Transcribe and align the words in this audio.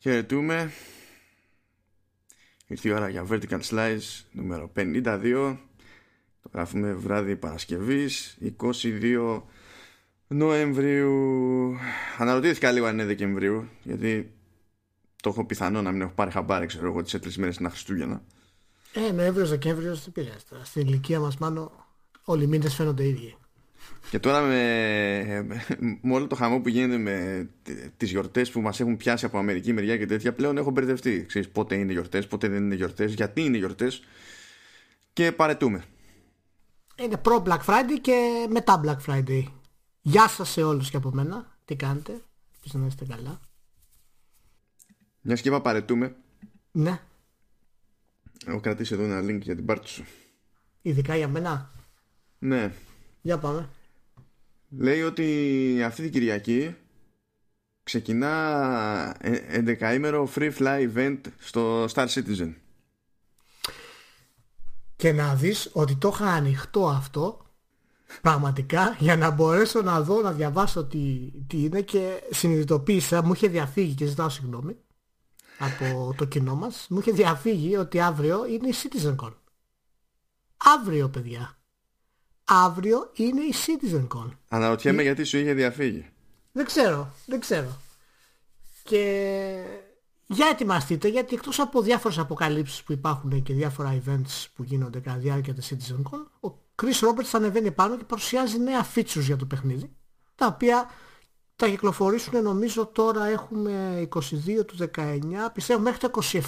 Χαιρετούμε. 0.00 0.72
Ήρθε 2.66 2.88
η 2.88 2.92
ώρα 2.92 3.08
για 3.08 3.26
Vertical 3.30 3.60
Slice 3.60 4.24
νούμερο 4.32 4.72
52. 4.76 5.56
Το 6.42 6.50
γράφουμε 6.52 6.92
βράδυ 6.92 7.36
Παρασκευής 7.36 8.38
22 8.60 9.42
Νοεμβρίου. 10.26 11.76
Αναρωτήθηκα 12.18 12.72
λίγο 12.72 12.86
αν 12.86 12.94
είναι 12.94 13.04
Δεκεμβρίου 13.04 13.68
γιατί 13.82 14.32
το 15.22 15.28
έχω 15.28 15.46
πιθανό 15.46 15.82
να 15.82 15.92
μην 15.92 16.00
έχω 16.00 16.12
πάρει 16.14 16.30
χαμπάρι 16.30 16.66
ξέρω 16.66 16.86
εγώ 16.86 17.02
τις 17.02 17.12
τρεις 17.20 17.36
μέρες 17.38 17.60
να 17.60 17.70
Χριστούγεννα. 17.70 18.22
Ε, 18.92 19.12
Νοέμβριος, 19.12 19.50
Δεκέμβριος, 19.50 20.04
τι 20.04 20.10
πειράζει 20.10 20.44
τώρα. 20.48 20.64
Στην 20.64 20.86
ηλικία 20.86 21.20
μας 21.20 21.36
μάλλον 21.36 21.70
όλοι 22.24 22.44
οι 22.44 22.46
μήνες 22.46 22.74
φαίνονται 22.74 23.06
ίδιοι. 23.06 23.36
Και 24.10 24.18
τώρα 24.18 24.40
με, 24.40 25.46
με 26.02 26.14
όλο 26.14 26.26
το 26.26 26.34
χαμό 26.34 26.60
που 26.60 26.68
γίνεται 26.68 26.96
με 26.98 27.48
τις 27.96 28.10
γιορτές 28.10 28.50
που 28.50 28.60
μας 28.60 28.80
έχουν 28.80 28.96
πιάσει 28.96 29.24
από 29.24 29.38
Αμερική 29.38 29.72
μεριά 29.72 29.96
και 29.96 30.06
τέτοια 30.06 30.34
πλέον 30.34 30.56
έχω 30.56 30.70
μπερδευτεί. 30.70 31.24
Ξέρεις 31.26 31.48
πότε 31.48 31.74
είναι 31.74 31.92
γιορτές, 31.92 32.26
πότε 32.26 32.48
δεν 32.48 32.62
είναι 32.64 32.74
γιορτές, 32.74 33.14
γιατί 33.14 33.40
είναι 33.44 33.56
γιορτές 33.56 34.02
και 35.12 35.32
παρετούμε. 35.32 35.84
Είναι 36.96 37.16
προ 37.16 37.42
Black 37.46 37.60
Friday 37.66 37.98
και 38.00 38.46
μετά 38.50 38.80
Black 38.84 38.96
Friday. 39.06 39.42
Γεια 40.00 40.28
σας 40.28 40.50
σε 40.50 40.62
όλους 40.62 40.90
και 40.90 40.96
από 40.96 41.10
μένα. 41.12 41.56
Τι 41.64 41.76
κάνετε, 41.76 42.12
ελπίζω 42.54 42.78
να 42.78 42.86
είστε 42.86 43.04
καλά. 43.04 43.40
Μια 45.20 45.34
και 45.36 45.48
είπα 45.48 45.60
παρετούμε. 45.60 46.16
Ναι, 46.72 47.00
Έχω 48.46 48.60
κρατήσει 48.60 48.94
εδώ 48.94 49.02
ένα 49.04 49.20
link 49.20 49.40
για 49.40 49.54
την 49.54 49.64
πάρτι 49.64 49.88
σου. 49.88 50.04
ειδικά 50.82 51.16
για 51.16 51.28
μένα. 51.28 51.70
Ναι. 52.38 52.72
Για 53.22 53.38
πάμε. 53.38 53.68
Λέει 54.68 55.02
ότι 55.02 55.82
αυτή 55.84 56.02
την 56.02 56.10
Κυριακή 56.10 56.76
ξεκινά 57.82 59.16
11ημερο 59.52 60.28
free 60.34 60.52
fly 60.58 60.94
event 60.94 61.20
στο 61.38 61.84
Star 61.84 62.06
Citizen. 62.06 62.54
Και 64.96 65.12
να 65.12 65.34
δεις 65.34 65.70
ότι 65.72 65.96
το 65.96 66.10
είχα 66.14 66.26
ανοιχτό 66.26 66.88
αυτό 66.88 67.46
πραγματικά 68.20 68.96
για 68.98 69.16
να 69.16 69.30
μπορέσω 69.30 69.82
να 69.82 70.02
δω, 70.02 70.20
να 70.20 70.32
διαβάσω 70.32 70.84
τι, 70.84 71.32
τι 71.46 71.64
είναι 71.64 71.80
και 71.80 72.22
συνειδητοποίησα, 72.30 73.22
μου 73.22 73.32
είχε 73.32 73.48
διαφύγει 73.48 73.94
και 73.94 74.06
ζητάω 74.06 74.28
συγγνώμη 74.28 74.76
από 75.58 76.14
το 76.16 76.24
κοινό 76.24 76.54
μας, 76.54 76.86
μου 76.90 76.98
είχε 76.98 77.12
διαφύγει 77.12 77.76
ότι 77.76 78.00
αύριο 78.00 78.46
είναι 78.46 78.68
η 78.68 78.74
CitizenCon. 78.82 79.32
Αύριο 80.56 81.08
παιδιά. 81.08 81.57
Αύριο 82.50 83.10
είναι 83.14 83.40
η 83.40 83.54
CitizenCon. 83.66 84.30
Αναρωτιέμαι 84.48 85.02
γιατί 85.02 85.24
σου 85.24 85.38
είχε 85.38 85.52
διαφύγει. 85.52 86.08
Δεν 86.52 86.64
ξέρω, 86.64 87.14
δεν 87.26 87.40
ξέρω. 87.40 87.80
Και 88.82 89.64
για 90.26 90.46
ετοιμαστείτε 90.46 91.08
γιατί 91.08 91.34
εκτός 91.34 91.58
από 91.58 91.82
διάφορες 91.82 92.18
αποκαλύψεις 92.18 92.82
που 92.82 92.92
υπάρχουν 92.92 93.42
και 93.42 93.54
διάφορα 93.54 94.02
events 94.04 94.46
που 94.54 94.62
γίνονται 94.62 95.00
κατά 95.00 95.16
τη 95.16 95.22
διάρκεια 95.22 95.54
της 95.54 95.72
CitizenCon, 95.72 96.50
ο 96.50 96.58
Chris 96.82 97.08
Roberts 97.08 97.24
θα 97.24 97.38
ανεβαίνει 97.38 97.70
πάνω 97.70 97.96
και 97.96 98.04
παρουσιάζει 98.04 98.58
νέα 98.58 98.86
features 98.94 99.20
για 99.20 99.36
το 99.36 99.44
παιχνίδι, 99.44 99.96
τα 100.34 100.46
οποία 100.46 100.90
θα 101.56 101.68
κυκλοφορήσουν 101.68 102.42
νομίζω 102.42 102.86
τώρα 102.86 103.26
έχουμε 103.26 104.08
22 104.14 104.66
του 104.66 104.76
19, 104.94 105.20
πιστεύω 105.52 105.80
μέχρι 105.80 105.98
το 105.98 106.20
27 106.32 106.40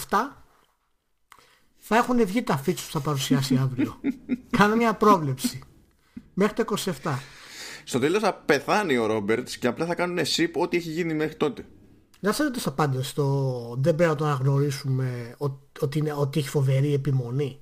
θα 1.78 1.96
έχουν 1.96 2.26
βγει 2.26 2.42
τα 2.42 2.62
features 2.66 2.74
που 2.74 2.90
θα 2.90 3.00
παρουσιάσει 3.00 3.56
αύριο. 3.56 4.00
Κάνω 4.58 4.76
μια 4.76 4.94
πρόβλεψη. 4.94 5.60
Μέχρι 6.40 6.64
το 6.64 6.74
27. 7.02 7.18
Στο 7.84 7.98
τέλος 7.98 8.22
θα 8.22 8.34
πεθάνει 8.34 8.96
ο 8.96 9.06
Ρόμπερτς 9.06 9.56
και 9.58 9.66
απλά 9.66 9.86
θα 9.86 9.94
κάνουν 9.94 10.18
ship 10.18 10.50
ό,τι 10.54 10.76
έχει 10.76 10.90
γίνει 10.90 11.14
μέχρι 11.14 11.36
τότε. 11.36 11.64
Να 12.20 12.32
σας 12.32 12.46
ρωτήσω 12.46 12.70
πάντως, 12.70 13.12
το... 13.12 13.24
δεν 13.78 13.94
πρέπει 13.94 14.10
να 14.10 14.16
το 14.16 14.24
αναγνωρίσουμε 14.24 15.34
ο- 15.38 15.68
ότι, 15.80 15.98
είναι, 15.98 16.12
ότι 16.12 16.38
έχει 16.38 16.48
φοβερή 16.48 16.94
επιμονή; 16.94 17.60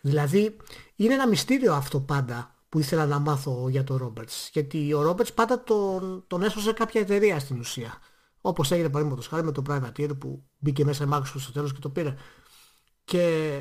Δηλαδή, 0.00 0.56
είναι 0.96 1.14
ένα 1.14 1.28
μυστήριο 1.28 1.74
αυτό 1.74 2.00
πάντα 2.00 2.54
που 2.68 2.78
ήθελα 2.78 3.06
να 3.06 3.18
μάθω 3.18 3.68
για 3.68 3.84
τον 3.84 3.96
Ρόμπερτς. 3.96 4.50
Γιατί 4.52 4.92
ο 4.94 5.02
Ρόμπερτς 5.02 5.32
πάντα 5.32 5.62
τον, 5.62 6.24
τον 6.26 6.42
έσωσε 6.42 6.72
κάποια 6.72 7.00
εταιρεία 7.00 7.38
στην 7.38 7.58
ουσία. 7.58 7.98
Όπως 8.40 8.70
έγινε 8.70 8.88
παραδείγματος 8.88 9.26
χάρη 9.28 9.44
με 9.44 9.52
το 9.52 9.62
Privateer 9.68 10.18
που 10.18 10.44
μπήκε 10.58 10.84
μέσα 10.84 11.04
η 11.04 11.08
Microsoft 11.12 11.40
στο 11.40 11.52
τέλος 11.52 11.72
και 11.72 11.78
το 11.80 11.88
πήρε. 11.90 12.14
Και 13.04 13.58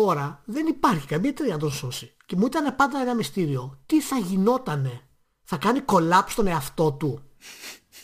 τώρα 0.00 0.42
δεν 0.44 0.66
υπάρχει 0.66 1.06
καμία 1.06 1.28
εταιρεία 1.30 1.52
να 1.52 1.58
τον 1.58 1.70
σώσει. 1.70 2.12
Και 2.26 2.36
μου 2.36 2.46
ήταν 2.46 2.76
πάντα 2.76 3.00
ένα 3.00 3.14
μυστήριο. 3.14 3.78
Τι 3.86 4.00
θα 4.00 4.16
γινότανε; 4.18 5.00
Θα 5.44 5.56
κάνει 5.56 5.80
collapse 5.86 6.28
στον 6.28 6.46
εαυτό 6.46 6.92
του. 6.92 7.22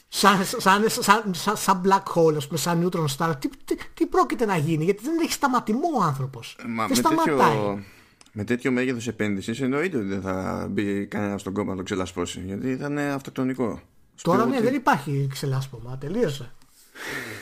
Σαν, 0.08 0.44
σαν, 0.44 0.88
σαν, 0.88 1.34
σαν, 1.34 1.56
σαν 1.56 1.82
black 1.84 2.12
hole, 2.14 2.34
ας 2.36 2.46
πούμε, 2.46 2.58
σαν 2.58 2.88
neutron 2.92 3.04
star. 3.16 3.32
Τι, 3.38 3.48
τι, 3.64 3.76
τι 3.94 4.06
πρόκειται 4.06 4.44
να 4.44 4.56
γίνει, 4.56 4.84
γιατί 4.84 5.02
δεν 5.04 5.18
έχει 5.22 5.32
σταματημό 5.32 5.88
ο 5.98 6.02
άνθρωπος. 6.02 6.56
Μα 6.68 6.86
δεν 6.86 6.88
με 6.88 6.94
σταματάει. 6.94 7.36
τέτοιο, 7.36 7.84
με 8.32 8.44
τέτοιο 8.44 8.70
μέγεθος 8.70 9.08
επένδυσης 9.08 9.60
εννοείται 9.60 9.96
ότι 9.96 10.06
δεν 10.06 10.20
θα 10.20 10.66
μπει 10.70 11.06
κανένα 11.06 11.38
στον 11.38 11.52
κόμμα 11.52 11.70
να 11.70 11.76
το 11.76 11.82
ξελασπώσει 11.82 12.42
γιατί 12.46 12.76
θα 12.76 12.86
είναι 12.86 13.02
αυτοκτονικό. 13.02 13.80
Σου 14.14 14.24
Τώρα 14.24 14.38
λέω 14.38 14.46
ναι, 14.46 14.56
ότι- 14.56 14.64
δεν 14.64 14.74
υπάρχει 14.74 15.26
ξελάσπωμα. 15.30 15.98
Τελείωσε. 15.98 16.52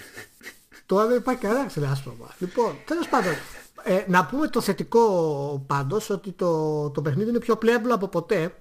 Τώρα 0.87 1.07
δεν 1.07 1.17
υπάρχει 1.17 1.41
κανένα 1.41 1.67
ξελάσπωμα. 1.67 2.35
Λοιπόν, 2.39 2.77
τέλος 2.85 3.09
πάντων, 3.09 3.33
ε, 3.89 4.05
να 4.09 4.27
πούμε 4.27 4.49
το 4.49 4.61
θετικό 4.61 5.65
πάντως 5.67 6.11
ότι 6.11 6.33
το, 6.33 6.91
το 6.91 7.03
παιχνίδι 7.03 7.31
είναι 7.31 7.39
πιο 7.39 7.59
playable 7.63 7.91
από 7.93 8.09
ποτέ 8.09 8.55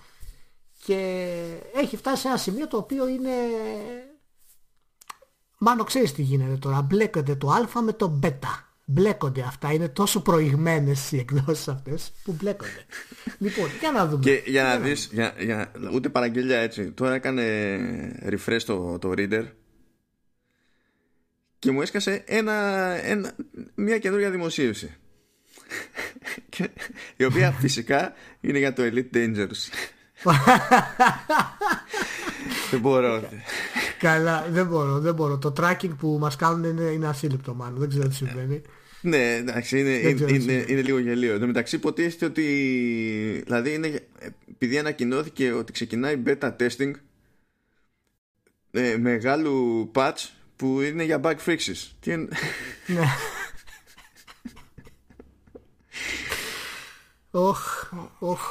Και 0.87 1.33
έχει 1.75 1.97
φτάσει 1.97 2.21
σε 2.21 2.27
ένα 2.27 2.37
σημείο 2.37 2.67
το 2.67 2.77
οποίο 2.77 3.07
είναι... 3.07 3.31
Μάλλον 5.57 5.85
ξέρεις 5.85 6.13
τι 6.13 6.21
γίνεται 6.21 6.57
τώρα, 6.57 6.81
μπλέκονται 6.81 7.35
το 7.35 7.49
α 7.49 7.81
με 7.81 7.93
το 7.93 8.09
β. 8.09 8.25
Μπλέκονται 8.85 9.41
αυτά, 9.41 9.73
είναι 9.73 9.89
τόσο 9.89 10.21
προηγμένες 10.21 11.11
οι 11.11 11.17
εκδόσεις 11.17 11.67
αυτές 11.67 12.11
που 12.23 12.35
μπλέκονται. 12.39 12.85
λοιπόν, 13.39 13.69
για 13.79 13.91
να 13.91 14.07
δούμε. 14.07 14.23
Και 14.23 14.43
για 14.45 14.63
να 14.63 14.79
δεις, 14.79 15.09
για, 15.11 15.33
για, 15.39 15.71
ούτε 15.93 16.09
παραγγελιά 16.09 16.57
έτσι. 16.57 16.91
Τώρα 16.91 17.13
έκανε 17.13 17.43
refresh 18.29 18.61
το, 18.65 18.97
το 18.99 19.11
reader 19.17 19.45
και 21.59 21.71
μου 21.71 21.81
έσκασε 21.81 22.23
ένα, 22.25 22.53
ένα, 23.05 23.35
μια 23.75 23.97
καινούργια 23.97 24.31
δημοσίευση. 24.31 24.95
Και- 26.49 26.69
η 27.17 27.23
οποία 27.23 27.51
φυσικά 27.51 28.13
είναι 28.41 28.57
για 28.57 28.73
το 28.73 28.83
Elite 28.85 29.15
Dangerous. 29.15 29.69
Δεν 32.71 32.79
μπορώ. 32.79 33.29
Καλά, 33.99 34.47
δεν 34.49 34.65
μπορώ, 34.67 34.99
δεν 34.99 35.13
μπορώ. 35.13 35.37
Το 35.37 35.53
tracking 35.59 35.95
που 35.97 36.17
μας 36.19 36.35
κάνουν 36.35 36.63
είναι, 36.63 36.81
είναι 36.83 37.07
ασύλληπτο 37.07 37.53
μάλλον, 37.53 37.79
δεν 37.79 37.89
ξέρω 37.89 38.07
τι 38.07 38.15
συμβαίνει. 38.15 38.61
Ναι, 39.01 39.33
εντάξει, 39.35 39.79
είναι, 39.79 39.89
Δεν 39.89 39.99
είναι, 40.01 40.13
ξέρω 40.13 40.27
τι 40.29 40.33
είναι, 40.35 40.41
σημαίνει. 40.43 40.65
είναι 40.71 40.81
λίγο 40.81 40.97
γελίο. 40.99 41.33
Εν 41.33 41.39
τω 41.39 41.45
μεταξύ 41.47 41.75
υποτίθεται 41.75 42.25
ότι. 42.25 42.43
Δηλαδή, 43.45 43.73
είναι, 43.73 44.07
επειδή 44.49 44.77
ανακοινώθηκε 44.77 45.51
ότι 45.51 45.71
ξεκινάει 45.71 46.23
beta 46.25 46.55
testing 46.59 46.91
ε, 48.71 48.97
μεγάλου 48.97 49.91
patch 49.95 50.29
που 50.55 50.81
είναι 50.81 51.03
για 51.03 51.19
bug 51.23 51.35
fixes. 51.45 51.89
Τι 51.99 52.11
είναι- 52.11 52.27
Ναι. 52.87 53.01
Οχ, 57.31 57.91
οχ. 58.19 58.41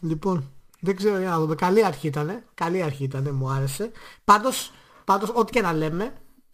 Λοιπόν, 0.00 0.50
δεν 0.84 0.96
ξέρω 0.96 1.18
για 1.18 1.28
να 1.28 1.38
δούμε. 1.38 1.54
Καλή 1.54 1.84
αρχή 1.84 2.06
ήτανε. 2.06 2.44
Καλή 2.54 2.82
αρχή 2.82 3.04
ήτανε, 3.04 3.32
μου 3.32 3.50
άρεσε. 3.50 3.90
Πάντως, 4.24 4.72
πάντως 5.04 5.30
ό,τι 5.34 5.52
και 5.52 5.60
να 5.60 5.72
λέμε, 5.72 6.12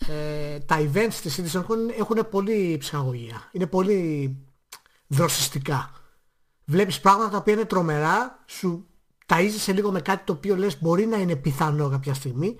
ε, 0.08 0.58
τα 0.58 0.78
events 0.80 1.14
της 1.22 1.40
CitizenCon 1.40 1.98
έχουν 1.98 2.28
πολύ 2.30 2.76
ψυχαγωγία. 2.78 3.48
Είναι 3.52 3.66
πολύ 3.66 4.36
δροσιστικά. 5.06 5.90
Βλέπεις 6.64 7.00
πράγματα 7.00 7.30
τα 7.30 7.36
οποία 7.36 7.52
είναι 7.52 7.64
τρομερά, 7.64 8.44
σου 8.46 8.86
ταΐζεσαι 9.26 9.74
λίγο 9.74 9.90
με 9.90 10.00
κάτι 10.00 10.24
το 10.24 10.32
οποίο 10.32 10.56
λες 10.56 10.80
μπορεί 10.80 11.06
να 11.06 11.16
είναι 11.16 11.36
πιθανό 11.36 11.88
κάποια 11.88 12.14
στιγμή 12.14 12.56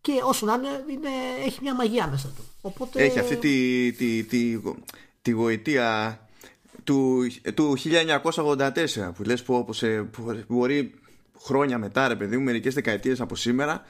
και 0.00 0.12
όσο 0.24 0.46
να 0.46 0.52
είναι, 0.52 0.68
είναι 0.90 1.08
έχει 1.46 1.58
μια 1.62 1.74
μαγεία 1.74 2.08
μέσα 2.08 2.28
του. 2.36 2.44
Οπότε... 2.60 3.02
Έχει 3.02 3.18
αυτή 3.18 3.36
τη, 3.36 3.92
τη, 3.92 4.24
τη, 4.24 4.60
τη 5.22 5.30
γοητεία 5.30 6.20
του, 6.84 7.26
του 7.54 7.76
1984 8.22 8.70
που 9.14 9.22
λες 9.22 9.42
που, 9.42 9.64
που, 9.64 9.72
σε, 9.72 10.02
που 10.02 10.44
μπορεί 10.48 10.94
χρόνια 11.42 11.78
μετά 11.78 12.08
ρε 12.08 12.16
παιδί 12.16 12.36
μου, 12.36 12.42
μερικές 12.42 12.74
δεκαετίες 12.74 13.20
από 13.20 13.34
σήμερα 13.36 13.84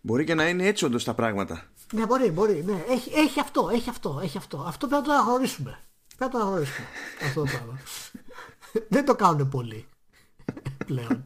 μπορεί 0.00 0.24
και 0.24 0.34
να 0.34 0.48
είναι 0.48 0.66
έτσι 0.66 0.84
όντως 0.84 1.04
τα 1.04 1.14
πράγματα. 1.14 1.62
Ναι, 1.92 2.06
μπορεί, 2.06 2.30
μπορεί. 2.30 2.64
Ναι. 2.66 2.84
Έχει, 2.88 3.10
έχει 3.14 3.40
αυτό, 3.40 3.70
έχει 3.72 3.88
αυτό, 3.88 4.20
έχει 4.22 4.38
αυτό. 4.38 4.64
Αυτό 4.66 4.86
πρέπει 4.86 5.02
να 5.02 5.08
το 5.08 5.14
αναγνωρίσουμε. 5.14 5.78
Πρέπει 6.16 6.34
να 6.34 6.40
το 6.40 6.46
αναγνωρίσουμε 6.46 6.86
αυτό 7.26 7.40
το 7.40 7.46
πράγμα. 7.46 7.80
Δεν 8.88 9.04
το 9.04 9.14
κάνουν 9.14 9.48
πολλοί. 9.48 9.86
πλέον. 10.86 11.22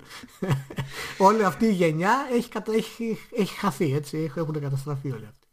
Όλη 1.18 1.44
αυτή 1.44 1.66
η 1.66 1.72
γενιά 1.72 2.28
έχει, 2.32 2.48
κατα... 2.48 2.72
έχει, 2.72 3.18
έχει 3.36 3.54
χαθεί 3.58 3.94
έτσι, 3.94 4.32
έχουν 4.36 4.60
καταστραφεί 4.60 5.10
όλοι 5.10 5.28
αυτοί. 5.28 5.46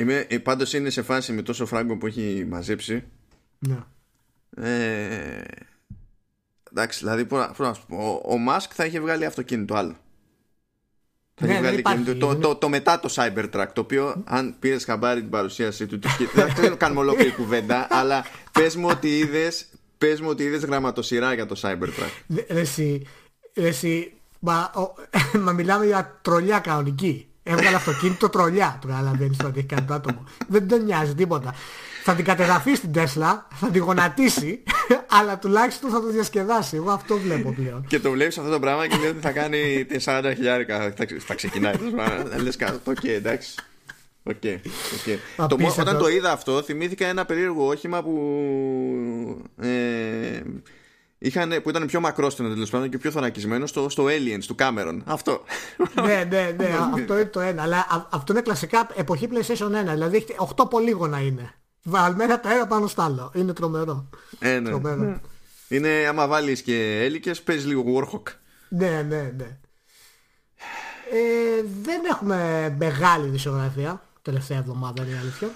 Είμαι, 0.00 0.26
ε, 0.28 0.38
πάντως 0.38 0.72
είναι 0.72 0.90
σε 0.90 1.02
φάση 1.02 1.32
με 1.32 1.42
τόσο 1.42 1.66
φράγκο 1.66 1.96
που 1.96 2.06
έχει 2.06 2.46
μαζέψει. 2.48 3.04
Ναι. 3.58 3.78
Ε, 4.56 5.42
εντάξει, 6.76 6.98
δηλαδή 6.98 7.26
ο, 7.88 8.20
ο 8.24 8.38
Μάσκ 8.38 8.70
θα 8.74 8.84
είχε 8.84 9.00
βγάλει 9.00 9.24
αυτοκίνητο 9.24 9.74
άλλο. 9.74 9.96
Θα 11.34 11.46
ναι, 11.46 11.58
βγάλει 11.58 11.78
υπάρχει, 11.78 12.14
το, 12.14 12.36
το, 12.36 12.54
το, 12.54 12.68
μετά 12.68 13.00
το 13.00 13.14
Cybertruck, 13.14 13.66
το 13.72 13.80
οποίο 13.80 14.22
αν 14.24 14.56
πήρες 14.58 14.84
χαμπάρι 14.84 15.20
την 15.20 15.30
παρουσίαση 15.30 15.86
του, 15.86 15.98
δεν 16.34 16.54
θέλω 16.54 16.76
κάνουμε 16.76 17.00
ολόκληρη 17.00 17.32
κουβέντα, 17.32 17.86
αλλά 18.00 18.24
πες 18.52 18.76
μου 18.76 18.88
ότι 18.90 19.18
είδε 19.18 19.52
πες 19.98 20.20
μου 20.20 20.28
ότι 20.28 20.42
είδες 20.42 20.64
γραμματοσειρά 20.64 21.34
για 21.34 21.46
το 21.46 21.60
Cybertruck. 21.62 22.36
Εσύ, 22.46 23.06
εσύ, 23.52 24.12
μα, 24.38 24.72
ο, 24.74 24.92
μα 25.44 25.52
μιλάμε 25.52 25.86
για 25.86 26.18
τρολιά 26.22 26.58
κανονική. 26.58 27.28
Έβγαλε 27.42 27.76
αυτοκίνητο 27.76 28.28
τρολιά. 28.28 28.78
Του 28.80 28.88
καταλαβαίνεις 28.88 29.38
ότι 29.44 29.58
έχει 29.58 29.66
κάνει 29.66 29.86
το 29.86 29.94
άτομο. 29.94 30.24
Δεν 30.48 30.68
τον 30.68 30.84
νοιάζει 30.84 31.14
τίποτα. 31.14 31.54
Θα 32.08 32.14
την 32.14 32.24
κατεδαφίσει 32.24 32.74
στην 32.74 32.92
Τέσλα, 32.92 33.48
θα 33.54 33.68
την 33.70 33.82
γονατίσει, 33.82 34.62
αλλά 35.18 35.38
τουλάχιστον 35.38 35.90
θα 35.90 36.00
το 36.00 36.06
διασκεδάσει. 36.06 36.76
Εγώ 36.76 36.90
αυτό 36.90 37.18
βλέπω 37.18 37.52
πλέον. 37.52 37.84
Και 37.88 38.00
το 38.00 38.10
βλέπεις 38.10 38.38
αυτό 38.38 38.50
το 38.50 38.60
πράγμα 38.60 38.86
και 38.86 38.96
λέει 38.96 39.08
ότι 39.08 39.20
θα 39.20 39.32
κάνει 39.32 39.86
40 40.04 40.32
χιλιάρικα. 40.34 40.94
Θα 41.18 41.34
ξεκινάει. 41.34 41.74
Λες 42.42 42.56
κάτω, 42.56 42.80
οκ, 42.84 43.04
εντάξει. 43.04 43.54
Okay, 44.24 44.54
okay. 44.54 45.18
Το, 45.48 45.56
όταν 45.78 45.98
το 45.98 46.08
είδα 46.08 46.32
αυτό 46.32 46.62
θυμήθηκα 46.62 47.06
ένα 47.06 47.24
περίεργο 47.24 47.66
όχημα 47.66 48.02
που 48.02 49.44
ε, 49.60 50.40
είχαν, 51.18 51.60
που 51.62 51.68
ήταν 51.68 51.86
πιο 51.86 52.00
μακρόστενο 52.00 52.48
τέλος 52.48 52.70
πάντων 52.70 52.88
και 52.90 52.98
πιο 52.98 53.10
θωρακισμένο 53.10 53.66
στο, 53.66 53.88
στο 53.88 54.04
Aliens 54.04 54.44
του 54.46 54.54
Cameron. 54.58 54.98
Αυτό. 55.04 55.42
ναι, 55.94 56.26
ναι, 56.28 56.54
ναι, 56.56 56.68
αυτό 56.94 57.14
είναι 57.14 57.24
το 57.24 57.40
ένα. 57.40 57.62
Αλλά 57.62 58.08
αυτό 58.10 58.32
είναι 58.32 58.42
κλασικά 58.42 58.88
εποχή 58.94 59.28
PlayStation 59.32 59.90
1. 59.90 59.92
Δηλαδή 59.92 60.16
έχει 60.16 60.34
8 60.56 60.70
πολύγωνα 60.70 61.20
είναι. 61.20 61.54
Βαλμένα 61.88 62.40
τα 62.40 62.52
ένα 62.52 62.66
πάνω 62.66 62.86
στο 62.86 63.02
άλλο. 63.02 63.30
Είναι 63.34 63.52
τρομερό. 63.52 64.08
Ε, 64.38 64.58
ναι. 64.58 64.68
τρομερό. 64.68 65.02
Ναι. 65.02 65.20
Είναι 65.68 66.06
άμα 66.08 66.26
βάλεις 66.26 66.62
και 66.62 67.04
έλικες 67.04 67.42
παίζει 67.42 67.66
λίγο 67.66 67.84
Warhawk. 67.86 68.32
Ναι, 68.68 69.02
ναι, 69.08 69.32
ναι. 69.36 69.58
Ε, 71.10 71.64
δεν 71.82 72.00
έχουμε 72.10 72.74
μεγάλη 72.78 73.28
δισογραφία 73.28 74.02
τελευταία 74.22 74.58
εβδομάδα 74.58 75.02
είναι 75.02 75.12
η 75.12 75.18
αλήθεια. 75.18 75.50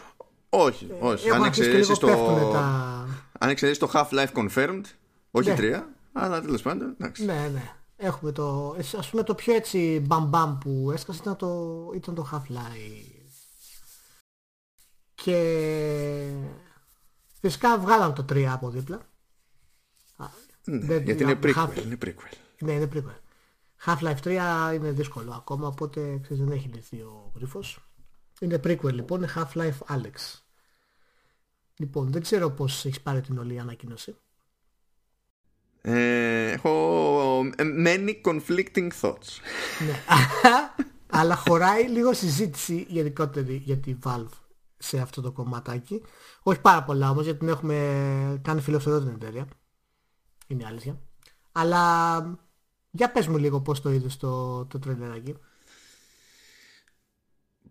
Όχι, 0.48 0.90
όχι. 1.00 1.28
Ε, 1.28 1.30
αν 1.30 1.44
εξαιρέσεις 1.44 1.98
το... 1.98 2.06
Τα... 2.52 3.06
Αν 3.38 3.48
εξαιρέσεις 3.48 3.78
το 3.78 3.90
Half-Life 3.94 4.32
Confirmed, 4.34 4.84
όχι 5.30 5.48
ναι. 5.48 5.54
τρία, 5.54 5.88
αλλά 6.12 6.40
τέλος 6.40 6.62
πάντων. 6.62 6.94
Εντάξει. 6.98 7.24
Ναι, 7.24 7.50
ναι. 7.52 7.72
Έχουμε 7.96 8.32
το, 8.32 8.76
ας 8.98 9.08
πούμε 9.10 9.22
το 9.22 9.34
πιο 9.34 9.54
έτσι 9.54 10.02
μπαμπαμ 10.06 10.58
που 10.58 10.90
έσκασε 10.92 11.18
ήταν 11.22 11.36
το, 11.36 11.76
ήταν 11.94 12.14
το 12.14 12.28
Half-Life. 12.32 13.09
Και 15.22 16.32
φυσικά 17.40 17.78
βγάλαμε 17.78 18.14
το 18.14 18.24
3 18.28 18.42
από 18.42 18.70
δίπλα. 18.70 19.00
Ναι, 20.64 20.78
δεν, 20.78 21.02
γιατί 21.02 21.22
είναι 21.22 21.38
prequel, 21.42 21.54
half... 21.54 21.84
είναι 21.84 21.98
prequel. 22.04 22.36
Ναι, 22.60 22.72
είναι 22.72 22.88
prequel. 22.94 23.18
Half-Life 23.84 24.16
3 24.24 24.72
είναι 24.74 24.90
δύσκολο 24.90 25.32
ακόμα, 25.32 25.66
οπότε 25.66 26.18
ξέρεις, 26.22 26.42
δεν 26.44 26.52
έχει 26.52 26.68
λυθεί 26.68 26.96
ο 26.96 27.32
γρίφος. 27.34 27.78
Είναι 28.40 28.60
prequel 28.64 28.92
λοιπόν, 28.92 29.22
είναι 29.22 29.32
Half-Life 29.36 29.96
Alex. 29.96 30.40
Λοιπόν, 31.76 32.12
δεν 32.12 32.22
ξέρω 32.22 32.50
πώς 32.50 32.84
έχεις 32.84 33.00
πάρει 33.00 33.20
την 33.20 33.38
όλη 33.38 33.58
ανακοίνωση. 33.58 34.16
Ε, 35.80 36.50
έχω 36.50 37.50
ε, 37.56 37.64
many 37.86 38.20
conflicting 38.24 38.88
thoughts. 39.00 39.38
ναι. 39.86 40.02
Αλλά 41.12 41.36
χωράει 41.36 41.88
λίγο 41.88 42.12
συζήτηση 42.12 42.86
γενικότερη 42.88 43.54
για 43.54 43.76
τη 43.76 43.96
Valve 44.04 44.39
σε 44.82 44.98
αυτό 44.98 45.20
το 45.20 45.32
κομματάκι. 45.32 46.02
Όχι 46.42 46.60
πάρα 46.60 46.84
πολλά 46.84 47.10
όμως 47.10 47.24
γιατί 47.24 47.38
την 47.38 47.48
έχουμε 47.48 48.40
κάνει 48.42 48.60
φιλοφερό 48.60 48.98
την 48.98 49.08
εταιρεία. 49.08 49.46
Είναι 50.46 50.66
αλήθεια. 50.66 51.00
Αλλά 51.52 52.38
για 52.90 53.10
πες 53.12 53.26
μου 53.26 53.36
λίγο 53.36 53.60
πώς 53.60 53.80
το 53.80 53.90
είδες 53.90 54.16
το, 54.16 54.64
το 54.64 54.78
τρελεράκι 54.78 55.36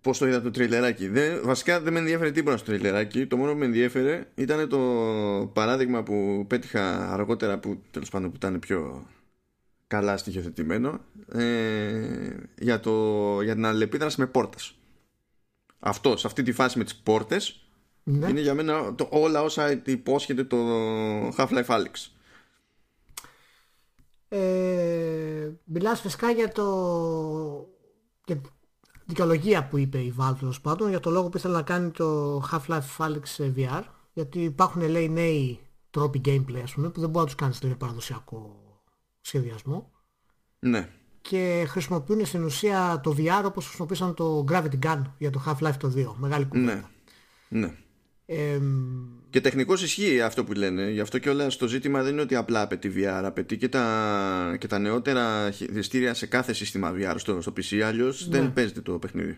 πώς 0.02 0.18
το 0.18 0.28
είδα 0.28 0.42
το 0.42 0.52
τριλεράκι. 0.52 1.08
Δεν, 1.08 1.42
βασικά 1.44 1.82
δεν 1.82 1.94
με 1.94 2.00
ενδιαφέρει 2.00 2.32
τίποτα 2.32 2.58
στο 2.58 2.72
τριλεράκι. 2.72 3.28
Το 3.28 3.38
μόνο 3.38 3.52
που 3.52 3.58
με 3.58 3.66
ενδιαφέρε 3.66 4.28
ήταν 4.36 4.70
το 4.70 4.80
παράδειγμα 5.54 6.04
που 6.04 6.46
πέτυχα 6.48 7.12
αργότερα 7.12 7.60
που 7.60 7.82
τέλος 7.92 8.10
πάντων 8.10 8.30
που 8.30 8.36
ήταν 8.36 8.60
πιο 8.60 9.08
καλά 9.88 10.18
στοιχειοθετημένο 10.18 11.00
ε, 11.32 12.36
για, 12.60 12.80
το, 12.80 13.42
για 13.42 13.54
την 13.54 13.66
αλληλεπίδραση 13.66 14.20
με 14.20 14.28
πόρτες. 14.28 14.79
Αυτό, 15.80 16.18
σε 16.18 16.28
αυτή 16.28 16.44
τη 16.44 16.52
φάση 16.52 16.78
με 16.78 16.84
τις 16.84 16.96
πόρτες 16.96 17.70
ναι. 18.04 18.28
είναι 18.28 18.42
για 18.42 18.54
μένα 18.54 18.96
το, 18.96 19.08
όλα 19.12 19.42
όσα 19.42 19.82
υπόσχεται 19.86 20.44
το 20.44 20.58
Half-Life 21.28 21.66
Alyx. 21.66 22.12
Ε, 24.30 25.50
μιλάς 25.64 26.02
φυσικά 26.02 26.32
για 26.32 26.52
το 26.52 27.68
δικαιολογία 29.06 29.68
που 29.68 29.78
είπε 29.78 29.98
η 29.98 30.16
Valve 30.20 30.36
τέλος 30.40 30.62
πάντων 30.62 30.90
για 30.90 31.00
το 31.00 31.10
λόγο 31.10 31.30
που 31.30 31.38
ήθελε 31.38 31.54
να 31.54 31.62
κάνει 31.62 31.92
το 31.92 32.38
Half-Life 32.52 32.98
Alyx 32.98 33.54
VR 33.56 33.84
γιατί 34.14 34.44
υπάρχουν 34.44 34.82
λέει 34.82 35.10
νέοι 35.10 35.60
τρόποι 35.90 36.22
gameplay 36.26 36.62
ας 36.64 36.74
πούμε 36.74 36.90
που 36.90 37.00
δεν 37.00 37.10
μπορεί 37.10 37.20
να 37.20 37.26
τους 37.26 37.36
κάνεις 37.36 37.60
με 37.60 37.76
παραδοσιακό 37.76 38.64
σχεδιασμό 39.22 39.92
ναι 40.60 40.90
και 41.22 41.66
χρησιμοποιούν 41.68 42.26
στην 42.26 42.44
ουσία 42.44 43.00
το 43.04 43.16
VR 43.18 43.44
όπως 43.46 43.66
χρησιμοποίησαν 43.66 44.14
το 44.14 44.46
Gravity 44.52 44.86
Gun 44.86 45.02
για 45.18 45.30
το 45.30 45.44
Half-Life 45.46 45.78
το 45.80 45.94
2 45.96 46.14
μεγάλη 46.18 46.46
κουβέντα 46.46 46.90
ναι, 47.50 47.60
ναι. 47.60 47.74
Και 49.30 49.42
τεχνικώς 49.42 49.84
ισχύει 49.84 50.22
αυτό 50.22 50.44
που 50.44 50.54
λένε. 50.54 50.90
Γι' 50.90 51.00
αυτό 51.00 51.18
και 51.18 51.30
όλα 51.30 51.50
στο 51.50 51.68
ζήτημα 51.68 52.04
δεν 52.04 52.12
είναι 52.12 52.22
ότι 52.22 52.36
απλά 52.36 52.62
απαιτεί 52.62 52.92
VR. 52.96 53.22
Απαιτεί 53.24 53.58
και 53.58 53.70
τα, 53.70 54.56
και 54.60 54.68
τα 54.68 54.80
νεότερα 54.80 55.52
χειριστήρια 55.52 56.14
σε 56.14 56.26
κάθε 56.26 56.54
σύστημα 56.54 56.94
VR 56.96 57.16
στο, 57.18 57.42
στο 57.42 57.54
PC. 57.58 57.80
Αλλιώς 57.80 58.28
ναι. 58.28 58.40
δεν 58.40 58.54
παίζεται 58.54 58.82
το 58.82 59.00
παιχνίδι. 59.00 59.38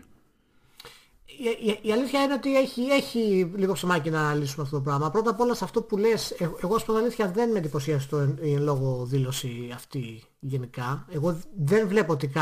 Η, 1.42 1.68
η, 1.68 1.78
η, 1.88 1.92
αλήθεια 1.92 2.22
είναι 2.22 2.34
ότι 2.34 2.56
έχει, 2.56 2.82
έχει 2.82 3.52
λίγο 3.56 3.72
ψωμάκι 3.72 4.10
να 4.10 4.34
λύσουμε 4.34 4.62
αυτό 4.62 4.76
το 4.76 4.82
πράγμα. 4.82 5.10
Πρώτα 5.10 5.30
απ' 5.30 5.40
όλα 5.40 5.54
σε 5.54 5.64
αυτό 5.64 5.82
που 5.82 5.96
λες, 5.96 6.30
ε, 6.30 6.50
εγώ 6.62 6.78
στην 6.78 6.94
αλήθεια 6.94 7.30
δεν 7.30 7.50
με 7.50 7.58
εντυπωσίασε 7.58 8.08
το 8.08 8.18
εν, 8.18 8.38
λόγω 8.62 9.04
δήλωση 9.04 9.70
αυτή 9.74 10.22
γενικά. 10.40 11.06
Εγώ 11.08 11.40
δεν 11.56 11.88
βλέπω 11.88 12.12
ότι 12.12 12.32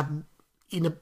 είναι 0.68 1.00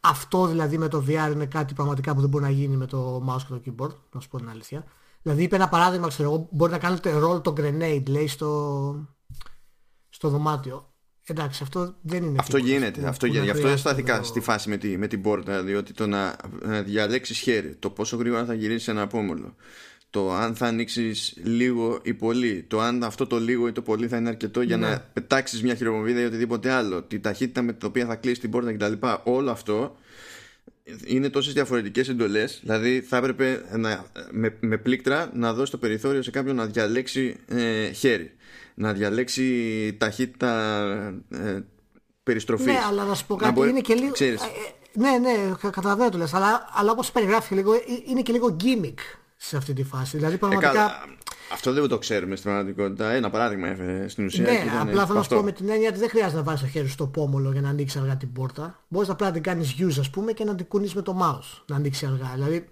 αυτό 0.00 0.46
δηλαδή 0.46 0.78
με 0.78 0.88
το 0.88 1.04
VR 1.08 1.30
είναι 1.32 1.46
κάτι 1.46 1.74
πραγματικά 1.74 2.14
που 2.14 2.20
δεν 2.20 2.28
μπορεί 2.28 2.44
να 2.44 2.50
γίνει 2.50 2.76
με 2.76 2.86
το 2.86 3.24
mouse 3.28 3.42
και 3.42 3.54
το 3.54 3.60
keyboard, 3.66 3.96
να 4.12 4.20
σου 4.20 4.28
πω 4.28 4.38
την 4.38 4.48
αλήθεια. 4.48 4.84
Δηλαδή 5.22 5.42
είπε 5.42 5.56
ένα 5.56 5.68
παράδειγμα, 5.68 6.08
ξέρω 6.08 6.32
εγώ, 6.32 6.48
μπορεί 6.50 6.72
να 6.72 6.78
κάνετε 6.78 7.20
roll 7.24 7.42
το 7.42 7.54
grenade, 7.56 8.08
λέει, 8.08 8.26
στο, 8.26 9.08
στο 10.08 10.28
δωμάτιο. 10.28 10.91
Εντάξει, 11.26 11.62
αυτό 11.62 11.94
δεν 12.00 12.22
είναι. 12.22 12.36
Αυτό 12.38 12.56
γίνεται. 12.56 13.06
αυτό 13.06 13.26
γίνεται. 13.26 13.44
Γι' 13.44 13.50
αυτό 13.50 13.68
αισθάνθηκα 13.68 14.18
το... 14.18 14.24
στη 14.24 14.40
φάση 14.40 14.68
με, 14.68 14.76
τη, 14.76 14.98
με 14.98 15.06
την 15.06 15.22
πόρτα. 15.22 15.62
Διότι 15.62 15.92
το 15.92 16.06
να, 16.06 16.36
να 16.62 16.82
διαλέξεις 16.82 17.38
χέρι, 17.38 17.76
το 17.78 17.90
πόσο 17.90 18.16
γρήγορα 18.16 18.44
θα 18.44 18.54
γυρίσεις 18.54 18.88
ένα 18.88 19.02
απόμολο, 19.02 19.54
το 20.10 20.32
αν 20.32 20.54
θα 20.54 20.66
ανοίξεις 20.66 21.36
λίγο 21.42 22.00
ή 22.02 22.14
πολύ, 22.14 22.64
το 22.68 22.80
αν 22.80 23.04
αυτό 23.04 23.26
το 23.26 23.40
λίγο 23.40 23.68
ή 23.68 23.72
το 23.72 23.82
πολύ 23.82 24.08
θα 24.08 24.16
είναι 24.16 24.28
αρκετό 24.28 24.60
για 24.60 24.76
ναι. 24.76 24.88
να 24.88 25.00
πετάξεις 25.12 25.62
μια 25.62 25.74
χειροβομβίδα 25.74 26.20
ή 26.20 26.24
οτιδήποτε 26.24 26.70
άλλο, 26.70 27.02
τη 27.02 27.20
ταχύτητα 27.20 27.62
με 27.62 27.72
την 27.72 27.88
οποία 27.88 28.06
θα 28.06 28.14
κλείσει 28.14 28.40
την 28.40 28.50
πόρτα 28.50 28.72
κτλ. 28.72 29.06
Όλο 29.22 29.50
αυτό 29.50 29.96
είναι 31.04 31.30
τόσες 31.30 31.52
διαφορετικές 31.52 32.08
εντολές, 32.08 32.58
δηλαδή 32.62 33.00
θα 33.00 33.16
έπρεπε 33.16 33.64
να, 33.76 34.04
με, 34.30 34.56
με 34.60 34.76
πλήκτρα 34.76 35.30
να 35.34 35.52
δώσει 35.52 35.70
το 35.70 35.78
περιθώριο 35.78 36.22
σε 36.22 36.30
κάποιον 36.30 36.56
να 36.56 36.66
διαλέξει 36.66 37.36
ε, 37.48 37.90
χέρι, 37.90 38.32
να 38.82 38.92
διαλέξει 38.92 39.96
ταχύτητα 39.98 40.72
ε, 41.28 41.60
περιστροφής. 42.22 42.66
Ναι, 42.66 42.78
αλλά 42.88 43.04
να 43.04 43.14
σου 43.14 43.26
πω 43.26 43.36
κάτι, 43.36 43.60
είναι 43.68 43.80
και 43.80 43.94
λίγο... 43.94 44.12
Ε, 44.18 44.24
ε, 44.24 44.38
ναι, 44.94 45.18
ναι, 45.18 45.54
καταλαβαίνω 45.70 46.08
το 46.08 46.18
λες, 46.18 46.34
αλλά, 46.34 46.68
αλλά 46.72 46.90
όπως 46.90 47.12
περιγράφει 47.12 47.54
λίγο, 47.54 47.72
είναι 48.06 48.22
και 48.22 48.32
λίγο 48.32 48.56
gimmick 48.60 48.98
σε 49.36 49.56
αυτή 49.56 49.72
τη 49.72 49.84
φάση. 49.84 50.16
Δηλαδή 50.16 50.38
πραγματικά... 50.38 51.04
αυτό 51.52 51.72
δεν 51.72 51.88
το 51.88 51.98
ξέρουμε 51.98 52.36
στην 52.36 52.50
πραγματικότητα. 52.50 53.10
Ένα 53.10 53.30
παράδειγμα 53.30 53.68
έφερε 53.68 54.08
στην 54.08 54.24
ουσία. 54.24 54.42
Ναι, 54.42 54.64
απλά 54.80 55.06
θέλω 55.06 55.18
να 55.18 55.22
σου 55.22 55.28
πω 55.28 55.42
με 55.42 55.52
την 55.52 55.68
έννοια 55.68 55.88
ότι 55.88 55.98
δεν 55.98 56.08
χρειάζεται 56.08 56.36
να 56.36 56.42
βάζεις 56.42 56.60
το 56.60 56.66
χέρι 56.66 56.88
στο 56.88 57.06
πόμολο 57.06 57.52
για 57.52 57.60
να 57.60 57.68
ανοίξει 57.68 57.98
αργά 57.98 58.16
την 58.16 58.32
πόρτα. 58.32 58.82
Μπορείς 58.88 59.08
απλά 59.08 59.26
να 59.26 59.32
την 59.32 59.42
κάνεις 59.42 59.74
use, 59.78 59.96
ας 59.98 60.10
πούμε, 60.10 60.32
και 60.32 60.44
να 60.44 60.54
την 60.54 60.66
κουνείς 60.66 60.94
με 60.94 61.02
το 61.02 61.18
mouse 61.22 61.62
να 61.66 61.76
ανοίξει 61.76 62.06
αργά. 62.06 62.30
Δηλαδή 62.34 62.68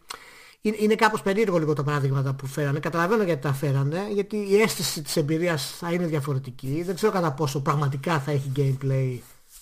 είναι 0.61 0.95
κάπως 0.95 1.23
περίεργο 1.23 1.59
λίγο 1.59 1.73
τα 1.73 1.83
παράδειγματα 1.83 2.35
που 2.35 2.47
φέρανε. 2.47 2.81
Καταλαβαίνω 2.81 3.23
γιατί 3.23 3.43
τα 3.43 3.53
φέρανε, 3.53 4.09
γιατί 4.13 4.37
η 4.37 4.61
αίσθηση 4.61 5.03
της 5.03 5.17
εμπειρίας 5.17 5.77
θα 5.79 5.93
είναι 5.93 6.07
διαφορετική. 6.07 6.83
Δεν 6.83 6.95
ξέρω 6.95 7.13
κατά 7.13 7.33
πόσο 7.33 7.63
πραγματικά 7.63 8.21
θα 8.21 8.31
έχει 8.31 8.53
gameplay 8.57 9.19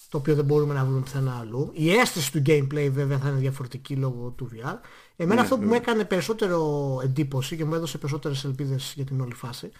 το 0.09 0.19
οποίο 0.19 0.35
δεν 0.35 0.45
μπορούμε 0.45 0.75
να 0.75 0.85
βρούμε 0.85 1.01
πουθενά 1.01 1.39
αλλού. 1.39 1.71
Η 1.73 1.93
αίσθηση 1.93 2.33
του 2.33 2.43
gameplay 2.47 2.89
βέβαια 2.91 3.19
θα 3.19 3.29
είναι 3.29 3.39
διαφορετική 3.39 3.97
λόγω 3.97 4.31
του 4.37 4.49
VR. 4.53 4.77
Εμένα 5.17 5.35
ναι, 5.35 5.41
αυτό 5.41 5.59
που 5.59 5.65
μου 5.65 5.75
έκανε 5.75 6.05
περισσότερο 6.05 7.01
εντύπωση 7.05 7.57
και 7.57 7.65
μου 7.65 7.75
έδωσε 7.75 7.99
περισσότερες 7.99 8.45
ελπίδες 8.45 8.93
για 8.97 9.05
την 9.05 9.21
όλη 9.21 9.35
φάση 9.35 9.71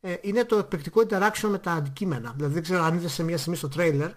ε, 0.00 0.16
είναι 0.20 0.44
το 0.44 0.56
εκπληκτικό 0.56 1.02
interaction 1.08 1.48
με 1.48 1.58
τα 1.58 1.72
αντικείμενα. 1.72 2.32
Δηλαδή 2.36 2.52
δεν 2.54 2.62
ξέρω 2.62 2.82
αν 2.82 2.94
είδες 2.94 3.12
σε 3.12 3.22
μια 3.22 3.38
στιγμή 3.38 3.56
στο 3.56 3.68
τρέιλερ, 3.68 4.10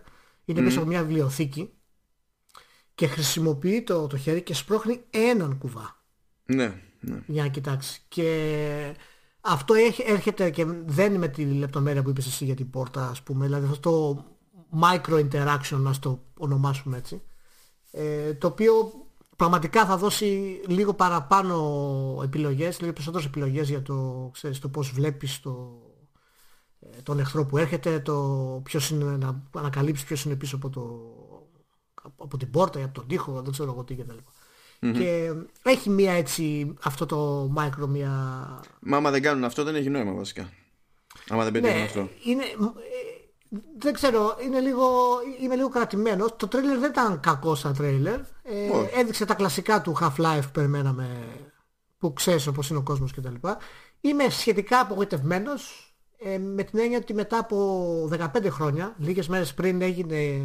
είναι 0.45 0.62
πίσω 0.62 0.79
από 0.79 0.88
μια 0.88 1.03
βιβλιοθήκη 1.03 1.74
και 2.95 3.07
χρησιμοποιεί 3.07 3.81
το, 3.81 4.07
το 4.07 4.17
χέρι 4.17 4.41
και 4.41 4.53
σπρώχνει 4.53 5.03
έναν 5.10 5.57
κουβά. 5.57 6.02
Ναι, 6.45 6.81
ναι. 7.00 7.23
Για 7.27 7.43
να 7.43 7.50
κοιτάξεις. 7.50 8.05
Και 8.07 8.95
αυτό 9.41 9.73
έχει, 9.73 10.03
έρχεται 10.07 10.50
και 10.50 10.65
δεν 10.85 11.09
είναι 11.09 11.17
με 11.17 11.27
τη 11.27 11.45
λεπτομέρεια 11.45 12.03
που 12.03 12.09
είπες 12.09 12.25
εσύ 12.25 12.45
για 12.45 12.55
την 12.55 12.69
πόρτα, 12.69 13.09
ας 13.09 13.21
πούμε. 13.21 13.45
Δηλαδή 13.45 13.65
αυτό 13.65 13.79
το 13.89 14.25
micro 14.81 15.29
interaction, 15.29 15.77
να 15.77 16.00
το 16.00 16.23
ονομάσουμε 16.38 16.97
έτσι. 16.97 17.21
Ε, 17.91 18.33
το 18.33 18.47
οποίο 18.47 18.73
πραγματικά 19.35 19.85
θα 19.85 19.97
δώσει 19.97 20.62
λίγο 20.67 20.93
παραπάνω 20.93 22.19
επιλογές, 22.23 22.79
λίγο 22.79 22.93
περισσότερες 22.93 23.25
επιλογές 23.27 23.69
για 23.69 23.81
το, 23.81 24.29
ξέρεις, 24.33 24.59
το 24.59 24.69
πώς 24.69 24.91
βλέπεις 24.91 25.39
το, 25.39 25.81
ε, 26.79 27.01
τον 27.01 27.19
εχθρό 27.19 27.45
που 27.45 27.57
έρχεται, 27.57 28.00
το 28.00 28.62
ποιος 28.63 28.89
είναι, 28.89 29.17
να 29.17 29.43
ανακαλύψεις 29.51 30.05
ποιος 30.05 30.25
είναι 30.25 30.35
πίσω 30.35 30.55
από, 30.55 30.69
το, 30.69 30.81
από 32.17 32.38
την 32.38 32.51
πόρτα 32.51 32.79
ή 32.79 32.83
από 32.83 32.93
τον 32.93 33.07
τοίχο, 33.07 33.41
δεν 33.41 33.51
ξέρω 33.51 33.71
εγώ 33.71 33.83
τι 33.83 33.95
κτλ. 33.95 34.17
Mm-hmm. 34.83 34.93
Και 34.97 35.33
έχει 35.63 35.89
μία 35.89 36.13
έτσι, 36.13 36.73
αυτό 36.83 37.05
το 37.05 37.51
micro, 37.57 37.87
μία... 37.87 38.09
Μα 38.79 38.97
άμα 38.97 39.11
δεν 39.11 39.21
κάνουν 39.21 39.43
αυτό 39.43 39.63
δεν 39.63 39.75
έχει 39.75 39.89
νόημα 39.89 40.13
βασικά. 40.13 40.49
Άμα 41.29 41.43
δεν 41.43 41.51
πετύχουν 41.51 41.77
ναι, 41.77 41.83
αυτό. 41.83 42.09
Είναι, 42.23 42.43
δεν 43.77 43.93
ξέρω, 43.93 44.37
είναι 44.43 44.59
λίγο, 44.59 44.85
είμαι 45.41 45.55
λίγο 45.55 45.69
κρατημένος. 45.69 46.35
Το 46.35 46.47
τρέιλερ 46.47 46.77
δεν 46.77 46.89
ήταν 46.89 47.19
κακό 47.19 47.55
σαν 47.55 47.73
τρέιλερ. 47.73 48.19
Ε, 48.43 48.99
έδειξε 48.99 49.25
τα 49.25 49.33
κλασικά 49.33 49.81
του 49.81 49.97
Half-Life 50.01 50.41
που 50.41 50.51
περιμέναμε, 50.51 51.09
που 51.97 52.13
ξέρεις 52.13 52.47
όπως 52.47 52.69
είναι 52.69 52.79
ο 52.79 52.83
κόσμος 52.83 53.13
κτλ. 53.13 53.47
Είμαι 54.01 54.29
σχετικά 54.29 54.79
απογοητευμένος 54.79 55.93
ε, 56.19 56.37
με 56.37 56.63
την 56.63 56.79
έννοια 56.79 56.97
ότι 56.97 57.13
μετά 57.13 57.37
από 57.37 58.09
15 58.11 58.47
χρόνια, 58.49 58.95
λίγες 58.97 59.27
μέρες 59.27 59.53
πριν 59.53 59.81
έγινε 59.81 60.41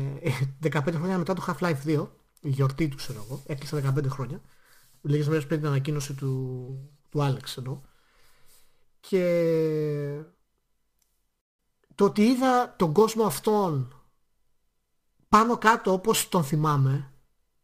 15 0.65 0.71
χρόνια 0.93 1.19
μετά 1.19 1.35
το 1.35 1.45
Half-Life 1.47 1.87
2, 1.87 2.07
η 2.41 2.49
γιορτή 2.49 2.89
του 2.89 2.97
ξέρω 2.97 3.25
εγώ, 3.25 3.43
έκλεισε 3.47 3.95
15 3.97 4.05
χρόνια, 4.09 4.41
λίγες 5.03 5.29
μέρες 5.29 5.47
πριν 5.47 5.59
την 5.59 5.69
ανακοίνωση 5.69 6.15
του, 6.15 6.67
του 7.11 7.19
Alex 7.21 7.59
εδώ. 7.59 7.83
Και 9.01 10.23
το 11.95 12.05
ότι 12.05 12.23
είδα 12.23 12.75
τον 12.79 12.93
κόσμο 12.93 13.25
αυτόν 13.25 14.03
πάνω 15.29 15.59
κάτω 15.59 15.93
όπως 15.93 16.29
τον 16.29 16.45
θυμάμαι 16.45 17.13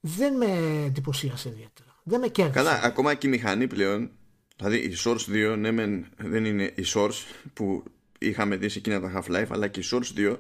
δεν 0.01 0.37
με 0.37 0.83
εντυπωσίασε 0.85 1.49
ιδιαίτερα. 1.49 2.01
Δεν 2.03 2.21
με 2.21 2.29
κέρδισε. 2.29 2.59
Καλά, 2.59 2.81
ακόμα 2.83 3.15
και 3.15 3.27
η 3.27 3.31
μηχανή 3.31 3.67
πλέον, 3.67 4.11
δηλαδή 4.57 4.77
η 4.77 4.97
Source 5.05 5.53
2 5.53 5.57
ναι, 5.59 5.71
δεν 6.17 6.45
είναι 6.45 6.65
η 6.65 6.85
Source 6.95 7.23
που 7.53 7.85
είχαμε 8.19 8.57
δει 8.57 8.69
σε 8.69 8.79
εκείνα 8.79 9.01
τα 9.01 9.13
Half-Life, 9.15 9.47
αλλά 9.49 9.69
και 9.69 9.81
η 9.81 9.85
Source 9.91 10.19
2 10.19 10.37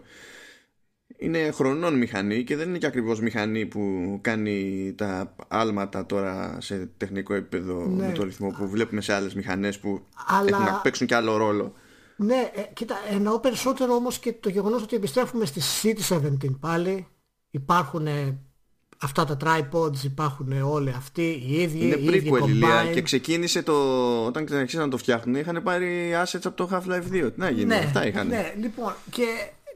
είναι 1.16 1.50
χρονών 1.50 1.94
μηχανή 1.94 2.44
και 2.44 2.56
δεν 2.56 2.68
είναι 2.68 2.78
και 2.78 2.86
ακριβώς 2.86 3.20
μηχανή 3.20 3.66
που 3.66 4.18
κάνει 4.20 4.92
τα 4.96 5.34
άλματα 5.48 6.06
τώρα 6.06 6.56
σε 6.60 6.90
τεχνικό 6.96 7.34
επίπεδο 7.34 7.86
ναι. 7.86 8.06
με 8.06 8.12
το 8.12 8.24
ρυθμό 8.24 8.50
που 8.58 8.68
βλέπουμε 8.68 9.00
σε 9.00 9.12
άλλες 9.12 9.34
μηχανές 9.34 9.78
που 9.78 10.02
αλλά... 10.26 10.48
έχουν 10.48 10.64
να 10.64 10.80
παίξουν 10.82 11.06
και 11.06 11.14
άλλο 11.14 11.36
ρόλο. 11.36 11.72
Ναι, 12.16 12.50
ε, 12.54 12.62
κοίτα, 12.72 12.96
εννοώ 13.10 13.40
περισσότερο 13.40 13.94
όμως 13.94 14.18
και 14.18 14.32
το 14.32 14.48
γεγονός 14.48 14.82
ότι 14.82 14.96
επιστρέφουμε 14.96 15.44
στη 15.44 15.60
City 15.82 16.16
17 16.16 16.20
πάλι. 16.60 17.06
Υπάρχουν 17.50 18.06
αυτά 19.00 19.24
τα 19.24 19.36
tripods, 19.44 20.04
υπάρχουν 20.04 20.52
όλοι 20.62 20.90
αυτοί 20.96 21.42
οι 21.46 21.62
ίδιοι. 21.62 21.84
Είναι 21.84 21.94
οι 21.94 22.32
ηλία 22.46 22.90
και 22.92 23.02
ξεκίνησε 23.02 23.62
το. 23.62 23.74
Όταν 24.26 24.44
ξεκίνησαν 24.44 24.80
να 24.80 24.88
το 24.88 24.96
φτιάχνουν, 24.96 25.34
είχαν 25.34 25.62
πάρει 25.62 26.12
assets 26.24 26.40
από 26.44 26.56
το 26.56 26.68
Half-Life 26.72 27.24
2. 27.24 27.32
Τι 27.34 27.40
να 27.40 27.50
γίνει, 27.50 27.64
ναι, 27.64 27.76
αυτά 27.76 28.06
είχαν. 28.06 28.26
Ναι, 28.26 28.54
λοιπόν, 28.56 28.94
και 29.10 29.24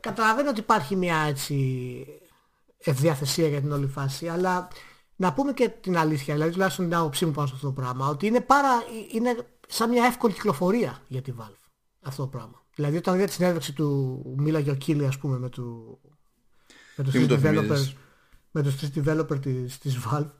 καταλαβαίνω 0.08 0.50
ότι 0.50 0.60
υπάρχει 0.60 0.96
μια 0.96 1.18
έτσι 1.18 2.06
ευδιαθεσία 2.78 3.48
για 3.48 3.60
την 3.60 3.72
όλη 3.72 3.86
φάση, 3.86 4.28
αλλά 4.28 4.68
να 5.16 5.32
πούμε 5.32 5.52
και 5.52 5.68
την 5.68 5.96
αλήθεια, 5.96 6.34
δηλαδή 6.34 6.52
τουλάχιστον 6.52 6.84
την 6.84 6.94
άποψή 6.94 7.26
μου 7.26 7.32
πάνω 7.32 7.46
σε 7.46 7.54
αυτό 7.54 7.66
το 7.66 7.72
πράγμα, 7.72 8.08
ότι 8.08 8.26
είναι, 8.26 8.40
πάρα, 8.40 8.68
είναι 9.12 9.36
σαν 9.68 9.90
μια 9.90 10.04
εύκολη 10.04 10.32
κυκλοφορία 10.32 11.02
για 11.08 11.22
τη 11.22 11.32
Valve 11.40 11.68
αυτό 12.02 12.22
το 12.22 12.28
πράγμα. 12.28 12.62
Δηλαδή 12.74 12.96
όταν 12.96 13.14
είδα 13.14 13.24
τη 13.24 13.32
συνέντευξη 13.32 13.72
του 13.72 14.22
μίλαγε 14.38 14.70
ο 14.70 14.74
Κίλι 14.74 15.06
ας 15.06 15.18
πούμε 15.18 15.38
με, 15.38 15.48
του, 15.48 15.98
με 16.96 17.04
τους 17.04 17.12
τρεις 17.12 17.26
developer, 17.30 17.94
με 18.50 18.62
τους 18.62 18.76
τρεις 18.76 18.90
developer 18.96 19.40
της, 19.40 19.78
της 19.78 19.98
Valve 20.06 20.30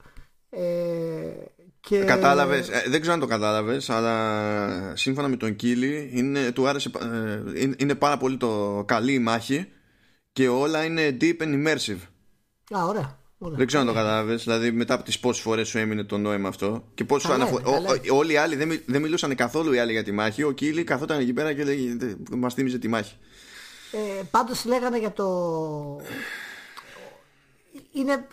ε, 0.49 1.33
και... 1.81 2.03
Κατάλαβες, 2.03 2.69
ε, 2.69 2.83
δεν 2.87 2.99
ξέρω 3.01 3.13
αν 3.13 3.19
το 3.19 3.27
κατάλαβες 3.27 3.89
αλλά 3.89 4.95
σύμφωνα 4.95 5.27
με 5.27 5.35
τον 5.35 5.55
Κίλι 5.55 6.09
είναι, 6.13 6.51
του 6.51 6.67
άρεσε, 6.67 6.91
ε, 7.01 7.61
είναι, 7.61 7.75
είναι 7.77 7.95
πάρα 7.95 8.17
πολύ 8.17 8.37
το 8.37 8.83
καλή 8.87 9.13
η 9.13 9.19
μάχη 9.19 9.67
και 10.31 10.47
όλα 10.47 10.83
είναι 10.83 11.17
deep 11.21 11.41
and 11.41 11.67
immersive. 11.67 11.99
Α, 12.77 12.85
ωραία. 12.85 13.19
Δεν 13.41 13.67
ξέρω 13.67 13.81
αν 13.81 13.87
το 13.87 13.93
κατάλαβες. 13.93 14.43
Δηλαδή, 14.43 14.71
μετά 14.71 14.93
από 14.93 15.03
τις 15.03 15.19
πόσες 15.19 15.41
φορές 15.41 15.67
σου 15.67 15.77
έμεινε 15.77 16.03
το 16.03 16.17
νόημα 16.17 16.47
αυτό. 16.47 16.83
Και 16.93 17.03
πόσο 17.03 17.31
αναφο... 17.31 17.61
Όλοι 18.11 18.33
οι 18.33 18.37
άλλοι 18.37 18.55
δεν, 18.55 18.81
δεν 18.85 19.01
μιλούσαν 19.01 19.35
καθόλου 19.35 19.73
οι 19.73 19.79
άλλοι 19.79 19.91
για 19.91 20.03
τη 20.03 20.11
μάχη. 20.11 20.43
Ο 20.43 20.51
Κίλι 20.51 20.83
καθόταν 20.83 21.19
εκεί 21.19 21.33
πέρα 21.33 21.53
και 21.53 21.63
μας 22.31 22.53
θύμιζε 22.53 22.77
τη 22.77 22.87
μάχη. 22.87 23.15
Ε, 23.91 24.21
Πάντως 24.31 24.65
λέγανε 24.65 24.99
για 24.99 25.11
το. 25.11 25.25
Είναι. 27.93 28.27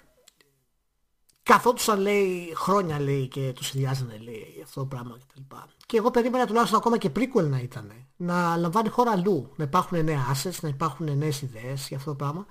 Καθόντουσαν 1.46 2.00
λέει 2.00 2.52
χρόνια 2.54 3.00
λέει 3.00 3.28
και 3.28 3.52
τους 3.54 3.66
συνδυάζανε 3.66 4.18
λέει 4.18 4.60
αυτό 4.64 4.80
το 4.80 4.86
πράγμα 4.86 5.18
κτλ. 5.18 5.40
Και, 5.48 5.56
και 5.86 5.96
εγώ 5.96 6.10
περίμενα 6.10 6.46
τουλάχιστον 6.46 6.78
ακόμα 6.78 6.98
και 6.98 7.10
prequel 7.16 7.44
να 7.44 7.58
ήταν. 7.58 7.92
Να 8.16 8.56
λαμβάνει 8.56 8.88
χώρα 8.88 9.10
αλλού. 9.10 9.52
Να 9.56 9.64
υπάρχουν 9.64 10.04
νέα 10.04 10.20
assets, 10.34 10.58
να 10.60 10.68
υπάρχουν 10.68 11.18
νέες 11.18 11.42
ιδέες 11.42 11.88
για 11.88 11.96
αυτό 11.96 12.10
το 12.10 12.16
πράγμα. 12.16 12.46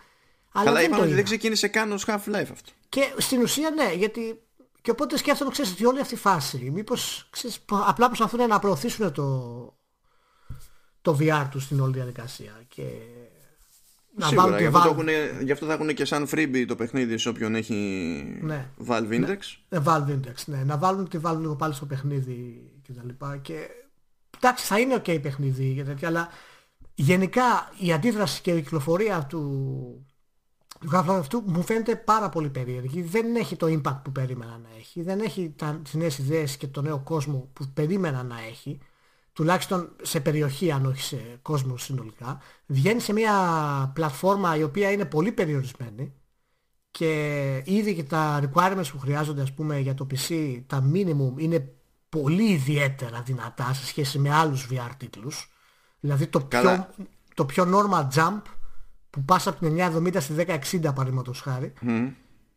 Αλλά, 0.52 0.70
Αλλά 0.70 0.84
είπαμε 0.84 1.02
ότι 1.02 1.14
δεν 1.14 1.24
ξεκίνησε 1.24 1.68
καν 1.68 1.92
ως 1.92 2.06
Half-Life 2.08 2.48
αυτό. 2.52 2.72
Και 2.90 3.14
στην 3.18 3.42
ουσία 3.42 3.70
ναι, 3.70 3.94
γιατί 3.94 4.46
και 4.82 4.92
οπότε 4.92 5.18
σκέφτομαι, 5.18 5.52
ξέρεις, 5.52 5.72
ότι 5.72 5.86
όλη 5.86 6.00
αυτή 6.00 6.14
η 6.14 6.18
φάση, 6.18 6.70
μήπως, 6.74 7.28
ξέρεις, 7.30 7.60
απλά 7.70 8.08
προσπαθούν 8.08 8.48
να 8.48 8.60
προωθήσουν 8.60 9.12
το, 9.12 9.28
το 11.02 11.18
VR 11.20 11.48
τους 11.52 11.64
στην 11.64 11.80
όλη 11.80 11.94
διαδικασία 11.94 12.64
και 12.68 12.84
να 14.18 14.28
Σίγουρα, 14.28 14.60
γι' 14.60 14.66
αυτό, 14.66 14.90
έχουν, 14.90 15.08
γι' 15.44 15.52
αυτό 15.52 15.66
θα 15.66 15.74
έχουν 15.74 15.94
και 15.94 16.06
σαν 16.06 16.28
freebie 16.32 16.66
το 16.68 16.76
παιχνίδι 16.76 17.18
σε 17.18 17.30
όποιον 17.30 17.56
έχει 17.56 17.76
ναι. 18.42 18.70
Valve 18.88 19.08
ναι. 19.08 19.18
Index. 19.18 19.38
Ναι, 19.70 19.80
Valve 19.86 20.10
Index, 20.10 20.44
ναι. 20.46 20.64
Να 20.64 20.78
βάλουν 20.78 21.10
τη 21.10 21.20
Valve 21.24 21.38
λίγο 21.40 21.56
πάλι 21.56 21.74
στο 21.74 21.86
παιχνίδι 21.86 22.72
και 22.82 22.94
τα 22.94 23.02
λοιπά. 23.06 23.38
Και 23.38 23.68
εντάξει, 24.38 24.66
θα 24.66 24.80
είναι 24.80 24.96
ok 24.96 25.22
παιχνίδι 25.22 25.74
και 25.76 25.84
τέτοια, 25.84 26.08
αλλά 26.08 26.30
γενικά 26.96 27.72
η 27.80 27.94
αντίδραση 27.94 28.42
και 28.42 28.52
η 28.52 28.62
κυκλοφορία 28.62 29.26
του, 29.26 29.42
του 30.80 30.90
half 30.94 31.06
αυτού 31.08 31.44
μου 31.46 31.62
φαίνεται 31.62 31.96
πάρα 31.96 32.30
πολύ 32.30 32.50
περίεργη. 32.50 33.02
Δεν 33.02 33.36
έχει 33.36 33.56
το 33.56 33.68
impact 33.68 34.00
που 34.04 34.12
περίμενα 34.12 34.60
να 34.64 34.70
έχει. 34.78 35.02
Δεν 35.02 35.20
έχει 35.20 35.54
τα, 35.56 35.80
τις 35.84 35.94
νέες 35.94 36.18
ιδέες 36.18 36.58
και 36.58 36.68
το 36.68 36.82
νέο 36.82 37.00
κόσμο 37.00 37.50
που 37.54 37.66
περίμενα 37.74 38.24
να 38.24 38.36
έχει. 38.50 38.80
Τουλάχιστον 39.36 39.96
σε 40.02 40.20
περιοχή 40.20 40.72
αν 40.72 40.86
όχι 40.86 41.02
σε 41.02 41.40
κόσμο 41.42 41.78
συνολικά. 41.78 42.42
Βγαίνει 42.66 43.00
σε 43.00 43.14
μια 43.14 43.92
πλατφόρμα 43.96 44.56
η 44.56 44.64
οποία 44.64 44.92
είναι 44.92 45.06
πολύ 45.06 45.32
περιορισμένη 45.32 46.14
και 46.92 47.62
ήδη 47.66 47.96
και 47.96 48.04
τα 48.04 48.42
requirements 48.44 48.88
που 48.92 49.00
χρειάζονται 49.00 49.42
ας 49.42 49.54
πούμε 49.54 49.80
για 49.80 49.94
το 49.94 50.08
PC, 50.12 50.62
τα 50.68 50.92
minimum 50.94 51.34
είναι 51.38 51.74
πολύ 52.10 52.52
ιδιαίτερα 52.52 53.22
δυνατά 53.22 53.74
σε 53.74 53.86
σχέση 53.86 54.20
με 54.20 54.34
άλλους 54.34 54.68
VR 54.72 54.90
τίτλους. 54.98 55.52
Δηλαδή 56.00 56.28
το 56.28 56.40
πιο, 56.40 56.88
το 57.34 57.46
πιο 57.46 57.68
normal 57.74 58.08
jump 58.16 58.42
που 59.10 59.24
πας 59.24 59.48
από 59.48 59.60
την 59.60 59.78
970 59.78 60.22
στη 60.22 60.34
1060 60.38 60.82
παραδείγματος 60.82 61.42
χάρη 61.42 61.74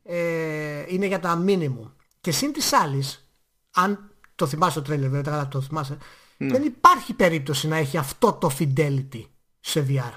ε, 0.03 0.85
είναι 0.89 1.07
για 1.07 1.21
τα 1.21 1.45
minimum. 1.47 1.91
Και 2.21 2.31
συν 2.31 2.53
της 2.53 2.73
άλλης, 2.73 3.31
αν 3.75 4.11
το 4.35 4.47
θυμάσαι 4.47 4.81
το 4.81 4.83
τρέλερ 4.85 5.11
βέβαια, 5.11 5.49
το 5.49 5.61
θυμάσαι, 5.61 5.99
ναι. 6.39 6.53
δεν 6.53 6.63
υπάρχει 6.63 7.15
περίπτωση 7.15 7.69
να 7.69 7.77
έχει 7.77 7.97
αυτό 7.97 8.33
το 8.33 8.51
fidelity 8.59 9.25
σε 9.61 9.87
VR. 9.89 10.13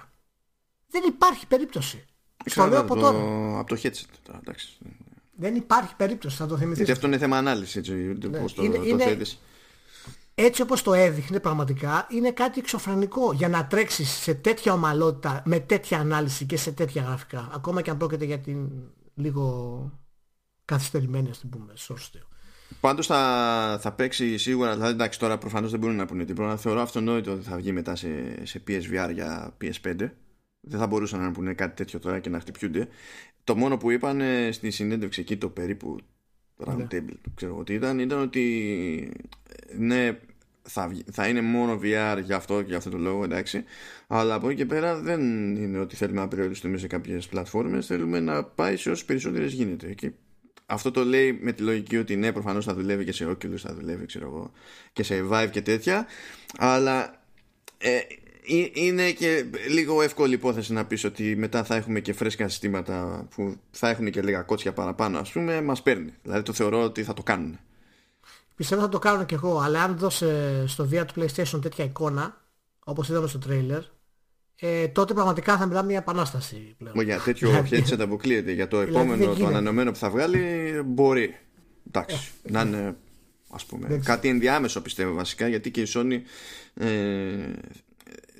Δεν 0.88 1.04
υπάρχει 1.08 1.48
περίπτωση. 1.48 2.06
Στο 2.46 2.68
λέω 2.68 2.80
από 2.80 2.96
τώρα. 2.96 3.60
Από 3.60 3.76
το 3.76 3.82
headset 3.84 4.06
τώρα, 4.24 4.40
εντάξει. 4.42 4.78
Δεν 5.32 5.56
υπάρχει 5.56 5.96
περίπτωση, 5.96 6.36
θα 6.36 6.48
το 6.48 6.58
θυμηθείς. 6.58 6.78
Γιατί 6.78 6.92
αυτό 6.92 7.08
είναι 7.08 7.18
θέμα 7.18 7.38
ανάλυση, 7.38 7.80
έτσι, 7.80 7.94
ναι. 7.94 8.40
πώς 8.40 8.54
το, 8.54 8.64
είναι, 8.64 8.78
το 8.78 8.84
είναι, 8.84 9.18
έτσι 10.36 10.62
όπως 10.62 10.82
το 10.82 10.94
έδειχνε 10.94 11.40
πραγματικά 11.40 12.08
είναι 12.10 12.32
κάτι 12.32 12.60
εξωφρενικό 12.60 13.34
για 13.34 13.50
να 13.50 13.68
τρέξεις 13.68 14.10
σε 14.10 14.34
τέτοια 14.34 14.74
ομαλότητα 14.74 15.42
με 15.46 15.60
τέτοια 15.60 16.00
ανάλυση 16.00 16.46
και 16.46 16.58
σε 16.58 16.72
τέτοια 16.72 17.02
γραφικά 17.02 17.50
ακόμα 17.54 17.82
και 17.82 17.90
αν 17.90 17.98
πρόκειται 17.98 18.26
για 18.26 18.40
την 18.40 18.70
λίγο 19.16 19.92
καθυστερημένη 20.66 21.30
ας 21.30 21.40
την 21.40 21.50
πούμε 21.50 21.74
σωστή. 21.76 22.20
Πάντως 22.80 23.08
θα, 23.08 23.78
θα 23.82 23.92
παίξει 23.92 24.38
σίγουρα, 24.38 24.74
δηλαδή 24.74 24.92
εντάξει 24.92 25.20
τώρα 25.20 25.38
προφανώς 25.38 25.72
δεν 25.72 25.80
μπορούν 25.80 25.96
να 25.96 26.06
πούνε 26.06 26.26
τίποτα, 26.26 26.58
θεωρώ 26.58 26.82
αυτονόητο 26.82 27.32
ότι 27.32 27.44
θα 27.44 27.56
βγει 27.56 27.72
μετά 27.72 27.96
σε, 27.96 28.10
σε 28.46 28.64
PSVR 28.68 29.10
για 29.14 29.54
PS5 29.62 29.96
δεν 30.60 30.80
θα 30.80 30.88
μπορούσαν 30.88 31.22
να 31.22 31.32
πούνε 31.32 31.54
κάτι 31.54 31.76
τέτοιο 31.76 32.00
τώρα 32.00 32.20
και 32.20 32.30
να 32.30 32.40
χτυπιούνται 32.40 32.88
το 33.44 33.56
μόνο 33.56 33.78
που 33.78 33.92
είπαν 33.92 34.22
στη 34.52 34.72
συνέντευξη 34.72 35.22
εκεί 35.22 35.38
το 35.38 35.50
περίπου 35.50 35.98
round 36.66 36.76
ναι. 36.78 36.88
table 36.92 37.16
ξέρω 37.36 37.54
εγώ 37.54 37.64
τι 37.64 37.74
ήταν 37.74 38.00
ήταν 38.00 38.22
ότι 38.22 39.12
ναι 39.78 40.18
θα, 40.64 40.92
θα 41.12 41.28
είναι 41.28 41.42
μόνο 41.42 41.80
VR 41.84 42.22
για 42.24 42.36
αυτό 42.36 42.62
και 42.62 42.68
για 42.68 42.78
αυτό 42.78 42.90
το 42.90 42.98
λόγο, 42.98 43.24
εντάξει. 43.24 43.64
Αλλά 44.08 44.34
από 44.34 44.50
εκεί 44.50 44.58
και 44.58 44.66
πέρα 44.66 45.00
δεν 45.00 45.22
είναι 45.56 45.80
ότι 45.80 45.96
θέλουμε 45.96 46.20
να 46.20 46.28
περιοριστούμε 46.28 46.78
σε 46.78 46.88
κάποιες 46.88 47.28
πλατφόρμες 47.28 47.86
Θέλουμε 47.86 48.20
να 48.20 48.44
πάει 48.44 48.78
σε 48.78 48.90
όσε 48.90 49.06
περισσότερες 49.06 49.54
γίνεται. 49.54 49.94
Και 49.94 50.12
αυτό 50.72 50.92
το 50.92 51.04
λέει 51.04 51.40
με 51.42 51.52
τη 51.52 51.62
λογική 51.62 51.98
ότι 51.98 52.16
ναι, 52.16 52.32
προφανώς 52.32 52.66
θα 52.66 52.74
δουλεύει 52.74 53.06
και 53.06 53.12
σε 53.12 53.30
Oculus, 53.30 53.58
θα 53.58 53.74
δουλεύει, 53.74 54.06
ξέρω 54.06 54.26
εγώ, 54.26 54.52
και 54.94 55.04
σε 55.04 55.26
Vive 55.32 55.50
και 55.52 55.62
τέτοια. 55.62 56.06
Αλλά 56.58 57.22
ε, 57.78 58.00
είναι 58.74 59.12
και 59.12 59.46
λίγο 59.70 60.02
εύκολη 60.02 60.34
υπόθεση 60.34 60.74
να 60.74 60.86
πεις 60.86 61.04
ότι 61.04 61.36
μετά 61.36 61.64
θα 61.64 61.76
έχουμε 61.76 62.00
και 62.00 62.14
φρέσκα 62.14 62.48
συστήματα 62.48 63.28
που 63.36 63.58
θα 63.72 63.90
έχουν 63.90 64.12
και 64.12 64.22
λίγα 64.22 64.42
κότσια 64.42 64.74
παραπάνω 64.74 65.20
ας 65.20 65.32
πούμε 65.32 65.62
μας 65.62 65.82
παίρνει 65.82 66.14
δηλαδή 66.24 66.44
το 66.44 66.54
θεωρώ 66.54 66.84
ότι 66.84 67.04
θα 67.04 67.14
το 67.14 67.24
κάνουν 67.24 67.60
Πιστεύω 68.56 68.82
θα 68.82 68.90
το 68.90 69.00
κάνουν 69.00 69.26
και 69.26 69.36
εγώ 69.36 69.60
αλλά 69.60 69.84
αν 69.84 69.98
δώσει 69.98 70.26
στο 70.68 70.90
VR 70.92 71.06
του 71.14 71.22
PlayStation 71.22 71.62
τέτοια 71.62 71.86
εικόνα 71.86 72.42
όπως 72.84 73.10
είδαμε 73.10 73.28
στο 73.28 73.38
τρέιλερ 73.38 73.82
ε, 74.64 74.88
τότε 74.88 75.14
πραγματικά 75.14 75.58
θα 75.58 75.66
μιλάμε 75.66 75.88
μια 75.88 75.98
επανάσταση 75.98 76.76
πλέον. 76.78 77.02
Για 77.02 77.20
τέτοιο 77.20 77.52
headset 77.52 77.64
δηλαδή- 77.64 78.04
αποκλείεται. 78.04 78.52
Για 78.52 78.68
το 78.68 78.80
δηλαδή 78.80 78.96
επόμενο, 78.98 79.34
το 79.36 79.46
ανανεωμένο 79.46 79.92
που 79.92 79.98
θα 79.98 80.10
βγάλει, 80.10 80.72
μπορεί. 80.86 81.38
Εντάξει, 81.88 82.32
ε, 82.44 82.52
να 82.52 82.62
είναι 82.62 82.96
ας 83.50 83.66
πούμε, 83.66 84.02
κάτι 84.04 84.28
ενδιάμεσο 84.28 84.82
πιστεύω 84.82 85.14
βασικά, 85.14 85.48
γιατί 85.48 85.72
και 85.72 85.82
η 85.82 85.88
Sony 85.94 86.22
ε, 86.74 87.54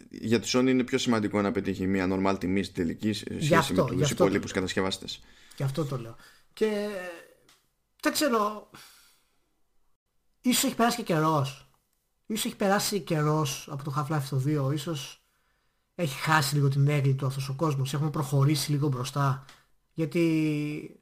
για 0.10 0.40
τη 0.40 0.50
Sony 0.54 0.68
είναι 0.68 0.84
πιο 0.84 0.98
σημαντικό 0.98 1.42
να 1.42 1.52
πετύχει 1.52 1.88
μια 1.88 2.08
normal 2.12 2.36
τιμή 2.40 2.64
στην 2.64 2.76
τελική 2.76 3.14
σχέση 3.14 3.74
με 3.74 3.86
τους 3.98 4.12
υπόλοιπους 4.12 4.52
κατασκευαστές. 4.52 5.22
Γι' 5.58 5.64
αυτό 5.64 5.86
το 5.86 5.98
λέω. 5.98 6.16
Και 6.54 6.88
δεν 8.02 8.12
ξέρω, 8.12 8.70
ίσως 10.42 10.64
έχει 10.64 10.76
περάσει 10.76 10.98
και 10.98 11.04
καιρός. 11.04 11.70
Ίσως 12.26 12.46
έχει 12.46 12.56
περάσει 12.56 13.00
καιρός 13.00 13.68
από 13.72 13.84
το 13.84 13.94
Half-Life 13.98 14.24
το 14.30 14.68
2. 14.70 14.74
Ίσως 14.74 15.21
έχει 16.02 16.20
χάσει 16.20 16.56
λίγο 16.56 16.68
την 16.68 16.88
έγκλη 16.88 17.16
του 17.16 17.26
αυτός 17.26 17.50
ο 17.50 17.54
κόσμος. 17.54 17.94
Έχουμε 17.94 18.10
προχωρήσει 18.10 18.72
λίγο 18.72 18.88
μπροστά. 18.88 19.46
Γιατί 19.94 21.00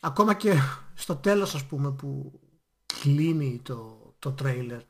ακόμα 0.00 0.34
και 0.34 0.54
στο 0.94 1.16
τέλος 1.16 1.54
ας 1.54 1.64
πούμε 1.64 1.92
που 1.92 2.40
κλείνει 2.86 3.60
το, 3.62 4.14
το 4.18 4.32
τρέιλερ 4.32 4.80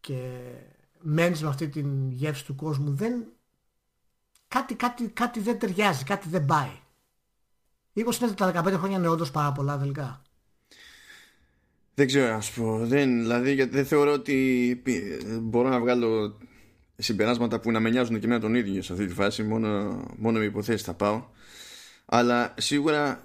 και 0.00 0.40
μένεις 1.00 1.42
με 1.42 1.48
αυτή 1.48 1.68
την 1.68 2.10
γεύση 2.10 2.44
του 2.44 2.54
κόσμου 2.54 2.94
δεν 2.94 3.24
κάτι, 4.48 4.74
κάτι, 4.74 5.08
κάτι 5.08 5.40
δεν 5.40 5.58
ταιριάζει, 5.58 6.04
κάτι 6.04 6.28
δεν 6.28 6.44
πάει. 6.44 6.70
20 7.94 8.02
τα 8.36 8.64
15 8.64 8.74
χρόνια 8.76 8.98
είναι 8.98 9.08
όντως 9.08 9.30
πάρα 9.30 9.52
πολλά 9.52 9.78
τελικά. 9.78 10.22
Δεν 11.94 12.06
ξέρω 12.06 12.32
να 12.32 12.40
σου 12.40 12.60
πω. 12.60 12.86
Δεν, 12.86 13.20
δηλαδή 13.20 13.64
δεν 13.64 13.86
θεωρώ 13.86 14.12
ότι 14.12 14.82
μπορώ 15.40 15.68
να 15.68 15.80
βγάλω 15.80 16.38
συμπεράσματα 16.96 17.60
που 17.60 17.70
να 17.70 17.80
με 17.80 17.90
νοιάζουν 17.90 18.18
και 18.18 18.24
εμένα 18.24 18.40
τον 18.40 18.54
ίδιο 18.54 18.82
σε 18.82 18.92
αυτή 18.92 19.06
τη 19.06 19.12
φάση. 19.12 19.42
Μόνο, 19.42 20.00
μόνο 20.16 20.38
με 20.38 20.44
υποθέσεις 20.44 20.82
θα 20.82 20.94
πάω. 20.94 21.24
Αλλά 22.04 22.54
σίγουρα 22.58 23.22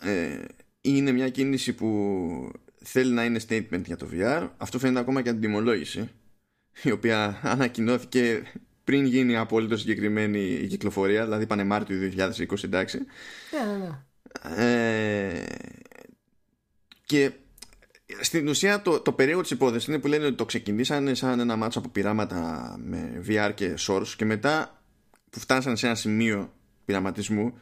ε, 0.00 0.44
είναι 0.80 1.12
μια 1.12 1.28
κίνηση 1.28 1.72
που 1.72 2.52
θέλει 2.82 3.12
να 3.12 3.24
είναι 3.24 3.40
statement 3.48 3.82
για 3.84 3.96
το 3.96 4.08
VR. 4.12 4.48
Αυτό 4.56 4.78
φαίνεται 4.78 5.00
ακόμα 5.00 5.22
και 5.22 5.28
από 5.28 5.40
την 5.40 5.48
τιμολόγηση 5.48 6.10
η 6.82 6.90
οποία 6.90 7.40
ανακοινώθηκε 7.42 8.42
πριν 8.84 9.04
γίνει 9.04 9.36
απόλυτο 9.36 9.76
συγκεκριμένη 9.76 10.40
η 10.40 10.66
κυκλοφορία, 10.66 11.24
δηλαδή 11.24 11.46
πάνε 11.46 11.64
Μάρτιο 11.64 12.12
2020, 12.16 12.64
εντάξει. 12.64 12.98
Ναι, 13.52 13.72
ναι, 13.72 13.78
ναι. 13.78 13.98
Ε, 14.56 15.44
και 17.06 17.32
στην 18.20 18.48
ουσία 18.48 18.82
το, 18.82 19.00
το 19.00 19.12
περίεργο 19.12 19.42
της 19.42 19.50
υπόθεσης 19.50 19.88
είναι 19.88 19.98
που 19.98 20.06
λένε 20.06 20.26
ότι 20.26 20.34
το 20.34 20.44
ξεκινήσανε 20.44 21.14
σαν 21.14 21.40
ένα 21.40 21.56
μάτσο 21.56 21.78
από 21.78 21.88
πειράματα 21.88 22.74
με 22.84 23.22
VR 23.28 23.50
και 23.54 23.74
Source 23.78 24.08
και 24.16 24.24
μετά 24.24 24.82
που 25.30 25.40
φτάσανε 25.40 25.76
σε 25.76 25.86
ένα 25.86 25.94
σημείο 25.94 26.52
πειραματισμού 26.84 27.54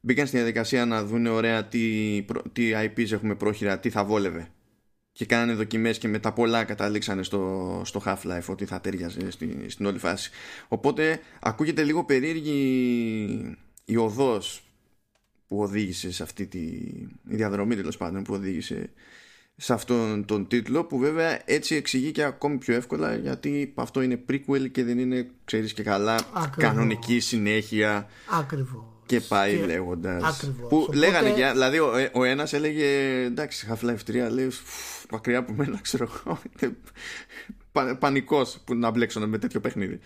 μπήκαν 0.00 0.26
στη 0.26 0.36
διαδικασία 0.36 0.86
να 0.86 1.04
δουν 1.04 1.26
ωραία 1.26 1.64
τι, 1.64 2.24
τι 2.52 2.70
IPs 2.74 3.12
έχουμε 3.12 3.34
πρόχειρα, 3.34 3.78
τι 3.78 3.90
θα 3.90 4.04
βόλευε 4.04 4.50
και 5.12 5.24
κάνανε 5.24 5.52
δοκιμές 5.54 5.98
και 5.98 6.08
μετά 6.08 6.32
πολλά 6.32 6.64
καταλήξανε 6.64 7.22
στο, 7.22 7.82
στο 7.84 8.02
Half-Life 8.04 8.46
ότι 8.46 8.64
θα 8.64 8.80
τέριαζε 8.80 9.30
στη, 9.30 9.64
στην 9.68 9.86
όλη 9.86 9.98
φάση. 9.98 10.30
Οπότε 10.68 11.20
ακούγεται 11.40 11.82
λίγο 11.82 12.04
περίεργη 12.04 13.56
η 13.84 13.96
οδός 13.96 14.62
που 15.46 15.62
οδήγησε 15.62 16.12
σε 16.12 16.22
αυτή 16.22 16.46
τη 16.46 16.58
η 16.58 17.36
διαδρομή 17.36 17.76
τέλος 17.76 17.96
πάντων 17.96 18.22
που 18.22 18.34
οδήγησε 18.34 18.90
σε 19.56 19.72
αυτόν 19.72 20.24
τον 20.24 20.46
τίτλο 20.46 20.84
που 20.84 20.98
βέβαια 20.98 21.40
έτσι 21.44 21.74
εξηγεί 21.74 22.10
και 22.10 22.22
ακόμη 22.22 22.56
πιο 22.56 22.74
εύκολα 22.74 23.16
γιατί 23.16 23.72
αυτό 23.74 24.00
είναι 24.00 24.24
prequel 24.30 24.70
και 24.72 24.84
δεν 24.84 24.98
είναι 24.98 25.30
ξέρεις 25.44 25.72
και 25.72 25.82
καλά 25.82 26.18
κανονική 26.56 27.20
συνέχεια 27.20 28.08
Ακριβώς 28.40 28.96
και 29.06 29.20
πάει 29.20 29.56
λέγοντας. 29.56 30.50
Που 30.68 30.88
λέγανε 30.94 31.30
και, 31.30 31.50
δηλαδή 31.52 31.78
ο, 31.78 31.92
ο 32.12 32.24
ένας 32.24 32.52
έλεγε 32.52 32.86
εντάξει, 33.24 33.66
Half-Life 33.70 34.26
3 34.26 34.30
λέει 34.30 34.50
μακριά 35.10 35.38
από 35.38 35.52
μένα, 35.52 35.78
ξέρω 35.86 36.08
εγώ. 36.14 36.38
Πανικός 37.98 38.58
που 38.64 38.74
να 38.74 38.90
μπλέξουν 38.90 39.28
με 39.28 39.38
τέτοιο 39.38 39.60
παιχνίδι. 39.60 40.00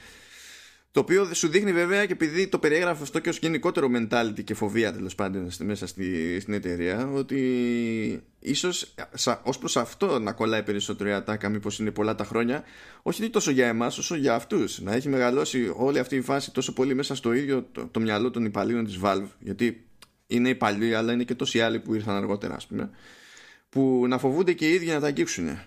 Το 0.92 1.00
οποίο 1.00 1.34
σου 1.34 1.48
δείχνει 1.48 1.72
βέβαια 1.72 2.06
και 2.06 2.12
επειδή 2.12 2.48
το 2.48 2.58
περιέγραφε 2.58 3.02
αυτό 3.02 3.18
και 3.18 3.28
ως 3.28 3.38
γενικότερο 3.38 3.88
mentality 3.94 4.44
και 4.44 4.54
φοβία 4.54 4.92
τέλος 4.92 5.14
πάντων 5.14 5.50
μέσα 5.58 5.86
στη, 5.86 6.40
στην 6.40 6.54
εταιρεία, 6.54 7.10
ότι 7.10 8.22
ίσως 8.38 8.94
ως 9.42 9.58
προς 9.58 9.76
αυτό 9.76 10.18
να 10.18 10.32
κολλάει 10.32 10.62
περισσότερο 10.62 11.08
η 11.08 11.12
ατάκα, 11.12 11.48
μήπως 11.48 11.78
είναι 11.78 11.90
πολλά 11.90 12.14
τα 12.14 12.24
χρόνια, 12.24 12.64
όχι 13.02 13.30
τόσο 13.30 13.50
για 13.50 13.66
εμάς 13.66 13.98
όσο 13.98 14.14
για 14.14 14.34
αυτούς. 14.34 14.80
Να 14.80 14.92
έχει 14.92 15.08
μεγαλώσει 15.08 15.72
όλη 15.76 15.98
αυτή 15.98 16.16
η 16.16 16.20
φάση 16.20 16.52
τόσο 16.52 16.72
πολύ 16.72 16.94
μέσα 16.94 17.14
στο 17.14 17.32
ίδιο 17.32 17.68
το, 17.72 17.86
το 17.86 18.00
μυαλό 18.00 18.30
των 18.30 18.44
υπαλλήλων 18.44 18.84
της 18.84 18.98
Valve, 19.02 19.28
γιατί 19.38 19.86
είναι 20.26 20.48
υπαλλήλοι, 20.48 20.94
αλλά 20.94 21.12
είναι 21.12 21.24
και 21.24 21.34
τόσοι 21.34 21.60
άλλοι 21.60 21.80
που 21.80 21.94
ήρθαν 21.94 22.16
αργότερα, 22.16 22.54
ας 22.54 22.66
πούμε, 22.66 22.90
που 23.68 24.04
να 24.08 24.18
φοβούνται 24.18 24.52
και 24.52 24.68
οι 24.68 24.72
ίδιοι 24.74 24.86
να 24.86 25.00
τα 25.00 25.06
αγγίξουν. 25.06 25.58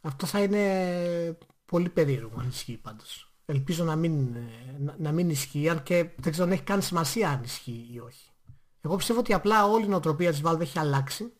Αυτό 0.00 0.26
θα 0.26 0.42
είναι 0.42 1.38
πολύ 1.66 1.88
περίεργο 1.88 2.36
αν 2.40 2.48
ισχύει 2.48 2.78
πάντως. 2.82 3.25
Ελπίζω 3.48 3.84
να 3.84 3.96
μην, 3.96 4.36
να, 4.78 4.96
να 4.98 5.12
μην 5.12 5.30
ισχύει, 5.30 5.68
αν 5.68 5.82
και 5.82 6.10
δεν 6.16 6.32
ξέρω 6.32 6.46
αν 6.46 6.52
έχει 6.52 6.62
καν 6.62 6.82
σημασία 6.82 7.30
αν 7.30 7.42
ισχύει 7.42 7.88
ή 7.92 7.98
όχι. 7.98 8.30
Εγώ 8.80 8.96
πιστεύω 8.96 9.18
ότι 9.18 9.32
απλά 9.32 9.64
όλη 9.66 9.84
η 9.84 9.88
νοοτροπία 9.88 10.30
της 10.30 10.40
Valve 10.44 10.60
έχει 10.60 10.78
αλλάξει 10.78 11.32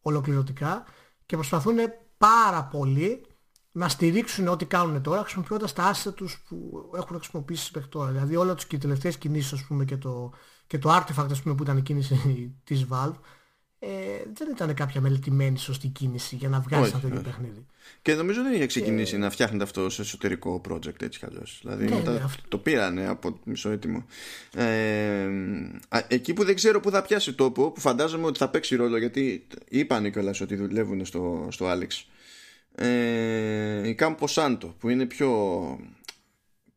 ολοκληρωτικά 0.00 0.84
και 1.26 1.36
προσπαθούν 1.36 1.76
πάρα 2.18 2.64
πολύ 2.64 3.26
να 3.72 3.88
στηρίξουν 3.88 4.48
ό,τι 4.48 4.66
κάνουν 4.66 5.02
τώρα 5.02 5.20
χρησιμοποιώντας 5.20 5.72
τα 5.72 5.92
assets 5.94 6.14
τους 6.14 6.42
που 6.48 6.90
έχουν 6.94 7.16
χρησιμοποιήσει 7.16 7.70
μέχρι 7.74 7.90
τώρα. 7.90 8.10
Δηλαδή 8.10 8.36
όλα 8.36 8.54
τους 8.54 8.66
και 8.66 8.76
οι 8.76 8.78
τελευταίες 8.78 9.18
κινήσεις 9.18 9.52
ας 9.52 9.64
πούμε, 9.64 9.84
και, 9.84 9.96
το, 9.96 10.32
και 10.66 10.78
το 10.78 10.90
artifact 10.90 11.30
ας 11.30 11.42
πούμε, 11.42 11.54
που 11.54 11.62
ήταν 11.62 11.76
η 11.76 11.82
κίνηση 11.82 12.60
της 12.64 12.86
Valve 12.90 13.16
ε, 13.84 14.22
δεν 14.34 14.48
ήταν 14.50 14.74
κάποια 14.74 15.00
μελετημένη 15.00 15.58
σωστή 15.58 15.88
κίνηση 15.88 16.36
για 16.36 16.48
να 16.48 16.60
βγάλεις 16.60 16.94
αυτό 16.94 17.08
το 17.08 17.20
παιχνίδι. 17.20 17.66
Και 18.02 18.14
νομίζω 18.14 18.42
δεν 18.42 18.52
είχε 18.52 18.66
ξεκινήσει 18.66 19.18
να 19.18 19.30
φτιάχνεται 19.30 19.64
αυτό 19.64 19.90
σε 19.90 20.02
εσωτερικό 20.02 20.60
project 20.68 21.02
έτσι 21.02 21.18
κι 21.18 21.24
αλλιώς. 21.24 21.58
Δηλαδή 21.60 21.84
ναι, 21.84 21.94
μετά 21.94 22.12
ναι, 22.12 22.20
το 22.48 22.58
πήρανε 22.58 23.06
από 23.06 23.38
μισό 23.44 23.70
έτοιμο. 23.70 24.06
Ε, 24.54 25.28
εκεί 26.08 26.32
που 26.32 26.44
δεν 26.44 26.54
ξέρω 26.54 26.80
που 26.80 26.90
θα 26.90 27.02
πιάσει 27.02 27.32
τόπο, 27.32 27.70
που 27.70 27.80
φαντάζομαι 27.80 28.26
ότι 28.26 28.38
θα 28.38 28.48
παίξει 28.48 28.76
ρόλο 28.76 28.96
γιατί 28.96 29.46
είπαν 29.68 30.12
κιόλας 30.12 30.40
ότι 30.40 30.56
δουλεύουν 30.56 31.04
στο, 31.04 31.48
στο 31.50 31.66
Alex. 31.72 32.04
Ε, 32.74 33.88
η 33.88 33.96
Campo 33.98 34.26
Santo 34.34 34.74
που 34.78 34.88
είναι 34.88 35.06
πιο 35.06 35.30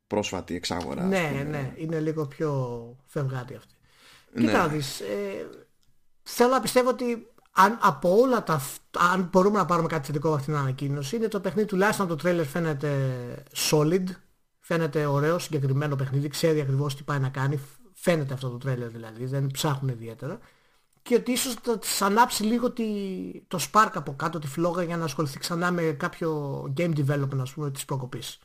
πρόσφατη 0.08 0.56
εξάγορα. 0.56 1.04
Ναι, 1.04 1.46
ναι, 1.50 1.74
είναι 1.76 2.00
λίγο 2.00 2.26
πιο 2.26 2.52
φευγάτη 3.06 3.56
αυτή. 3.56 3.74
Ναι. 4.34 4.46
Κοίτα 4.46 4.68
δεις, 4.68 5.00
ε, 5.00 5.65
θέλω 6.26 6.50
να 6.50 6.60
πιστεύω 6.60 6.90
ότι 6.90 7.28
αν 7.52 7.78
από 7.82 8.20
όλα 8.20 8.44
τα 8.44 8.62
αν 9.12 9.30
μπορούμε 9.32 9.58
να 9.58 9.66
πάρουμε 9.66 9.88
κάτι 9.88 10.06
θετικό 10.06 10.28
από 10.28 10.38
αυτήν 10.38 10.54
την 10.54 10.62
ανακοίνωση 10.62 11.16
είναι 11.16 11.28
το 11.28 11.40
παιχνίδι 11.40 11.68
τουλάχιστον 11.68 12.08
το 12.08 12.16
τρέλερ 12.16 12.46
φαίνεται 12.46 12.90
solid 13.56 14.04
φαίνεται 14.60 15.06
ωραίο 15.06 15.40
συγκεκριμένο 15.40 15.96
παιχνίδι 15.96 16.28
ξέρει 16.28 16.62
ακριβώς 16.62 16.96
τι 16.96 17.04
πάει 17.04 17.20
να 17.20 17.30
κάνει 17.30 17.60
φαίνεται 17.94 18.34
αυτό 18.34 18.50
το 18.50 18.58
τρέλερ 18.58 18.90
δηλαδή 18.90 19.26
δεν 19.26 19.48
ψάχνουν 19.52 19.92
ιδιαίτερα. 19.92 20.40
Και 21.02 21.16
ότι 21.16 21.32
ίσως 21.32 21.54
θα 21.54 21.80
της 21.80 22.02
ανάψει 22.02 22.44
λίγο 22.44 22.72
τη, 22.72 22.84
το 23.48 23.60
spark 23.72 23.92
από 23.94 24.16
κάτω 24.16 24.40
τη 24.40 24.48
φλόγα 24.48 24.84
για 24.84 24.98
να 24.98 25.04
ασχοληθεί 25.04 25.40
ξανά 25.40 25.72
με 25.72 25.82
κάποιο 25.82 26.62
game 26.78 26.94
development 26.96 27.40
ας 27.42 27.54
πούμε 27.54 27.72
της 27.72 27.86
προκοπής 27.86 28.40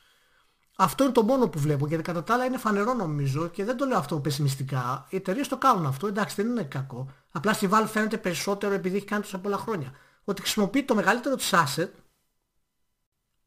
αυτό 0.82 1.04
είναι 1.04 1.12
το 1.12 1.22
μόνο 1.22 1.48
που 1.48 1.58
βλέπω 1.58 1.86
γιατί 1.86 2.02
κατά 2.02 2.22
τα 2.22 2.34
άλλα 2.34 2.44
είναι 2.44 2.58
φανερό 2.58 2.94
νομίζω 2.94 3.48
και 3.48 3.64
δεν 3.64 3.76
το 3.76 3.84
λέω 3.84 3.98
αυτό 3.98 4.20
πεσημιστικά. 4.20 5.06
Οι 5.08 5.16
εταιρείες 5.16 5.48
το 5.48 5.58
κάνουν 5.58 5.86
αυτό, 5.86 6.06
εντάξει 6.06 6.42
δεν 6.42 6.50
είναι 6.50 6.62
κακό. 6.62 7.10
Απλά 7.30 7.52
στη 7.52 7.68
Valve 7.72 7.86
φαίνεται 7.86 8.16
περισσότερο 8.16 8.74
επειδή 8.74 8.96
έχει 8.96 9.04
κάνει 9.04 9.22
τόσα 9.22 9.38
πολλά 9.38 9.56
χρόνια. 9.56 9.92
Ότι 10.24 10.40
χρησιμοποιεί 10.40 10.82
το 10.82 10.94
μεγαλύτερο 10.94 11.34
της 11.34 11.50
asset 11.52 11.88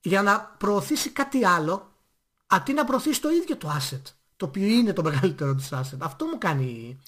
για 0.01 0.21
να 0.21 0.39
προωθήσει 0.57 1.09
κάτι 1.09 1.45
άλλο 1.45 1.91
αντί 2.47 2.73
να 2.73 2.85
προωθήσει 2.85 3.21
το 3.21 3.29
ίδιο 3.29 3.57
το 3.57 3.77
asset. 3.79 4.01
Το 4.35 4.45
οποίο 4.45 4.67
είναι 4.67 4.93
το 4.93 5.03
μεγαλύτερο 5.03 5.55
της 5.55 5.69
asset. 5.71 5.97
Αυτό 5.99 6.25
μου 6.25 6.37
κάνει... 6.37 6.99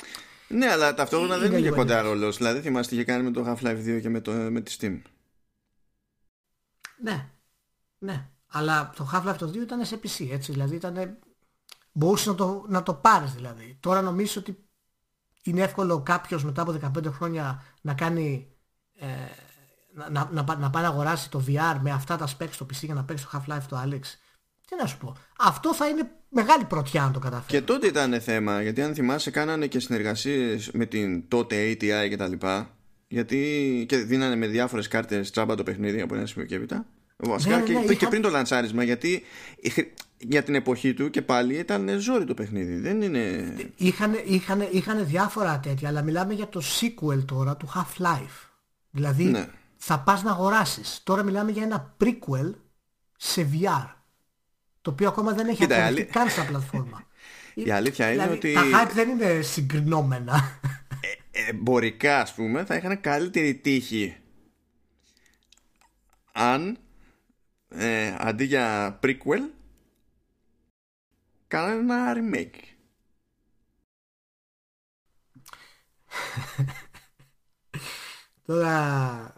Ναι, 0.48 0.72
αλλά 0.72 0.94
ταυτόχρονα 0.94 1.38
δεν 1.38 1.52
είναι 1.52 1.62
και 1.62 1.72
κοντά 1.72 2.02
ρόλος. 2.02 2.38
Δηλαδή 2.38 2.62
θυμάστε 2.62 2.96
είχε 2.96 3.04
κάνει 3.04 3.24
με 3.24 3.32
το 3.32 3.46
Half-Life 3.48 3.98
2 3.98 4.00
και 4.02 4.10
με, 4.10 4.22
το, 4.22 4.32
με 4.32 4.62
τη 4.62 4.76
Steam. 4.80 5.02
Ναι, 7.02 7.30
ναι. 7.98 8.30
Αλλά 8.58 8.92
το 8.96 9.10
Half-Life 9.14 9.36
το 9.38 9.48
2 9.48 9.56
ήταν 9.56 9.86
σε 9.86 10.00
PC, 10.04 10.28
έτσι. 10.32 10.52
Δηλαδή 10.52 10.76
ήταν... 10.76 11.18
Μπορούσες 11.92 12.28
να 12.28 12.36
το, 12.36 12.66
να 12.68 12.84
το 12.84 12.94
πάρεις 12.94 13.34
δηλαδή. 13.34 13.78
Τώρα 13.80 14.02
νομίζω 14.02 14.42
ότι 14.42 14.66
είναι 15.44 15.62
εύκολο 15.62 16.02
κάποιος 16.02 16.44
μετά 16.44 16.62
από 16.62 16.76
15 16.98 17.06
χρόνια 17.06 17.64
να 17.82 17.94
κάνει... 17.94 18.48
Ε, 19.00 19.08
να, 19.94 20.10
να, 20.10 20.30
να, 20.32 20.56
να 20.58 20.70
πάει 20.70 20.84
να 20.84 20.90
αγοράσει 20.90 21.30
το 21.30 21.44
VR 21.48 21.80
με 21.82 21.92
αυτά 21.92 22.18
τα 22.18 22.28
specs 22.28 22.52
στο 22.52 22.66
PC 22.66 22.78
για 22.82 22.94
να 22.94 23.04
παίξεις 23.04 23.28
το 23.28 23.44
Half-Life 23.48 23.64
το 23.70 23.82
Alex. 23.86 24.02
Τι 24.68 24.76
να 24.80 24.86
σου 24.86 24.98
πω. 24.98 25.16
Αυτό 25.38 25.74
θα 25.74 25.88
είναι 25.88 26.12
μεγάλη 26.30 26.66
πρωτιά 26.66 27.04
αν 27.04 27.12
το 27.14 27.20
καταφέρεις. 27.20 27.60
Και 27.60 27.62
τότε 27.62 27.88
ήταν 27.88 28.22
θέμα, 28.22 28.62
γιατί 28.62 28.82
αν 28.82 28.94
θυμάσαι 28.94 29.32
κάνανε 29.32 29.68
και 29.68 29.80
συνεργασίες 29.80 30.72
με 30.72 30.86
την 30.86 31.28
τότε 31.28 31.72
ATI 31.72 32.10
και 32.10 32.18
τα 32.18 32.28
λοιπά, 32.28 32.78
γιατί 33.08 33.86
και 33.88 33.98
δίνανε 33.98 34.36
με 34.36 34.48
διάφορες 34.48 34.88
κάρτες 34.88 35.32
τσάμπα 35.32 35.56
το 35.56 35.64
παιχνίδι 35.64 36.02
από 36.02 36.16
ένα 36.16 36.26
σημείο 36.26 36.48
και 36.48 36.56
έπειτα. 36.56 36.86
Βασικά 37.18 37.58
Ναι, 37.58 37.64
και, 37.64 37.74
ναι, 37.74 37.86
και 37.86 37.92
είχα- 37.94 38.08
πριν 38.10 38.22
το 38.22 38.30
λαντσάρισμα, 38.30 38.84
γιατί 38.84 39.24
για 40.18 40.44
την 40.44 40.56
εποχή 40.56 40.94
του 40.94 41.10
και 41.10 41.22
πάλι 41.22 41.56
ήταν 41.56 42.00
ζόρι 42.00 42.26
το 42.26 42.34
παιχνίδι. 42.34 42.76
Δεν 42.80 43.02
είναι... 43.02 43.56
Είχαν, 43.76 44.14
είχαν, 44.26 44.68
είχαν 44.72 45.06
διάφορα 45.06 45.60
τέτοια, 45.60 45.90
αλλά 45.90 46.02
μιλάμε 46.02 46.34
για 46.34 46.50
το 46.50 46.62
sequel 46.80 47.26
τώρα 47.26 47.58
του 47.58 47.70
Half-Life. 47.76 48.48
Δηλαδή 48.92 49.24
Ναι. 49.24 49.48
θα 49.78 50.00
πας 50.00 50.24
να 50.24 50.32
αγοράσεις. 50.32 51.02
Τώρα 51.04 51.24
μιλάμε 51.24 51.52
για 51.52 51.64
ένα 51.64 51.96
prequel 52.04 52.54
σε 53.18 53.50
VR. 53.54 53.90
Το 54.82 54.92
οποίο 54.92 55.08
ακόμα 55.08 55.34
δεν 55.34 55.48
έχει 55.48 55.58
Κοίτα, 55.58 55.78
η 55.78 55.82
ακολουθεί 55.82 56.02
αλή- 56.02 56.12
καν 56.14 56.30
στα 56.30 56.46
πλατφόρμα. 56.46 57.04
Η 57.68 57.72
αλήθεια 57.72 58.12
είναι 58.12 58.22
δηλαδή, 58.28 58.38
ότι 58.38 58.54
Τα 58.54 58.62
hype 58.84 58.92
δεν 58.94 59.10
είναι 59.10 59.42
συγκρινόμενα. 59.42 60.60
εμπορικά 61.32 62.20
ας 62.22 62.34
πούμε 62.34 62.66
θα 62.66 62.76
είχαν 62.76 63.02
καλύτερη 63.02 63.56
τύχη 63.56 64.16
αν 66.32 66.78
ε, 67.78 68.16
αντί 68.20 68.44
για 68.44 69.00
prequel 69.04 69.50
κάνανε 71.48 71.80
ένα 71.80 72.14
remake. 72.16 72.60
Τώρα... 78.46 79.34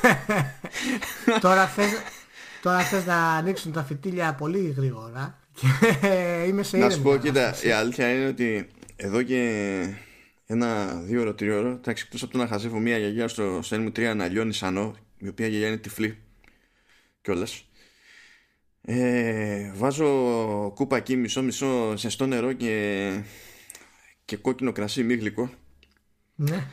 τώρα, 1.40 1.66
θες, 1.66 1.90
τώρα 2.62 2.80
θες 2.80 3.06
να 3.06 3.16
ανοίξουν 3.16 3.72
τα 3.72 3.84
φυτίλια 3.84 4.34
πολύ 4.34 4.74
γρήγορα 4.76 5.38
και 5.54 6.44
είμαι 6.46 6.62
σε 6.62 6.76
Να 6.76 6.84
ήρεμη 6.84 6.94
σου 6.94 7.02
πω, 7.02 7.16
κοίτα, 7.16 7.40
κατάσταση. 7.40 7.68
η 7.68 7.70
αλήθεια 7.70 8.14
είναι 8.14 8.26
ότι 8.26 8.70
εδώ 8.96 9.22
και 9.22 9.94
ένα 10.46 10.86
δύο 10.86 11.20
ώρο, 11.20 11.34
τρία 11.34 11.58
ώρο, 11.58 11.68
εντάξει, 11.68 12.04
εκτός 12.06 12.22
από 12.22 12.32
το 12.32 12.38
να 12.38 12.46
χαζεύω 12.46 12.78
μια 12.78 12.98
γιαγιά 12.98 13.28
στο 13.28 13.60
σέλ 13.62 13.82
μου 13.82 13.88
3 13.88 14.12
να 14.16 14.28
λιώνει 14.28 14.52
σανό, 14.52 14.94
η 15.18 15.28
οποία 15.28 15.46
γιαγιά 15.46 15.68
είναι 15.68 15.76
τυφλή 15.76 16.18
κιόλας. 17.22 17.64
Ε, 18.82 19.72
βάζω 19.74 20.06
κούπακι 20.74 21.16
μισό-μισό 21.16 21.94
ζεστό 21.96 22.26
νερό 22.26 22.52
και, 22.52 23.10
και 24.24 24.36
κόκκινο 24.36 24.72
κρασί 24.72 25.02
μη 25.02 25.14
γλυκό 25.14 25.50
Ναι. 26.34 26.66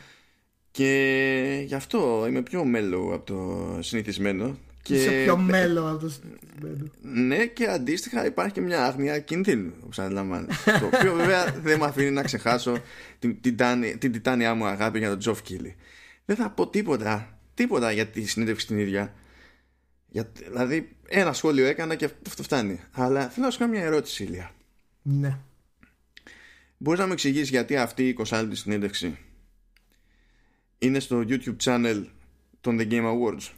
και 0.72 1.64
γι' 1.66 1.76
αυτό 1.76 2.26
είμαι 2.30 2.42
πιο 2.42 2.64
μέλο 2.66 3.12
από 3.14 3.26
το 3.26 3.78
συνηθισμένο 3.82 4.58
και 4.82 4.96
Είσαι 4.96 5.22
πιο 5.24 5.38
μέλλον 5.38 5.88
από 5.90 6.00
το 6.00 6.10
συνηθισμένο. 6.10 6.92
ναι 7.02 7.46
και 7.46 7.68
αντίστοιχα 7.68 8.26
υπάρχει 8.26 8.54
και 8.54 8.62
μια 8.62 8.86
άγνοια 8.86 9.20
κινδύνου 9.20 9.74
όπως 9.84 10.00
αντιλαμβάνεσαι 10.00 10.72
το 10.80 10.86
οποίο 10.86 11.14
βέβαια 11.16 11.46
δεν 11.62 11.80
με 11.80 11.86
αφήνει 11.86 12.12
να 12.12 12.24
ξεχάσω 12.24 12.78
την, 13.20 13.42
την, 13.42 13.58
τάνη- 13.58 13.98
την 13.98 14.12
τιτάνια 14.12 14.54
μου 14.54 14.66
αγάπη 14.66 15.00
για 15.00 15.10
τον 15.10 15.20
Τζοφ 15.20 15.42
Κίλι 15.42 15.76
δεν 16.26 16.36
θα 16.36 16.50
πω 16.50 16.68
τίποτα 16.68 17.40
τίποτα 17.54 17.92
για 17.92 18.06
τη 18.08 18.26
συνέντευξη 18.26 18.68
την 18.68 18.78
ίδια 18.80 19.14
για, 20.10 20.32
δηλαδή 20.48 20.96
ένα 21.08 21.34
σχόλιο 21.34 21.66
έκανα 21.66 21.96
και 21.96 22.10
αυτό 22.28 22.44
φτάνει 22.44 22.80
αλλά 22.92 23.30
θέλω 23.30 23.46
να 23.46 23.52
σου 23.52 23.58
κάνω 23.60 23.72
μια 23.72 23.84
ερώτηση 23.84 24.24
Ηλία 24.24 24.52
Ναι. 25.02 25.38
Μπορείς 26.78 27.00
να 27.00 27.06
μου 27.06 27.12
εξηγήσεις 27.14 27.50
γιατί 27.50 27.78
αυτή 27.78 28.08
η 28.08 28.16
20 28.26 28.38
λεπτή 28.42 28.56
συνέντευξη 28.56 29.18
είναι 30.78 31.00
στο 31.00 31.24
YouTube 31.28 31.56
channel 31.64 32.06
των 32.62 32.78
The 32.80 32.92
Game 32.92 33.06
Awards; 33.06 33.50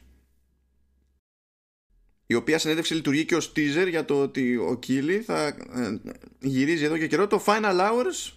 Η 2.26 2.34
οποία 2.34 2.58
συνέντευξη 2.58 2.94
λειτουργεί 2.94 3.24
και 3.24 3.36
ως 3.36 3.52
teaser 3.56 3.86
για 3.88 4.04
το 4.04 4.20
ότι 4.22 4.56
ο 4.56 4.76
Κίλι 4.78 5.20
θα 5.20 5.46
ε, 5.46 6.00
γυρίζει 6.40 6.84
εδώ 6.84 6.98
και 6.98 7.06
καιρό 7.06 7.26
το 7.26 7.42
Final 7.46 7.80
Hours 7.80 8.32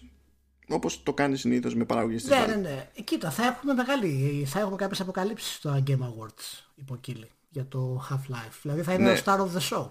όπως 0.68 1.04
το 1.04 1.14
κάνει 1.14 1.38
συνήθως 1.38 1.76
με 1.76 1.86
παραγωγή 1.86 2.16
της 2.16 2.26
Ναι, 2.26 2.44
Valve. 2.44 2.48
ναι, 2.48 2.56
ναι. 2.56 2.90
Ε, 2.96 3.02
Κοίτα, 3.02 3.32
θα 3.32 3.46
έχουμε 3.46 3.74
μεγάλη, 3.74 4.44
θα 4.48 4.60
έχουμε 4.60 4.76
κάποιες 4.76 5.00
αποκαλύψεις 5.00 5.54
στο 5.56 5.84
Game 5.88 6.00
Awards 6.00 6.64
υποκύλη 6.76 7.28
για 7.54 7.68
το 7.68 8.08
Half-Life. 8.10 8.58
Δηλαδή 8.62 8.82
θα 8.82 8.94
είναι 8.94 9.04
Ναι. 9.04 9.12
ο 9.12 9.22
star 9.26 9.38
of 9.40 9.58
the 9.58 9.70
show. 9.78 9.88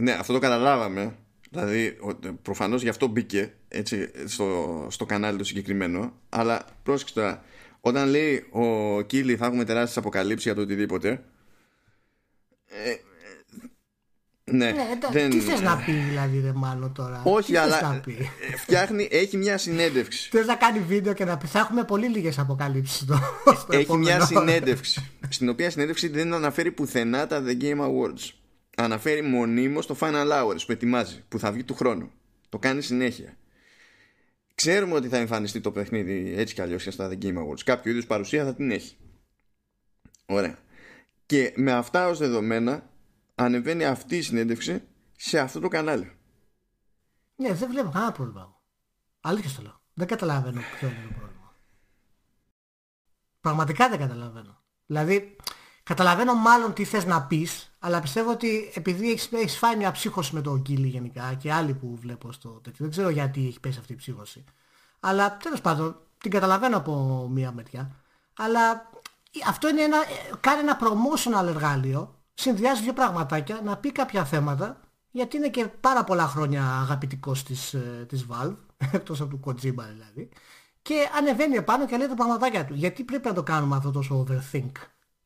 Ναι, 0.00 0.12
αυτό 0.12 0.32
το 0.32 0.38
καταλάβαμε. 0.38 1.16
Δηλαδή, 1.50 1.98
ο- 2.00 2.32
προφανώς 2.42 2.82
γι' 2.82 2.88
αυτό 2.88 3.06
μπήκε 3.06 3.54
έτσι, 3.68 4.10
στο, 4.26 4.86
στο 4.90 5.06
κανάλι 5.06 5.38
το 5.38 5.44
συγκεκριμένο. 5.44 6.12
Αλλά 6.28 6.64
πρόσεξε 6.82 7.14
τώρα, 7.14 7.42
όταν 7.80 8.08
λέει 8.08 8.46
ο 8.50 9.00
Κίλι 9.02 9.36
θα 9.36 9.46
έχουμε 9.46 9.64
τεράστιες 9.64 9.96
αποκαλύψεις 9.96 10.44
για 10.44 10.54
το 10.54 10.60
οτιδήποτε. 10.60 11.24
Ε, 12.66 12.90
ε, 12.90 12.98
ναι, 14.50 14.70
Ναι, 14.70 14.88
εντάξει, 14.92 15.18
δεν- 15.18 15.30
τι 15.30 15.38
θες 15.40 15.60
να 15.60 15.76
πει 15.76 15.92
δηλαδή 15.92 16.40
ρε 16.40 16.52
μάλλον 16.54 16.92
τώρα; 16.92 17.20
Όχι, 17.24 17.52
τι 17.52 17.58
θες 17.58 17.62
αλλά 17.72 17.92
να 17.92 18.00
πει; 18.00 18.16
ε, 18.52 18.56
φτιάχνει, 18.56 19.08
έχει 19.10 19.36
μια 19.36 19.58
συνέντευξη. 19.58 20.28
Θες 20.30 20.46
να 20.46 20.54
κάνει 20.54 20.78
βίντεο 20.78 21.12
και 21.12 21.24
να 21.24 21.36
πει 21.38 21.46
θα 21.46 21.58
έχουμε 21.58 21.84
πολύ 21.84 22.08
λίγες 22.08 22.38
αποκαλύψεις 22.38 22.96
στο, 22.96 23.18
στο 23.44 23.66
έχει 23.70 23.82
επόμενο. 23.82 24.04
μια 24.16 24.24
συνέντευξη. 24.26 25.10
στην 25.28 25.48
οποία 25.48 25.70
συνέντευξη 25.70 26.08
δεν 26.08 26.32
αναφέρει 26.34 26.70
πουθενά 26.72 27.26
τα 27.26 27.42
The 27.46 27.62
Game 27.62 27.80
Awards. 27.80 28.30
Αναφέρει 28.76 29.22
μονίμως 29.22 29.86
το 29.86 29.96
Final 30.00 30.28
Hours 30.32 30.60
που 30.66 30.72
ετοιμάζει, 30.72 31.24
που 31.28 31.38
θα 31.38 31.52
βγει 31.52 31.64
του 31.64 31.74
χρόνου. 31.74 32.10
Το 32.48 32.58
κάνει 32.58 32.82
συνέχεια. 32.82 33.36
Ξέρουμε 34.54 34.94
ότι 34.94 35.08
θα 35.08 35.16
εμφανιστεί 35.16 35.60
το 35.60 35.70
παιχνίδι 35.70 36.34
έτσι 36.36 36.54
κι 36.54 36.60
αλλιώς 36.60 36.82
και 36.82 36.90
στα 36.90 37.08
The 37.12 37.24
Game 37.24 37.34
Awards. 37.36 37.60
Κάποιο 37.64 37.90
είδους 37.92 38.06
παρουσία 38.06 38.44
θα 38.44 38.54
την 38.54 38.70
έχει. 38.70 38.96
Ωραία. 40.26 40.58
Και 41.26 41.52
με 41.56 41.72
αυτά 41.72 42.08
ως 42.08 42.18
δεδομένα 42.18 42.90
ανεβαίνει 43.38 43.84
αυτή 43.84 44.16
η 44.16 44.22
συνέντευξη 44.22 44.82
σε 45.16 45.38
αυτό 45.38 45.60
το 45.60 45.68
κανάλι. 45.68 46.12
Ναι, 47.36 47.52
δεν 47.52 47.70
βλέπω 47.70 47.90
κανένα 47.90 48.12
πρόβλημα. 48.12 48.40
εγώ. 48.40 48.60
Αλήθεια 49.20 49.50
στο 49.50 49.62
λέω. 49.62 49.80
Δεν 49.94 50.06
καταλαβαίνω 50.06 50.60
ποιο 50.60 50.88
είναι 50.88 51.06
το 51.08 51.14
πρόβλημα. 51.18 51.54
Πραγματικά 53.40 53.88
δεν 53.88 53.98
καταλαβαίνω. 53.98 54.62
Δηλαδή, 54.86 55.36
καταλαβαίνω 55.82 56.34
μάλλον 56.34 56.72
τι 56.72 56.84
θες 56.84 57.04
να 57.04 57.22
πεις, 57.22 57.72
αλλά 57.78 58.00
πιστεύω 58.00 58.30
ότι 58.30 58.70
επειδή 58.74 59.10
έχεις, 59.10 59.32
έχεις 59.32 59.58
φάει 59.58 59.76
μια 59.76 59.92
ψύχωση 59.92 60.34
με 60.34 60.40
τον 60.40 60.62
Κίλι 60.62 60.88
γενικά 60.88 61.34
και 61.34 61.52
άλλοι 61.52 61.74
που 61.74 61.96
βλέπω 61.96 62.32
στο 62.32 62.48
τέτοιο, 62.48 62.76
δεν 62.78 62.90
ξέρω 62.90 63.08
γιατί 63.08 63.46
έχει 63.46 63.60
πέσει 63.60 63.78
αυτή 63.78 63.92
η 63.92 63.96
ψύχωση. 63.96 64.44
Αλλά 65.00 65.36
τέλος 65.36 65.60
πάντων, 65.60 66.00
την 66.18 66.30
καταλαβαίνω 66.30 66.76
από 66.76 67.26
μία 67.30 67.52
μεριά. 67.52 67.90
Αλλά 68.34 68.90
αυτό 69.46 69.68
είναι 69.68 69.82
ένα, 69.82 69.96
ε, 69.96 70.30
κάνει 70.40 70.60
ένα 70.60 70.78
promotional 70.80 71.46
εργάλειο, 71.46 72.17
συνδυάζει 72.40 72.82
δύο 72.82 72.92
πραγματάκια, 72.92 73.60
να 73.64 73.76
πει 73.76 73.92
κάποια 73.92 74.24
θέματα, 74.24 74.80
γιατί 75.10 75.36
είναι 75.36 75.48
και 75.48 75.66
πάρα 75.80 76.04
πολλά 76.04 76.26
χρόνια 76.26 76.64
αγαπητικός 76.64 77.42
της, 77.42 77.74
ε, 77.74 78.04
της 78.08 78.26
Valve, 78.30 78.56
εκτός 78.92 79.20
από 79.20 79.30
του 79.36 79.40
Kojima 79.44 79.54
δηλαδή, 79.92 80.28
και 80.82 80.94
ανεβαίνει 81.18 81.56
επάνω 81.56 81.86
και 81.86 81.96
λέει 81.96 82.06
τα 82.08 82.14
πραγματάκια 82.14 82.64
του. 82.64 82.74
Γιατί 82.74 83.04
πρέπει 83.04 83.26
να 83.28 83.34
το 83.34 83.42
κάνουμε 83.42 83.76
αυτό 83.76 83.90
τόσο 83.90 84.26
overthink 84.28 84.70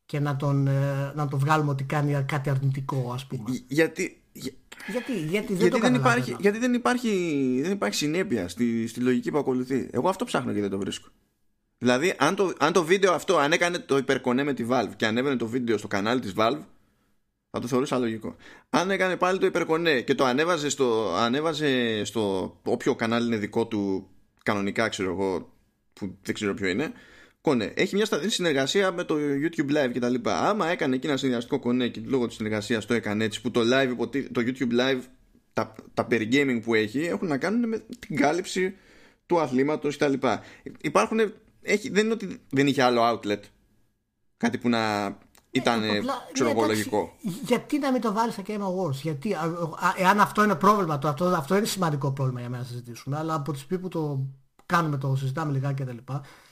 και 0.05 0.19
να 0.19 0.35
τον, 0.35 0.67
ε, 0.67 1.11
να 1.15 1.27
τον 1.27 1.39
βγάλουμε 1.39 1.71
ότι 1.71 1.83
κάνει 1.83 2.23
κάτι 2.27 2.49
αρνητικό 2.49 3.11
ας 3.13 3.25
πούμε. 3.25 3.51
Ι- 3.51 3.63
Γιατί, 3.67 4.21
για- 4.31 4.51
Γιατί, 4.87 5.13
γιατί 5.19 5.47
δεν 5.47 5.55
γιατί, 5.57 5.71
το 5.71 5.79
δεν 5.79 5.93
υπάρχει, 5.95 5.99
καταλαβαίνω. 6.19 6.37
γιατί 6.41 6.57
δεν 6.57 6.73
υπάρχει, 6.73 7.59
δεν 7.61 7.71
υπάρχει 7.71 7.97
συνέπεια 7.97 8.47
στη, 8.47 8.87
στη 8.87 8.99
λογική 8.99 9.31
που 9.31 9.37
ακολουθεί. 9.37 9.89
Εγώ 9.91 10.09
αυτό 10.09 10.25
ψάχνω 10.25 10.53
και 10.53 10.61
δεν 10.61 10.69
το 10.69 10.77
βρίσκω. 10.77 11.07
Δηλαδή, 11.77 12.13
αν 12.17 12.35
το, 12.35 12.53
αν 12.59 12.73
το 12.73 12.83
βίντεο 12.83 13.13
αυτό, 13.13 13.37
αν 13.37 13.51
έκανε 13.51 13.79
το 13.79 13.97
υπερκονέ 13.97 14.43
με 14.43 14.53
τη 14.53 14.65
Valve 14.69 14.91
και 14.95 15.05
ανέβαινε 15.05 15.35
το 15.35 15.47
βίντεο 15.47 15.77
στο 15.77 15.87
κανάλι 15.87 16.19
της 16.21 16.33
Valve, 16.37 16.59
θα 17.53 17.59
το 17.59 17.67
θεωρούσα 17.67 17.97
λογικό. 17.97 18.35
Αν 18.69 18.91
έκανε 18.91 19.17
πάλι 19.17 19.39
το 19.39 19.45
υπερκονέ 19.45 20.01
και 20.01 20.15
το 20.15 20.25
ανέβαζε 20.25 20.69
στο, 20.69 21.15
ανέβαζε 21.15 22.01
στο 22.03 22.55
όποιο 22.63 22.95
κανάλι 22.95 23.25
είναι 23.27 23.37
δικό 23.37 23.67
του 23.67 24.09
κανονικά, 24.43 24.89
ξέρω 24.89 25.11
εγώ, 25.11 25.53
που 25.93 26.17
δεν 26.23 26.33
ξέρω 26.33 26.53
ποιο 26.53 26.67
είναι, 26.67 26.91
κονέ. 27.41 27.73
Έχει 27.75 27.95
μια 27.95 28.05
σταθερή 28.05 28.29
συνεργασία 28.31 28.91
με 28.91 29.03
το 29.03 29.15
YouTube 29.15 29.71
Live 29.71 29.91
κτλ. 29.93 30.15
Άμα 30.23 30.67
έκανε 30.67 30.95
εκεί 30.95 31.07
ένα 31.07 31.17
συνδυαστικό 31.17 31.59
κονέ 31.59 31.87
και 31.87 32.01
λόγω 32.05 32.27
της 32.27 32.35
συνεργασίας 32.35 32.85
το 32.85 32.93
έκανε 32.93 33.23
έτσι, 33.23 33.41
που 33.41 33.51
το, 33.51 33.61
live, 33.63 33.89
υποτι- 33.89 34.31
το 34.31 34.41
YouTube 34.45 34.79
Live, 34.79 35.01
τα, 35.53 35.75
τα 35.93 36.05
περί 36.05 36.29
gaming 36.31 36.59
που 36.63 36.73
έχει, 36.73 36.99
έχουν 36.99 37.27
να 37.27 37.37
κάνουν 37.37 37.69
με 37.69 37.83
την 37.99 38.15
κάλυψη 38.15 38.75
του 39.25 39.39
αθλήματος 39.39 39.97
κτλ. 39.97 40.13
Υπάρχουν. 40.81 41.33
Έχει, 41.61 41.89
δεν 41.89 42.03
είναι 42.03 42.13
ότι 42.13 42.39
δεν 42.49 42.67
είχε 42.67 42.81
άλλο 42.83 43.01
outlet. 43.11 43.39
Κάτι 44.37 44.57
που 44.57 44.69
να 44.69 45.17
ήταν, 45.55 45.83
Ε, 45.83 45.97
απλά, 45.97 46.27
ξέρω 46.31 46.49
ναι, 46.49 46.55
εγώ, 46.55 46.63
εντάξει, 46.63 46.89
λογικό. 46.89 47.13
Γιατί 47.43 47.79
να 47.79 47.91
μην 47.91 48.01
το 48.01 48.13
βάλεις 48.13 48.33
στα 48.33 48.43
Game 48.47 48.61
Awards, 48.61 49.01
γιατί, 49.01 49.33
α, 49.33 49.39
α, 49.39 49.93
εάν 49.97 50.19
αυτό 50.19 50.43
είναι 50.43 50.55
πρόβλημα, 50.55 50.99
το, 50.99 51.07
αυτό, 51.07 51.25
αυτό 51.25 51.57
είναι 51.57 51.65
σημαντικό 51.65 52.11
πρόβλημα 52.11 52.39
για 52.39 52.49
μένα 52.49 52.61
να 52.63 52.67
συζητήσουμε, 52.69 53.17
αλλά 53.17 53.33
από 53.33 53.51
τη 53.51 53.57
στιγμή 53.59 53.83
που 53.83 53.89
το 53.89 54.25
κάνουμε 54.65 54.97
το, 54.97 55.15
συζητάμε 55.15 55.51
λιγάκι 55.51 55.83
κτλ. 55.83 55.97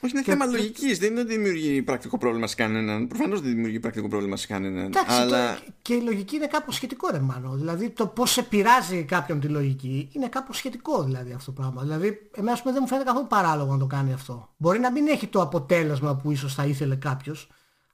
Όχι, 0.00 0.12
είναι 0.12 0.22
και, 0.22 0.30
θέμα 0.30 0.44
λογικής. 0.44 0.98
Δεν 0.98 1.10
είναι 1.10 1.20
ότι 1.20 1.34
δημιουργεί 1.34 1.82
πρακτικό 1.82 2.18
πρόβλημα 2.18 2.46
σε 2.46 2.54
κανέναν. 2.54 3.08
Προφανώς 3.08 3.40
δεν 3.40 3.50
δημιουργεί 3.50 3.80
πρακτικό 3.80 4.08
πρόβλημα 4.08 4.36
σε 4.36 4.46
κανέναν. 4.46 4.84
Εντάξει, 4.84 5.20
αλλά... 5.20 5.54
το, 5.54 5.60
και 5.82 5.94
η 5.94 6.00
λογική 6.00 6.36
είναι 6.36 6.46
κάπως 6.46 6.74
σχετικό 6.74 7.08
ρε 7.10 7.18
μάλλον. 7.18 7.58
Δηλαδή 7.58 7.90
το 7.90 8.06
πώς 8.06 8.38
επηρεάζει 8.38 9.04
κάποιον 9.04 9.40
τη 9.40 9.48
λογική 9.48 10.08
είναι 10.12 10.28
κάπως 10.28 10.56
σχετικό 10.56 11.02
δηλαδή 11.02 11.32
αυτό 11.32 11.52
το 11.52 11.60
πράγμα. 11.60 11.82
Δηλαδή 11.82 12.30
εμένα 12.36 12.60
δεν 12.64 12.76
μου 12.80 12.86
φαίνεται 12.86 13.06
καθόλου 13.06 13.26
παράλογο 13.26 13.72
να 13.72 13.78
το 13.78 13.86
κάνει 13.86 14.12
αυτό. 14.12 14.48
Μπορεί 14.56 14.78
να 14.78 14.90
μην 14.90 15.06
έχει 15.06 15.26
το 15.26 15.40
αποτέλεσμα 15.40 16.16
που 16.16 16.30
ίσως 16.30 16.54
θα 16.54 16.64
ήθελε 16.64 16.96
κάποιος, 16.96 17.48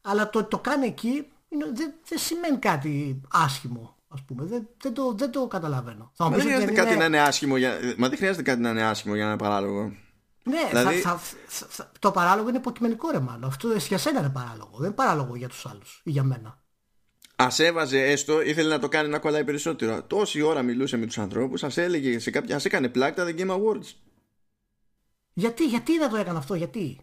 αλλά 0.09 0.31
το, 0.31 0.45
το 0.45 0.59
κάνει 0.59 0.87
εκεί 0.87 1.27
είναι, 1.49 1.65
δεν, 1.75 1.93
δεν 2.09 2.19
σημαίνει 2.19 2.59
κάτι 2.59 3.21
άσχημο. 3.29 3.97
Ας 4.09 4.23
πούμε. 4.23 4.45
Δεν, 4.45 4.69
δεν, 4.83 4.95
το, 4.95 5.15
δεν 5.17 5.31
το 5.31 5.47
καταλαβαίνω. 5.47 6.13
Μα 6.19 6.29
δεν 6.29 6.41
χρειάζεται 6.41 6.73
κάτι 6.73 6.89
είναι... 6.89 6.99
να 6.99 7.05
είναι 7.05 7.21
άσχημο 7.21 7.57
για... 7.57 7.79
Μα 7.97 8.09
δεν 8.09 8.19
χρειάζεται 8.19 8.43
κάτι 8.43 8.61
να 8.61 8.71
είναι 8.71 8.83
άσχημο 8.83 9.15
για 9.15 9.25
να 9.25 9.31
είναι 9.31 9.39
παράλογο. 9.39 9.93
Ναι, 10.43 10.69
δηλαδή... 10.69 10.97
θα, 10.97 11.21
θα, 11.47 11.67
θα, 11.69 11.91
το 11.99 12.11
παράλογο 12.11 12.49
είναι 12.49 12.59
υποκειμενικό 12.59 13.11
ρε 13.11 13.19
μάλλον. 13.19 13.45
Αυτό 13.45 13.69
για 13.73 13.99
σένα 13.99 14.21
είναι 14.21 14.31
παράλογο. 14.31 14.71
Δεν 14.73 14.87
είναι 14.87 14.95
παράλογο 14.95 15.37
για 15.37 15.49
τους 15.49 15.67
άλλους 15.67 16.01
ή 16.05 16.11
για 16.11 16.23
μένα. 16.23 16.63
Ας 17.37 17.49
έβαζε 17.57 18.03
έστω, 18.03 18.41
ήθελε 18.41 18.69
να 18.69 18.79
το 18.79 18.89
κάνει 18.89 19.09
να 19.09 19.19
κολλάει 19.19 19.45
περισσότερο. 19.45 20.03
Τόση 20.03 20.41
ώρα 20.41 20.63
μιλούσε 20.63 20.97
με 20.97 21.07
τους 21.07 21.19
ανθρώπους, 21.19 21.65
ας 21.65 21.77
έλεγε 21.77 22.19
σε 22.19 22.31
κάποια. 22.31 22.57
Ας 22.57 22.61
έκανε 22.63 22.89
plug 22.89 23.14
τα 23.14 23.27
The 23.27 23.41
Game 23.41 23.51
Awards. 23.51 23.95
Γιατί, 25.33 25.67
γιατί 25.67 25.99
δεν 25.99 26.11
το 26.11 26.17
έκανε 26.17 26.39
αυτό, 26.39 26.55
γιατί; 26.55 27.01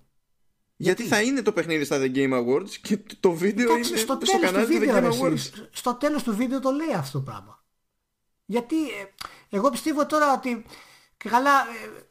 Γιατί, 0.77 1.03
θα 1.03 1.21
είναι 1.21 1.41
το 1.41 1.51
παιχνίδι 1.51 1.83
στα 1.83 1.97
The 1.99 2.15
Game 2.15 2.33
Awards 2.33 2.69
και 2.81 2.99
το 3.19 3.31
βίντεο 3.31 3.71
Εντάξει, 3.71 3.89
είναι 3.89 3.99
στο, 3.99 4.19
στο 4.21 4.39
κανάλι 4.39 4.65
του 4.65 4.85
The 4.85 4.89
Game 4.89 5.11
Awards. 5.11 5.67
Στο 5.71 5.93
τέλος 5.93 6.23
του 6.23 6.35
βίντεο 6.35 6.59
το 6.59 6.71
λέει 6.71 6.93
αυτό 6.97 7.17
το 7.17 7.23
πράγμα. 7.23 7.63
Γιατί 8.45 8.75
ε, 8.75 9.05
εγώ 9.49 9.69
πιστεύω 9.69 10.05
τώρα 10.05 10.33
ότι 10.33 10.65
καλά 11.17 11.51
ε, 11.51 12.05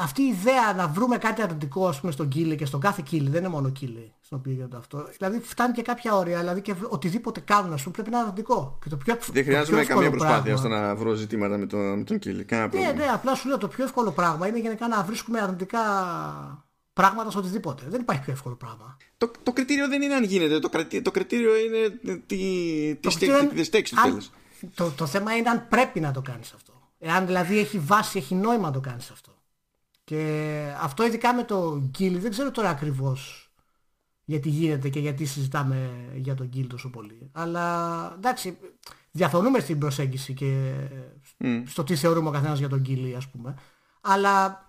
αυτή 0.00 0.22
η 0.22 0.26
ιδέα 0.26 0.72
να 0.76 0.88
βρούμε 0.88 1.18
κάτι 1.18 1.42
αρνητικό 1.42 1.88
ας 1.88 2.00
πούμε 2.00 2.12
στον 2.12 2.28
Keighley 2.28 2.56
και 2.56 2.64
στον 2.64 2.80
κάθε 2.80 3.02
Keighley, 3.04 3.30
δεν 3.30 3.40
είναι 3.40 3.48
μόνο 3.48 3.70
Keighley 3.70 4.14
στον 4.20 4.38
οποίο 4.38 4.52
γίνεται 4.52 4.76
αυτό. 4.76 5.08
Δηλαδή 5.18 5.40
φτάνει 5.40 5.72
και 5.72 5.82
κάποια 5.82 6.14
όρια, 6.14 6.38
δηλαδή 6.38 6.60
και 6.60 6.74
οτιδήποτε 6.88 7.40
κάνουν 7.40 7.72
ας 7.72 7.82
πούμε 7.82 7.94
πρέπει 7.94 8.10
να 8.10 8.18
είναι 8.18 8.26
αρνητικό. 8.26 8.78
Και 8.82 8.88
το 8.88 8.96
πιο, 8.96 9.18
δεν 9.32 9.44
χρειάζομαι 9.44 9.84
καμία 9.84 10.10
προσπάθεια 10.10 10.42
πράγμα, 10.42 10.58
στο 10.58 10.68
να 10.68 10.94
βρω 10.94 11.14
ζητήματα 11.14 11.58
με 11.58 11.66
τον, 11.66 11.98
με 11.98 12.04
τον 12.04 12.18
Κίλι. 12.18 12.46
Ναι, 12.50 12.92
ναι, 12.96 13.06
απλά 13.12 13.34
σου 13.34 13.48
λέω 13.48 13.58
το 13.58 13.68
πιο 13.68 13.84
εύκολο 13.84 14.10
πράγμα 14.10 14.46
είναι 14.46 14.58
γενικά 14.58 14.88
να 14.88 15.02
βρίσκουμε 15.02 15.40
αρνητικά 15.40 15.80
πράγματα 17.00 17.30
σε 17.30 17.38
οτιδήποτε. 17.38 17.84
Δεν 17.88 18.00
υπάρχει 18.00 18.22
πιο 18.22 18.32
εύκολο 18.32 18.54
πράγμα. 18.54 18.96
Το, 19.16 19.30
το 19.42 19.52
κριτήριο 19.52 19.88
δεν 19.88 20.02
είναι 20.02 20.14
αν 20.14 20.24
γίνεται. 20.24 20.58
Το, 20.58 20.70
το 21.02 21.10
κριτήριο 21.10 21.56
είναι 21.56 21.88
τι, 22.26 22.96
τι 23.00 23.64
στέξει 23.64 23.94
του 23.94 24.02
τέλος. 24.02 24.30
Το, 24.74 24.90
το 24.90 25.06
θέμα 25.06 25.36
είναι 25.36 25.48
αν 25.48 25.68
πρέπει 25.68 26.00
να 26.00 26.10
το 26.12 26.20
κάνεις 26.22 26.52
αυτό. 26.52 26.72
Εάν 26.98 27.26
δηλαδή 27.26 27.58
έχει 27.58 27.78
βάση, 27.78 28.18
έχει 28.18 28.34
νόημα 28.34 28.66
να 28.66 28.72
το 28.72 28.80
κάνεις 28.80 29.10
αυτό. 29.10 29.34
Και 30.04 30.74
αυτό 30.80 31.06
ειδικά 31.06 31.34
με 31.34 31.44
το 31.44 31.82
Γκίλ 31.90 32.20
δεν 32.20 32.30
ξέρω 32.30 32.50
τώρα 32.50 32.68
ακριβώς 32.68 33.50
γιατί 34.24 34.48
γίνεται 34.48 34.88
και 34.88 35.00
γιατί 35.00 35.24
συζητάμε 35.24 35.90
για 36.14 36.34
τον 36.34 36.46
Γκίλ 36.46 36.66
τόσο 36.66 36.90
πολύ. 36.90 37.30
Αλλά 37.32 38.14
εντάξει, 38.16 38.58
διαφωνούμε 39.10 39.58
στην 39.58 39.78
προσέγγιση 39.78 40.34
και 40.34 40.72
mm. 41.38 41.62
στο 41.66 41.84
τι 41.84 41.96
θεωρούμε 41.96 42.28
ο 42.28 42.32
καθένας 42.32 42.58
για 42.58 42.68
τον 42.68 42.80
Γκίλ 42.80 43.16
ας 43.16 43.28
πούμε. 43.28 43.54
Αλλά 44.00 44.64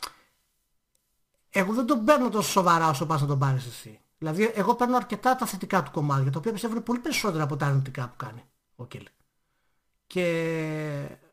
εγώ 1.52 1.74
δεν 1.74 1.86
τον 1.86 2.04
παίρνω 2.04 2.30
τόσο 2.30 2.50
σοβαρά 2.50 2.90
όσο 2.90 3.06
πας 3.06 3.22
να 3.22 3.28
τον 3.28 3.40
πάρεις 3.40 3.66
εσύ. 3.66 4.00
Δηλαδή 4.18 4.52
εγώ 4.56 4.76
παίρνω 4.76 4.96
αρκετά 4.96 5.36
τα 5.36 5.46
θετικά 5.46 5.84
του 5.84 5.92
κομμάτια, 5.92 6.32
τα 6.32 6.40
οποία 6.40 6.52
πιστεύω 6.52 6.74
είναι 6.74 6.84
πολύ 6.84 7.00
περισσότερα 7.00 7.44
από 7.44 7.56
τα 7.56 7.66
αρνητικά 7.66 8.08
που 8.08 8.16
κάνει 8.26 8.44
ο 8.76 8.86
Κίλ. 8.86 9.08
Και 10.08 10.26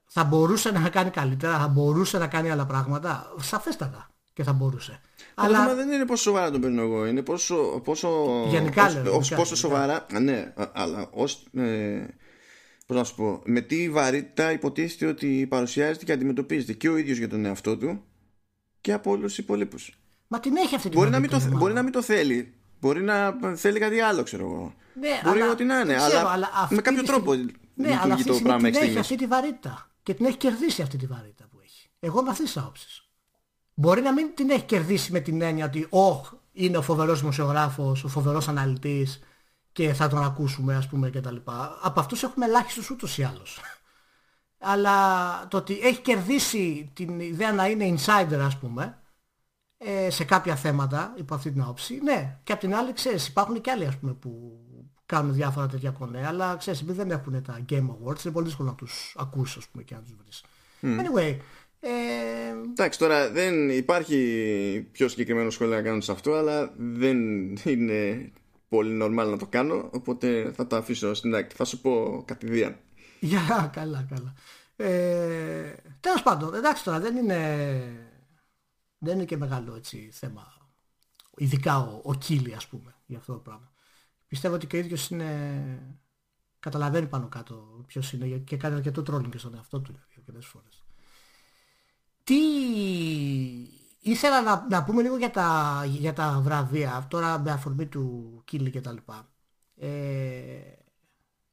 θα 0.06 0.24
μπορούσε 0.24 0.70
να 0.70 0.88
κάνει 0.88 1.10
καλύτερα, 1.10 1.58
θα 1.58 1.68
μπορούσε 1.68 2.18
να 2.18 2.26
κάνει 2.26 2.50
άλλα 2.50 2.66
πράγματα. 2.66 3.32
Σαφέστατα 3.40 4.10
και 4.32 4.42
θα 4.42 4.52
μπορούσε. 4.52 5.00
Το 5.34 5.42
Αλλά... 5.44 5.58
θέμα 5.58 5.74
δεν 5.74 5.90
είναι 5.90 6.04
πόσο 6.04 6.22
σοβαρά 6.22 6.50
το 6.50 6.58
παίρνω 6.58 6.82
εγώ. 6.82 7.06
Είναι 7.06 7.22
πόσο, 7.22 7.80
πόσο, 7.84 8.08
γενικά, 8.48 8.86
ως, 8.86 8.94
λέω, 8.94 9.16
ως, 9.16 9.34
πόσο 9.34 9.56
σοβαρά. 9.56 10.06
Ναι, 10.20 10.52
αλλά 10.72 11.08
ως, 11.10 11.46
ε, 11.52 12.06
πώς 12.86 12.96
να 12.96 13.04
σου 13.04 13.14
πω, 13.14 13.42
με 13.44 13.60
τι 13.60 13.90
βαρύτητα 13.90 14.52
υποτίθεται 14.52 15.06
ότι 15.06 15.46
παρουσιάζεται 15.48 16.04
και 16.04 16.12
αντιμετωπίζεται 16.12 16.72
και 16.72 16.88
ο 16.88 16.96
ίδιος 16.96 17.18
για 17.18 17.28
τον 17.28 17.44
εαυτό 17.44 17.76
του 17.76 18.02
και 18.80 18.92
από 18.92 19.10
όλους 19.10 19.24
τους 19.24 19.38
υπολείπους. 19.38 19.98
Μα 20.28 20.40
την 20.40 20.56
έχει 20.56 20.74
αυτή 20.74 20.88
την 20.88 20.98
μπορεί, 20.98 21.10
να 21.10 21.18
μην 21.18 21.30
το, 21.30 21.40
μπορεί 21.48 21.72
να 21.72 21.82
μην 21.82 21.92
το 21.92 22.02
θέλει. 22.02 22.54
Μπορεί 22.80 23.02
να 23.02 23.38
θέλει 23.54 23.78
κάτι 23.78 24.00
άλλο, 24.00 24.22
ξέρω 24.22 24.44
εγώ. 24.44 24.74
Ναι, 25.00 25.20
μπορεί 25.24 25.40
αλλά, 25.40 25.50
ότι 25.50 25.64
να 25.64 25.80
είναι, 25.80 26.02
αλλά, 26.02 26.30
αλλά 26.30 26.48
με 26.70 26.80
κάποιο 26.80 27.02
τρόπο 27.02 27.34
ναι, 27.74 27.98
αλλά 28.02 28.14
αυτή 28.14 28.30
το 28.30 28.40
πράγμα 28.42 28.70
την 28.70 28.82
έχει 28.82 28.98
αυτή 28.98 29.16
τη 29.16 29.26
βαρύτητα. 29.26 29.90
Και 30.02 30.14
την 30.14 30.26
έχει 30.26 30.36
κερδίσει 30.36 30.82
αυτή 30.82 30.96
τη 30.96 31.06
βαρύτητα 31.06 31.48
που 31.50 31.58
έχει. 31.62 31.88
Εγώ 32.00 32.22
με 32.22 32.30
αυτές 32.30 32.46
τις 32.46 32.56
άποψεις. 32.56 33.08
Μπορεί 33.74 34.00
να 34.00 34.12
μην 34.12 34.34
την 34.34 34.50
έχει 34.50 34.62
κερδίσει 34.62 35.12
με 35.12 35.20
την 35.20 35.42
έννοια 35.42 35.64
ότι 35.64 35.86
όχ, 35.90 36.32
είναι 36.52 36.76
ο 36.76 36.82
φοβερός 36.82 37.20
δημοσιογράφος, 37.20 38.04
ο 38.04 38.08
φοβερός 38.08 38.48
αναλυτής 38.48 39.20
και 39.72 39.92
θα 39.92 40.08
τον 40.08 40.24
ακούσουμε 40.24 40.76
ας 40.76 40.88
πούμε 40.88 41.10
κτλ. 41.10 41.36
Από 41.82 42.00
αυτούς 42.00 42.22
έχουμε 42.22 42.46
ελάχιστους 42.46 42.90
ούτως 42.90 43.18
ή 43.18 43.22
άλλως. 43.22 43.60
Αλλά 44.58 45.46
το 45.48 45.56
ότι 45.56 45.78
έχει 45.82 46.00
κερδίσει 46.00 46.90
την 46.94 47.20
ιδέα 47.20 47.52
να 47.52 47.66
είναι 47.66 47.94
insider 47.96 48.38
ας 48.38 48.58
πούμε 48.58 48.98
ε, 49.78 50.10
σε 50.10 50.24
κάποια 50.24 50.56
θέματα 50.56 51.14
υπό 51.16 51.34
αυτή 51.34 51.50
την 51.50 51.62
άποψη, 51.62 52.00
ναι. 52.02 52.38
Και 52.44 52.52
απ' 52.52 52.60
την 52.60 52.74
άλλη 52.74 52.92
ξέρεις 52.92 53.26
υπάρχουν 53.28 53.60
και 53.60 53.70
άλλοι 53.70 53.86
ας 53.86 53.96
πούμε 53.96 54.12
που 54.12 54.58
κάνουν 55.06 55.34
διάφορα 55.34 55.66
τέτοια 55.66 55.90
κονέ, 55.90 56.26
αλλά 56.26 56.56
ξέρεις 56.56 56.80
επειδή 56.80 56.98
δεν 56.98 57.10
έχουν 57.10 57.42
τα 57.42 57.64
Game 57.68 57.86
Awards 57.86 58.24
είναι 58.24 58.32
πολύ 58.32 58.46
δύσκολο 58.46 58.68
να 58.68 58.74
τους 58.74 59.14
ακούσεις 59.18 59.56
ας 59.56 59.68
πούμε 59.68 59.82
και 59.82 59.94
να 59.94 60.00
τους 60.00 60.14
βρεις. 60.22 60.44
Mm. 60.82 61.00
Anyway, 61.00 61.36
ε... 61.80 61.90
Εντάξει, 62.70 62.98
τώρα 62.98 63.30
δεν 63.30 63.70
υπάρχει 63.70 64.88
πιο 64.92 65.08
συγκεκριμένο 65.08 65.50
σχόλιο 65.50 65.74
να 65.74 65.82
κάνω 65.82 66.00
σε 66.00 66.12
αυτό, 66.12 66.34
αλλά 66.34 66.72
δεν 66.76 67.18
είναι 67.64 68.32
πολύ 68.68 68.98
normal 69.02 69.26
να 69.30 69.36
το 69.36 69.46
κάνω, 69.46 69.88
οπότε 69.92 70.52
θα 70.54 70.66
το 70.66 70.76
αφήσω 70.76 71.14
στην 71.14 71.34
άκρη. 71.34 71.54
Θα 71.56 71.64
σου 71.64 71.80
πω 71.80 72.22
κατηδίαν. 72.26 72.76
Για, 73.20 73.70
καλά, 73.74 74.06
καλά. 74.10 74.34
Ε, 74.76 75.74
τέλος 76.00 76.22
πάντων, 76.22 76.54
εντάξει 76.54 76.84
τώρα, 76.84 77.00
δεν 77.00 77.16
είναι, 77.16 77.38
δεν 78.98 79.14
είναι 79.14 79.24
και 79.24 79.36
μεγάλο 79.36 79.74
έτσι 79.74 80.10
θέμα. 80.12 80.56
Ειδικά 81.36 81.78
ο, 81.78 82.00
ο 82.04 82.14
Κίλι, 82.14 82.54
ας 82.54 82.66
πούμε, 82.66 82.94
για 83.06 83.18
αυτό 83.18 83.32
το 83.32 83.38
πράγμα. 83.38 83.72
Πιστεύω 84.26 84.54
ότι 84.54 84.66
και 84.66 84.76
ο 84.76 84.78
ίδιος 84.78 85.10
είναι... 85.10 85.98
Καταλαβαίνει 86.60 87.06
πάνω 87.06 87.28
κάτω 87.28 87.84
ποιος 87.86 88.12
είναι 88.12 88.26
και 88.28 88.56
κάνει 88.56 88.74
αρκετό 88.74 89.02
τρόλινγκ 89.02 89.32
και 89.32 89.38
στον 89.38 89.54
εαυτό 89.54 89.80
του 89.80 89.92
δηλαδή, 89.92 90.14
αρκετές 90.16 90.46
φορές. 90.46 90.84
Τι 92.24 92.36
ήθελα 94.00 94.42
να, 94.42 94.66
να 94.70 94.84
πούμε 94.84 95.02
λίγο 95.02 95.16
για 95.16 95.30
τα, 95.30 95.82
για 95.88 96.12
τα 96.12 96.40
βραβεία, 96.42 97.06
τώρα 97.10 97.38
με 97.38 97.50
αφορμή 97.50 97.86
του 97.86 98.42
Κίλι 98.44 98.70
και 98.70 98.80
τα 98.80 98.92
λοιπά. 98.92 99.28
Ε, 99.76 99.88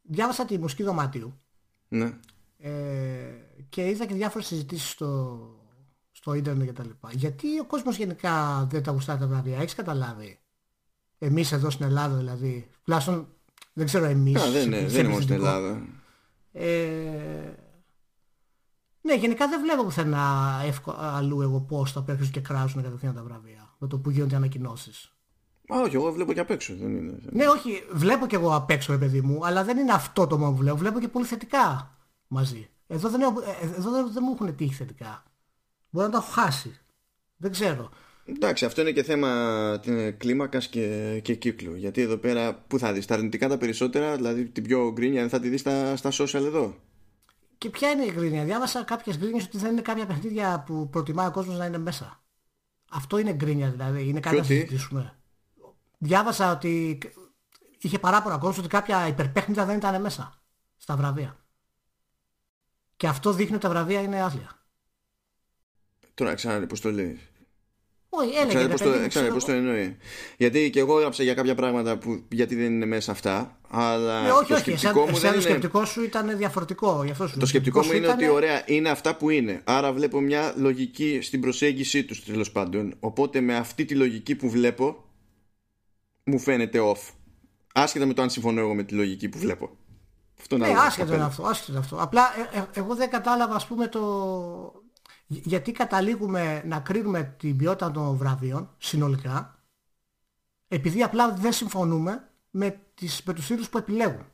διάβασα 0.01 0.45
τη 0.45 0.57
μουσική 0.57 0.83
δωματίου. 0.83 1.39
Ναι. 1.87 2.19
Ε, 2.57 3.33
και 3.69 3.89
είδα 3.89 4.05
και 4.05 4.13
διάφορες 4.13 4.47
συζητήσεις 4.47 4.89
στο, 4.89 5.39
στο 6.25 6.33
ίντερνετ 6.33 6.65
και 6.65 6.73
τα 6.73 6.83
λοιπά. 6.83 7.09
Γιατί 7.13 7.59
ο 7.59 7.65
κόσμος 7.65 7.97
γενικά 7.97 8.65
δεν 8.71 8.83
τα 8.83 8.91
γουστάει 8.91 9.17
τα 9.17 9.27
βραβεία, 9.27 9.57
έχεις 9.57 9.75
καταλάβει; 9.75 10.39
Εμείς 11.17 11.51
εδώ 11.51 11.69
στην 11.69 11.85
Ελλάδα 11.85 12.15
δηλαδή, 12.15 12.67
τουλάχιστον 12.83 13.27
δεν 13.73 13.85
ξέρω 13.85 14.05
εμείς. 14.05 14.41
Α, 14.41 14.51
δεν, 14.51 14.65
είναι, 14.65 14.87
δεν 14.87 15.21
στην 15.21 15.33
Ελλάδα. 15.33 15.81
Ε, 16.51 16.67
ναι, 19.01 19.15
γενικά 19.15 19.47
δεν 19.47 19.61
βλέπω 19.61 19.83
πουθενά 19.83 20.61
αλλού 20.95 21.41
εγώ 21.41 21.59
πώς 21.59 21.91
θα 21.91 22.03
παίξουν 22.03 22.31
και 22.31 22.39
κράζουν 22.39 22.83
κατευθείαν 22.83 23.15
τα 23.15 23.23
βραβεία. 23.23 23.75
Με 23.77 23.87
το 23.87 23.97
που 23.97 24.09
γίνονται 24.09 24.35
ανακοινώσεις. 24.35 25.13
Α, 25.73 25.81
όχι, 25.81 25.95
εγώ 25.95 26.11
βλέπω 26.11 26.33
και 26.33 26.39
απ' 26.39 26.49
έξω. 26.49 26.75
Δεν 26.75 26.95
είναι. 26.95 27.17
Ναι, 27.31 27.47
όχι, 27.47 27.83
βλέπω 27.91 28.27
και 28.27 28.35
εγώ 28.35 28.55
απ' 28.55 28.69
έξω, 28.69 28.91
ρε 28.91 28.99
παιδί 28.99 29.21
μου, 29.21 29.45
αλλά 29.45 29.63
δεν 29.63 29.77
είναι 29.77 29.91
αυτό 29.91 30.27
το 30.27 30.37
μόνο 30.37 30.51
που 30.51 30.57
βλέπω. 30.57 30.77
Βλέπω 30.77 30.99
και 30.99 31.07
πολύ 31.07 31.25
θετικά 31.25 31.97
μαζί. 32.27 32.69
Εδώ 32.87 33.09
δεν, 33.09 33.21
εδώ 33.77 33.91
δεν, 33.91 34.11
δεν 34.13 34.23
μου 34.25 34.37
έχουν 34.39 34.55
τύχει 34.55 34.73
θετικά. 34.73 35.23
Μπορεί 35.95 36.07
να 36.07 36.13
το 36.13 36.17
έχω 36.17 36.41
χάσει. 36.41 36.79
Δεν 37.37 37.51
ξέρω. 37.51 37.89
Εντάξει, 38.25 38.65
αυτό 38.65 38.81
είναι 38.81 38.91
και 38.91 39.03
θέμα 39.03 39.79
κλίμακας 40.17 40.67
και, 40.67 41.19
και 41.23 41.35
κύκλου. 41.35 41.75
Γιατί 41.75 42.01
εδώ 42.01 42.17
πέρα 42.17 42.55
που 42.55 42.79
θα 42.79 42.93
δεις 42.93 43.05
τα 43.05 43.13
αρνητικά 43.13 43.47
τα 43.47 43.57
περισσότερα, 43.57 44.15
δηλαδή 44.15 44.45
την 44.45 44.63
πιο 44.63 44.91
γκρίνια, 44.91 45.21
δεν 45.21 45.29
θα 45.29 45.39
τη 45.39 45.49
δεις 45.49 45.59
στα, 45.59 45.95
στα 45.95 46.11
social 46.11 46.43
εδώ. 46.43 46.75
Και 47.57 47.69
ποια 47.69 47.89
είναι 47.89 48.03
η 48.03 48.11
γκρίνια; 48.11 48.43
Διάβασα 48.43 48.83
κάποιες 48.83 49.17
γκρίνιες 49.17 49.43
ότι 49.43 49.57
δεν 49.57 49.71
είναι 49.71 49.81
κάποια 49.81 50.05
παιχνίδια 50.05 50.63
που 50.65 50.89
προτιμάει 50.89 51.27
ο 51.27 51.31
κόσμος 51.31 51.57
να 51.57 51.65
είναι 51.65 51.77
μέσα. 51.77 52.23
Αυτό 52.89 53.17
είναι 53.17 53.33
γκρίνια 53.33 53.69
δηλαδή. 53.69 54.07
Είναι 54.07 54.19
κάτι 54.19 54.35
να 54.35 54.43
συζητήσουμε. 54.43 55.19
Διάβασα 55.97 56.51
ότι 56.51 56.97
είχε 57.79 57.99
παράπονα 57.99 58.37
κόσμος 58.37 58.57
ότι 58.57 58.67
κάποια 58.67 59.07
υπερπέχνητα 59.07 59.65
δεν 59.65 59.77
ήταν 59.77 60.01
μέσα 60.01 60.41
στα 60.77 60.95
βραβεία. 60.95 61.45
Και 62.97 63.07
αυτό 63.07 63.33
δείχνει 63.33 63.55
ότι 63.55 63.63
τα 63.63 63.69
βραβεία 63.69 64.01
είναι 64.01 64.21
άθλια. 64.21 64.64
Τώρα 66.15 66.33
ξανά 66.33 66.67
πώ 66.67 66.79
το 66.79 66.91
λέει. 66.91 67.19
Όχι, 68.09 68.35
έλεγε. 68.35 68.73
Ξέρω 69.07 69.27
πώ 69.33 69.39
το, 69.39 69.45
το 69.45 69.51
εννοεί. 69.51 69.97
Γιατί 70.37 70.69
και 70.69 70.79
εγώ 70.79 70.97
έγραψα 70.97 71.23
για 71.23 71.33
κάποια 71.33 71.55
πράγματα 71.55 71.97
που 71.97 72.23
γιατί 72.31 72.55
δεν 72.55 72.65
είναι 72.65 72.85
μέσα 72.85 73.11
αυτά. 73.11 73.59
Αλλά 73.69 74.21
ναι, 74.21 74.31
όχι, 74.31 74.47
το 74.47 74.53
όχι. 74.53 74.63
Σκεπτικό 74.63 75.05
μου 75.09 75.17
δεν 75.17 75.33
το 75.33 75.41
σκεπτικό 75.41 75.85
σου 75.85 76.03
ήταν 76.03 76.37
διαφορετικό. 76.37 77.03
Γι 77.03 77.11
αυτό 77.11 77.27
σου 77.27 77.39
το 77.39 77.45
σκεπτικό 77.45 77.83
μου 77.83 77.91
είναι 77.91 78.07
ότι 78.07 78.27
ωραία 78.27 78.63
είναι 78.65 78.89
αυτά 78.89 79.15
που 79.15 79.29
είναι. 79.29 79.61
Άρα 79.63 79.93
βλέπω 79.93 80.19
μια 80.19 80.53
λογική 80.57 81.19
στην 81.21 81.41
προσέγγιση 81.41 82.03
τους 82.03 82.23
τέλος 82.23 82.51
πάντων. 82.51 82.95
Οπότε 82.99 83.41
με 83.41 83.55
αυτή 83.55 83.85
τη 83.85 83.95
λογική 83.95 84.35
που 84.35 84.49
βλέπω 84.49 85.03
μου 86.23 86.39
φαίνεται 86.39 86.79
off. 86.81 87.13
Άσχετα 87.73 88.05
με 88.05 88.13
το 88.13 88.21
αν 88.21 88.29
συμφωνώ 88.29 88.59
εγώ 88.59 88.73
με 88.73 88.83
τη 88.83 88.93
λογική 88.93 89.29
που 89.29 89.37
βλέπω. 89.37 89.69
Αυτό 90.39 90.57
ναι, 90.57 90.73
άσχετο 90.85 91.13
είναι 91.13 91.23
αυτό, 91.23 91.43
άσχετο 91.43 91.79
αυτό. 91.79 91.95
Απλά 91.99 92.21
ε, 92.53 92.57
ε, 92.57 92.63
εγώ 92.73 92.95
δεν 92.95 93.09
κατάλαβα 93.09 93.55
ας 93.55 93.67
πούμε 93.67 93.87
το... 93.87 94.01
Γιατί 95.27 95.71
καταλήγουμε 95.71 96.63
να 96.65 96.79
κρίνουμε 96.79 97.35
την 97.39 97.57
ποιότητα 97.57 97.91
των 97.91 98.15
βραβείων 98.15 98.69
συνολικά 98.77 99.55
επειδή 100.67 101.03
απλά 101.03 101.33
δεν 101.33 101.51
συμφωνούμε 101.51 102.29
με, 102.49 102.79
τις, 102.93 103.21
με 103.25 103.33
τους 103.33 103.47
τίτλους 103.47 103.69
που 103.69 103.77
επιλέγουν. 103.77 104.25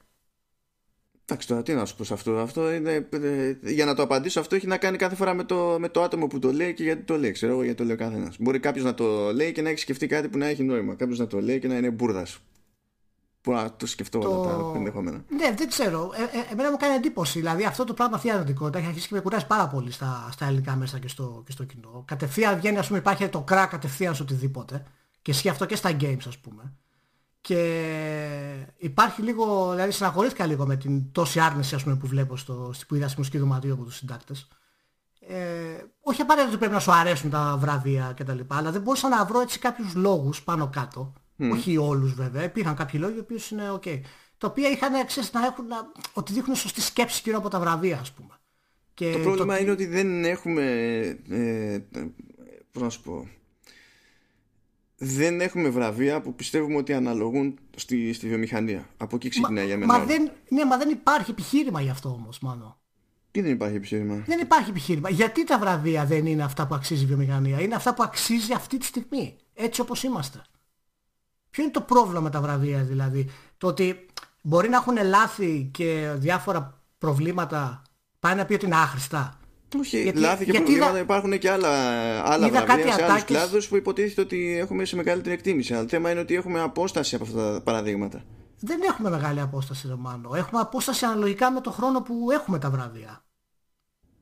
Εντάξει 1.25 1.47
τώρα 1.47 1.63
τι 1.63 1.73
να 1.73 1.85
σου 1.85 1.95
πω 1.95 2.03
σε 2.03 2.13
αυτό. 2.13 2.37
αυτό 2.37 2.71
είναι, 2.71 3.07
ε, 3.09 3.55
για 3.61 3.85
να 3.85 3.95
το 3.95 4.01
απαντήσω 4.01 4.39
αυτό 4.39 4.55
έχει 4.55 4.67
να 4.67 4.77
κάνει 4.77 4.97
κάθε 4.97 5.15
φορά 5.15 5.33
με 5.33 5.43
το, 5.43 5.77
με 5.79 5.89
το 5.89 6.01
άτομο 6.01 6.27
που 6.27 6.39
το 6.39 6.51
λέει 6.51 6.73
και 6.73 6.83
γιατί 6.83 7.03
το 7.03 7.17
λέει. 7.17 7.31
Ξέρω 7.31 7.51
εγώ 7.51 7.63
γιατί 7.63 7.77
το 7.77 7.83
λέει 7.83 7.93
ο 7.93 7.97
καθένας. 7.97 8.35
Μπορεί 8.39 8.59
κάποιος 8.59 8.85
να 8.85 8.93
το 8.93 9.33
λέει 9.33 9.51
και 9.51 9.61
να 9.61 9.69
έχει 9.69 9.79
σκεφτεί 9.79 10.07
κάτι 10.07 10.29
που 10.29 10.37
να 10.37 10.45
έχει 10.45 10.63
νόημα. 10.63 10.95
Κάποιος 10.95 11.19
να 11.19 11.27
το 11.27 11.41
λέει 11.41 11.59
και 11.59 11.67
να 11.67 11.77
είναι 11.77 11.89
μπουρδας. 11.89 12.39
Που 13.41 13.51
να 13.51 13.73
το 13.75 13.85
σκεφτώ 13.85 14.19
το... 14.19 14.29
όλα 14.29 14.71
τα 14.71 14.77
ενδεχόμενα. 14.77 15.23
Ναι, 15.29 15.53
δεν 15.57 15.67
ξέρω. 15.67 16.11
Ε, 16.13 16.37
ε, 16.37 16.51
εμένα 16.51 16.71
μου 16.71 16.77
κάνει 16.77 16.93
εντύπωση. 16.93 17.39
Δηλαδή 17.39 17.65
αυτό 17.65 17.83
το 17.83 17.93
πράγμα 17.93 18.15
αυτή 18.15 18.27
η 18.27 18.31
αρνητικότητα 18.31 18.77
έχει 18.77 18.87
αρχίσει 18.87 19.07
και 19.07 19.15
με 19.15 19.21
κουράζει 19.21 19.47
πάρα 19.47 19.67
πολύ 19.67 19.91
στα, 19.91 20.29
στα 20.31 20.45
ελληνικά 20.45 20.75
μέσα 20.75 20.99
και 20.99 21.07
στο, 21.07 21.43
και 21.45 21.51
στο 21.51 21.63
κοινό. 21.63 22.03
Κατευθείαν 22.07 22.57
βγαίνει, 22.57 22.77
ας 22.77 22.87
πούμε, 22.87 22.99
υπάρχει 22.99 23.29
το 23.29 23.41
κρά 23.41 23.65
κατευθείαν 23.65 24.15
σε 24.15 24.21
οτιδήποτε. 24.21 24.83
Και 25.21 25.31
ισχύει 25.31 25.49
αυτό 25.49 25.65
και 25.65 25.75
στα 25.75 25.89
games, 25.99 26.23
ας 26.27 26.37
πούμε. 26.37 26.73
Και 27.41 28.65
υπάρχει 28.77 29.21
λίγο, 29.21 29.71
δηλαδή 29.71 29.91
συναχωρήθηκα 29.91 30.45
λίγο 30.45 30.65
με 30.65 30.75
την 30.75 31.11
τόση 31.11 31.39
άρνηση 31.39 31.75
ας 31.75 31.83
πούμε, 31.83 31.95
που 31.95 32.07
βλέπω 32.07 32.37
στο, 32.37 32.73
που 32.87 32.95
είδα 32.95 33.07
στη 33.07 33.17
μουσική 33.17 33.37
δωματίου 33.37 33.73
από 33.73 33.83
τους 33.83 33.95
συντάκτες. 33.95 34.47
Ε, 35.27 35.35
όχι 36.01 36.21
απαραίτητα 36.21 36.51
ότι 36.51 36.59
πρέπει 36.59 36.73
να 36.73 36.79
σου 36.79 36.91
αρέσουν 36.91 37.29
τα 37.29 37.57
βραβεία 37.59 38.13
κτλ. 38.15 38.39
Αλλά 38.47 38.71
δεν 38.71 38.81
μπορούσα 38.81 39.09
να 39.09 39.25
βρω 39.25 39.41
έτσι 39.41 39.59
κάποιους 39.59 39.95
λόγους 39.95 40.43
πάνω 40.43 40.67
κάτω. 40.67 41.13
Όχι 41.49 41.77
όλους 41.77 42.13
βέβαια. 42.13 42.43
Υπήρχαν 42.43 42.75
κάποιοι 42.75 42.99
λόγοι 43.03 43.15
οι 43.15 43.19
οποίοι 43.19 43.39
είναι 43.51 43.71
ok. 43.71 44.01
Τα 44.37 44.47
οποία 44.47 44.69
είχαν 44.69 45.05
ξέρεις, 45.05 45.31
να 45.31 45.45
έχουν, 45.45 45.67
να, 45.67 45.91
ότι 46.13 46.33
δείχνουν 46.33 46.55
σωστή 46.55 46.81
σκέψη 46.81 47.21
γύρω 47.23 47.37
από 47.37 47.49
τα 47.49 47.59
βραβεία 47.59 47.99
ας 47.99 48.11
πούμε. 48.11 48.39
Και 48.93 49.11
το 49.11 49.19
πρόβλημα 49.19 49.55
το... 49.55 49.61
είναι 49.61 49.71
ότι 49.71 49.85
δεν 49.85 50.25
έχουμε, 50.25 50.63
ε, 51.29 51.79
πώς 52.71 52.81
να 52.81 52.89
σου 52.89 53.01
πω, 53.01 53.27
δεν 55.03 55.41
έχουμε 55.41 55.69
βραβεία 55.69 56.21
που 56.21 56.35
πιστεύουμε 56.35 56.77
ότι 56.77 56.93
αναλογούν 56.93 57.59
στη, 57.75 58.13
στη 58.13 58.27
βιομηχανία. 58.27 58.89
Από 58.97 59.15
εκεί 59.15 59.29
ξεκινάει 59.29 59.65
για 59.65 59.77
μένα. 59.77 59.97
Μα 59.97 60.05
δεν, 60.05 60.31
ναι, 60.49 60.65
μα 60.65 60.77
δεν 60.77 60.89
υπάρχει 60.89 61.31
επιχείρημα 61.31 61.81
γι' 61.81 61.89
αυτό 61.89 62.09
όμως 62.09 62.39
μάλλον. 62.39 62.75
Τι 63.31 63.41
δεν 63.41 63.51
υπάρχει 63.51 63.75
επιχείρημα; 63.75 64.23
Δεν 64.27 64.39
υπάρχει 64.39 64.69
επιχείρημα. 64.69 65.09
Γιατί 65.09 65.43
τα 65.43 65.59
βραβεία 65.59 66.05
δεν 66.05 66.25
είναι 66.25 66.43
αυτά 66.43 66.67
που 66.67 66.75
αξίζει 66.75 67.03
η 67.03 67.05
βιομηχανία; 67.05 67.61
Είναι 67.61 67.75
αυτά 67.75 67.93
που 67.93 68.03
αξίζει 68.03 68.53
αυτή 68.53 68.77
τη 68.77 68.85
στιγμή. 68.85 69.37
Έτσι 69.53 69.81
όπως 69.81 70.03
είμαστε. 70.03 70.41
Ποιο 71.51 71.63
είναι 71.63 71.71
το 71.71 71.81
πρόβλημα 71.81 72.19
με 72.19 72.29
τα 72.29 72.41
βραβεία 72.41 72.83
δηλαδή; 72.83 73.29
Το 73.57 73.67
ότι 73.67 74.05
μπορεί 74.41 74.69
να 74.69 74.77
έχουν 74.77 74.97
λάθη 75.03 75.69
και 75.73 76.11
διάφορα 76.15 76.81
προβλήματα 76.97 77.81
πάει 78.19 78.35
να 78.35 78.45
πει 78.45 78.53
ότι 78.53 78.65
είναι 78.65 78.75
άχρηστα. 78.75 79.35
Όχι, 79.79 80.01
γιατί, 80.01 80.19
λάθη 80.19 80.45
και 80.45 80.51
γιατί 80.51 80.65
προβλήματα 80.65 80.99
υπάρχουν 80.99 81.39
και 81.39 81.49
άλλα, 81.49 81.69
άλλα 82.23 82.49
βραβεία 82.49 82.93
σε 82.93 83.03
άλλους 83.03 83.23
κλάδους 83.23 83.67
που 83.67 83.75
υποτίθεται 83.75 84.21
ότι 84.21 84.57
έχουμε 84.57 84.85
σε 84.85 84.95
μεγαλύτερη 84.95 85.35
εκτίμηση. 85.35 85.73
Αλλά 85.73 85.81
το 85.81 85.89
θέμα 85.89 86.11
είναι 86.11 86.19
ότι 86.19 86.35
έχουμε 86.35 86.61
απόσταση 86.61 87.15
από 87.15 87.23
αυτά 87.23 87.53
τα 87.53 87.61
παραδείγματα. 87.61 88.23
Δεν 88.59 88.79
έχουμε 88.81 89.09
μεγάλη 89.09 89.39
απόσταση, 89.39 89.87
Ρωμάνο. 89.87 90.31
Έχουμε 90.35 90.61
απόσταση 90.61 91.05
αναλογικά 91.05 91.51
με 91.51 91.61
το 91.61 91.71
χρόνο 91.71 92.01
που 92.01 92.31
έχουμε 92.31 92.59
τα 92.59 92.69
βραβεία. 92.69 93.23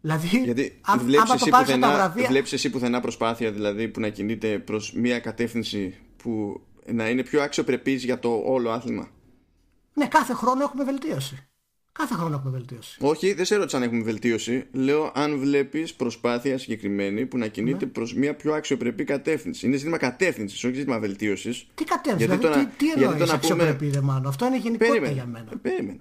Δηλαδή, 0.01 0.27
Γιατί 0.43 0.79
αν, 0.81 0.99
βλέπεις, 0.99 1.31
εσύ 1.31 1.49
πουθενά, 1.49 1.93
βραβεία... 1.93 2.27
βλέπεις 2.27 2.53
εσύ 2.53 2.69
πουθενά 2.69 2.99
προσπάθεια 2.99 3.51
δηλαδή 3.51 3.87
που 3.87 3.99
να 3.99 4.09
κινείται 4.09 4.59
προς 4.59 4.93
μια 4.93 5.19
κατεύθυνση 5.19 5.97
που 6.17 6.61
να 6.85 7.09
είναι 7.09 7.23
πιο 7.23 7.41
αξιοπρεπής 7.41 8.03
για 8.03 8.19
το 8.19 8.41
όλο 8.45 8.69
άθλημα. 8.69 9.07
Ναι, 9.93 10.07
κάθε 10.07 10.33
χρόνο 10.33 10.63
έχουμε 10.63 10.83
βελτίωση. 10.83 11.49
Κάθε 11.91 12.13
χρόνο 12.13 12.35
έχουμε 12.35 12.51
βελτίωση. 12.51 12.97
Όχι, 13.01 13.33
δεν 13.33 13.45
σε 13.45 13.55
ρώτησα 13.55 13.77
αν 13.77 13.83
έχουμε 13.83 14.03
βελτίωση. 14.03 14.65
Λέω 14.71 15.11
αν 15.15 15.39
βλέπεις 15.39 15.93
προσπάθεια 15.93 16.57
συγκεκριμένη 16.57 17.25
που 17.25 17.37
να 17.37 17.47
κινείται 17.47 17.85
ναι. 17.85 17.91
προς 17.91 18.13
μια 18.13 18.35
πιο 18.35 18.53
αξιοπρεπή 18.53 19.03
κατεύθυνση. 19.03 19.65
Είναι 19.65 19.77
ζήτημα 19.77 19.97
κατεύθυνσης, 19.97 20.63
όχι 20.63 20.73
ζήτημα 20.73 20.99
βελτίωσης. 20.99 21.67
Τι 21.75 21.83
κατεύθυνση, 21.83 22.37
δηλαδή, 22.37 22.59
το 22.59 22.69
τι, 22.77 22.85
τι 22.85 23.01
εννοείς 23.03 23.31
αξιοπρεπή, 23.31 23.87
πούμε... 23.87 24.01
μάλλον. 24.01 24.27
Αυτό 24.27 24.45
είναι 24.45 24.57
γενικότητα 24.57 24.87
περίμενε, 24.87 25.13
για 25.13 25.25
μένα. 25.25 25.51
Περίμενε. 25.61 25.99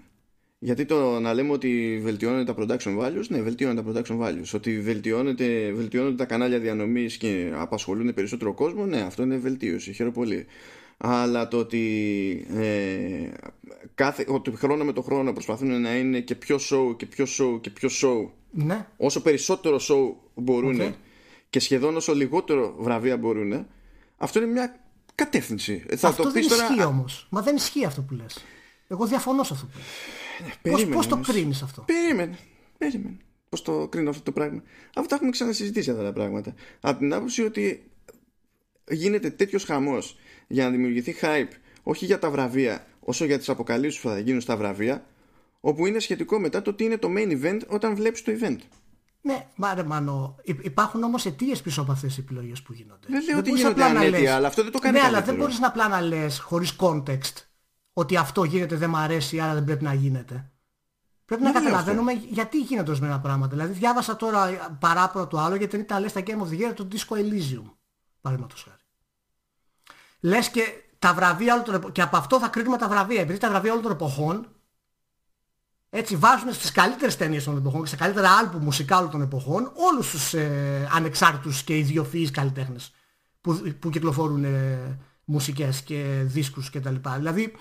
Γιατί 0.60 0.84
το 0.84 1.20
να 1.20 1.34
λέμε 1.34 1.52
ότι 1.52 2.00
βελτιώνεται 2.02 2.52
τα 2.52 2.54
production 2.58 2.98
values, 2.98 3.26
ναι, 3.28 3.42
βελτιώνεται 3.42 3.92
τα 3.92 4.02
production 4.02 4.20
values. 4.20 4.50
Ότι 4.54 4.80
βελτιώνεται, 4.80 5.72
βελτιώνονται 5.72 6.16
τα 6.16 6.24
κανάλια 6.24 6.58
διανομής 6.58 7.16
και 7.16 7.52
απασχολούν 7.54 8.14
περισσότερο 8.14 8.54
κόσμο, 8.54 8.86
ναι, 8.86 9.00
αυτό 9.00 9.22
είναι 9.22 9.36
βελτίωση. 9.36 9.92
Χαίρομαι 9.92 10.14
πολύ. 10.14 10.46
Αλλά 10.96 11.48
το 11.48 11.58
ότι, 11.58 12.46
ε, 12.54 13.28
κάθε, 13.94 14.24
ότι 14.28 14.50
χρόνο 14.50 14.84
με 14.84 14.92
το 14.92 15.02
χρόνο 15.02 15.32
προσπαθούν 15.32 15.80
να 15.80 15.96
είναι 15.96 16.20
και 16.20 16.34
πιο 16.34 16.56
show 16.70 16.96
και 16.96 17.06
πιο 17.06 17.26
show 17.38 17.60
και 17.60 17.70
πιο 17.70 17.88
show. 18.02 18.30
Ναι. 18.50 18.86
όσο 18.96 19.22
περισσότερο 19.22 19.80
show 19.88 20.14
μπορούν 20.34 20.94
και 21.50 21.60
σχεδόν 21.60 21.96
όσο 21.96 22.14
λιγότερο 22.14 22.74
βραβεία 22.78 23.16
μπορούν 23.16 23.66
αυτό 24.16 24.42
είναι 24.42 24.52
μια 24.52 24.80
κατεύθυνση. 25.14 25.84
Θα 25.96 26.08
αυτό 26.08 26.22
το 26.22 26.30
δεν 26.30 26.42
ισχύει 26.42 26.74
τώρα... 26.76 26.86
όμως. 26.86 27.26
Μα 27.30 27.42
δεν 27.42 27.56
ισχύει 27.56 27.84
αυτό 27.84 28.02
που 28.02 28.14
λες. 28.14 28.44
Εγώ 28.88 29.06
διαφωνώ 29.06 29.42
σε 29.42 29.52
αυτό 29.52 29.66
που 29.66 29.72
λες 29.76 29.86
πώς, 30.62 30.86
πώς 30.86 31.06
το 31.06 31.16
κρίνεις 31.16 31.62
αυτό; 31.62 31.82
Περίμενε, 31.82 32.38
περίμενε 32.78 33.16
πώς 33.48 33.62
το 33.62 33.88
κρίνω 33.88 34.10
αυτό 34.10 34.22
το 34.22 34.32
πράγμα; 34.32 34.62
Αυτό 34.94 35.08
τα 35.08 35.14
έχουμε 35.14 35.30
ξανασυζητήσει 35.30 35.90
αυτά 35.90 36.02
τα 36.02 36.12
πράγματα 36.12 36.54
από 36.80 36.98
την 36.98 37.12
άποψη 37.14 37.42
ότι 37.42 37.90
γίνεται 38.90 39.30
τέτοιος 39.30 39.64
χαμός 39.64 40.18
για 40.46 40.64
να 40.64 40.70
δημιουργηθεί 40.70 41.14
hype 41.20 41.52
όχι 41.82 42.04
για 42.04 42.18
τα 42.18 42.30
βραβεία 42.30 42.86
όσο 43.00 43.24
για 43.24 43.38
τις 43.38 43.48
αποκαλύψεις 43.48 44.00
που 44.00 44.08
θα 44.08 44.18
γίνουν 44.18 44.40
στα 44.40 44.56
βραβεία 44.56 45.04
όπου 45.60 45.86
είναι 45.86 45.98
σχετικό 45.98 46.38
μετά 46.38 46.62
το 46.62 46.74
τι 46.74 46.84
είναι 46.84 46.96
το 46.96 47.08
main 47.16 47.42
event 47.42 47.60
όταν 47.68 47.94
βλέπεις 47.94 48.22
το 48.22 48.32
event. 48.40 48.58
Ναι, 49.20 49.46
μάρε 49.56 49.82
μάνο. 49.82 50.36
Υπάρχουν 50.44 51.02
όμως 51.02 51.26
αιτίες 51.26 51.62
πίσω 51.62 51.80
από 51.80 51.92
αυτές 51.92 52.14
τις 52.14 52.24
επιλογές 52.24 52.62
που 52.62 52.72
γίνονται. 52.72 53.06
Δεν 53.08 53.24
λέω 53.24 53.38
ότι 53.38 53.50
γίνονται 53.50 53.84
ανέτεια, 53.84 54.34
αλλά 54.34 54.46
αυτό 54.46 54.62
δεν 54.62 54.72
το 54.72 54.78
κάνει 54.78 54.98
Ναι, 54.98 55.04
αλλά 55.04 55.22
δεν 55.22 55.34
μπορείς 55.34 55.58
να 55.58 55.66
απλά 55.66 55.88
να 55.88 56.00
λες 56.00 56.38
χωρίς 56.38 56.76
context 56.78 57.47
ότι 57.98 58.16
αυτό 58.16 58.44
γίνεται, 58.44 58.76
δεν 58.76 58.90
μου 58.90 58.96
αρέσει, 58.96 59.40
άρα 59.40 59.54
δεν 59.54 59.64
πρέπει 59.64 59.84
να 59.84 59.94
γίνεται. 59.94 60.50
Πρέπει 61.24 61.42
να 61.42 61.52
καταλαβαίνουμε 61.52 62.12
γιατί 62.12 62.60
γίνονται 62.60 62.90
ορισμένα 62.90 63.20
πράγματα. 63.20 63.56
Δηλαδή, 63.56 63.72
διάβασα 63.72 64.16
τώρα 64.16 64.76
παράπονο 64.80 65.26
του 65.26 65.38
άλλο 65.38 65.54
γιατί 65.54 65.76
ήταν 65.76 66.00
λες 66.00 66.10
στα 66.10 66.22
Game 66.26 66.40
of 66.40 66.48
the 66.50 66.60
Year 66.60 66.72
το 66.74 66.88
Disco 66.92 67.16
Elysium. 67.16 67.70
Παραδείγματος 68.20 68.62
χάρη 68.62 68.82
λες 70.20 70.50
και 70.50 70.62
τα 70.98 71.14
βραβεία 71.14 71.52
όλων 71.52 71.64
των 71.64 71.74
εποχών, 71.74 71.92
και 71.92 72.02
από 72.02 72.16
αυτό 72.16 72.38
θα 72.38 72.48
κρίνουμε 72.48 72.76
τα 72.76 72.88
βραβεία, 72.88 73.20
επειδή 73.20 73.38
τα 73.38 73.48
βραβεία 73.48 73.70
όλων 73.70 73.82
των 73.82 73.92
εποχών 73.92 74.48
έτσι 75.90 76.16
βάζουν 76.16 76.52
στις 76.52 76.72
καλύτερες 76.72 77.16
ταινίες 77.16 77.44
των 77.44 77.56
εποχών 77.56 77.80
και 77.80 77.86
στα 77.86 77.96
καλύτερα 77.96 78.30
άλμπουμ 78.30 78.58
μουσικά 78.58 78.98
όλων 78.98 79.10
των 79.10 79.22
εποχών 79.22 79.72
όλους 79.74 80.10
τους 80.10 80.34
ε, 80.34 80.88
ανεξάρτητους 80.92 81.62
και 81.62 81.78
ιδιοφυείς 81.78 82.30
καλλιτέχνες 82.30 82.92
που, 83.40 83.74
που 83.78 83.90
κυκλοφορούν 83.90 84.44
ε, 84.44 84.98
μουσικές 85.24 85.82
και 85.82 86.22
δίσκους 86.24 86.70
κτλ. 86.70 86.94
Δηλαδή 87.16 87.52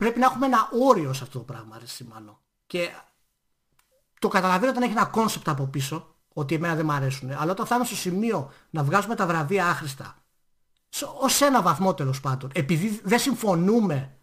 πρέπει 0.00 0.18
να 0.18 0.26
έχουμε 0.26 0.46
ένα 0.46 0.68
όριο 0.88 1.12
σε 1.12 1.22
αυτό 1.22 1.38
το 1.38 1.44
πράγμα, 1.44 1.78
ρε 1.78 1.86
συ 1.86 2.01
Μάνο. 2.01 2.40
Και 2.66 2.90
το 4.18 4.28
καταλαβαίνω 4.28 4.70
όταν 4.70 4.82
έχει 4.82 4.92
ένα 4.92 5.04
concept 5.04 5.48
από 5.48 5.66
πίσω, 5.66 6.14
ότι 6.32 6.54
εμένα 6.54 6.74
δεν 6.74 6.84
μου 6.84 6.92
αρέσουν. 6.92 7.30
Αλλά 7.30 7.52
όταν 7.52 7.66
φτάνουμε 7.66 7.86
στο 7.86 7.96
σημείο 7.96 8.52
να 8.70 8.82
βγάζουμε 8.82 9.14
τα 9.14 9.26
βραβεία 9.26 9.66
άχρηστα 9.66 10.16
ως 11.20 11.40
ένα 11.40 11.62
βαθμό 11.62 11.94
τέλος 11.94 12.20
πάντων. 12.20 12.50
Επειδή 12.54 13.00
δεν 13.04 13.18
συμφωνούμε 13.18 14.16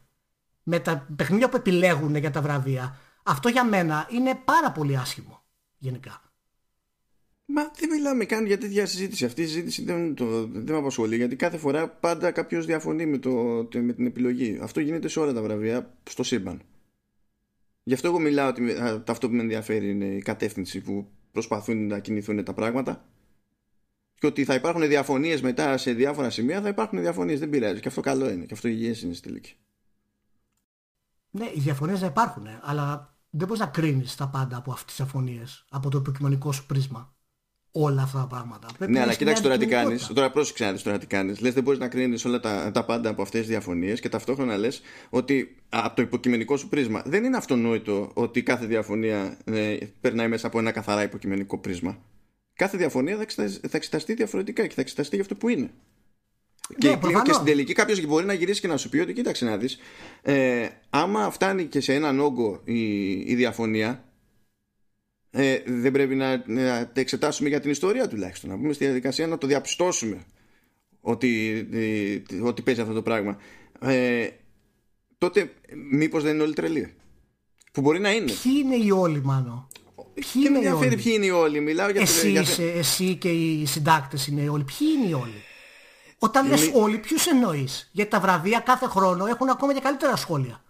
με 0.64 0.80
τα 0.80 1.08
παιχνίδια 1.16 1.50
που 1.50 1.56
επιλέγουν 1.56 2.16
για 2.16 2.32
τα 2.32 2.42
βραβεία, 2.42 2.98
αυτό 3.24 3.50
για 3.50 3.66
μένα 3.66 4.08
είναι 4.10 4.36
πάρα 4.36 4.72
πολύ 4.72 4.98
άσχημο 4.98 5.44
γενικά. 5.78 6.22
Μα 7.50 7.72
δεν 7.80 7.90
μιλάμε 7.90 8.26
καν 8.26 8.46
για 8.46 8.58
τέτοια 8.58 8.86
συζήτηση. 8.86 9.26
Αυτή 9.26 9.42
η 9.42 9.46
συζήτηση 9.46 9.84
δεν, 9.84 10.16
το, 10.16 10.48
δεν 10.48 10.74
με 10.74 10.78
απασχολεί 10.78 11.16
γιατί 11.16 11.36
κάθε 11.36 11.58
φορά 11.58 11.90
πάντα 11.90 12.32
κάποιος 12.32 12.66
διαφωνεί 12.66 13.06
με, 13.06 13.18
το, 13.18 13.32
με 13.74 13.94
την 13.94 14.06
επιλογή. 14.06 14.60
Αυτό 14.62 14.80
γίνεται 14.80 15.08
σε 15.08 15.20
όλα 15.20 15.34
τα 15.34 15.42
βραβεία 15.42 15.94
στο 16.10 16.24
σύμπαν. 16.24 16.62
Γι' 17.84 17.94
αυτό 17.94 18.08
εγώ 18.08 18.20
μιλάω 18.20 18.50
ότι 18.50 18.76
αυτό 19.08 19.28
που 19.30 19.36
με 19.36 19.42
ενδιαφέρει 19.42 19.90
είναι 19.90 20.06
η 20.06 20.22
κατεύθυνση 20.22 20.82
που 20.82 21.08
προσπαθούν 21.32 21.88
να 21.88 22.00
κινηθούν 22.00 22.44
τα 22.44 22.54
πράγματα 22.54 23.06
και 24.20 24.28
ότι 24.28 24.44
θα 24.44 24.54
υπάρχουν 24.54 24.88
διαφωνίες 24.88 25.42
μετά 25.42 25.78
σε 25.78 25.94
διάφορα 25.94 26.30
σημεία, 26.30 26.62
θα 26.62 26.68
υπάρχουν 26.68 27.00
διαφωνίες. 27.00 27.40
Δεν 27.40 27.50
πειράζει. 27.50 27.80
Και 27.80 27.88
αυτό 27.88 28.02
καλό 28.02 28.30
είναι. 28.30 28.46
Και 28.46 28.54
αυτό 28.54 28.68
υγιές 28.68 29.02
είναι 29.02 29.14
στη 29.14 29.28
τελική. 29.28 29.56
Ναι, 31.30 31.46
οι 31.46 31.60
διαφωνίες 31.60 32.00
θα 32.00 32.06
υπάρχουν, 32.06 32.48
αλλά 32.62 33.18
δεν 33.30 33.48
μπορείς 33.48 33.62
να 33.62 33.68
κρίνεις 33.68 34.16
τα 34.16 34.28
πάντα 34.28 34.58
από 34.58 34.72
αυτές 34.72 34.86
τις 34.86 34.96
διαφωνίες 34.96 35.66
από 35.70 35.90
το 35.90 35.98
υποκειμενικό 35.98 36.52
σου 36.52 36.66
πρίσμα. 36.66 37.17
Όλα 37.84 38.02
αυτά 38.02 38.20
τα 38.20 38.28
πράγματα. 38.28 38.68
Πρέπει 38.78 38.92
ναι, 38.92 39.00
αλλά 39.00 39.14
κοίταξε 39.14 39.44
τώρα 39.44 39.58
τι 39.58 39.66
κάνεις. 39.66 40.08
Τώρα 40.08 40.32
πρόσεξε 40.32 40.66
να 40.66 40.72
δεις 40.72 40.84
τώρα 40.84 40.98
τι 40.98 41.06
κάνεις. 41.06 41.40
Λες, 41.40 41.54
δεν 41.54 41.64
μπορείς 41.64 41.80
να 41.80 41.88
κρίνεις 41.88 42.26
όλα 42.26 42.40
τα, 42.40 42.72
τα 42.74 42.86
πάντα 42.86 43.10
από 43.10 43.22
αυτές 43.22 43.40
τις 43.40 43.50
διαφωνίες 43.50 44.00
και 44.00 44.10
ταυτόχρονα 44.10 44.58
λες 44.58 44.82
ότι 45.10 45.56
από 45.70 45.96
το 45.96 46.02
υποκειμενικό 46.02 46.58
σου 46.58 46.70
πρίσμα 46.70 47.04
δεν 47.06 47.24
είναι 47.24 47.38
αυτονόητο 47.38 48.12
ότι 48.14 48.44
κάθε 48.44 48.66
διαφωνία 48.66 49.38
ε, 49.46 49.78
περνάει 50.02 50.28
μέσα 50.28 50.48
από 50.48 50.60
ένα 50.60 50.72
καθαρά 50.72 51.04
υποκειμενικό 51.04 51.58
πρίσμα. 51.58 51.98
Κάθε 52.54 52.78
διαφωνία 52.78 53.18
θα, 53.28 53.48
θα 53.48 53.78
εξεταστεί 53.78 54.14
διαφορετικά 54.14 54.68
και 54.68 54.74
θα 54.74 54.82
εξεταστεί 54.82 55.16
για 55.16 55.24
αυτό 55.24 55.36
που 55.36 55.50
είναι. 55.50 55.70
Και, 56.78 56.90
ναι, 56.90 57.22
και 57.24 57.34
στην 57.34 57.46
τελική 57.46 57.74
κάποιος 57.74 58.06
μπορεί 58.06 58.26
να 58.26 58.34
γυρίσει 58.34 58.62
και 58.62 58.68
να 58.68 58.78
σου 58.78 58.90
πει 58.90 59.00
ότι 59.00 59.14
κοίταξε 59.14 59.46
να 59.46 59.58
δεις. 59.58 59.78
Ε, 60.22 60.68
άμα 60.90 61.32
φτάνει 61.32 61.66
και 61.66 61.80
σε 61.80 61.94
έναν 61.94 62.20
όγκο 62.20 62.62
η, 62.64 63.10
η 63.12 63.36
διαφωνία, 63.36 64.04
ε, 65.40 65.64
δεν 65.66 65.92
πρέπει 65.92 66.16
να, 66.16 66.44
να 66.46 66.88
τα 66.88 67.00
εξετάσουμε 67.00 67.50
για 67.50 67.60
την 67.60 67.72
ιστορία 67.72 68.08
τουλάχιστον. 68.08 68.50
Να 68.50 68.56
πούμε 68.56 68.74
στη 68.74 68.84
διαδικασία 68.84 69.28
να 69.28 69.38
το 69.38 69.48
διαπιστώσουμε 69.48 70.26
ότι, 71.02 71.58
ε, 71.72 72.42
ότι 72.42 72.62
παίζει 72.62 72.82
αυτό 72.82 72.94
το 72.94 73.02
πράγμα. 73.02 73.38
Ε, 73.80 74.28
τότε 75.18 75.54
μήπως 75.92 76.24
δεν 76.24 76.34
είναι 76.34 76.44
όλοι 76.44 76.54
τρελοί; 76.54 76.96
Που 77.72 77.82
μπορεί 77.82 78.00
να 78.00 78.12
είναι. 78.12 78.32
Ποιοι 78.44 78.54
είναι 78.64 78.76
οι 78.76 78.92
όλοι 78.92 79.22
μάνο; 79.24 79.68
Ποιοι 80.14 80.44
είναι 80.48 80.60
οι 80.60 80.68
όλοι; 80.68 80.96
Ποιοι 80.96 81.14
είναι 81.16 81.26
οι 81.26 81.30
όλοι; 81.30 81.60
Μιλάω 81.60 81.90
για 81.90 82.02
εσύ, 82.02 82.32
για... 82.32 82.42
Είσαι, 82.42 82.72
εσύ 82.72 83.16
και 83.16 83.30
οι 83.30 83.66
συντάκτες 83.66 84.28
είναι 84.28 84.42
οι 84.42 84.48
όλοι. 84.48 84.64
Ποιοι 84.64 84.88
είναι 84.98 85.08
οι 85.08 85.14
όλοι; 85.14 85.44
Όταν 86.18 86.48
λες 86.48 86.72
όλοι, 86.74 86.98
ποιους 86.98 87.28
εννοείς; 87.28 87.90
Γιατί 87.92 88.10
τα 88.10 88.20
βραβεία 88.20 88.60
κάθε 88.60 88.86
χρόνο 88.86 89.26
έχουν 89.26 89.50
ακόμα 89.50 89.74
και 89.74 89.80
καλύτερα 89.80 90.16
σχόλια. 90.16 90.64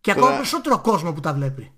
Και 0.00 0.10
ακόμα 0.10 0.34
περισσότερο 0.34 0.80
κόσμο 0.80 1.12
που 1.12 1.20
τα 1.20 1.32
βλέπει. 1.32 1.72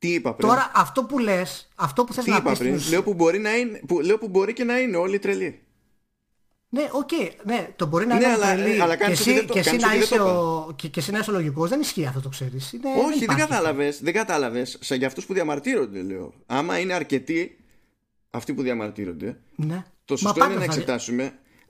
Τι 0.00 0.12
είπα 0.12 0.34
πριν; 0.34 0.48
Τώρα 0.48 0.70
αυτό 0.74 1.04
που 1.04 1.18
λες, 1.18 1.68
αυτό 1.74 2.04
που 2.04 2.12
θες 2.12 2.24
Τι 2.24 2.30
να 2.30 2.36
είπα 2.36 2.52
πριν; 2.52 2.80
Λέω 2.90 3.02
που, 3.02 3.14
μπορεί 3.14 3.38
να 3.38 3.56
είναι, 3.56 3.80
που, 3.86 4.00
λέω 4.00 4.18
που 4.18 4.28
μπορεί 4.28 4.52
και 4.52 4.64
να 4.64 4.78
είναι 4.78 4.96
όλοι 4.96 5.18
τρελοί. 5.18 5.60
Ναι, 6.68 6.88
ok, 6.92 7.08
okay, 7.12 7.30
ναι, 7.44 7.68
το 7.76 7.86
μπορεί 7.86 8.06
να 8.06 8.14
ναι, 8.14 8.24
είναι 8.24 8.32
αλλά, 8.32 8.54
τρελή. 8.54 8.80
Αλλά 8.80 8.96
και, 8.96 9.10
εσύ, 9.10 9.44
και, 9.44 9.58
εσύ 9.58 9.76
να 9.76 9.94
είσαι 9.94 10.20
ο, 10.20 10.72
και, 10.76 10.88
και 10.88 11.00
εσύ 11.00 11.10
να 11.10 11.18
είσαι 11.18 11.30
λογικός, 11.30 11.68
δεν 11.68 11.80
ισχύει 11.80 12.06
αυτό 12.06 12.20
το 12.20 12.28
ξέρεις. 12.28 12.72
Είναι, 12.72 12.88
Όχι, 13.06 13.18
δεν, 13.18 13.28
δεν 13.28 13.36
κατάλαβες, 13.36 14.00
δεν 14.02 14.12
κατάλαβες. 14.12 14.78
Σε 14.80 14.94
για 14.94 15.06
αυτούς 15.06 15.26
που 15.26 15.32
διαμαρτύρονται, 15.32 16.02
λέω. 16.02 16.32
Άμα 16.46 16.78
είναι 16.78 16.92
αρκετοί 16.92 17.58
αυτοί 18.30 18.54
που 18.54 18.62
διαμαρτύρονται, 18.62 19.40
ναι. 19.56 19.84
το 20.04 20.16
σωστό 20.16 20.44
είναι 20.44 20.54
να 20.54 20.64
εξετάσουμε. 20.64 21.22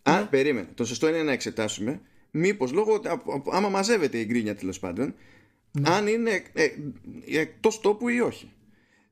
Ναι. 0.08 0.14
Α, 0.16 0.26
περίμενε. 0.26 0.68
Το 0.74 0.84
σωστό 0.84 1.08
είναι 1.08 1.22
να 1.22 1.32
εξετάσουμε 1.32 2.00
μήπως 2.30 2.72
λόγω, 2.72 3.00
άμα 3.52 3.68
μαζεύεται 3.68 4.18
η 4.18 4.24
γκρίνια 4.28 4.56
τέλος 4.56 4.78
πάντων, 4.78 5.14
ναι. 5.72 5.90
αν 5.90 6.06
είναι 6.06 6.42
ε, 6.52 6.64
ε, 6.64 7.40
εκτός 7.40 7.80
τόπου 7.80 8.08
ή 8.08 8.20
όχι. 8.20 8.50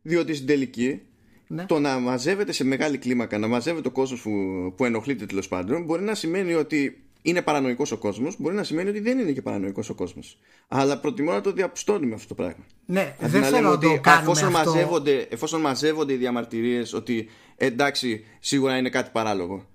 Διότι 0.02 0.34
στην 0.34 0.46
τελική 0.46 1.00
ναι. 1.46 1.64
το 1.64 1.78
να 1.78 1.98
μαζεύεται 1.98 2.52
σε 2.52 2.64
μεγάλη 2.64 2.98
κλίμακα, 2.98 3.38
να 3.38 3.46
μαζεύεται 3.46 3.88
ο 3.88 3.90
κόσμος 3.90 4.22
που, 4.22 4.30
που 4.76 4.84
ενοχλείται 4.84 5.26
τέλος 5.26 5.48
πάντων, 5.48 5.84
μπορεί 5.84 6.02
να 6.02 6.14
σημαίνει 6.14 6.54
ότι 6.54 7.02
είναι 7.22 7.42
παρανοϊκός 7.42 7.92
ο 7.92 7.96
κόσμος, 7.96 8.36
μπορεί 8.38 8.54
να 8.54 8.64
σημαίνει 8.64 8.88
ότι 8.88 9.00
δεν 9.00 9.18
είναι 9.18 9.32
και 9.32 9.42
παρανοϊκός 9.42 9.88
ο 9.88 9.94
κόσμος. 9.94 10.38
Αλλά 10.68 10.98
προτιμώ 10.98 11.32
να 11.32 11.40
το 11.40 11.52
διαπιστώνουμε 11.52 12.14
αυτό 12.14 12.28
το 12.28 12.34
πράγμα. 12.34 12.64
Ναι, 12.86 13.16
δεν 13.20 13.42
θέλω 13.42 13.70
να 13.70 13.78
το 13.78 14.00
κάνουμε 14.00 14.30
εφόσον, 14.30 14.56
αυτό. 14.56 14.70
Μαζεύονται, 14.70 15.26
εφόσον 15.30 15.60
μαζεύονται 15.60 16.12
οι 16.12 16.16
διαμαρτυρίες 16.16 16.92
ότι 16.92 17.28
εντάξει, 17.56 18.24
σίγουρα 18.40 18.76
είναι 18.76 18.88
κάτι 18.88 19.10
παράλογο. 19.12 19.66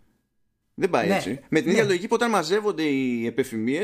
Δεν 0.73 0.89
πάει 0.89 1.07
ναι, 1.07 1.15
έτσι. 1.15 1.39
Με 1.49 1.59
την 1.59 1.69
ίδια 1.69 1.81
ναι. 1.81 1.87
λογική 1.87 2.07
που 2.07 2.15
όταν 2.15 2.29
μαζεύονται 2.29 2.83
οι 2.83 3.25
επεφημίε, 3.25 3.83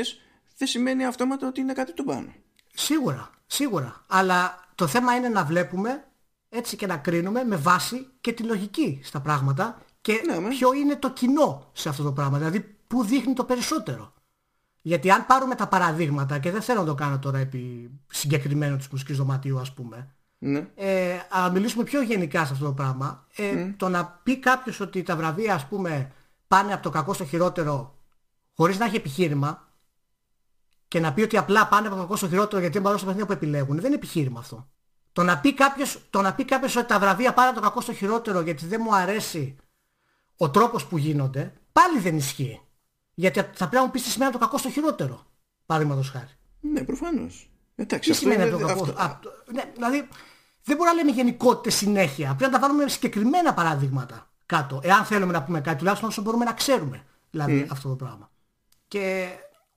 δεν 0.56 0.68
σημαίνει 0.68 1.04
αυτόματα 1.04 1.46
ότι 1.46 1.60
είναι 1.60 1.72
κάτι 1.72 1.94
του 1.94 2.04
πάνω. 2.04 2.34
Σίγουρα, 2.72 3.30
σίγουρα. 3.46 4.04
Αλλά 4.06 4.68
το 4.74 4.86
θέμα 4.86 5.14
είναι 5.14 5.28
να 5.28 5.44
βλέπουμε 5.44 6.04
έτσι 6.48 6.76
και 6.76 6.86
να 6.86 6.96
κρίνουμε 6.96 7.44
με 7.44 7.56
βάση 7.56 8.06
και 8.20 8.32
τη 8.32 8.42
λογική 8.42 9.00
στα 9.02 9.20
πράγματα 9.20 9.78
και 10.00 10.22
ναι, 10.26 10.48
ποιο 10.48 10.72
είναι 10.72 10.96
το 10.96 11.10
κοινό 11.10 11.70
σε 11.72 11.88
αυτό 11.88 12.02
το 12.02 12.12
πράγμα. 12.12 12.38
Δηλαδή 12.38 12.60
πού 12.86 13.04
δείχνει 13.04 13.32
το 13.32 13.44
περισσότερο. 13.44 14.12
Γιατί 14.82 15.10
αν 15.10 15.26
πάρουμε 15.26 15.54
τα 15.54 15.68
παραδείγματα 15.68 16.38
και 16.38 16.50
δεν 16.50 16.62
θέλω 16.62 16.80
να 16.80 16.86
το 16.86 16.94
κάνω 16.94 17.18
τώρα 17.18 17.38
επί 17.38 17.90
συγκεκριμένου 18.06 18.76
της 18.76 18.88
μουσικής 18.88 19.16
δωματίου 19.16 19.58
ας 19.58 19.72
πούμε 19.72 20.14
ναι. 20.38 20.68
ε, 20.74 21.18
αλλά 21.30 21.50
μιλήσουμε 21.50 21.84
πιο 21.84 22.02
γενικά 22.02 22.44
σε 22.44 22.52
αυτό 22.52 22.64
το 22.64 22.72
πράγμα 22.72 23.26
ε, 23.36 23.74
το 23.76 23.88
να 23.88 24.06
πει 24.06 24.38
κάποιος 24.38 24.80
ότι 24.80 25.02
τα 25.02 25.16
βραβεία 25.16 25.54
ας 25.54 25.66
πούμε 25.66 26.12
πάνε 26.48 26.72
από 26.72 26.82
το 26.82 26.90
κακό 26.90 27.12
στο 27.12 27.24
χειρότερο 27.24 27.98
χωρίς 28.56 28.78
να 28.78 28.84
έχει 28.84 28.96
επιχείρημα 28.96 29.68
και 30.90 31.00
να 31.00 31.12
πει 31.12 31.22
ότι 31.22 31.36
απλά 31.36 31.66
πάνε 31.66 31.86
από 31.86 31.96
το 31.96 32.02
κακό 32.02 32.16
στο 32.16 32.28
χειρότερο 32.28 32.60
γιατί 32.60 32.72
δεν 32.72 32.82
μπορούν 32.82 32.98
στα 32.98 33.06
παιχνίδια 33.06 33.34
που 33.34 33.44
επιλέγουν. 33.44 33.76
Δεν 33.76 33.84
είναι 33.84 33.94
επιχείρημα 33.94 34.40
αυτό. 34.40 34.68
Το 35.12 35.22
να 35.22 35.38
πει 35.38 35.54
κάποιος, 35.54 36.06
το 36.10 36.22
να 36.22 36.34
πει 36.34 36.44
κάποιος 36.44 36.76
ότι 36.76 36.86
τα 36.86 36.98
βραβεία 36.98 37.34
πάνε 37.34 37.48
από 37.48 37.56
το 37.60 37.62
κακό 37.62 37.80
στο 37.80 37.92
χειρότερο 37.92 38.40
γιατί 38.40 38.66
δεν 38.66 38.80
μου 38.84 38.94
αρέσει 38.94 39.56
ο 40.36 40.50
τρόπος 40.50 40.86
που 40.86 40.96
γίνονται, 40.96 41.52
πάλι 41.72 41.98
δεν 41.98 42.16
ισχύει. 42.16 42.60
Γιατί 43.14 43.38
θα 43.40 43.46
πρέπει 43.52 43.74
να 43.74 43.84
μου 43.84 43.90
πεις 43.90 44.02
τι 44.02 44.10
σημαίνει 44.10 44.30
από 44.30 44.38
το 44.38 44.44
κακό 44.44 44.58
στο 44.58 44.70
χειρότερο. 44.70 45.26
Παραδείγματος 45.66 46.10
χάρη. 46.10 46.30
Ναι, 46.60 46.84
προφανώς. 46.84 47.50
Εντάξει, 47.74 48.10
τι 48.10 48.16
σημαίνει 48.16 48.42
από 48.42 48.58
το 48.58 48.66
κακό; 48.66 48.82
Αυτό... 48.82 49.02
Α, 49.02 49.18
ναι, 49.52 49.62
δηλαδή 49.74 50.08
δεν 50.62 50.76
μπορούμε 50.76 50.90
να 50.90 50.92
λέμε 50.92 51.10
γενικότητες 51.10 51.74
συνέχεια. 51.74 52.34
Πρέπει 52.34 52.52
να 52.52 52.58
τα 52.60 52.66
βάλουμε 52.66 52.88
συγκεκριμένα 52.88 53.54
παραδείγματα 53.54 54.30
κάτω. 54.46 54.80
Εάν 54.82 55.04
θέλουμε 55.04 55.32
να 55.32 55.42
πούμε 55.42 55.60
κάτι, 55.60 55.78
τουλάχιστον 55.78 56.08
όσο 56.08 56.22
μπορούμε 56.22 56.44
να 56.44 56.52
ξέρουμε 56.52 57.04
δηλαδή, 57.30 57.66
αυτό 57.70 57.88
το 57.88 57.94
πράγμα. 57.94 58.30
Και 58.88 59.28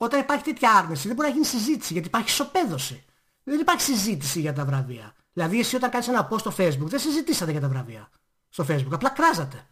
όταν 0.03 0.19
υπάρχει 0.19 0.43
τέτοια 0.43 0.71
άρνηση 0.71 1.07
δεν 1.07 1.15
μπορεί 1.15 1.27
να 1.27 1.33
γίνει 1.33 1.45
συζήτηση 1.45 1.93
γιατί 1.93 2.07
υπάρχει 2.07 2.27
ισοπαίδωση. 2.29 3.05
Δεν 3.43 3.59
υπάρχει 3.59 3.81
συζήτηση 3.81 4.39
για 4.39 4.53
τα 4.53 4.65
βραβεία. 4.65 5.15
Δηλαδή 5.33 5.59
εσύ 5.59 5.75
όταν 5.75 5.89
κάνεις 5.89 6.07
ένα 6.07 6.27
post 6.31 6.39
στο 6.39 6.53
facebook 6.57 6.87
δεν 6.87 6.99
συζητήσατε 6.99 7.51
για 7.51 7.61
τα 7.61 7.67
βραβεία 7.67 8.09
στο 8.49 8.65
facebook. 8.69 8.91
Απλά 8.91 9.09
κράζατε. 9.09 9.67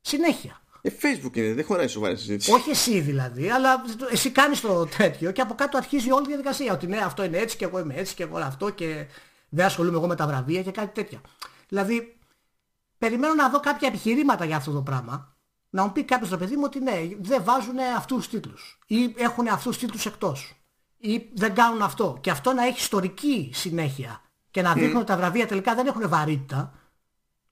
Συνέχεια. 0.00 0.60
Ε, 0.82 0.90
facebook 1.02 1.36
είναι, 1.36 1.54
δεν 1.54 1.64
χωράει 1.64 1.88
σοβαρή 1.88 2.16
συζήτηση. 2.16 2.52
Όχι 2.52 2.70
εσύ 2.70 3.00
δηλαδή, 3.00 3.50
αλλά 3.50 3.84
εσύ 4.10 4.30
κάνεις 4.30 4.60
το 4.60 4.86
τέτοιο 4.86 5.32
και 5.32 5.40
από 5.40 5.54
κάτω 5.54 5.76
αρχίζει 5.76 6.12
όλη 6.12 6.24
η 6.24 6.28
διαδικασία. 6.28 6.72
Ότι 6.72 6.86
ναι, 6.86 6.96
αυτό 6.96 7.24
είναι 7.24 7.38
έτσι 7.38 7.56
και 7.56 7.64
εγώ 7.64 7.78
είμαι 7.78 7.94
έτσι 7.94 8.14
και 8.14 8.22
εγώ 8.22 8.38
αυτό 8.38 8.70
και 8.70 9.06
δεν 9.48 9.66
ασχολούμαι 9.66 9.96
εγώ 9.96 10.06
με 10.06 10.14
τα 10.16 10.26
βραβεία 10.26 10.62
και 10.62 10.70
κάτι 10.70 10.94
τέτοια. 10.94 11.20
Δηλαδή, 11.68 12.18
περιμένω 12.98 13.34
να 13.34 13.48
δω 13.48 13.60
κάποια 13.60 13.88
επιχειρήματα 13.88 14.44
για 14.44 14.56
αυτό 14.56 14.72
το 14.72 14.82
πράγμα 14.82 15.33
να 15.74 15.82
μου 15.84 15.92
πει 15.92 16.04
κάποιος 16.04 16.30
το 16.30 16.36
παιδί 16.36 16.56
μου 16.56 16.62
ότι 16.64 16.80
ναι, 16.80 16.92
δεν 17.20 17.44
βάζουν 17.44 17.78
αυτούς 17.96 18.16
τους 18.16 18.28
τίτλους 18.28 18.78
ή 18.86 19.14
έχουν 19.16 19.48
αυτούς 19.48 19.64
τους 19.64 19.78
τίτλους 19.78 20.06
εκτός 20.06 20.54
ή 20.96 21.30
δεν 21.34 21.54
κάνουν 21.54 21.82
αυτό 21.82 22.18
και 22.20 22.30
αυτό 22.30 22.52
να 22.52 22.66
έχει 22.66 22.78
ιστορική 22.78 23.50
συνέχεια 23.54 24.20
και 24.50 24.62
να 24.62 24.72
δείχνουν 24.72 24.96
ότι 24.96 25.06
τα 25.06 25.16
βραβεία 25.16 25.46
τελικά 25.46 25.74
δεν 25.74 25.86
έχουν 25.86 26.08
βαρύτητα 26.08 26.72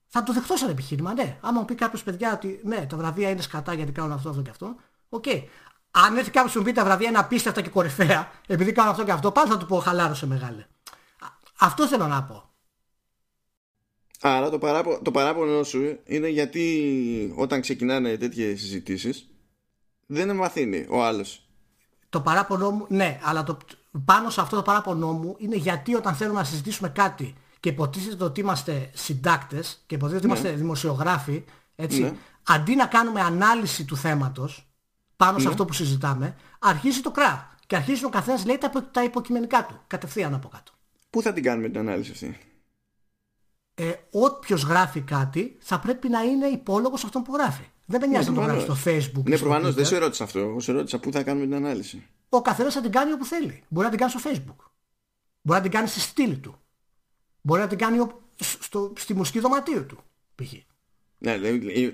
θα 0.07 0.23
το 0.23 0.33
δεχτώ 0.33 0.57
σαν 0.57 0.71
επιχείρημα, 0.71 1.15
ναι. 1.15 1.39
Άμα 1.41 1.59
μου 1.59 1.65
πει 1.65 1.75
κάποιος 1.75 2.03
παιδιά 2.03 2.33
ότι 2.33 2.61
ναι, 2.65 2.87
τα 2.87 2.97
βραβεία 2.97 3.31
είναι 3.31 3.43
σκατά 3.43 3.75
γιατί 3.75 3.93
κάνουν 3.93 4.13
αυτό, 4.13 4.29
αυτό 4.29 4.43
και 4.43 4.51
αυτό, 4.51 4.75
ok. 5.09 5.25
Okay. 5.27 5.45
Αν 5.91 6.17
έρθει 6.17 6.31
κάποιος 6.31 6.57
μου 6.57 6.63
πει 6.63 6.73
τα 6.73 6.85
βραβεία 6.85 7.09
είναι 7.09 7.19
απίστευτα 7.19 7.61
και 7.61 7.71
κορυφαία 7.71 8.31
επειδή 8.47 8.73
κάνουν 8.73 8.91
αυτό 8.91 9.05
και 9.05 9.13
αυτό, 9.13 9.33
πάλι 9.33 9.51
θα 9.51 9.59
του 9.59 9.67
πω 9.67 9.79
χαλάρωσε 9.79 10.27
μεγάλε. 10.27 10.67
Αυτό 11.59 11.87
θέλω 11.87 12.07
να 12.07 12.23
πω. 12.23 12.52
Άρα 14.25 14.51
το, 14.51 14.59
παράπο, 14.59 15.03
το 15.03 15.11
παράπονο 15.11 15.63
σου 15.63 15.99
είναι 16.05 16.29
γιατί 16.29 17.35
όταν 17.37 17.61
ξεκινάνε 17.61 18.17
τέτοιες 18.17 18.61
συζητήσεις 18.61 19.27
δεν 20.07 20.37
μαθαίνει 20.37 20.87
ο 20.89 21.05
άλλος. 21.05 21.47
Το 22.09 22.21
παράπονο 22.21 22.71
μου, 22.71 22.87
ναι, 22.89 23.21
αλλά 23.23 23.45
το, 23.45 23.57
πάνω 24.05 24.31
σε 24.31 24.41
αυτό 24.41 24.57
το 24.57 24.63
παράπονο 24.63 25.13
μου 25.13 25.37
είναι 25.39 25.57
γιατί 25.57 25.95
όταν 25.95 26.15
θέλουμε 26.15 26.39
να 26.39 26.45
συζητήσουμε 26.45 26.89
κάτι 26.89 27.35
και 27.61 27.69
υποτίθεται 27.69 28.25
ότι 28.25 28.41
είμαστε 28.41 28.91
συντάκτες 28.95 29.83
και 29.87 29.95
υποτίθεται 29.95 30.27
ότι 30.27 30.33
ναι. 30.33 30.39
είμαστε 30.39 30.61
δημοσιογράφοι, 30.61 31.45
έτσι, 31.75 32.01
ναι. 32.01 32.13
αντί 32.43 32.75
να 32.75 32.87
κάνουμε 32.87 33.21
ανάλυση 33.21 33.85
του 33.85 33.97
θέματος 33.97 34.73
πάνω 35.17 35.39
σε 35.39 35.45
ναι. 35.45 35.51
αυτό 35.51 35.65
που 35.65 35.73
συζητάμε, 35.73 36.37
αρχίζει 36.59 37.01
το 37.01 37.11
κρά. 37.11 37.57
Και 37.67 37.77
αρχίζει 37.77 38.05
ο 38.05 38.09
καθένας 38.09 38.45
λέει 38.45 38.59
τα, 38.59 38.89
τα 38.91 39.05
υποκειμενικά 39.05 39.67
του, 39.67 39.81
κατευθείαν 39.87 40.35
από 40.35 40.49
κάτω. 40.49 40.73
Πού 41.11 41.23
θα 41.23 41.33
την 41.33 41.43
κάνουμε 41.43 41.69
την 41.69 41.79
ανάλυση 41.79 42.11
αυτή; 42.11 42.39
Ε, 43.75 43.93
όποιος 44.11 44.63
γράφει 44.63 45.01
κάτι 45.01 45.57
θα 45.61 45.79
πρέπει 45.79 46.09
να 46.09 46.23
είναι 46.23 46.47
υπόλογος 46.47 47.05
αυτόν 47.05 47.23
που 47.23 47.35
γράφει. 47.35 47.65
Δεν 47.87 48.01
με 48.01 48.07
νοιάζει 48.07 48.29
να 48.29 48.35
το 48.35 48.41
γράφει 48.41 48.61
στο 48.61 48.77
facebook. 48.85 49.25
Ναι, 49.25 49.39
προφανώς 49.39 49.75
δεν 49.75 49.85
σε 49.85 49.99
ρώτησα 49.99 50.25
αυτό. 50.25 50.39
Εγώ 50.39 50.61
σε 50.61 50.73
ρώτησα 50.73 50.99
πού 50.99 51.13
θα 51.13 51.23
κάνουμε 51.23 51.45
την 51.45 51.55
ανάλυση. 51.55 52.07
Ο 52.29 52.43
καθένας 52.43 52.75
θα 52.75 52.81
την 52.81 52.91
κάνει 52.91 53.13
όπου 53.13 53.25
θέλει. 53.25 53.63
Μπορεί 53.69 53.85
να 53.85 53.91
την 53.91 54.01
κάνει 54.01 54.11
στο 54.11 54.21
facebook. 54.25 54.71
Μπορεί 55.43 55.59
να 55.59 55.61
την 55.61 55.71
κάνει 55.71 55.89
στη 55.89 56.01
στήλη 56.01 56.37
του. 56.37 56.57
Μπορεί 57.41 57.61
να 57.61 57.67
την 57.67 57.79
κάνει 57.79 58.07
στο, 58.37 58.93
στη 58.97 59.15
μουσική 59.15 59.41
δωματίου 59.41 59.87
του. 59.87 59.99
Π.χ. 60.35 60.53
Ναι, 61.25 61.39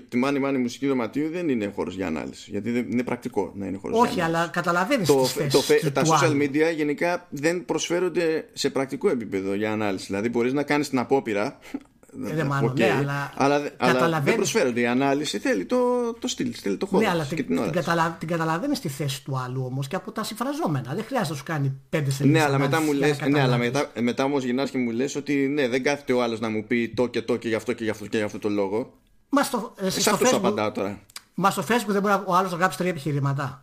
τη 0.09 0.17
μάνη 0.17 0.39
μάνη 0.39 0.57
μουσική 0.57 0.87
δωματίου 0.87 1.29
δεν 1.29 1.49
είναι 1.49 1.71
χώρος 1.75 1.95
για 1.95 2.07
ανάλυση. 2.07 2.51
Γιατί 2.51 2.71
δεν 2.71 2.87
είναι 2.91 3.03
πρακτικό 3.03 3.51
να 3.55 3.65
είναι 3.65 3.77
χώρος 3.81 3.95
για 3.97 4.05
ανάλυση. 4.05 4.21
Όχι, 4.21 4.35
αλλά 4.35 4.47
καταλαβαίνεις 4.53 5.07
το, 5.07 5.27
το, 5.51 5.63
το, 5.83 5.91
Τα 5.91 6.01
social 6.05 6.31
media 6.41 6.75
γενικά 6.75 7.27
δεν 7.29 7.65
προσφέρονται 7.65 8.49
σε 8.53 8.69
πρακτικό 8.69 9.09
επίπεδο 9.09 9.53
για 9.53 9.71
ανάλυση. 9.71 10.05
Δηλαδή 10.05 10.29
μπορείς 10.29 10.53
να 10.53 10.63
κάνεις 10.63 10.89
την 10.89 10.99
απόπειρα 10.99 11.59
ρε 12.35 12.43
Μάνο, 12.43 12.67
οκ. 12.67 12.77
ναι, 12.77 12.91
αλλά 12.91 13.33
αλλά, 13.35 13.55
αλλά 13.55 13.59
δεν 13.59 13.71
καταλαβαίνεις- 13.77 14.35
προσφέρονται. 14.35 14.79
Η 14.79 14.85
ανάλυση 14.87 15.39
θέλει 15.39 15.65
το, 15.65 15.77
το 16.19 16.27
στυλ, 16.27 16.53
θέλει 16.61 16.77
το 16.77 16.85
χώρο 16.85 17.03
Ναι, 17.03 17.09
αλλά 17.09 17.25
και 17.25 17.35
την, 17.35 17.45
την 17.45 17.57
ώρα. 17.57 17.65
την, 17.65 17.75
καταλα... 17.75 18.15
την 18.19 18.27
καταλαβαίνεις 18.27 18.77
στη 18.77 18.87
θέση 18.89 19.23
του 19.23 19.37
άλλου 19.45 19.63
όμως 19.65 19.87
και 19.87 19.95
από 19.95 20.11
τα 20.11 20.23
συμφραζόμενα. 20.23 20.93
Δεν 20.95 21.03
χρειάζεται 21.05 21.29
να 21.31 21.37
σου 21.37 21.43
κάνει 21.43 21.73
πέντε 21.89 22.11
σελίδες. 22.11 22.39
Ναι, 22.41 22.47
αλλά 22.47 22.57
μετά 22.59 22.81
μου 22.81 22.93
λες, 22.93 23.19
ναι, 23.29 23.41
αλλά 23.41 23.57
μετά, 23.57 23.91
μετά 24.01 24.23
όμως 24.23 24.43
γυρνάς 24.43 24.69
και 24.69 24.77
μου 24.77 24.91
λες 24.91 25.15
ότι 25.15 25.33
ναι, 25.33 25.67
δεν 25.67 25.83
κάθεται 25.83 26.13
ο 26.13 26.23
άλλος 26.23 26.39
να 26.39 26.49
μου 26.49 26.63
πει 26.67 26.89
το 26.95 27.07
και 27.07 27.21
το 27.21 27.35
και 27.35 27.47
γι' 27.47 27.55
αυτό 27.55 27.73
και 27.73 27.83
γι' 27.83 27.89
αυτό 27.89 28.07
και 28.07 28.17
γι' 28.17 28.23
αυτό 28.23 28.39
το 28.39 28.49
λόγο. 28.49 28.93
Μα 29.29 29.43
στο, 29.43 29.73
εσύ 29.77 29.91
Σε 29.91 29.99
στο, 30.01 30.11
αυτό 30.11 30.25
σου 30.25 30.35
Facebook, 30.35 30.37
απαντάω 30.37 30.71
τώρα. 30.71 30.99
μα 31.33 31.51
στο 31.51 31.63
Facebook 31.67 31.87
δεν 31.87 32.01
μπορεί 32.01 32.23
ο 32.25 32.35
άλλος 32.35 32.51
να 32.51 32.57
γράψει 32.57 32.77
τρία 32.77 32.89
επιχειρήματα. 32.89 33.61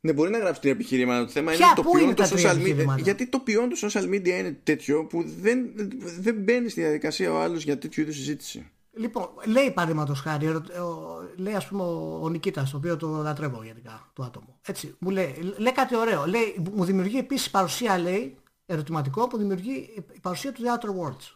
Ναι, 0.00 0.12
μπορεί 0.12 0.30
να 0.30 0.38
γράψει 0.38 0.60
τρία 0.60 0.72
επιχειρήματα. 0.72 1.24
Το 1.24 1.30
θέμα 1.30 1.50
Ποια, 1.52 1.66
είναι 1.66 1.74
το 1.74 1.82
πού 1.82 1.90
ποιόν 1.90 2.02
είναι 2.04 2.14
του 2.14 2.22
τα 2.22 2.28
τρία 2.28 2.50
social 2.50 2.54
media. 2.54 2.58
επιχειρήματα; 2.60 3.00
Γιατί 3.00 3.26
το 3.28 3.38
ποιόν 3.38 3.68
του 3.68 3.78
social 3.78 4.04
media 4.04 4.26
είναι 4.28 4.58
τέτοιο 4.62 5.04
που 5.04 5.24
δεν, 5.40 5.58
δεν 6.18 6.34
μπαίνει 6.34 6.68
στη 6.68 6.80
διαδικασία 6.80 7.32
ο 7.32 7.40
άλλος 7.40 7.62
για 7.64 7.78
τέτοιου 7.78 8.02
είδους 8.02 8.14
συζήτηση. 8.14 8.70
Λοιπόν, 8.98 9.28
λέει 9.46 9.70
παραδείγματος 9.70 10.20
χάρη, 10.20 10.46
ερω- 10.46 10.62
ο- 10.84 11.28
λέει 11.36 11.54
ας 11.54 11.66
πούμε 11.68 11.82
ο, 11.82 12.18
ο 12.22 12.28
Νικήτας, 12.28 12.70
το 12.70 12.76
οποίο 12.76 12.96
το 12.96 13.08
λατρεύω 13.22 13.62
γενικά 13.64 14.10
το 14.12 14.22
άτομο. 14.22 14.58
Έτσι, 14.66 14.94
μου 14.98 15.10
λέει, 15.10 15.54
λέει 15.56 15.72
κάτι 15.72 15.96
ωραίο. 15.96 16.26
Λέει, 16.26 16.56
μου 16.72 16.84
δημιουργεί 16.84 17.18
επίσης 17.18 17.50
παρουσία, 17.50 17.98
λέει, 17.98 18.36
ερωτηματικό 18.66 19.26
που 19.26 19.36
δημιουργεί 19.38 19.90
η 20.14 20.20
παρουσία 20.20 20.52
του 20.52 20.62
The 20.64 20.66
Outer 20.66 20.88
Worlds. 20.88 21.34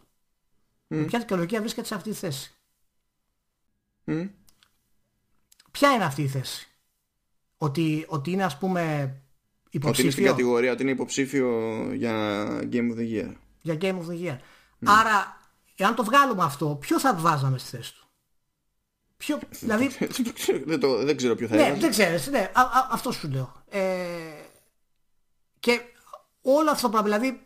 Mm. 0.88 1.04
Ποια 1.06 1.18
δικαιολογία 1.18 1.60
βρίσκεται 1.60 1.86
σε 1.86 1.94
αυτή 1.94 2.10
τη 2.10 2.16
θέση. 2.16 2.54
Μμ. 4.12 4.26
Ποια 5.70 5.92
είναι 5.92 6.04
αυτή 6.04 6.22
η 6.22 6.28
θέση; 6.28 6.68
Ότι, 7.56 8.04
ότι 8.08 8.30
είναι 8.30 8.44
ας 8.44 8.58
πούμε 8.58 8.80
Ότι 9.66 9.76
είναι 9.76 9.94
στην 9.94 10.06
υποψήφιο 10.06 10.24
κατηγορία, 10.26 10.72
ότι 10.72 10.82
είναι 10.82 10.90
υποψήφιο 10.90 11.48
για 11.94 12.46
Game 12.72 12.92
of 12.92 12.96
the 12.96 13.12
Year. 13.14 13.32
για 13.60 13.76
Game 13.80 13.98
of 13.98 14.06
the 14.10 14.26
Year. 14.26 14.38
Άρα, 14.84 15.40
εάν 15.76 15.94
το 15.94 16.04
βγάλουμε 16.04 16.44
αυτό, 16.44 16.76
ποιο 16.80 17.00
θα 17.00 17.14
βάζαμε 17.14 17.58
στη 17.58 17.76
θέση 17.76 17.94
του; 17.94 18.08
Ποιο, 19.16 19.38
δηλαδή, 19.60 19.90
δεν, 20.64 20.80
το, 20.80 21.04
δεν 21.04 21.16
ξέρω 21.16 21.34
ποιο 21.34 21.48
θα 21.48 21.54
ναι, 21.54 21.62
έβαζε. 21.62 21.80
δεν 21.80 21.90
ξέρεις, 21.90 22.26
ναι, 22.26 22.50
α, 22.52 22.60
α, 22.60 22.88
αυτό 22.90 23.12
σου 23.12 23.28
λέω. 23.28 23.62
Ε, 23.68 23.82
και 25.60 25.80
όλο 26.42 26.70
αυτό 26.70 26.82
το 26.82 26.88
πράγμα, 26.88 27.08
δηλαδή 27.08 27.40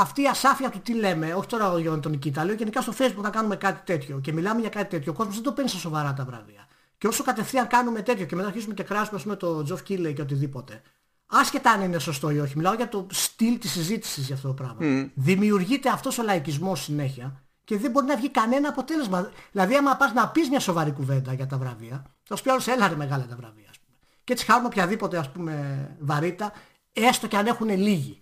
αυτή 0.00 0.22
η 0.22 0.26
ασάφεια 0.26 0.70
του 0.70 0.80
τι 0.80 0.94
λέμε, 0.94 1.34
όχι 1.34 1.46
τώρα 1.46 1.80
για 1.80 2.00
τον 2.00 2.10
Νικήτα, 2.10 2.44
λέω 2.44 2.54
γενικά 2.54 2.80
στο 2.80 2.92
facebook 2.98 3.22
να 3.22 3.30
κάνουμε 3.30 3.56
κάτι 3.56 3.92
τέτοιο 3.92 4.20
και 4.20 4.32
μιλάμε 4.32 4.60
για 4.60 4.68
κάτι 4.68 4.90
τέτοιο, 4.90 5.12
ο 5.12 5.14
κόσμος 5.14 5.34
δεν 5.34 5.44
το 5.44 5.52
παίρνει 5.52 5.70
στα 5.70 5.78
σοβαρά 5.78 6.14
τα 6.14 6.24
βράδια. 6.24 6.66
Και 6.98 7.06
όσο 7.06 7.24
κατευθείαν 7.24 7.66
κάνουμε 7.66 8.02
τέτοιο 8.02 8.26
και 8.26 8.36
μετά 8.36 8.48
αρχίσουμε 8.48 8.74
και 8.74 8.82
κράσουμε 8.82 9.16
ας 9.16 9.22
πούμε 9.22 9.36
το 9.36 9.62
Τζοφ 9.62 9.82
Κίλε 9.82 10.12
και 10.12 10.22
οτιδήποτε. 10.22 10.82
Άσχετα 11.26 11.70
αν 11.70 11.82
είναι 11.82 11.98
σωστό 11.98 12.30
ή 12.30 12.38
όχι, 12.38 12.56
μιλάω 12.56 12.74
για 12.74 12.88
το 12.88 13.06
στυλ 13.10 13.58
της 13.58 13.70
συζήτησης 13.70 14.26
για 14.26 14.34
αυτό 14.34 14.48
το 14.48 14.54
πράγμα. 14.54 15.10
Δημιουργείται 15.14 15.88
αυτός 15.90 16.18
ο 16.18 16.22
λαϊκισμός 16.22 16.82
συνέχεια 16.82 17.42
και 17.64 17.78
δεν 17.78 17.90
μπορεί 17.90 18.06
να 18.06 18.16
βγει 18.16 18.30
κανένα 18.30 18.68
αποτέλεσμα. 18.68 19.30
Δηλαδή 19.52 19.76
άμα 19.76 19.96
πας 19.96 20.12
να 20.12 20.28
πεις 20.28 20.48
μια 20.48 20.60
σοβαρή 20.60 20.92
κουβέντα 20.92 21.32
για 21.32 21.46
τα 21.46 21.58
βραβεία, 21.58 22.04
θα 22.22 22.36
σου 22.36 22.42
πει 22.42 22.50
άλλος 22.50 22.66
έλα 22.66 22.88
ρε 22.88 22.96
μεγάλα 22.96 23.26
τα 23.26 23.36
βραβεία 23.36 23.66
ας 23.70 23.78
πούμε. 23.78 23.96
Και 24.24 24.32
έτσι 24.32 24.44
χάνουν 24.44 24.66
οποιαδήποτε 24.66 25.18
ας 25.18 25.30
πούμε 25.30 25.96
βαρύτητα, 26.00 26.52
έστω 26.92 27.26
και 27.26 27.36
αν 27.36 27.46
έχουν 27.46 27.68
λίγοι. 27.68 28.18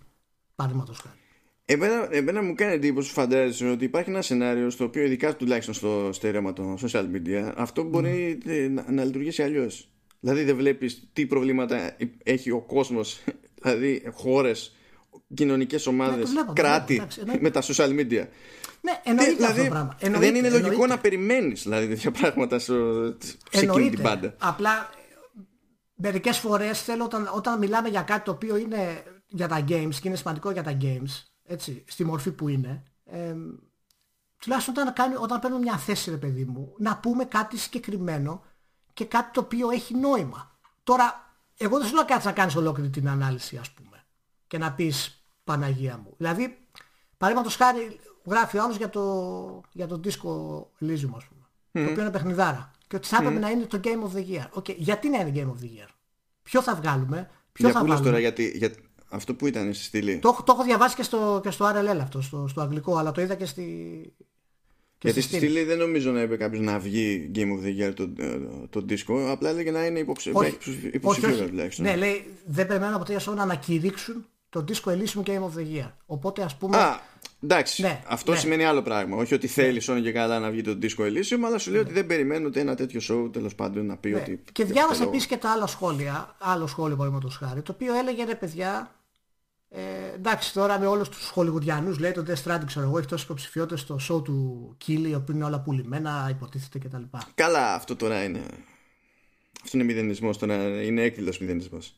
Παραδείγματος 0.55 0.99
χάρη. 0.99 1.15
Εμένα, 1.69 2.07
εμένα 2.11 2.41
μου 2.43 2.53
κάνει 2.53 2.73
εντύπωση 2.73 3.11
φαντάζεσαι 3.11 3.69
ότι 3.69 3.83
υπάρχει 3.85 4.09
ένα 4.09 4.21
σενάριο 4.21 4.69
στο 4.69 4.83
οποίο 4.83 5.03
ειδικά 5.03 5.35
τουλάχιστον 5.35 5.73
στο 5.73 6.09
στερέωμα 6.13 6.53
των 6.53 6.77
social 6.81 7.03
media 7.03 7.51
αυτό 7.55 7.83
μπορεί 7.83 8.37
ε, 8.45 8.67
να, 8.67 8.85
να 8.91 9.03
λειτουργήσει 9.03 9.43
αλλιώς. 9.43 9.89
Δηλαδή 10.19 10.43
δεν 10.43 10.55
βλέπεις 10.55 11.09
τι 11.13 11.25
προβλήματα 11.25 11.95
έχει 12.23 12.51
ο 12.51 12.61
κόσμος, 12.61 13.23
δηλαδή 13.61 14.03
χώρες, 14.13 14.75
κοινωνικές 15.33 15.87
ομάδες, 15.87 16.29
βλέπω, 16.29 16.45
το 16.47 16.53
κράτη 16.53 16.85
βλέπω, 16.85 17.01
εντάξει, 17.01 17.19
εννοείται. 17.19 17.41
με 17.41 17.49
τα 17.49 17.61
social 17.61 17.89
media. 17.99 18.27
Ναι, 18.81 19.01
εννοείται 19.03 19.33
δηλαδή, 19.33 19.43
αυτό 19.43 19.63
το 19.63 19.69
πράγμα. 19.69 19.95
δεν 19.99 20.13
Εννοείται, 20.13 20.37
είναι 20.37 20.49
λογικό 20.49 20.69
εννοείται. 20.69 20.93
να 20.93 20.99
περιμένεις 20.99 21.63
δηλαδή 21.63 21.87
τέτοια 21.87 22.11
πράγματα 22.11 22.59
στο, 22.59 22.73
σε 23.19 23.37
εκείνη 23.51 23.59
την 23.59 23.69
Εννοείται. 23.69 24.01
πάντα. 24.01 24.35
Απλά 24.39 24.89
μερικές 25.95 26.37
φορές 26.37 26.81
θέλω 26.81 27.03
όταν, 27.03 27.29
όταν 27.35 27.57
μιλάμε 27.59 27.89
για 27.89 28.01
κάτι 28.01 28.23
το 28.23 28.31
οποίο 28.31 28.57
είναι 28.57 29.03
για 29.27 29.47
τα 29.47 29.59
games 29.69 29.95
και 30.01 30.07
είναι 30.07 30.15
σημαντικό 30.15 30.51
για 30.51 30.63
τα 30.63 30.77
games, 30.81 31.26
έτσι, 31.47 31.83
στη 31.87 32.03
μορφή 32.03 32.31
που 32.31 32.47
είναι, 32.47 32.83
ε, 33.05 33.35
τουλάχιστον 34.39 34.77
όταν, 34.77 34.93
κάνει, 34.93 35.15
όταν 35.15 35.39
παίρνουμε 35.39 35.63
μια 35.63 35.77
θέση 35.77 36.09
ρε 36.09 36.17
παιδί 36.17 36.45
μου, 36.45 36.73
να 36.77 36.97
πούμε 36.97 37.25
κάτι 37.25 37.57
συγκεκριμένο 37.57 38.43
και 38.93 39.05
κάτι 39.05 39.31
το 39.31 39.39
οποίο 39.39 39.69
έχει 39.69 39.95
νόημα. 39.95 40.51
Τώρα, 40.83 41.35
εγώ 41.57 41.77
δεν 41.77 41.87
σου 41.87 41.93
λέω 41.93 42.05
κάτι 42.05 42.25
να 42.25 42.31
κάνεις 42.31 42.55
ολόκληρη 42.55 42.89
την 42.89 43.09
ανάλυση 43.09 43.57
ας 43.57 43.71
πούμε 43.71 44.03
και 44.47 44.57
να 44.57 44.73
πεις 44.73 45.21
Παναγία 45.43 45.97
μου. 45.97 46.13
Δηλαδή, 46.17 46.57
παραδείγματος 47.17 47.55
χάρη 47.55 47.99
γράφει 48.25 48.57
ο 48.57 48.63
άλλος 48.63 48.77
για 48.77 48.89
το, 48.89 49.61
για 49.71 49.87
το 49.87 49.99
disco 50.03 50.29
Elysium 50.85 51.11
ας 51.15 51.25
πούμε, 51.25 51.47
το 51.71 51.91
οποίο 51.91 52.01
είναι 52.01 52.11
παιχνιδάρα 52.11 52.71
και 52.87 52.95
ότι 52.95 53.07
θα 53.07 53.17
έπρεπε 53.17 53.39
να 53.39 53.49
είναι 53.49 53.65
το 53.65 53.79
Game 53.83 54.03
of 54.03 54.17
the 54.17 54.25
Year. 54.27 54.59
Okay. 54.59 54.75
Γιατί 54.75 55.09
να 55.09 55.19
είναι 55.19 55.31
Game 55.35 55.47
of 55.47 55.63
the 55.63 55.67
Year; 55.67 55.89
Ποιο 56.43 56.61
θα 56.61 56.75
βγάλουμε, 56.75 57.29
ποιο 57.51 57.69
Για 57.69 57.73
θα 57.73 57.79
πού 57.79 57.85
λες 57.85 57.95
βάλουμε; 57.95 58.09
τώρα, 58.09 58.19
γιατί, 58.19 58.57
για 58.57 58.71
αυτό 59.09 59.33
που 59.33 59.47
ήταν 59.47 59.73
στη 59.73 59.83
στήλη. 59.83 60.17
Το, 60.19 60.29
έχω- 60.29 60.43
το 60.43 60.51
έχω 60.55 60.63
διαβάσει 60.63 60.95
και 60.95 61.03
στο, 61.03 61.39
και 61.43 61.49
στο 61.51 61.65
RLL 61.65 61.97
αυτό, 62.01 62.21
στο, 62.21 62.45
στο 62.49 62.61
αγγλικό, 62.61 62.95
αλλά 62.97 63.11
το 63.11 63.21
είδα 63.21 63.35
και 63.35 63.45
στη... 63.45 63.63
Και 64.99 65.07
Γιατί 65.07 65.21
στη 65.21 65.35
στη 65.35 65.45
στήλη 65.45 65.63
δεν 65.63 65.77
νομίζω 65.77 66.11
να 66.11 66.21
είπε 66.21 66.37
κάποιος 66.37 66.61
να 66.61 66.79
βγει 66.79 67.31
Game 67.35 67.39
of 67.39 67.65
the 67.65 67.87
Year 67.89 67.93
το, 67.93 68.03
ε, 68.17 68.39
το 68.69 68.85
disco, 68.89 69.25
απλά 69.29 69.49
έλεγε 69.49 69.71
να 69.71 69.85
είναι 69.85 69.99
υποψηφίο. 69.99 70.39
Όχι, 70.39 70.57
όχι, 70.59 70.89
Υποψηφίο 70.93 71.29
όχι. 71.29 71.43
τουλάχιστον. 71.45 71.85
Ναι, 71.85 71.95
λέει, 71.95 72.25
δεν 72.45 72.67
περιμένω 72.67 72.95
από 72.95 73.05
τέτοια 73.05 73.19
σώμα 73.19 73.35
να 73.37 73.43
ανακηρύξουν 73.43 74.25
το 74.49 74.63
Disco 74.67 74.91
Elysium 74.91 75.23
Game 75.29 75.39
of 75.41 75.57
the 75.59 75.77
Year. 75.83 75.91
Οπότε 76.05 76.41
ας 76.43 76.55
πούμε... 76.55 76.77
Α, 76.77 76.99
εντάξει. 77.43 77.81
Ναι, 77.81 78.01
αυτό 78.07 78.31
ναι. 78.31 78.37
σημαίνει 78.37 78.63
άλλο 78.65 78.81
πράγμα. 78.81 79.17
Όχι 79.17 79.33
ότι 79.33 79.47
θέλει 79.47 79.81
όνο 79.89 79.99
και 79.99 80.11
καλά 80.11 80.39
να 80.39 80.49
βγει 80.49 80.61
το 80.61 80.77
Disco 80.81 81.01
Elysium, 81.03 81.39
αλλά 81.45 81.57
σου 81.57 81.71
λέει 81.71 81.81
ότι 81.81 81.93
δεν 81.93 82.05
περιμένω 82.05 82.47
ούτε 82.47 82.59
ένα 82.59 82.75
τέτοιο 82.75 82.99
show 83.09 83.31
τέλος 83.33 83.55
πάντων 83.55 83.85
να 83.85 83.97
πει 83.97 84.09
Ναι. 84.09 84.15
ότι. 84.19 84.41
Και 84.51 84.63
για 84.63 84.73
διάβασα 84.73 84.91
αυτό 84.91 85.03
το 85.03 85.09
επίσης 85.09 85.27
και 85.27 85.37
τα 85.37 85.51
άλλα 85.51 85.67
σχόλια, 85.67 86.35
άλλο 86.39 86.67
σχόλιο 86.67 86.95
παραδείγματος 86.95 87.35
χάρη, 87.37 87.61
το 87.61 87.71
οποίο 87.71 87.95
έλεγε 87.95 88.23
ρε 88.23 88.35
παιδιά, 88.35 88.91
ε, 89.69 90.13
εντάξει 90.13 90.53
τώρα 90.53 90.79
με 90.79 90.85
όλους 90.85 91.09
τους 91.09 91.29
χολιγουδιανούς 91.29 91.99
λέει 91.99 92.11
το 92.11 92.23
Death 92.27 92.43
Stranding 92.43 92.65
ξέρω 92.65 92.85
εγώ 92.85 92.97
έχει 92.97 93.07
τόσες 93.07 93.25
υποψηφιότητες 93.25 93.79
στο 93.79 93.99
show 94.09 94.23
του 94.23 94.73
Κίλι 94.77 95.15
όπου 95.15 95.31
είναι 95.31 95.43
όλα 95.43 95.59
πουλημένα 95.59 96.27
υποτίθεται 96.29 96.79
κτλ. 96.79 97.03
Καλά, 97.35 97.73
αυτό 97.73 97.95
τώρα 97.95 98.23
είναι. 98.23 98.45
Αυτό 99.63 99.77
είναι 99.77 99.85
μηδενισμός, 99.85 100.37
τώρα 100.37 100.83
είναι 100.83 101.01
έκδηλος 101.01 101.39
μηδενισμός. 101.39 101.95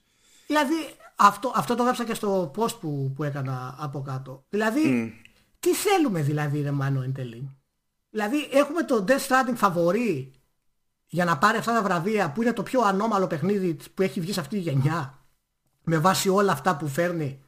Δηλαδή 0.48 0.74
αυτό, 1.16 1.52
αυτό 1.56 1.76
το 1.76 1.84
γράψα 1.84 2.06
και 2.06 2.14
στο 2.14 2.52
post 2.56 2.80
που, 2.80 3.14
που 3.16 3.24
έκανα 3.24 3.76
από 3.80 4.02
κάτω. 4.02 4.44
Δηλαδή 4.50 5.14
τι 5.60 5.74
θέλουμε 5.74 6.22
δηλαδή 6.22 6.62
ρε 6.62 6.72
Μάνο 6.72 7.02
εν 7.02 7.14
τέλει; 7.14 7.50
Δηλαδή 8.10 8.50
έχουμε 8.52 8.84
το 8.84 9.06
Death 9.08 9.28
Stranding 9.28 9.56
φαβορή 9.56 10.34
για 11.08 11.26
να 11.26 11.38
πάρει 11.38 11.58
αυτά 11.58 11.74
τα 11.74 11.82
βραβεία 11.82 12.32
που 12.32 12.42
είναι 12.42 12.54
το 12.54 12.64
πιο 12.64 12.82
ανώμαλο 12.82 13.28
παιχνίδι 13.28 13.78
που 13.94 14.02
έχει 14.02 14.20
βγει 14.20 14.34
σε 14.34 14.40
αυτή 14.40 14.56
τη 14.56 14.62
γενιά 14.62 15.20
με 15.84 15.98
βάση 15.98 16.30
όλα 16.30 16.52
αυτά 16.52 16.78
που 16.78 16.88
φέρνει 16.88 17.40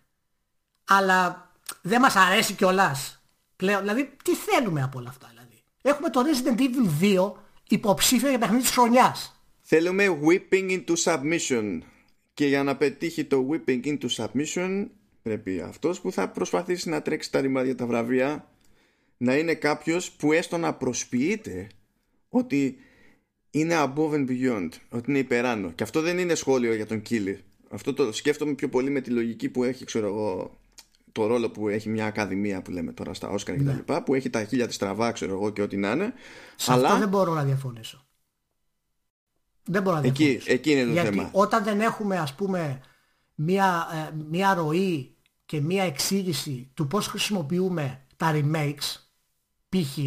αλλά 0.88 1.52
δεν 1.82 2.02
μας 2.02 2.16
αρέσει 2.16 2.54
κιόλας 2.54 3.24
πλέον. 3.56 3.80
Δηλαδή 3.82 4.12
τι 4.24 4.36
θέλουμε 4.36 4.84
από 4.84 5.00
όλα 5.00 5.10
αυτά 5.10 5.28
δηλαδή. 5.30 5.64
Έχουμε 5.82 6.10
το 6.10 6.22
Resident 6.22 6.60
Evil 6.60 7.04
2 7.30 7.32
υποψήφιο 7.68 8.30
για 8.30 8.38
παιχνίδι 8.38 8.62
της 8.62 8.72
χρονιάς. 8.72 9.42
Θέλουμε 9.62 10.20
whipping 10.26 10.70
into 10.70 10.94
submission. 11.04 11.80
Και 12.34 12.48
για 12.48 12.64
να 12.64 12.76
πετύχει 12.76 13.24
το 13.26 13.50
whipping 13.52 13.86
into 13.86 14.08
submission, 14.16 14.88
πρέπει 15.22 15.62
αυτός 15.62 16.02
που 16.02 16.12
θα 16.12 16.30
προσπαθήσει 16.30 16.90
να 16.90 17.02
τρέξει 17.02 17.32
τα 17.32 17.42
ρημάδια 17.42 17.76
τα 17.76 17.86
βραβεία 17.86 18.52
να 19.18 19.38
είναι 19.38 19.54
κάποιος 19.54 20.12
που 20.12 20.32
έστω 20.34 20.58
να 20.58 20.74
προσποιείται 20.74 21.68
ότι 22.30 22.78
είναι 23.52 23.76
above 23.78 24.12
and 24.12 24.28
beyond, 24.30 24.70
ότι 24.90 25.10
είναι 25.10 25.20
υπεράνω. 25.20 25.72
Και 25.72 25.84
αυτό 25.84 26.02
δεν 26.02 26.18
είναι 26.18 26.36
σχόλιο 26.36 26.74
για 26.74 26.86
τον 26.86 27.02
Κίλι. 27.02 27.44
Αυτό 27.70 27.94
το 27.94 28.12
σκέφτομαι 28.12 28.54
πιο 28.54 28.70
πολύ 28.70 28.90
με 28.90 29.02
τη 29.02 29.10
λογική 29.10 29.50
που 29.50 29.64
έχει, 29.64 29.86
ξέρω 29.86 30.08
εγώ, 30.08 30.60
το 31.12 31.28
ρόλο 31.28 31.50
που 31.50 31.68
έχει 31.68 31.90
μια 31.90 32.06
ακαδημία 32.06 32.62
που 32.62 32.72
λέμε 32.72 32.92
τώρα 32.94 33.14
στα 33.14 33.30
Όσκαρ 33.30 33.56
και 33.58 33.64
τα 33.64 33.74
λοιπά, 33.74 34.04
που 34.04 34.14
έχει 34.16 34.30
τα 34.30 34.44
χίλια 34.44 34.68
της 34.68 34.78
τραβά, 34.78 35.12
ξέρω 35.12 35.32
εγώ, 35.34 35.50
και 35.50 35.62
ό,τι 35.62 35.78
να 35.78 35.92
είναι. 35.92 36.14
Σε 36.56 36.72
αλλά 36.72 36.88
αυτό 36.88 37.00
δεν 37.00 37.10
μπορώ 37.10 37.34
να 37.34 37.44
διαφωνήσω. 37.44 38.06
Δεν 39.64 39.82
μπορώ 39.82 39.96
να 40.00 40.08
εκεί, 40.08 40.24
διαφωνήσω. 40.24 40.52
εκεί 40.52 40.72
είναι 40.72 40.84
το 40.86 40.92
Γιατί 40.92 41.08
θέμα. 41.08 41.30
όταν 41.34 41.64
δεν 41.64 41.82
έχουμε 41.82 42.18
ας 42.18 42.36
πούμε 42.36 42.82
μία, 43.36 43.88
ε, 44.10 44.16
μία 44.30 44.54
ροή 44.54 45.16
και 45.46 45.62
μία 45.62 45.84
εξήγηση 45.84 46.72
του 46.74 46.88
πώς 46.88 47.08
χρησιμοποιούμε 47.08 48.06
τα 48.18 48.32
remakes 48.34 48.96
π.χ. 49.70 49.98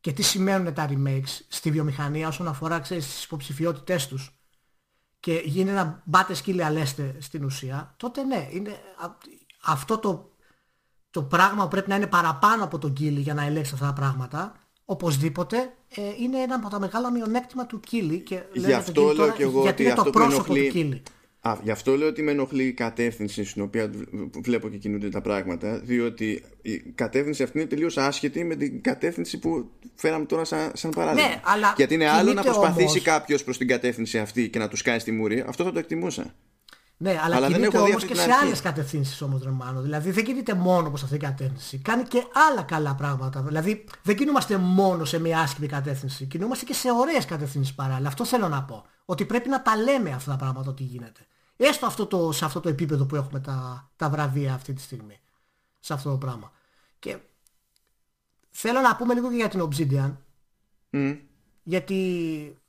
και 0.00 0.12
τι 0.12 0.22
σημαίνουν 0.22 0.74
τα 0.74 0.88
remakes 0.90 1.40
στη 1.48 1.70
βιομηχανία 1.70 2.28
όσον 2.28 2.48
αφορά 2.48 2.80
ξέρεις, 2.80 3.06
τις 3.06 3.24
υποψηφιότητές 3.24 4.06
τους 4.06 4.34
και 5.20 5.42
γίνει 5.44 5.70
ένα 5.70 6.02
μπάτε 6.04 6.34
σκύλε 6.34 6.64
αλέστε 6.64 7.16
στην 7.18 7.44
ουσία, 7.44 7.94
τότε 7.96 8.22
ναι, 8.22 8.48
είναι 8.50 8.70
α- 8.96 9.16
αυτό 9.64 9.98
το, 9.98 10.29
το 11.10 11.22
πράγμα 11.22 11.62
που 11.62 11.68
πρέπει 11.68 11.88
να 11.88 11.96
είναι 11.96 12.06
παραπάνω 12.06 12.64
από 12.64 12.78
τον 12.78 12.92
Κίλι 12.92 13.20
για 13.20 13.34
να 13.34 13.44
ελέγξει 13.44 13.70
αυτά 13.74 13.86
τα 13.86 13.92
πράγματα, 13.92 14.52
οπωσδήποτε 14.84 15.56
ε, 15.94 16.02
είναι 16.20 16.38
ένα 16.38 16.54
από 16.54 16.68
τα 16.68 16.80
μεγάλα 16.80 17.10
μειονέκτημα 17.12 17.66
του 17.66 17.80
Κίλι 17.80 18.18
και 18.20 18.42
Γι' 18.52 18.60
λέω 18.60 18.68
για 18.68 18.76
τον 18.76 18.88
αυτό 18.88 18.92
Κίλι 18.92 19.06
λέω 19.06 19.14
τώρα, 19.14 19.32
και 19.32 19.42
εγώ 19.42 19.62
γιατί 19.62 19.70
ότι 19.70 19.82
είναι 19.82 19.92
αυτό 19.92 20.04
το 20.04 20.10
που 20.10 20.18
πρόσωπο 20.18 20.52
ενοχλεί- 20.52 20.72
του 20.72 20.78
Κίλι. 20.78 21.02
Α, 21.42 21.56
γι' 21.62 21.70
αυτό 21.70 21.96
λέω 21.96 22.08
ότι 22.08 22.22
με 22.22 22.30
ενοχλεί 22.30 22.64
η 22.64 22.72
κατεύθυνση 22.72 23.44
στην 23.44 23.62
οποία 23.62 23.90
βλέπω 24.42 24.68
και 24.68 24.76
κινούνται 24.76 25.08
τα 25.08 25.20
πράγματα, 25.20 25.78
διότι 25.78 26.42
η 26.62 26.78
κατεύθυνση 26.78 27.42
αυτή 27.42 27.58
είναι 27.58 27.66
τελείως 27.66 27.98
άσχετη 27.98 28.44
με 28.44 28.54
την 28.54 28.82
κατεύθυνση 28.82 29.38
που 29.38 29.70
φέραμε 29.94 30.24
τώρα 30.24 30.44
σαν, 30.44 30.70
σαν 30.74 30.90
παράδειγμα. 30.90 31.28
Ναι, 31.28 31.40
αλλά 31.44 31.74
Γιατί 31.76 31.94
είναι 31.94 32.08
άλλο 32.08 32.32
να 32.32 32.42
προσπαθήσει 32.42 32.88
όμως... 32.88 33.02
κάποιος 33.02 33.44
προς 33.44 33.58
την 33.58 33.68
κατεύθυνση 33.68 34.18
αυτή 34.18 34.48
και 34.48 34.58
να 34.58 34.68
τους 34.68 34.82
κάνει 34.82 34.98
στη 34.98 35.12
μούρη, 35.12 35.44
αυτό 35.46 35.64
θα 35.64 35.72
το 35.72 35.78
εκτιμούσα. 35.78 36.34
Ναι, 37.02 37.18
αλλά, 37.22 37.36
αλλά 37.36 37.46
κινείται 37.46 37.78
όμως 37.78 38.04
και 38.04 38.14
σε 38.14 38.32
άλλες 38.42 38.60
κατευθύνσεις 38.60 39.22
όμω, 39.22 39.40
Ρεμάνο. 39.42 39.80
Δηλαδή 39.80 40.10
δεν 40.10 40.24
κινείται 40.24 40.54
μόνο 40.54 40.88
προς 40.88 41.02
αυτή 41.02 41.18
την 41.18 41.28
κατεύθυνση. 41.28 41.78
Κάνει 41.78 42.02
και 42.02 42.24
άλλα 42.50 42.62
καλά 42.62 42.94
πράγματα. 42.94 43.42
Δηλαδή 43.42 43.84
δεν 44.02 44.16
κινούμαστε 44.16 44.56
μόνο 44.56 45.04
σε 45.04 45.18
μια 45.18 45.40
άσχημη 45.40 45.66
κατεύθυνση. 45.66 46.26
Κινούμαστε 46.26 46.64
και 46.64 46.74
σε 46.74 46.90
ωραίες 46.90 47.24
κατευθύνσεις 47.24 47.74
παράλληλα. 47.74 48.08
Αυτό 48.08 48.24
θέλω 48.24 48.48
να 48.48 48.62
πω. 48.62 48.86
Ότι 49.04 49.24
πρέπει 49.24 49.48
να 49.48 49.62
τα 49.62 49.76
λέμε 49.76 50.10
αυτά 50.10 50.30
τα 50.30 50.36
πράγματα 50.36 50.70
ότι 50.70 50.82
γίνεται. 50.82 51.26
Έστω 51.56 51.86
αυτό 51.86 52.06
το, 52.06 52.32
σε 52.32 52.44
αυτό 52.44 52.60
το 52.60 52.68
επίπεδο 52.68 53.06
που 53.06 53.16
έχουμε 53.16 53.40
τα, 53.40 53.90
τα 53.96 54.10
βραβεία 54.10 54.54
αυτή 54.54 54.72
τη 54.72 54.80
στιγμή. 54.80 55.20
Σε 55.78 55.92
αυτό 55.92 56.10
το 56.10 56.16
πράγμα. 56.16 56.52
Και 56.98 57.18
θέλω 58.50 58.80
να 58.80 58.96
πούμε 58.96 59.14
λίγο 59.14 59.30
και 59.30 59.36
για 59.36 59.48
την 59.48 59.68
Obsidian. 59.68 60.12
Mm. 60.92 61.18
Γιατί 61.62 62.59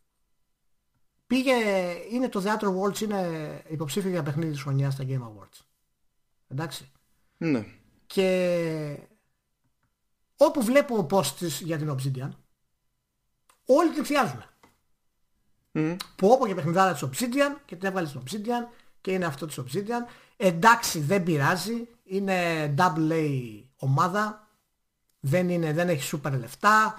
πήγε, 1.32 1.54
είναι 2.12 2.30
το 2.30 2.44
Theater 2.46 2.68
Worlds, 2.78 3.02
είναι 3.02 3.64
υποψήφιο 3.68 4.10
για 4.10 4.24
παιχνίδι 4.24 4.52
της 4.52 4.62
χρονιάς 4.62 4.94
στα 4.94 5.04
Game 5.08 5.22
Awards. 5.22 5.60
Εντάξει. 6.48 6.92
Ναι. 7.38 7.66
Και 8.06 8.98
όπου 10.38 10.62
βλέπω 10.62 11.08
posts 11.12 11.48
για 11.60 11.78
την 11.78 11.96
Obsidian, 11.96 12.30
όλοι 13.66 13.94
την 13.94 14.06
θυάζουν. 14.06 14.44
Mm. 15.74 15.96
Που 16.16 16.30
όπου 16.30 16.48
και 16.48 16.56
παιχνιδάρα 16.56 16.94
της 16.94 17.04
Obsidian 17.04 17.58
και 17.66 17.76
την 17.76 17.88
έβγαλε 17.88 18.08
στην 18.08 18.22
Obsidian 18.22 18.74
και 19.02 19.12
είναι 19.12 19.26
αυτό 19.26 19.46
της 19.46 19.60
Obsidian. 19.60 20.12
Εντάξει 20.38 21.00
δεν 21.00 21.24
πειράζει, 21.24 21.88
είναι 22.04 22.74
double 22.78 23.12
A 23.12 23.64
ομάδα, 23.76 24.48
δεν, 25.20 25.50
είναι, 25.50 25.74
δεν 25.74 25.90
έχει 25.90 26.18
super 26.18 26.32
λεφτά, 26.32 26.96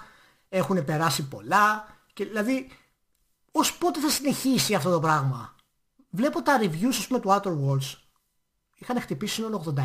έχουν 0.49 0.85
περάσει 0.85 1.27
πολλά 1.27 1.97
και 2.13 2.25
δηλαδή 2.25 2.71
ως 3.55 3.77
πότε 3.77 3.99
θα 3.99 4.09
συνεχίσει 4.09 4.73
αυτό 4.73 4.91
το 4.91 4.99
πράγμα; 4.99 5.55
Βλέπω 6.09 6.41
τα 6.41 6.59
reviews 6.61 6.87
ας 6.87 7.07
πούμε 7.07 7.19
του 7.19 7.29
Outer 7.29 7.51
Worlds 7.51 8.03
είχαν 8.83 9.01
χτυπήσει 9.01 9.33
σύνολο 9.33 9.75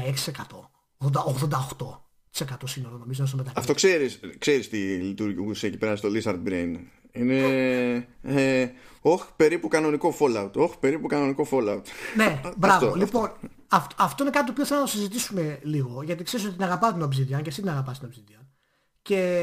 86%, 1.01 1.11
88% 1.13 2.57
σύνολο 2.65 2.99
νομίζω 2.99 3.27
στο 3.27 3.37
μεταξύ. 3.37 3.61
Αυτό 3.61 3.75
ξέρεις, 3.75 4.21
ξέρεις 4.39 4.69
τι 4.69 4.77
λειτουργούσε 4.77 5.67
εκεί 5.67 5.77
πέρα 5.77 5.97
στο 5.97 6.09
Lizard 6.13 6.43
Brain. 6.49 6.77
Είναι 7.13 8.07
ε, 8.23 8.71
όχι 9.01 9.25
περίπου 9.37 9.69
κανονικό 9.69 10.17
Fallout. 10.21 10.51
Όχι 10.55 10.79
περίπου 10.79 11.07
κανονικό 11.07 11.47
Fallout. 11.51 11.83
Ναι, 12.17 12.41
μπράβο. 12.57 12.87
Αυτό, 12.87 12.99
λοιπόν, 12.99 13.33
αυτό. 13.69 13.97
αυτό 13.99 14.23
είναι 14.23 14.33
κάτι 14.33 14.47
το 14.47 14.53
οποίο 14.53 14.65
θέλω 14.65 14.81
να 14.81 14.87
συζητήσουμε 14.87 15.59
λίγο. 15.63 16.03
Γιατί 16.03 16.23
ξέρεις 16.23 16.47
ότι 16.47 16.55
την 16.55 16.65
αγαπάω 16.65 16.93
την 16.93 17.03
Obsidian 17.03 17.43
και 17.43 17.49
εσύ 17.49 17.61
την 17.61 17.71
αγαπάς 17.71 17.99
την 17.99 18.09
Obsidian. 18.13 18.47
Και 19.03 19.43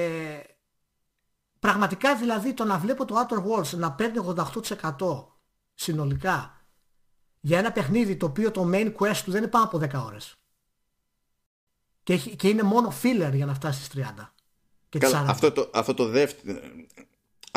πραγματικά 1.59 2.15
δηλαδή 2.15 2.53
το 2.53 2.63
να 2.63 2.77
βλέπω 2.77 3.05
το 3.05 3.15
Outer 3.15 3.37
Worlds 3.37 3.77
να 3.77 3.91
παίρνει 3.91 4.17
88% 4.97 5.25
συνολικά 5.73 6.65
για 7.39 7.57
ένα 7.57 7.71
παιχνίδι 7.71 8.15
το 8.15 8.25
οποίο 8.25 8.51
το 8.51 8.69
main 8.73 8.93
quest 8.99 9.21
του 9.25 9.31
δεν 9.31 9.41
είναι 9.41 9.51
πάνω 9.51 9.65
από 9.65 9.77
10 9.77 10.05
ώρες. 10.05 10.35
Και, 12.03 12.17
και 12.17 12.47
είναι 12.47 12.63
μόνο 12.63 12.93
filler 13.03 13.31
για 13.33 13.45
να 13.45 13.53
φτάσεις 13.53 13.85
στις 13.85 14.03
30. 14.17 14.29
Και 14.89 14.99
Καλά, 14.99 15.25
αυτό, 15.27 15.51
το, 15.51 15.69
αυτό 15.73 15.93
το 15.93 16.07
δεύτερο 16.07 16.59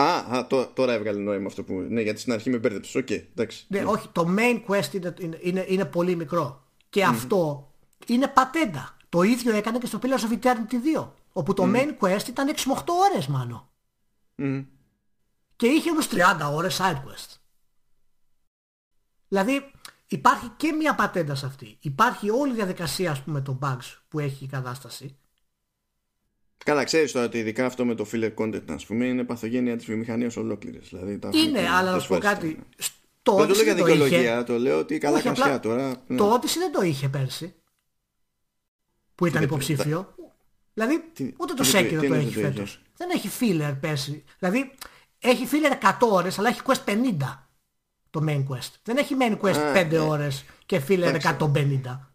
Α, 0.01 0.37
α 0.37 0.47
το, 0.47 0.67
τώρα 0.67 0.93
έβγαλε 0.93 1.19
νόημα 1.19 1.47
αυτό 1.47 1.63
που. 1.63 1.73
Ναι, 1.73 2.01
γιατί 2.01 2.21
στην 2.21 2.33
αρχή 2.33 2.51
με 2.51 2.59
μπέρδεψες. 2.59 2.95
Ok, 2.95 3.07
okay, 3.11 3.23
εντάξει. 3.31 3.65
Ναι, 3.69 3.85
όχι, 3.85 4.09
το 4.13 4.35
main 4.39 4.63
quest 4.69 4.93
είναι, 4.93 5.15
είναι, 5.41 5.65
είναι 5.69 5.85
πολύ 5.85 6.17
μικρό. 6.17 6.63
Και 6.91 7.05
mm. 7.05 7.09
αυτό 7.09 7.73
είναι 8.07 8.29
πατέντα. 8.29 8.97
Το 9.09 9.23
ίδιο 9.23 9.57
έκανε 9.57 9.79
και 9.79 9.87
στο 9.87 9.99
Pillars 10.03 10.31
of 10.31 10.39
Eternity 10.39 10.99
2. 10.99 11.09
Όπου 11.33 11.55
το 11.55 11.65
mm. 11.67 11.77
main 11.77 11.97
quest 12.01 12.29
ήταν 12.29 12.55
6 12.57 12.63
με 12.67 12.75
8 12.77 12.83
ώρες 13.13 13.27
μάλλον. 13.27 13.69
Mm. 14.39 14.65
Και 15.57 15.67
είχε 15.67 15.91
όμως 15.91 16.09
30 16.09 16.51
ώρες 16.53 16.79
side 16.81 16.97
quest. 16.97 17.37
Δηλαδή 19.29 19.71
υπάρχει 20.07 20.49
και 20.57 20.73
μια 20.73 20.95
πατέντα 20.95 21.35
σε 21.35 21.47
αυτή. 21.47 21.77
Υπάρχει 21.81 22.31
όλη 22.31 22.53
η 22.53 22.55
διαδικασία 22.55 23.11
ας 23.11 23.23
πούμε 23.23 23.41
των 23.41 23.59
bugs 23.63 23.97
που 24.09 24.19
έχει 24.19 24.45
η 24.45 24.49
κατάσταση. 24.49 25.19
Καλά, 26.65 26.85
ξέρεις 26.85 27.13
τώρα 27.13 27.27
ότι 27.27 27.39
ειδικά 27.39 27.67
αυτό 27.67 27.85
με 27.85 27.95
το 27.95 28.07
filler 28.13 28.35
content, 28.35 28.71
ας 28.71 28.87
πούμε, 28.87 29.05
είναι 29.05 29.25
παθογένεια 29.25 29.77
της 29.77 29.87
βιομηχανίας 29.87 30.37
ολόκληρης. 30.37 30.89
Δηλαδή, 30.89 31.19
είναι, 31.35 31.69
αλλά 31.69 31.93
να 31.93 31.99
σου 31.99 32.09
πω 32.09 32.19
κάτι. 32.19 32.59
Το 33.23 33.37
δεν 33.37 33.49
το 33.49 33.55
λέω 33.55 33.63
για 33.63 33.75
δικαιολογία, 33.75 34.45
το 34.45 34.59
λέω 34.59 34.79
ότι 34.79 34.99
καλά 34.99 35.21
χασιά 35.21 35.61
τώρα. 35.61 36.03
Ναι. 36.07 36.17
Το 36.17 36.35
Odyssey 36.35 36.59
δεν 36.59 36.73
το 36.73 36.83
είχε 36.83 37.09
πέρσι. 37.09 37.55
Που 39.15 39.27
ήταν 39.27 39.43
υποψήφιο. 39.43 40.15
Δηλαδή, 40.75 41.05
τι, 41.13 41.35
ούτε 41.39 41.55
το 41.55 41.65
Sekiro 41.73 42.05
το 42.09 42.15
έχει 42.15 42.33
φέτος. 42.33 42.83
Δεν 42.99 43.11
έχει 43.11 43.31
filler 43.41 43.77
πέρσι. 43.81 44.25
Δηλαδή, 44.39 44.75
έχει 45.19 45.49
filler 45.51 45.87
100 45.87 46.09
ώρες, 46.11 46.39
αλλά 46.39 46.49
έχει 46.49 46.61
quest 46.65 46.85
50 46.85 46.93
το 48.11 48.25
main 48.29 48.45
quest. 48.49 48.71
Δεν 48.83 48.97
έχει 48.97 49.17
main 49.21 49.39
quest 49.41 49.77
5 49.77 49.89
ναι. 49.91 49.99
ώρες 49.99 50.45
και 50.67 50.83
filler 50.89 51.21
150. 51.21 52.09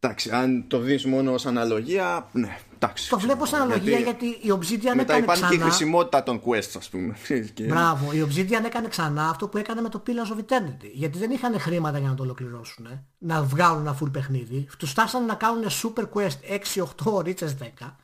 Εντάξει, 0.00 0.30
αν 0.30 0.64
το 0.68 0.78
δεις 0.78 1.06
μόνο 1.06 1.32
ως 1.32 1.46
αναλογία, 1.46 2.28
ναι, 2.32 2.58
εντάξει. 2.74 3.08
Το 3.08 3.18
βλέπω 3.18 3.42
ως 3.42 3.52
αναλογία 3.52 3.98
γιατί, 3.98 4.26
γιατί 4.28 4.46
η 4.46 4.52
Obsidian 4.58 4.94
μετά 4.94 5.14
έκανε 5.14 5.18
υπάρχει 5.18 5.48
και 5.48 5.54
η 5.54 5.58
χρησιμότητα 5.58 6.22
των 6.22 6.42
quests, 6.44 6.72
ας 6.76 6.88
πούμε. 6.88 7.16
Μπράβο, 7.68 8.12
η 8.12 8.26
Obsidian 8.28 8.64
έκανε 8.64 8.88
ξανά 8.88 9.28
αυτό 9.28 9.48
που 9.48 9.58
έκανε 9.58 9.80
με 9.80 9.88
το 9.88 10.02
Pillars 10.06 10.36
of 10.36 10.38
Eternity. 10.38 10.90
Γιατί 10.92 11.18
δεν 11.18 11.30
είχαν 11.30 11.60
χρήματα 11.60 11.98
για 11.98 12.08
να 12.08 12.14
το 12.14 12.22
ολοκληρώσουν, 12.22 12.86
ε, 12.86 13.04
να 13.18 13.42
βγάλουν 13.42 13.80
ένα 13.80 13.98
full 14.02 14.12
παιχνίδι. 14.12 14.68
Τους 14.78 14.90
φτάσανε 14.90 15.26
να 15.26 15.34
κάνουν 15.34 15.64
super 15.82 16.04
quest 16.14 16.38
6-8 17.04 17.22
ρίτσες 17.22 17.56
10 17.80 17.96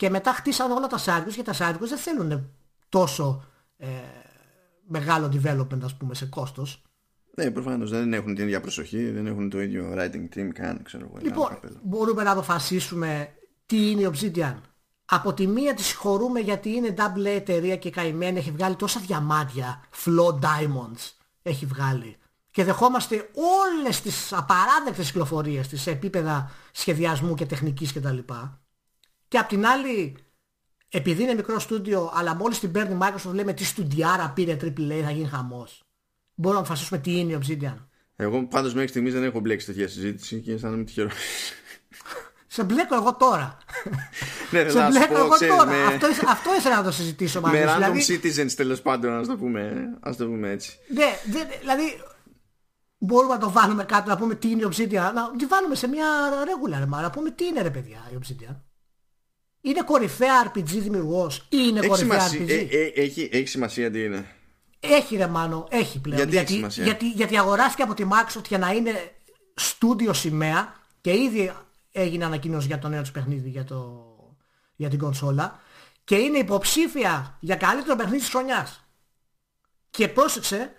και 0.00 0.10
μετά 0.10 0.32
χτίσανε 0.32 0.74
όλα 0.74 0.86
τα 0.86 0.98
side 0.98 1.32
και 1.34 1.42
τα 1.42 1.52
side 1.52 1.76
δεν 1.80 1.98
θέλουν 1.98 2.50
τόσο 2.88 3.44
ε, 3.76 3.86
μεγάλο 4.86 5.26
development, 5.32 5.80
ας 5.84 5.96
πούμε, 5.96 6.14
σε 6.14 6.26
κόστος. 6.26 6.82
Ναι, 7.36 7.50
προφανώς 7.50 7.90
δεν 7.90 8.12
έχουν 8.12 8.34
την 8.34 8.44
ίδια 8.44 8.60
προσοχή, 8.60 9.10
δεν 9.10 9.26
έχουν 9.26 9.50
το 9.50 9.60
ίδιο 9.60 9.94
writing 9.96 10.36
team 10.36 10.48
καν, 10.54 10.82
ξέρω 10.82 11.06
εγώ. 11.08 11.18
Λοιπόν, 11.22 11.58
μπορούμε 11.82 12.22
να 12.22 12.30
αποφασίσουμε 12.30 13.34
τι 13.66 13.90
είναι 13.90 14.00
η 14.00 14.10
Obsidian. 14.14 14.54
Από 15.04 15.34
τη 15.34 15.46
μία 15.46 15.74
της 15.74 15.86
συγχωρούμε 15.86 16.40
γιατί 16.40 16.70
είναι 16.70 16.94
double 16.96 17.26
A 17.26 17.34
εταιρεία 17.34 17.76
και 17.76 17.90
καημένη, 17.90 18.38
έχει 18.38 18.50
βγάλει 18.50 18.76
τόσα 18.76 19.00
διαμάντια, 19.00 19.84
flow 20.04 20.38
diamonds 20.40 21.10
έχει 21.42 21.66
βγάλει. 21.66 22.16
Και 22.50 22.64
δεχόμαστε 22.64 23.30
όλες 23.34 24.00
τις 24.00 24.32
απαράδεκτες 24.32 25.06
κυκλοφορίες 25.06 25.68
της 25.68 25.82
σε 25.82 25.90
επίπεδα 25.90 26.50
σχεδιασμού 26.72 27.34
και 27.34 27.46
τεχνικής 27.46 27.92
κτλ. 27.92 28.18
Και 28.18 28.59
απ' 29.38 29.48
την 29.48 29.66
άλλη, 29.66 30.16
επειδή 30.88 31.22
είναι 31.22 31.34
μικρό 31.34 31.58
στούντιο, 31.58 32.12
αλλά 32.14 32.34
μόλις 32.34 32.58
την 32.58 32.72
παίρνει 32.72 32.98
Microsoft 33.00 33.32
λέμε 33.32 33.52
τι 33.52 33.64
στουντιάρα 33.64 34.30
πήρε 34.30 34.56
AAA 34.60 35.00
θα 35.04 35.10
γίνει 35.10 35.28
χαμός 35.28 35.84
μπορούμε 36.40 36.60
να 36.60 36.66
αποφασίσουμε 36.66 37.00
τι 37.00 37.18
είναι 37.18 37.32
η 37.32 37.38
Obsidian. 37.42 37.76
Εγώ 38.16 38.46
πάντως 38.46 38.74
μέχρι 38.74 38.88
στιγμής 38.88 39.12
δεν 39.12 39.22
έχω 39.22 39.40
μπλέξει 39.40 39.66
τέτοια 39.66 39.88
συζήτηση 39.88 40.40
και 40.40 40.52
αισθάνομαι 40.52 40.84
τυχερό. 40.84 41.10
Σε 42.46 42.64
μπλέκω 42.64 42.94
εγώ 42.94 43.16
τώρα. 43.16 43.58
ναι, 44.50 44.68
Σε 44.68 44.86
μπλέκω 44.88 45.18
εγώ 45.18 45.28
ξέρεις, 45.28 45.56
τώρα. 45.56 45.70
Με... 45.70 45.84
Αυτό, 45.84 46.06
αυτό 46.28 46.54
ήθελα 46.54 46.76
να 46.76 46.82
το 46.82 46.90
συζητήσω 46.90 47.40
μαζί 47.40 47.56
Με 47.56 47.64
random 47.64 47.74
δηλαδή... 47.74 48.04
citizens 48.08 48.52
τέλος 48.56 48.82
πάντων, 48.82 49.12
ας 49.12 49.26
το 49.26 49.36
πούμε, 49.36 49.88
ας 50.00 50.16
το 50.16 50.26
πούμε 50.26 50.50
έτσι. 50.50 50.78
Ναι, 50.88 51.18
δε, 51.24 51.40
δηλαδή 51.60 51.82
μπορούμε 52.98 53.34
να 53.34 53.40
το 53.40 53.50
βάλουμε 53.50 53.84
κάτω 53.84 54.10
να 54.10 54.16
πούμε 54.16 54.34
τι 54.34 54.50
είναι 54.50 54.62
η 54.62 54.68
Obsidian. 54.70 55.12
Να 55.14 55.36
τη 55.36 55.46
βάλουμε 55.46 55.74
σε 55.74 55.88
μια 55.88 56.06
regular, 56.44 56.86
μα 56.86 57.00
να 57.00 57.10
πούμε 57.10 57.30
τι 57.30 57.44
είναι 57.44 57.62
ρε 57.62 57.70
παιδιά 57.70 58.10
η 58.12 58.18
Obsidian. 58.22 58.56
Είναι 59.60 59.82
κορυφαία 59.82 60.52
RPG 60.52 60.64
δημιουργός 60.64 61.38
ή 61.38 61.46
είναι 61.50 61.78
έχει 61.78 61.88
κορυφαία 61.88 62.20
σημασία, 62.20 62.56
RPG. 62.56 62.68
Ε, 62.70 62.78
ε, 62.78 62.92
έχει, 63.02 63.28
έχει 63.32 63.46
σημασία 63.46 63.90
τι 63.90 64.04
είναι. 64.04 64.34
Έχει 64.80 65.16
ρε 65.16 65.26
μάνο, 65.26 65.66
έχει 65.70 66.00
πλέον. 66.00 66.28
Γιατί, 66.28 66.56
γιατί, 66.56 66.82
γιατί, 66.82 67.10
γιατί 67.10 67.38
αγοράστηκε 67.38 67.82
από 67.82 67.94
τη 67.94 68.04
Microsoft 68.10 68.48
για 68.48 68.58
να 68.58 68.72
είναι 68.72 69.12
στούντιο 69.54 70.12
σημαία 70.12 70.74
και 71.00 71.12
ήδη 71.12 71.52
έγινε 71.92 72.24
ανακοίνωση 72.24 72.66
για 72.66 72.78
το 72.78 72.88
νέο 72.88 73.00
της 73.00 73.10
παιχνίδι 73.10 73.48
για, 73.48 73.64
το, 73.64 74.04
για 74.76 74.88
την 74.88 74.98
κονσόλα 74.98 75.60
και 76.04 76.16
είναι 76.16 76.38
υποψήφια 76.38 77.36
για 77.40 77.56
καλύτερο 77.56 77.96
παιχνίδι 77.96 78.18
της 78.18 78.28
χρονιάς. 78.28 78.84
Και 79.90 80.08
πρόσεξε, 80.08 80.72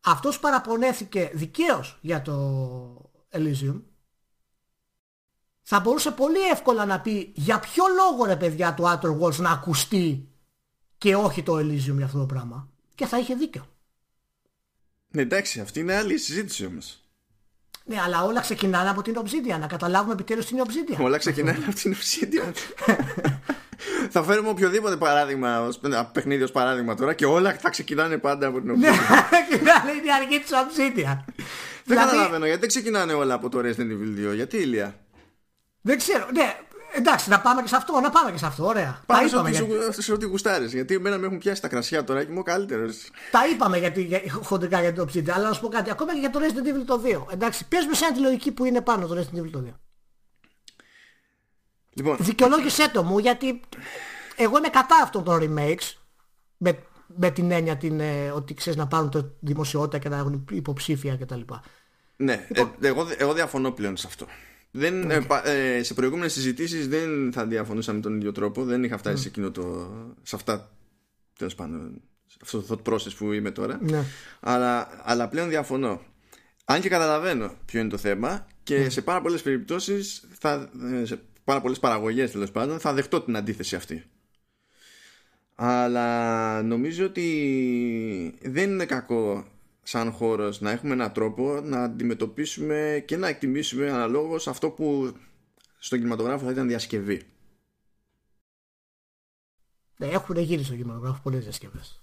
αυτός 0.00 0.38
παραπονέθηκε 0.38 1.30
δικαίως 1.34 1.98
για 2.00 2.22
το 2.22 3.10
Elysium 3.32 3.82
θα 5.70 5.80
μπορούσε 5.80 6.10
πολύ 6.10 6.48
εύκολα 6.52 6.84
να 6.84 7.00
πει 7.00 7.32
για 7.34 7.58
ποιο 7.58 7.84
λόγο 7.96 8.24
ρε 8.24 8.36
παιδιά 8.36 8.74
το 8.74 8.90
Outer 8.90 9.18
Worlds 9.20 9.36
να 9.36 9.50
ακουστεί 9.50 10.28
και 10.98 11.14
όχι 11.14 11.42
το 11.42 11.56
Elysium 11.58 11.94
για 11.96 12.04
αυτό 12.04 12.18
το 12.18 12.26
πράγμα 12.26 12.68
και 12.94 13.06
θα 13.06 13.18
είχε 13.18 13.34
δίκιο. 13.34 13.66
Ναι, 15.10 15.22
εντάξει, 15.22 15.60
αυτή 15.60 15.80
είναι 15.80 15.96
άλλη 15.96 16.18
συζήτηση 16.18 16.66
όμως. 16.66 17.02
Ναι, 17.84 18.00
αλλά 18.00 18.24
όλα 18.24 18.40
ξεκινάνε 18.40 18.88
από 18.90 19.02
την 19.02 19.14
Obsidian. 19.18 19.58
Να 19.60 19.66
καταλάβουμε 19.66 20.12
επιτέλους 20.12 20.46
την 20.46 20.58
Obsidian. 20.66 20.96
Όλα 21.04 21.18
ξεκινάνε 21.18 21.64
από 21.66 21.74
την 21.74 21.94
Obsidian. 21.96 22.52
θα 24.14 24.22
φέρουμε 24.22 24.48
οποιοδήποτε 24.48 24.96
παράδειγμα, 24.96 25.60
ως, 25.60 25.80
ένα 25.84 26.06
παιχνίδι 26.06 26.42
ως 26.42 26.50
παράδειγμα 26.52 26.94
τώρα 26.94 27.14
και 27.14 27.26
όλα 27.26 27.54
θα 27.58 27.70
ξεκινάνε 27.70 28.18
πάντα 28.18 28.46
από 28.46 28.60
την 28.60 28.78
Ναι, 28.78 28.88
Obsidian. 28.88 29.22
ξεκινάνε 29.48 29.90
η 29.90 30.12
αρχή 30.22 30.40
της 30.40 30.50
Obsidian. 30.50 31.18
δεν 31.36 31.44
Δηλαδή- 31.84 32.10
καταλαβαίνω 32.10 32.44
γιατί 32.44 32.60
δεν 32.60 32.68
ξεκινάνε 32.68 33.12
όλα 33.12 33.34
από 33.34 33.48
το 33.48 33.58
Resident 33.58 33.90
Evil 33.90 34.30
2. 34.30 34.34
Γιατί 34.34 34.56
ηλία; 34.56 34.98
Δεν 35.88 35.98
ξέρω. 35.98 36.26
Ναι, 36.34 36.56
εντάξει, 36.94 37.28
να 37.28 37.40
πάμε 37.40 37.62
και 37.62 37.68
σε 37.68 37.76
αυτό. 37.76 38.00
Να 38.00 38.10
πάμε 38.10 38.30
και 38.30 38.38
σε 38.38 38.46
αυτό. 38.46 38.64
Ωραία. 38.66 39.02
Πάμε 39.06 39.22
τα 39.22 39.28
σε 39.28 39.34
είπαμε, 39.34 39.48
ό,τι, 39.48 39.66
γιατί, 39.66 39.92
σου- 39.94 40.02
σε 40.02 40.12
ό,τι 40.12 40.26
γουστάρεις. 40.26 40.72
Γιατί 40.72 40.94
εμένα 40.94 41.18
με 41.18 41.26
έχουν 41.26 41.38
πιάσει 41.38 41.60
τα 41.60 41.68
κρασιά 41.68 42.04
τώρα 42.04 42.24
και 42.24 42.30
είμαι 42.30 42.40
ο 42.40 42.42
καλύτερος. 42.42 43.10
τα 43.30 43.48
είπαμε 43.52 43.78
γιατί, 43.78 44.02
για, 44.02 44.20
χοντρικά 44.42 44.80
για 44.80 44.92
το 44.92 45.02
Obsidian. 45.02 45.30
Αλλά 45.30 45.48
να 45.48 45.52
σου 45.54 45.60
πω 45.60 45.68
κάτι. 45.68 45.90
Ακόμα 45.90 46.12
και 46.12 46.18
για 46.18 46.30
το 46.30 46.40
Resident 46.42 46.68
Evil 46.68 46.84
το 46.86 47.02
2. 47.28 47.32
Εντάξει, 47.32 47.68
πες 47.68 47.86
με 47.86 47.94
σαν 47.94 48.12
τη 48.12 48.20
λογική 48.20 48.52
που 48.52 48.64
είναι 48.64 48.80
πάνω 48.80 49.06
το 49.06 49.14
Resident 49.20 49.38
Evil 49.38 49.50
το 49.50 49.62
2. 49.66 49.72
Λοιπόν, 51.92 52.16
Δικαιολόγησέ 52.20 52.88
το 52.90 53.02
μου 53.02 53.18
γιατί 53.18 53.60
εγώ 54.36 54.58
είμαι 54.58 54.68
κατά 54.68 55.00
αυτών 55.02 55.24
των 55.24 55.38
remakes 55.42 55.92
με, 56.56 56.78
με 57.06 57.30
την 57.30 57.50
έννοια 57.50 57.76
την, 57.76 58.00
ε, 58.00 58.30
ότι 58.30 58.54
ξέρεις 58.54 58.78
να 58.78 58.86
πάρουν 58.86 59.10
το 59.10 59.30
δημοσιότητα 59.40 59.98
και 59.98 60.08
να 60.08 60.16
έχουν 60.16 60.44
υποψήφια 60.50 61.16
κτλ. 61.16 61.40
ναι, 62.16 62.46
ε, 62.52 62.64
εγώ, 62.80 63.06
εγώ 63.18 63.32
διαφωνώ 63.32 63.70
πλέον 63.70 63.96
σε 63.96 64.06
αυτό. 64.06 64.26
Δεν, 64.70 65.10
ε, 65.10 65.20
πα- 65.20 65.46
ε, 65.48 65.82
σε 65.82 65.94
προηγούμενες 65.94 66.32
συζητήσεις 66.32 66.88
δεν 66.88 67.32
θα 67.32 67.46
διαφωνούσα 67.46 67.92
με 67.92 68.00
τον 68.00 68.16
ίδιο 68.16 68.32
τρόπο. 68.32 68.64
Δεν 68.64 68.84
είχα 68.84 68.98
φτάσει 68.98 69.22
σε, 69.22 69.28
εκείνο 69.28 69.50
το, 69.50 69.90
σε 70.22 70.36
αυτά 70.36 70.70
τέλος 71.38 71.54
πάντων, 71.54 72.00
σε 72.26 72.36
αυτό 72.42 72.62
το 72.62 72.80
thought 72.84 72.92
process 72.92 73.14
που 73.18 73.32
είμαι 73.32 73.50
τώρα. 73.50 73.78
Ναι. 73.82 74.04
Αλλά, 74.40 74.88
αλλά 75.02 75.28
πλέον 75.28 75.48
διαφωνώ. 75.48 76.02
Αν 76.64 76.80
και 76.80 76.88
καταλαβαίνω 76.88 77.54
ποιο 77.64 77.80
είναι 77.80 77.88
το 77.88 77.96
θέμα 77.98 78.46
και 78.62 78.90
σε 78.90 79.02
πάρα 79.02 79.20
πολλές 79.20 79.42
περιπτώσεις, 79.42 80.24
θα, 80.38 80.70
ε, 80.92 81.04
σε 81.04 81.20
πάρα 81.44 81.60
πολλές 81.60 81.78
παραγωγές 81.78 82.30
τέλος 82.30 82.50
πάντων, 82.50 82.80
θα 82.80 82.92
δεχτώ 82.92 83.20
την 83.20 83.36
αντίθεση 83.36 83.76
αυτή. 83.76 84.04
Αλλά 85.54 86.62
νομίζω 86.62 87.04
ότι 87.04 88.38
δεν 88.42 88.70
είναι 88.70 88.84
κακό 88.86 89.46
σαν 89.88 90.12
χώρος 90.12 90.60
να 90.60 90.70
έχουμε 90.70 90.92
έναν 90.92 91.12
τρόπο 91.12 91.60
να 91.60 91.82
αντιμετωπίσουμε 91.82 93.04
και 93.06 93.16
να 93.16 93.28
εκτιμήσουμε 93.28 93.90
αναλόγως 93.90 94.48
αυτό 94.48 94.70
που 94.70 95.12
στον 95.78 95.98
κινηματογράφο 95.98 96.44
θα 96.44 96.50
ήταν 96.50 96.68
διασκευή. 96.68 97.22
Ναι, 99.96 100.06
έχουν 100.06 100.36
γύρει 100.36 100.62
στο 100.62 100.74
κινηματογράφο 100.74 101.20
πολλές 101.22 101.42
διασκευές. 101.42 102.02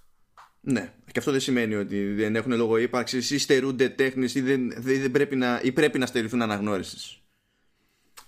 Ναι, 0.60 0.92
και 1.12 1.18
αυτό 1.18 1.30
δεν 1.30 1.40
σημαίνει 1.40 1.74
ότι 1.74 2.12
δεν 2.14 2.36
έχουν 2.36 2.52
λόγο 2.52 2.76
ύπαρξης 2.76 3.30
ή 3.30 3.38
στερούνται 3.38 3.88
τέχνης 3.88 4.34
ή, 4.34 4.40
δεν, 4.40 4.72
δεν 4.78 5.10
πρέπει, 5.10 5.36
να, 5.36 5.60
ή 5.62 5.72
πρέπει 5.72 5.98
να 5.98 6.06
στερηθούν 6.06 6.42
αναγνώρισης. 6.42 7.22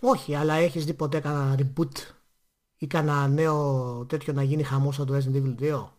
Όχι, 0.01 0.35
αλλά 0.35 0.55
έχεις 0.55 0.85
δει 0.85 0.95
ποτέ 0.95 1.21
κανένα 1.21 1.59
reboot 1.59 2.15
ή 2.77 2.87
κανένα 2.87 3.29
νέο 3.29 4.05
τέτοιο 4.09 4.33
να 4.33 4.43
γίνει 4.43 4.63
χαμός 4.63 4.95
σαν 4.95 5.07
το 5.07 5.17
Resident 5.17 5.37
Evil 5.37 5.63
2. 5.63 5.98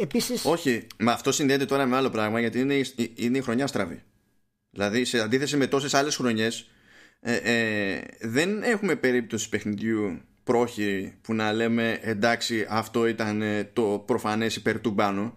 Επίσης, 0.00 0.44
Όχι, 0.44 0.86
μα 0.98 1.12
αυτό 1.12 1.32
συνδέεται 1.32 1.64
τώρα 1.64 1.86
με 1.86 1.96
άλλο 1.96 2.10
πράγμα 2.10 2.40
γιατί 2.40 2.60
είναι, 2.60 2.74
η- 2.74 3.12
είναι 3.14 3.38
η 3.38 3.40
χρονιά 3.40 3.66
στραβή. 3.66 4.02
Δηλαδή, 4.70 5.04
σε 5.04 5.20
αντίθεση 5.20 5.56
με 5.56 5.66
τόσες 5.66 5.94
άλλες 5.94 6.16
χρονιές, 6.16 6.70
ε, 7.20 7.34
ε, 7.34 8.00
δεν 8.20 8.62
έχουμε 8.62 8.96
περίπτωση 8.96 9.48
παιχνιδιού 9.48 10.20
πρόχειρη 10.44 11.18
που 11.22 11.34
να 11.34 11.52
λέμε 11.52 11.98
εντάξει 12.02 12.66
αυτό 12.68 13.06
ήταν 13.06 13.42
ε, 13.42 13.64
το 13.64 14.02
προφανές 14.06 14.56
υπέρ 14.56 14.80
του 14.80 14.90
μπάνου. 14.90 15.32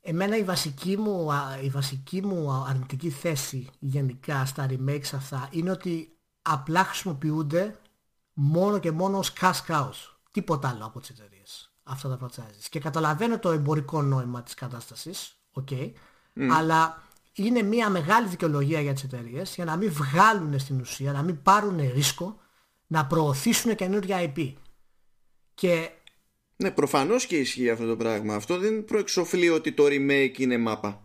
εμένα 0.00 0.36
η 0.36 0.44
βασική, 0.44 0.96
μου, 0.96 1.32
α, 1.32 1.58
η 1.62 1.68
βασική 1.68 2.22
μου 2.22 2.50
αρνητική 2.68 3.10
θέση 3.10 3.68
γενικά 3.78 4.44
στα 4.44 4.66
remakes 4.70 5.10
αυτά 5.14 5.48
είναι 5.52 5.70
ότι 5.70 6.16
απλά 6.42 6.84
χρησιμοποιούνται 6.84 7.78
μόνο 8.32 8.78
και 8.78 8.90
μόνο 8.90 9.18
ως 9.18 9.32
cash 9.40 9.60
cows. 9.68 9.94
Τίποτα 10.30 10.68
άλλο 10.68 10.84
από 10.86 11.00
τις 11.00 11.08
εταιρείες. 11.10 11.71
Αυτά 11.82 12.08
τα 12.08 12.18
franchises. 12.26 12.66
Και 12.70 12.80
καταλαβαίνω 12.80 13.38
το 13.38 13.50
εμπορικό 13.50 14.02
νόημα 14.02 14.42
της 14.42 14.54
κατάστασης, 14.54 15.36
οκ, 15.52 15.68
αλλά 16.52 17.02
είναι 17.32 17.62
μια 17.62 17.90
μεγάλη 17.90 18.28
δικαιολογία 18.28 18.80
για 18.80 18.92
τις 18.92 19.02
εταιρείες 19.02 19.54
για 19.54 19.64
να 19.64 19.76
μην 19.76 19.92
βγάλουν 19.92 20.58
στην 20.58 20.80
ουσία, 20.80 21.12
να 21.12 21.22
μην 21.22 21.42
πάρουν 21.42 21.92
ρίσκο 21.94 22.40
να 22.86 23.06
προωθήσουν 23.06 23.74
καινούργια 23.74 24.32
IP. 24.34 24.52
Και 25.54 25.90
Ναι, 26.56 26.70
προφανώς 26.70 27.26
και 27.26 27.36
ισχύει 27.36 27.70
αυτό 27.70 27.86
το 27.86 27.96
πράγμα. 27.96 28.34
Αυτό 28.34 28.58
δεν 28.58 28.84
προεξοφλεί 28.84 29.48
ότι 29.48 29.72
το 29.72 29.84
remake 29.86 30.38
είναι 30.38 30.58
μάπα. 30.58 31.02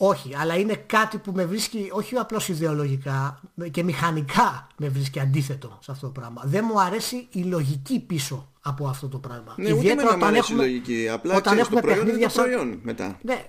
Όχι, 0.00 0.36
αλλά 0.36 0.56
είναι 0.56 0.74
κάτι 0.74 1.18
που 1.18 1.32
με 1.32 1.44
βρίσκει 1.44 1.88
όχι 1.92 2.16
απλώς 2.16 2.48
ιδεολογικά 2.48 3.40
και 3.70 3.82
μηχανικά 3.82 4.66
με 4.76 4.88
βρίσκει 4.88 5.20
αντίθετο 5.20 5.78
σε 5.82 5.90
αυτό 5.90 6.06
το 6.06 6.12
πράγμα. 6.12 6.42
Δεν 6.46 6.64
μου 6.68 6.80
αρέσει 6.80 7.28
η 7.30 7.42
λογική 7.42 8.00
πίσω 8.00 8.52
από 8.68 8.88
αυτό 8.88 9.08
το 9.08 9.18
πράγμα. 9.18 9.54
Ναι, 9.56 9.72
ούτε 9.72 9.90
εμένα 9.90 10.16
μου 10.16 10.24
αρέσει 10.24 10.52
η 10.52 10.56
λογική. 10.56 11.08
Απλά 11.08 11.36
όταν 11.36 11.42
ξέρεις, 11.52 11.68
το 11.68 11.76
έχουμε 11.76 11.80
προϊόν 11.80 11.96
είναι 11.98 12.04
παιχνίδια 12.18 12.28
το 12.28 12.34
σαν- 12.34 12.44
προϊόν 12.44 12.80
μετά. 12.82 13.18
Ναι, 13.22 13.44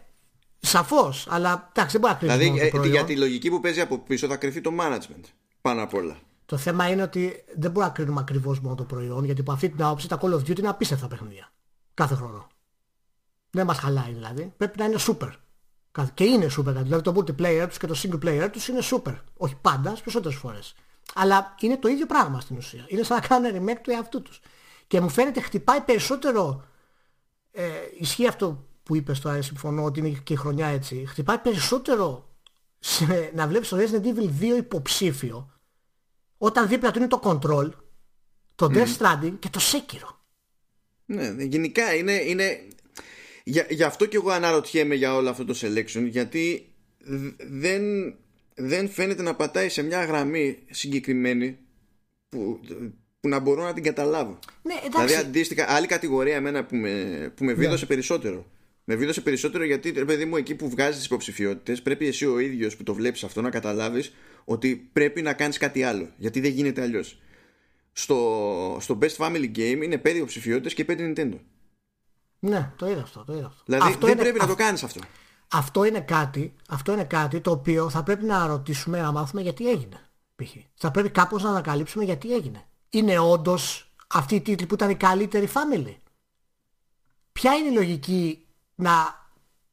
σαφώς, 0.59 1.27
αλλά 1.29 1.69
εντάξει 1.73 1.97
δεν 1.97 2.01
μπορεί 2.01 2.13
να 2.13 2.19
κρίνεις 2.19 2.35
Δηλαδή, 2.37 2.49
μόνο 2.49 2.59
το 2.61 2.65
ε, 2.65 2.79
προϊόν. 2.79 2.91
για 2.95 3.03
τη 3.03 3.17
λογική 3.17 3.49
που 3.49 3.59
παίζει 3.59 3.81
από 3.81 3.97
πίσω 3.99 4.27
θα 4.27 4.35
κρυφεί 4.37 4.61
το 4.61 4.71
management. 4.79 5.23
Πάνω 5.61 5.83
απ' 5.83 5.93
όλα. 5.93 6.17
Το 6.45 6.57
θέμα 6.57 6.89
είναι 6.89 7.01
ότι 7.01 7.43
δεν 7.57 7.71
μπορούμε 7.71 7.85
να 7.85 7.89
κρίνουμε 7.97 8.19
ακριβώς 8.19 8.59
μόνο 8.59 8.75
το 8.75 8.83
προϊόν 8.83 9.23
γιατί 9.25 9.41
από 9.41 9.51
αυτή 9.51 9.69
την 9.69 9.83
άποψη 9.83 10.07
τα 10.07 10.19
Call 10.21 10.33
of 10.33 10.37
Duty 10.37 10.59
είναι 10.59 10.69
απίστευτα 10.69 11.07
παιχνίδια. 11.07 11.51
Κάθε 11.93 12.15
χρόνο. 12.15 12.47
Δεν 13.51 13.65
μας 13.65 13.77
χαλάει 13.77 14.11
δηλαδή. 14.13 14.53
Πρέπει 14.57 14.79
να 14.79 14.85
είναι 14.85 14.95
super. 15.07 15.29
Κάθε- 15.91 16.11
Και 16.13 16.23
είναι 16.23 16.45
super. 16.57 16.63
Δηλαδή 16.81 17.01
το 17.01 17.13
multiplayer 17.17 17.65
τους 17.67 17.77
και 17.77 17.87
το 17.87 17.95
single 18.03 18.25
player 18.25 18.49
τους 18.51 18.67
είναι 18.67 18.79
super. 18.91 19.15
Όχι 19.37 19.55
πάντα, 19.61 19.89
στις 19.89 20.01
περισσότερες 20.01 20.37
φορές. 20.37 20.75
Αλλά 21.15 21.55
είναι 21.59 21.77
το 21.77 21.87
ίδιο 21.87 22.05
πράγμα 22.05 22.39
στην 22.39 22.57
ουσία. 22.57 22.85
Είναι 22.87 23.03
σαν 23.03 23.19
να 23.21 23.27
κάνουν 23.27 23.51
remake 23.69 23.79
του 23.83 23.91
εαυτού 23.91 24.21
τους. 24.21 24.39
Και 24.89 25.01
μου 25.01 25.09
φαίνεται 25.09 25.41
χτυπάει 25.41 25.81
περισσότερο 25.81 26.65
ε, 27.51 27.63
ισχύει 27.99 28.27
αυτό 28.27 28.67
που 28.83 28.95
είπες 28.95 29.19
τώρα, 29.19 29.41
συμφωνώ 29.41 29.83
ότι 29.83 29.99
είναι 29.99 30.09
και 30.23 30.33
η 30.33 30.35
χρονιά 30.35 30.67
έτσι. 30.67 31.05
Χτυπάει 31.07 31.37
περισσότερο 31.37 32.37
σε, 32.79 33.31
να 33.35 33.47
βλέπεις 33.47 33.69
το 33.69 33.77
Resident 33.77 34.03
Evil 34.03 34.53
2 34.53 34.57
υποψήφιο 34.57 35.51
όταν 36.37 36.67
δίπλα 36.67 36.91
του 36.91 36.97
είναι 36.99 37.07
το 37.07 37.21
Control, 37.23 37.69
το 38.55 38.69
Death 38.73 38.97
Stranding 38.97 39.33
και 39.39 39.49
το 39.49 39.59
Sekiro. 39.71 40.15
Ναι, 41.05 41.43
γενικά 41.43 41.95
είναι, 41.95 42.13
είναι... 42.13 42.67
Για, 43.43 43.65
γι' 43.69 43.83
αυτό 43.83 44.05
και 44.05 44.15
εγώ 44.15 44.29
αναρωτιέμαι 44.29 44.95
για 44.95 45.15
όλο 45.15 45.29
αυτό 45.29 45.45
το 45.45 45.55
selection 45.61 46.07
γιατί 46.09 46.73
δ- 46.99 47.41
δεν, 47.49 47.83
δεν 48.55 48.89
φαίνεται 48.89 49.21
να 49.21 49.35
πατάει 49.35 49.69
σε 49.69 49.81
μια 49.81 50.05
γραμμή 50.05 50.65
συγκεκριμένη 50.69 51.57
που, 52.29 52.59
που 53.19 53.27
να 53.29 53.39
μπορώ 53.39 53.63
να 53.63 53.73
την 53.73 53.83
καταλάβω. 53.83 54.39
Ναι, 54.61 54.73
εντάξει. 54.73 54.89
Δηλαδή 55.07 55.15
αντίστοιχα 55.27 55.65
άλλη 55.69 55.87
κατηγορία 55.87 56.35
εμένα 56.35 56.65
που 56.65 56.75
με, 56.75 57.31
που 57.35 57.43
με 57.43 57.53
βίδωσε 57.53 57.85
περισσότερο. 57.85 58.45
Με 58.83 58.95
βίδωσε 58.95 59.21
περισσότερο 59.21 59.63
γιατί 59.63 59.89
ρε 59.91 60.05
παιδί 60.05 60.25
μου 60.25 60.35
εκεί 60.35 60.55
που 60.55 60.69
βγάζεις 60.69 60.95
τις 60.95 61.05
υποψηφιότητες 61.05 61.81
πρέπει 61.81 62.07
εσύ 62.07 62.25
ο 62.25 62.39
ίδιος 62.39 62.75
που 62.77 62.83
το 62.83 62.93
βλέπεις 62.93 63.23
αυτό 63.23 63.41
να 63.41 63.49
καταλάβεις 63.49 64.13
ότι 64.45 64.75
πρέπει 64.93 65.21
να 65.21 65.33
κάνεις 65.33 65.57
κάτι 65.57 65.83
άλλο 65.83 66.09
γιατί 66.17 66.39
δεν 66.39 66.51
γίνεται 66.51 66.81
αλλιώς. 66.81 67.19
Στο, 67.91 68.77
στο 68.79 68.97
Best 69.01 69.15
Family 69.17 69.51
Game 69.55 69.79
είναι 69.83 70.01
5 70.05 70.15
υποψηφιότητες 70.15 70.73
και 70.73 70.85
5 70.89 70.91
Nintendo. 70.91 71.39
Ναι, 72.39 72.71
το 72.75 72.89
είδα 72.89 73.01
αυτό, 73.01 73.23
το 73.23 73.33
είδα 73.33 73.45
αυτό. 73.45 73.63
Δηλαδή 73.65 73.87
αυτό 73.87 74.05
δεν 74.05 74.13
είναι, 74.15 74.21
πρέπει 74.23 74.37
να 74.37 74.43
αυ- 74.43 74.57
το 74.57 74.63
κάνεις 74.63 74.83
αυτό. 74.83 74.99
αυτό 75.51 75.83
είναι 75.85 76.01
κάτι, 76.01 76.53
αυτό 76.69 76.93
είναι 76.93 77.03
κάτι 77.03 77.39
το 77.39 77.51
οποίο 77.51 77.89
θα 77.89 78.03
πρέπει 78.03 78.25
να 78.25 78.47
ρωτήσουμε, 78.47 79.01
να 79.01 79.11
μάθουμε 79.11 79.41
γιατί 79.41 79.69
έγινε. 79.69 80.09
π.χ. 80.35 80.49
Θα 80.75 80.91
πρέπει 80.91 81.09
κάπως 81.09 81.43
να 81.43 81.49
ανακαλύψουμε 81.49 82.03
γιατί 82.03 82.33
έγινε. 82.33 82.63
Είναι 82.89 83.19
όντως 83.19 83.91
αυτή 84.07 84.35
η 84.35 84.41
τίτλη 84.41 84.65
που 84.65 84.73
ήταν 84.73 84.89
η 84.89 84.95
καλύτερη 84.95 85.49
family; 85.53 85.95
Ποια 87.31 87.53
είναι 87.53 87.69
η 87.69 87.73
λογική 87.73 88.45
να 88.75 88.91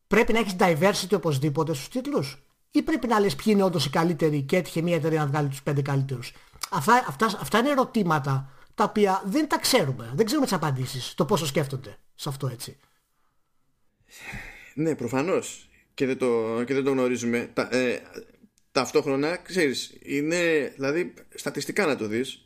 πρέπει 0.06 0.32
να 0.32 0.38
έχεις 0.38 0.56
diversity 0.58 1.14
οπωσδήποτε 1.14 1.74
στους 1.74 1.88
τίτλους; 1.88 2.42
Ή 2.70 2.82
πρέπει 2.82 3.06
να 3.06 3.20
λες 3.20 3.36
ποιοι 3.36 3.46
είναι 3.48 3.62
όντως 3.62 3.84
οι 3.84 3.90
καλύτεροι 3.90 4.42
και 4.42 4.56
έτυχε 4.56 4.82
μια 4.82 4.96
εταιρεία 4.96 5.18
να 5.18 5.26
βγάλει 5.26 5.48
τους 5.48 5.62
πέντε 5.62 5.82
καλύτερους; 5.82 6.32
Αυτά, 6.70 7.04
αυτά, 7.08 7.26
αυτά 7.26 7.58
είναι 7.58 7.70
ερωτήματα 7.70 8.50
τα 8.74 8.84
οποία 8.84 9.22
δεν 9.26 9.48
τα 9.48 9.58
ξέρουμε. 9.58 10.12
Δεν 10.14 10.26
ξέρουμε 10.26 10.46
τις 10.46 10.54
απαντήσεις. 10.54 11.14
Το 11.14 11.24
πόσο 11.24 11.46
σκέφτονται 11.46 11.98
σε 12.14 12.28
αυτό 12.28 12.46
έτσι. 12.46 12.76
Ναι, 14.74 14.94
προφανώς. 14.94 15.68
Και 15.94 16.06
δεν 16.06 16.18
το, 16.18 16.62
και 16.64 16.74
δεν 16.74 16.84
το 16.84 16.90
γνωρίζουμε. 16.90 17.50
Τα, 17.54 17.68
ε, 17.70 18.02
ταυτόχρονα, 18.72 19.36
ξέρεις, 19.36 19.96
είναι, 20.02 20.72
δηλαδή, 20.74 21.14
στατιστικά 21.34 21.86
να 21.86 21.96
το 21.96 22.06
δεις, 22.06 22.45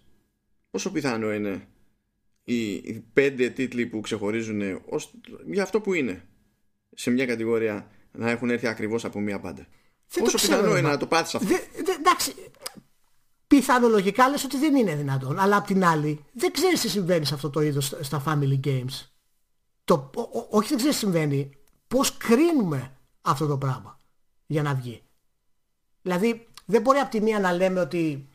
πόσο 0.71 0.91
πιθανό 0.93 1.33
είναι 1.33 1.69
οι, 2.45 2.73
οι 2.73 3.05
πέντε 3.13 3.49
τίτλοι 3.49 3.87
που 3.87 4.01
ξεχωρίζουν 4.01 4.81
ως, 4.89 5.11
για 5.47 5.63
αυτό 5.63 5.81
που 5.81 5.95
είναι 5.95 6.25
σε 6.95 7.11
μια 7.11 7.27
κατηγορία 7.27 7.91
να 8.13 8.31
έχουν 8.31 8.51
έρθει 8.51 8.67
ακριβώς 8.67 9.05
από 9.05 9.21
μια 9.21 9.41
πάντα; 9.41 9.67
Δεν 10.09 10.23
πόσο 10.25 10.37
το 10.37 10.43
ξέρω, 10.43 10.57
πιθανό 10.57 10.73
ρε, 10.73 10.79
είναι 10.79 10.87
μα. 10.89 10.93
να 10.95 10.99
το 11.01 11.07
πάθεις 11.07 11.35
αυτό; 11.35 11.49
Δε, 11.49 11.55
δε, 11.85 11.93
εντάξει, 11.93 12.35
πιθανολογικά 13.47 14.29
λες 14.29 14.45
ότι 14.45 14.59
δεν 14.59 14.75
είναι 14.77 14.95
δυνατόν. 14.97 15.39
Αλλά 15.39 15.57
απ' 15.57 15.67
την 15.67 15.85
άλλη, 15.85 16.25
δεν 16.33 16.53
ξέρεις 16.53 16.81
τι 16.81 16.89
συμβαίνει 16.89 17.25
σε 17.25 17.35
αυτό 17.35 17.51
το 17.51 17.61
είδος 17.61 17.87
στα- 17.87 18.03
στα 18.03 18.23
family 18.27 18.61
games. 18.67 19.07
Το, 19.85 20.11
ο- 20.15 20.21
ο- 20.21 20.47
όχι 20.51 20.69
δεν 20.69 20.77
ξέρεις 20.77 20.95
τι 20.99 21.03
συμβαίνει. 21.05 21.51
Πώς 21.89 22.17
κρίνουμε 22.17 22.97
αυτό 23.21 23.47
το 23.47 23.59
πράγμα 23.59 23.99
για 24.47 24.63
να 24.63 24.75
βγει. 24.75 25.03
Δηλαδή, 26.03 26.47
δεν 26.67 26.83
μπορεί 26.83 26.99
από 26.99 27.11
τη 27.11 27.21
μία 27.21 27.41
να 27.41 27.53
λέμε 27.53 27.81
ότι 27.81 28.29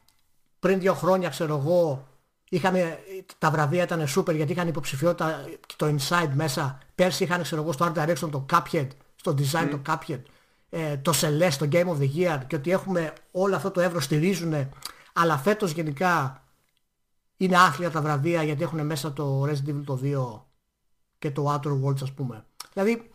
πριν 0.59 0.79
δύο 0.79 0.93
χρόνια, 0.93 1.29
ξέρω 1.29 1.57
εγώ, 1.57 2.07
Είχαμε, 2.55 2.99
τα 3.37 3.51
βραβεία 3.51 3.83
ήταν 3.83 4.05
super 4.15 4.35
γιατί 4.35 4.51
είχαν 4.51 4.67
υποψηφιότητα 4.67 5.45
το 5.75 5.95
Inside 5.95 6.29
μέσα. 6.33 6.77
Πέρσι 6.95 7.23
είχαν 7.23 7.41
ξέρω 7.41 7.61
εγώ 7.61 7.71
στο 7.71 7.91
Art 7.93 7.97
Direction 7.97 8.29
το 8.31 8.45
Cuphead, 8.51 8.87
στο 9.15 9.35
Design 9.37 9.67
το 9.69 9.81
Cuphead, 9.87 10.21
ε, 10.69 10.97
το 10.97 11.13
Celeste, 11.21 11.53
το 11.57 11.67
Game 11.71 11.85
of 11.85 11.97
the 11.97 12.09
Year 12.15 12.39
και 12.47 12.55
ότι 12.55 12.71
έχουμε 12.71 13.13
όλο 13.31 13.55
αυτό 13.55 13.71
το 13.71 13.81
εύρος 13.81 14.03
στηρίζουν. 14.03 14.69
Αλλά 15.13 15.37
φέτος 15.37 15.71
γενικά 15.71 16.43
είναι 17.37 17.57
άθλια 17.57 17.91
τα 17.91 18.01
βραβεία 18.01 18.43
γιατί 18.43 18.63
έχουν 18.63 18.85
μέσα 18.85 19.13
το 19.13 19.43
Resident 19.43 19.69
Evil 19.69 19.83
το 19.85 19.99
2 20.03 20.45
και 21.19 21.31
το 21.31 21.53
Outer 21.53 21.83
Worlds 21.83 22.01
ας 22.01 22.11
πούμε. 22.11 22.45
Δηλαδή 22.73 23.11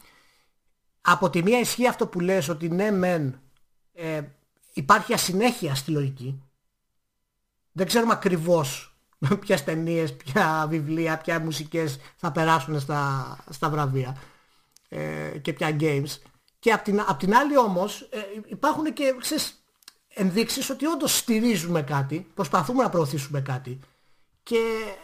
από 1.00 1.30
τη 1.30 1.42
μία 1.42 1.60
ισχύει 1.60 1.88
αυτό 1.88 2.06
που 2.06 2.20
λες 2.20 2.48
ότι 2.48 2.68
ναι 2.68 2.90
μεν 2.90 3.40
ε, 3.92 4.22
υπάρχει 4.72 5.12
ασυνέχεια 5.12 5.74
στη 5.74 5.90
λογική. 5.90 6.42
Δεν 7.72 7.86
ξέρουμε 7.86 8.12
ακριβώς 8.12 8.89
ποιες 9.40 9.64
ταινίες, 9.64 10.16
ποια 10.16 10.66
βιβλία, 10.68 11.18
ποια 11.18 11.40
μουσικές 11.40 11.98
θα 12.16 12.32
περάσουν 12.32 12.80
στα, 12.80 13.36
στα 13.50 13.70
βραβεία 13.70 14.16
ε, 14.88 15.38
και 15.38 15.52
ποια 15.52 15.76
games. 15.80 16.18
Και 16.58 16.72
απ' 16.72 16.82
την, 16.82 17.00
απ 17.00 17.18
την 17.18 17.34
άλλη 17.34 17.56
όμως 17.58 18.00
ε, 18.00 18.18
υπάρχουν 18.46 18.92
και 18.92 19.14
ξέρεις, 19.20 19.64
ενδείξεις 20.08 20.70
ότι 20.70 20.86
όντως 20.86 21.16
στηρίζουμε 21.16 21.82
κάτι, 21.82 22.26
προσπαθούμε 22.34 22.82
να 22.82 22.88
προωθήσουμε 22.88 23.40
κάτι 23.40 23.78
και 24.42 24.94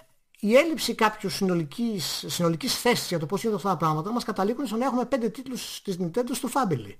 η 0.41 0.57
έλλειψη 0.57 0.95
κάποιου 0.95 1.31
συνολικής, 1.31 2.25
συνολικής 2.27 2.81
θέσης 2.81 3.09
για 3.09 3.19
το 3.19 3.27
πώς 3.27 3.43
είναι 3.43 3.55
αυτά 3.55 3.69
τα 3.69 3.77
πράγματα 3.77 4.12
μας 4.12 4.25
καταλήγουν 4.25 4.67
στο 4.67 4.77
να 4.77 4.85
έχουμε 4.85 5.05
πέντε 5.05 5.29
τίτλους 5.29 5.83
της 5.83 5.97
Nintendo 6.01 6.31
στο 6.33 6.49
Family. 6.53 6.95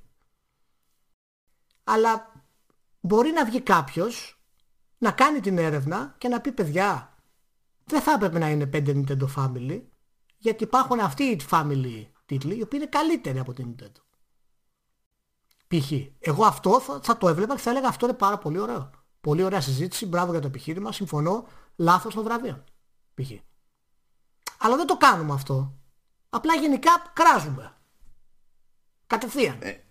Αλλά 1.85 2.33
μπορεί 3.01 3.31
να 3.31 3.45
βγει 3.45 3.61
κάποιος 3.61 4.36
να 4.99 5.11
κάνει 5.11 5.41
την 5.41 5.59
έρευνα 5.59 6.15
και 6.19 6.29
να 6.29 6.41
πει 6.41 6.53
παιδιά 6.53 7.15
δεν 7.85 8.01
θα 8.01 8.13
έπρεπε 8.13 8.39
να 8.39 8.51
είναι 8.51 8.67
πέντε 8.67 8.93
Nintendo 8.97 9.27
Family 9.37 9.83
γιατί 10.37 10.65
υπάρχουν 10.65 11.01
αυτοί 11.01 11.23
οι 11.23 11.41
Family 11.51 12.07
τίτλοι 12.27 12.57
οι 12.57 12.63
οποίοι 12.63 12.79
είναι 12.83 12.87
καλύτεροι 12.87 13.39
από 13.39 13.53
την 13.53 13.75
Nintendo. 13.75 14.01
Π.χ. 15.69 15.93
Εγώ 16.19 16.45
αυτό 16.45 16.81
θα, 16.81 17.01
θα, 17.03 17.17
το 17.17 17.29
έβλεπα 17.29 17.55
και 17.55 17.61
θα 17.61 17.71
έλεγα 17.71 17.89
αυτό 17.89 18.07
είναι 18.07 18.15
πάρα 18.15 18.39
πολύ 18.39 18.59
ωραίο. 18.59 18.91
Πολύ 19.21 19.43
ωραία 19.43 19.61
συζήτηση, 19.61 20.07
μπράβο 20.07 20.31
για 20.31 20.41
το 20.41 20.47
επιχείρημα, 20.47 20.93
συμφωνώ, 20.93 21.47
λάθος 21.77 22.15
το 22.15 22.23
βραβείο 22.23 22.65
π.χ. 23.15 23.31
Αλλά 24.59 24.77
δεν 24.77 24.87
το 24.87 24.97
κάνουμε 24.97 25.33
αυτό. 25.33 25.79
Απλά 26.29 26.55
γενικά 26.55 26.91
κράζουμε. 27.13 27.77
Κατευθείαν. 29.07 29.59
Ε. 29.61 29.86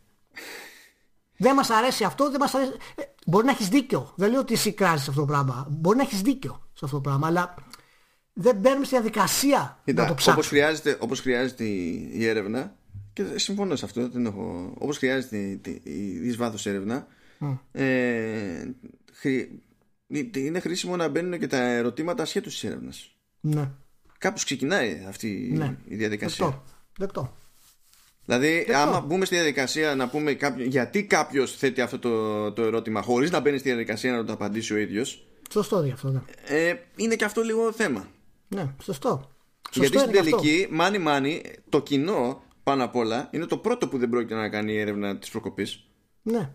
Δεν 1.37 1.55
μας 1.55 1.69
αρέσει 1.69 2.03
αυτό, 2.03 2.29
δεν 2.31 2.39
μας 2.39 2.53
αρέσει... 2.53 2.71
Ε, 2.95 3.03
μπορεί 3.25 3.45
να 3.45 3.51
έχεις 3.51 3.67
δίκιο. 3.67 4.13
Δεν 4.15 4.31
λέω 4.31 4.39
ότι 4.39 4.53
εσύ 4.53 4.73
κράζεις 4.73 5.07
αυτό 5.07 5.19
το 5.19 5.27
πράγμα. 5.27 5.67
Μπορεί 5.69 5.97
να 5.97 6.03
έχεις 6.03 6.21
δίκιο 6.21 6.67
σε 6.73 6.85
αυτό 6.85 6.95
το 6.95 7.01
πράγμα, 7.01 7.27
αλλά 7.27 7.55
δεν 8.33 8.55
μπαίνουμε 8.55 8.85
στη 8.85 8.95
διαδικασία 8.95 9.81
να 9.85 9.93
το 9.93 10.13
ψάξουμε. 10.13 10.33
Όπως 10.33 10.47
χρειάζεται, 10.47 10.97
όπως 10.99 11.19
χρειάζεται 11.19 11.63
η 11.63 12.25
έρευνα, 12.25 12.75
και 13.13 13.23
συμφωνώ 13.35 13.75
σε 13.75 13.85
αυτό, 13.85 14.09
δεν 14.09 14.25
έχω... 14.25 14.73
όπως 14.77 14.97
χρειάζεται 14.97 15.37
η, 15.37 15.61
η, 15.65 15.81
η, 15.83 16.27
η 16.27 16.31
βάθος 16.31 16.65
έρευνα, 16.65 17.07
mm. 17.39 17.57
ε, 17.71 18.65
είναι 20.35 20.59
χρήσιμο 20.59 20.95
να 20.95 21.07
μπαίνουν 21.07 21.39
και 21.39 21.47
τα 21.47 21.57
ερωτήματα 21.57 22.23
ασχέτως 22.23 22.53
της 22.53 22.63
έρευνας. 22.63 23.15
Ναι. 23.39 23.71
Κάπως 24.17 24.43
ξεκινάει 24.43 25.05
αυτή 25.07 25.51
ναι. 25.55 25.77
η 25.87 25.95
διαδικασία. 25.95 26.45
Δεκτό. 26.45 26.63
Δεκτό. 26.97 27.35
Δηλαδή, 28.25 28.55
Δεκτό. 28.57 28.77
άμα 28.77 28.99
μπούμε 28.99 29.25
στη 29.25 29.35
διαδικασία 29.35 29.95
να 29.95 30.09
πούμε 30.09 30.33
κάποιο, 30.33 30.65
γιατί 30.65 31.03
κάποιος 31.03 31.55
θέτει 31.57 31.81
αυτό 31.81 31.99
το, 31.99 32.51
το 32.51 32.61
ερώτημα 32.61 33.01
χωρίς 33.01 33.31
να 33.31 33.39
μπαίνει 33.39 33.57
στη 33.57 33.69
διαδικασία 33.69 34.11
να 34.11 34.25
το 34.25 34.33
απαντήσει 34.33 34.73
ο 34.73 34.77
ίδιος. 34.77 35.27
Σωστό 35.51 35.83
γι' 35.83 35.91
αυτό, 35.91 36.09
ναι. 36.09 36.21
Ε, 36.45 36.75
είναι 36.95 37.15
και 37.15 37.25
αυτό 37.25 37.41
λίγο 37.41 37.71
θέμα. 37.71 38.07
Ναι, 38.47 38.73
σωστό. 38.83 39.29
Γιατί 39.73 39.99
στην 39.99 40.11
τελική, 40.11 40.67
μάνι 40.71 40.97
μάνι, 40.97 41.41
το 41.69 41.81
κοινό 41.81 42.43
πάνω 42.63 42.83
απ' 42.83 42.95
όλα 42.95 43.29
είναι 43.31 43.45
το 43.45 43.57
πρώτο 43.57 43.87
που 43.87 43.97
δεν 43.97 44.09
πρόκειται 44.09 44.35
να 44.35 44.49
κάνει 44.49 44.73
η 44.73 44.79
έρευνα 44.79 45.17
της 45.17 45.29
προκοπής. 45.29 45.83
Ναι. 46.21 46.49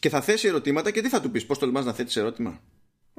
Και 0.00 0.08
θα 0.08 0.20
θέσει 0.20 0.48
ερωτήματα 0.48 0.90
και 0.90 1.00
τι 1.00 1.08
θα 1.08 1.20
του 1.20 1.30
πεις, 1.30 1.46
Πώς 1.46 1.58
τολμάς 1.58 1.84
να 1.84 1.92
θέτεις 1.92 2.16
ερώτημα; 2.16 2.60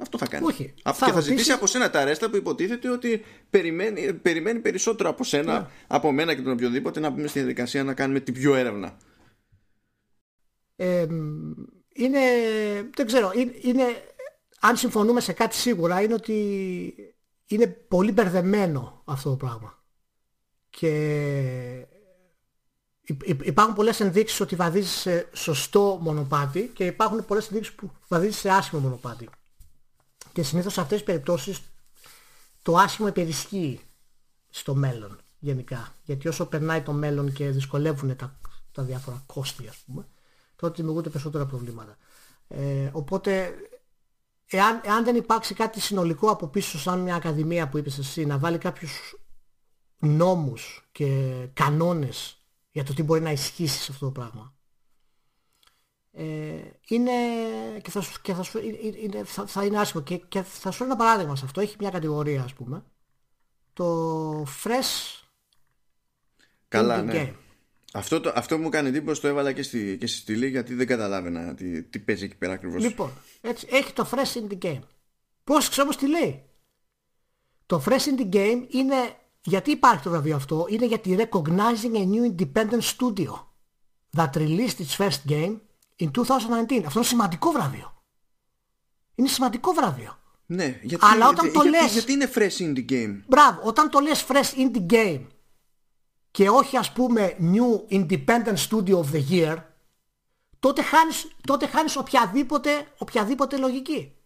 Αυτό 0.02 0.18
θα 0.18 0.26
κάνει. 0.26 0.46
Όχι. 0.46 0.74
θα 0.82 1.06
και 1.06 1.12
θα 1.12 1.20
ζητήσει 1.20 1.52
από 1.52 1.66
σένα 1.66 1.90
τα 1.90 2.04
ρέστα 2.04 2.30
που 2.30 2.36
υποτίθεται 2.36 2.90
ότι 2.90 3.24
περιμένει, 3.50 4.12
περιμένει 4.14 4.60
περισσότερο 4.60 5.08
από 5.08 5.24
σένα, 5.24 5.60
ναι. 5.60 5.66
από 5.86 6.12
μένα 6.12 6.34
και 6.34 6.42
τον 6.42 6.52
οποιοδήποτε 6.52 7.00
να 7.00 7.10
μπούμε 7.10 7.26
στη 7.26 7.38
διαδικασία 7.38 7.84
να 7.84 7.94
κάνουμε 7.94 8.20
την 8.20 8.34
πιο 8.34 8.54
έρευνα. 8.54 8.96
Ε, 10.76 11.06
είναι, 11.92 12.20
δεν 12.94 13.06
ξέρω, 13.06 13.32
είναι, 13.34 13.52
είναι, 13.60 13.84
αν 14.60 14.76
συμφωνούμε 14.76 15.20
σε 15.20 15.32
κάτι 15.32 15.54
σίγουρα 15.54 16.00
είναι 16.00 16.14
ότι 16.14 16.94
είναι 17.46 17.66
πολύ 17.66 18.12
μπερδεμένο 18.12 19.02
αυτό 19.04 19.30
το 19.30 19.36
πράγμα. 19.36 19.84
Και 20.70 21.86
υπάρχουν 23.42 23.74
πολλές 23.74 24.00
ενδείξεις 24.00 24.40
ότι 24.40 24.56
βαδίζει 24.56 24.88
σε 24.88 25.28
σωστό 25.32 25.98
μονοπάτι 26.02 26.70
και 26.74 26.86
υπάρχουν 26.86 27.24
πολλές 27.24 27.48
ενδείξεις 27.48 27.74
που 27.74 27.90
βαδίζει 28.08 28.38
σε 28.38 28.50
άσχημο 28.50 28.80
μονοπάτι. 28.80 29.28
Και 30.32 30.42
συνήθως 30.42 30.72
σε 30.72 30.80
αυτές 30.80 30.96
τις 30.98 31.06
περιπτώσεις 31.06 31.60
το 32.62 32.76
άσχημο 32.76 33.08
υπερισχύει 33.08 33.80
στο 34.50 34.74
μέλλον 34.74 35.20
γενικά. 35.38 35.94
Γιατί 36.04 36.28
όσο 36.28 36.46
περνάει 36.46 36.82
το 36.82 36.92
μέλλον 36.92 37.32
και 37.32 37.50
δυσκολεύουν 37.50 38.16
τα, 38.16 38.40
τα 38.72 38.82
διάφορα 38.82 39.22
κόστη 39.26 39.68
ας 39.68 39.76
πούμε, 39.86 40.08
τότε 40.56 40.74
δημιουργούνται 40.76 41.10
περισσότερα 41.10 41.46
προβλήματα. 41.46 41.96
Ε, 42.48 42.90
οπότε 42.92 43.54
εάν, 44.46 44.80
εάν 44.84 45.04
δεν 45.04 45.16
υπάρξει 45.16 45.54
κάτι 45.54 45.80
συνολικό 45.80 46.30
από 46.30 46.46
πίσω 46.46 46.78
σαν 46.78 47.00
μια 47.00 47.14
ακαδημία 47.14 47.68
που 47.68 47.78
είπες 47.78 47.98
εσύ 47.98 48.24
να 48.24 48.38
βάλει 48.38 48.58
κάποιους 48.58 49.16
νόμους 49.98 50.88
και 50.92 51.32
κανόνες 51.52 52.36
για 52.70 52.84
το 52.84 52.94
τι 52.94 53.02
μπορεί 53.02 53.20
να 53.20 53.30
ισχύσει 53.30 53.78
σε 53.78 53.92
αυτό 53.92 54.04
το 54.04 54.12
πράγμα 54.12 54.54
ε, 56.12 56.24
είναι 56.88 57.12
και, 57.82 57.90
θα, 57.90 58.04
και 58.22 58.34
θα, 58.34 58.60
είναι, 59.02 59.24
θα, 59.24 59.46
θα 59.46 59.64
είναι 59.64 59.78
άσχημο. 59.78 60.02
Και, 60.02 60.16
και 60.16 60.42
θα 60.42 60.70
σου 60.70 60.84
ένα 60.84 60.96
παράδειγμα 60.96 61.36
σε 61.36 61.44
αυτό. 61.44 61.60
Έχει 61.60 61.76
μια 61.78 61.90
κατηγορία 61.90 62.42
ας 62.42 62.52
πούμε. 62.52 62.84
Το 63.72 64.42
fresh 64.42 65.22
Καλά 66.68 67.02
ναι. 67.02 67.12
game. 67.14 67.34
Αυτό, 67.92 68.20
το, 68.20 68.32
αυτό 68.34 68.58
μου 68.58 68.68
κάνει 68.68 68.88
εντύπωση 68.88 69.20
το 69.20 69.28
έβαλα 69.28 69.52
και 69.52 69.62
στη, 69.62 69.96
και 69.98 70.06
στη 70.06 70.16
στήλη 70.16 70.48
γιατί 70.48 70.74
δεν 70.74 70.86
καταλάβαινα 70.86 71.54
τι, 71.54 71.82
τι 71.82 71.98
παίζει 71.98 72.24
εκεί 72.24 72.36
πέρα 72.36 72.52
ακριβώς. 72.52 72.82
Λοιπόν, 72.82 73.12
έτσι, 73.40 73.66
έχει 73.70 73.92
το 73.92 74.08
fresh 74.10 74.38
in 74.38 74.52
the 74.52 74.58
game. 74.66 74.80
Πώς 75.44 75.68
ξέρω 75.68 75.88
τι 75.88 76.08
λέει; 76.08 76.42
Το 77.66 77.82
fresh 77.86 77.90
in 77.90 78.20
the 78.20 78.34
game 78.34 78.66
είναι 78.68 79.16
γιατί 79.42 79.70
υπάρχει 79.70 80.02
το 80.02 80.10
βραβείο 80.10 80.36
αυτό 80.36 80.66
είναι 80.68 80.86
γιατί 80.86 81.16
recognizing 81.18 81.94
a 81.94 82.06
new 82.06 82.34
independent 82.34 82.82
studio 82.82 83.32
that 84.16 84.30
released 84.34 84.78
its 84.78 84.94
first 84.96 85.20
game 85.28 85.56
in 86.02 86.10
2019. 86.10 86.82
Αυτό 86.86 86.98
είναι 86.98 87.08
σημαντικό 87.08 87.50
βραβείο. 87.50 88.02
Είναι 89.14 89.28
σημαντικό 89.28 89.72
βραβείο. 89.72 90.18
Ναι, 90.46 90.80
γιατί, 90.82 91.04
Αλλά 91.04 91.28
όταν 91.28 91.44
γιατί, 91.44 91.58
το 91.58 91.64
λες... 91.64 91.92
γιατί 91.92 92.12
είναι 92.12 92.30
fresh 92.34 92.58
indie 92.58 92.90
game; 92.90 93.22
Μπράβο, 93.26 93.60
όταν 93.62 93.90
το 93.90 93.98
λες 93.98 94.26
fresh 94.28 94.58
indie 94.58 94.92
game 94.92 95.26
και 96.30 96.48
όχι 96.48 96.76
ας 96.76 96.92
πούμε 96.92 97.36
new 97.40 97.92
independent 97.92 98.56
studio 98.68 98.94
of 98.94 99.06
the 99.12 99.22
year 99.30 99.56
τότε 100.58 100.82
χάνεις, 100.82 101.28
τότε 101.46 101.66
χάνεις 101.66 101.96
οποιαδήποτε, 101.96 102.70
οποιαδήποτε 102.98 103.56
λογική. 103.56 104.16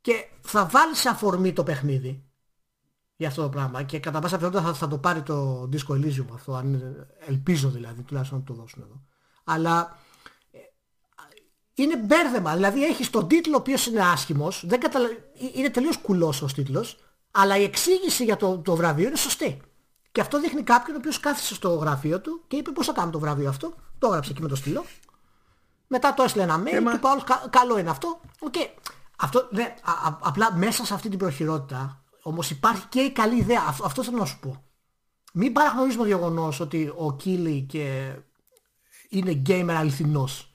Και 0.00 0.28
θα 0.40 0.66
βάλεις 0.66 0.98
σε 0.98 1.08
αφορμή 1.08 1.52
το 1.52 1.62
παιχνίδι 1.62 2.24
για 3.16 3.28
αυτό 3.28 3.42
το 3.42 3.48
πράγμα 3.48 3.82
και 3.82 3.98
κατά 3.98 4.18
πάσα 4.18 4.36
πιθανότητα 4.36 4.68
θα, 4.70 4.74
θα 4.74 4.88
το 4.88 4.98
πάρει 4.98 5.22
το 5.22 5.68
Disco 5.72 5.94
Elysium 5.94 6.26
αυτό, 6.34 6.54
αν, 6.54 6.96
ελπίζω 7.26 7.70
δηλαδή 7.70 8.02
τουλάχιστον 8.02 8.38
να 8.38 8.44
το 8.44 8.54
δώσουν 8.54 8.82
εδώ. 8.82 9.02
Αλλά 9.44 9.98
είναι 11.82 11.96
μπέρδεμα. 11.96 12.54
Δηλαδή 12.54 12.84
έχεις 12.84 13.10
τον 13.10 13.28
τίτλο 13.28 13.54
ο 13.54 13.58
οποίος 13.58 13.86
είναι 13.86 14.00
άσχημος, 14.02 14.62
δεν 14.66 14.80
καταλα... 14.80 15.06
Ε, 15.06 15.10
είναι 15.54 15.70
τελείως 15.70 15.96
κουλός 15.96 16.42
ο 16.42 16.46
τίτλος, 16.46 16.96
αλλά 17.30 17.56
η 17.56 17.62
εξήγηση 17.62 18.24
για 18.24 18.36
το, 18.36 18.58
το 18.58 18.76
βραβείο 18.76 19.06
είναι 19.06 19.16
σωστή. 19.16 19.60
Και 20.12 20.20
αυτό 20.20 20.40
δείχνει 20.40 20.62
κάποιον 20.62 20.96
ο 20.96 20.98
οποίος 20.98 21.20
κάθισε 21.20 21.54
στο 21.54 21.74
γραφείο 21.74 22.20
του 22.20 22.44
και 22.48 22.56
είπε 22.56 22.70
πώς 22.70 22.86
θα 22.86 22.92
κάνω 22.92 23.10
το 23.10 23.18
βραβείο 23.18 23.48
αυτό; 23.48 23.74
Το 23.98 24.06
έγραψε 24.06 24.30
εκεί 24.30 24.42
με 24.42 24.48
το 24.48 24.56
στυλό. 24.56 24.84
Μετά 25.86 26.14
το 26.14 26.22
έστειλε 26.22 26.44
ένα 26.44 26.62
mail 26.62 26.72
Έμα. 26.72 26.90
και 26.90 26.96
είπε 26.96 27.06
όλος 27.06 27.24
καλό 27.50 27.78
είναι 27.78 27.90
αυτό. 27.90 28.20
Okay. 28.50 28.82
αυτό 29.16 29.48
ναι, 29.50 29.74
α, 29.82 30.18
απλά 30.20 30.56
μέσα 30.56 30.84
σε 30.84 30.94
αυτή 30.94 31.08
την 31.08 31.18
προχειρότητα 31.18 32.04
όμως 32.22 32.50
υπάρχει 32.50 32.86
και 32.88 33.00
η 33.00 33.10
καλή 33.10 33.36
ιδέα. 33.36 33.64
Αυτό, 33.68 33.84
αυτό 33.84 34.02
θέλω 34.02 34.16
να 34.16 34.24
σου 34.24 34.38
πω. 34.40 34.64
Μην 35.32 35.52
παραγνωρίζουμε 35.52 36.02
το 36.02 36.08
γεγονός 36.08 36.60
ότι 36.60 36.92
ο 36.96 37.16
Κίλι 37.16 37.66
και 37.68 38.14
είναι 39.08 39.42
gamer 39.46 39.74
αληθινός. 39.78 40.49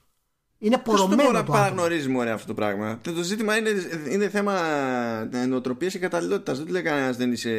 Είναι 0.57 0.77
πορωμένο 0.77 1.23
το 1.23 1.29
πράγμα. 1.29 1.53
παραγνωρίζουμε 1.53 2.31
αυτό 2.31 2.47
το 2.47 2.53
πράγμα; 2.53 2.99
Το 3.01 3.23
ζήτημα 3.23 3.57
είναι, 3.57 3.69
είναι 4.09 4.29
θέμα 4.29 4.55
νοοτροπίας 5.47 5.93
και 5.93 5.99
καταλληλότητας. 5.99 6.57
Δεν 6.57 6.65
του 6.65 6.71
λέει 6.71 6.81
κανένας 6.81 7.17
δεν 7.17 7.31
είσαι 7.31 7.49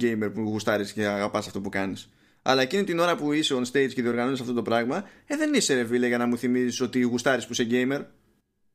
gamer 0.00 0.30
που 0.34 0.40
γουστάρεις 0.40 0.92
και 0.92 1.06
αγαπάς 1.06 1.46
αυτό 1.46 1.60
που 1.60 1.68
κάνεις. 1.68 2.10
Αλλά 2.42 2.62
εκείνη 2.62 2.84
την 2.84 2.98
ώρα 2.98 3.16
που 3.16 3.32
είσαι 3.32 3.54
on 3.54 3.60
stage 3.60 3.92
και 3.94 4.02
διοργανώνεις 4.02 4.40
αυτό 4.40 4.52
το 4.52 4.62
πράγμα, 4.62 5.04
ε, 5.26 5.36
δεν 5.36 5.54
είσαι 5.54 5.74
ρε 5.74 5.84
φίλε 5.84 6.06
για 6.06 6.18
να 6.18 6.26
μου 6.26 6.38
θυμίζεις 6.38 6.80
ότι 6.80 7.00
γουστάρεις 7.00 7.46
που 7.46 7.52
είσαι 7.52 7.66
gamer. 7.70 8.04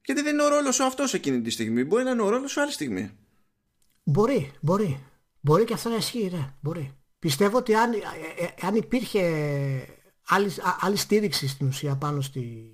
Γιατί 0.06 0.22
δεν 0.22 0.34
είναι 0.34 0.44
ο 0.44 0.48
ρόλος 0.48 0.76
σου 0.76 0.84
αυτός 0.84 1.14
εκείνη 1.14 1.42
τη 1.42 1.50
στιγμή. 1.50 1.84
Μπορεί 1.84 2.04
να 2.04 2.12
είναι 2.12 2.22
ο 2.22 2.30
ρόλος 2.30 2.52
σου 2.52 2.62
άλλη 2.62 2.72
στιγμή. 2.72 3.12
Μπορεί, 4.04 4.52
μπορεί. 4.62 5.00
Μπορεί 5.40 5.64
και 5.64 5.74
αυτό 5.74 5.90
να 5.90 5.96
ισχύει, 5.96 6.30
ναι. 6.32 6.54
Μπορεί. 6.62 6.98
Πιστεύω 7.20 7.58
ότι 7.58 7.76
αν, 7.76 7.92
ε, 7.94 7.98
ε, 8.44 8.68
αν 8.68 8.76
υπήρχε 8.76 9.22
άλλη, 10.28 10.50
άλλη 10.80 10.96
στήριξη 10.96 11.48
στην 11.48 11.68
ουσία 11.68 11.96
πάνω 11.96 12.22
στη, 12.22 12.73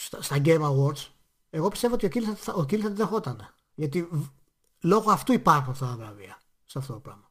στα, 0.00 0.22
στα 0.22 0.36
Game 0.44 0.60
Awards, 0.60 1.06
εγώ 1.50 1.68
πιστεύω 1.68 1.94
ότι 1.94 2.06
ο 2.06 2.08
Kill 2.12 2.22
θα, 2.36 2.52
ο 2.52 2.60
Kill 2.60 2.78
θα 2.78 2.90
δεχόταν. 2.90 3.54
Γιατί 3.74 4.08
λόγω 4.80 5.10
αυτού 5.10 5.32
υπάρχουν 5.32 5.72
αυτά 5.72 5.86
τα 5.86 5.96
βραβεία 5.96 6.40
σε 6.64 6.78
αυτό 6.78 6.92
το 6.92 6.98
πράγμα. 6.98 7.30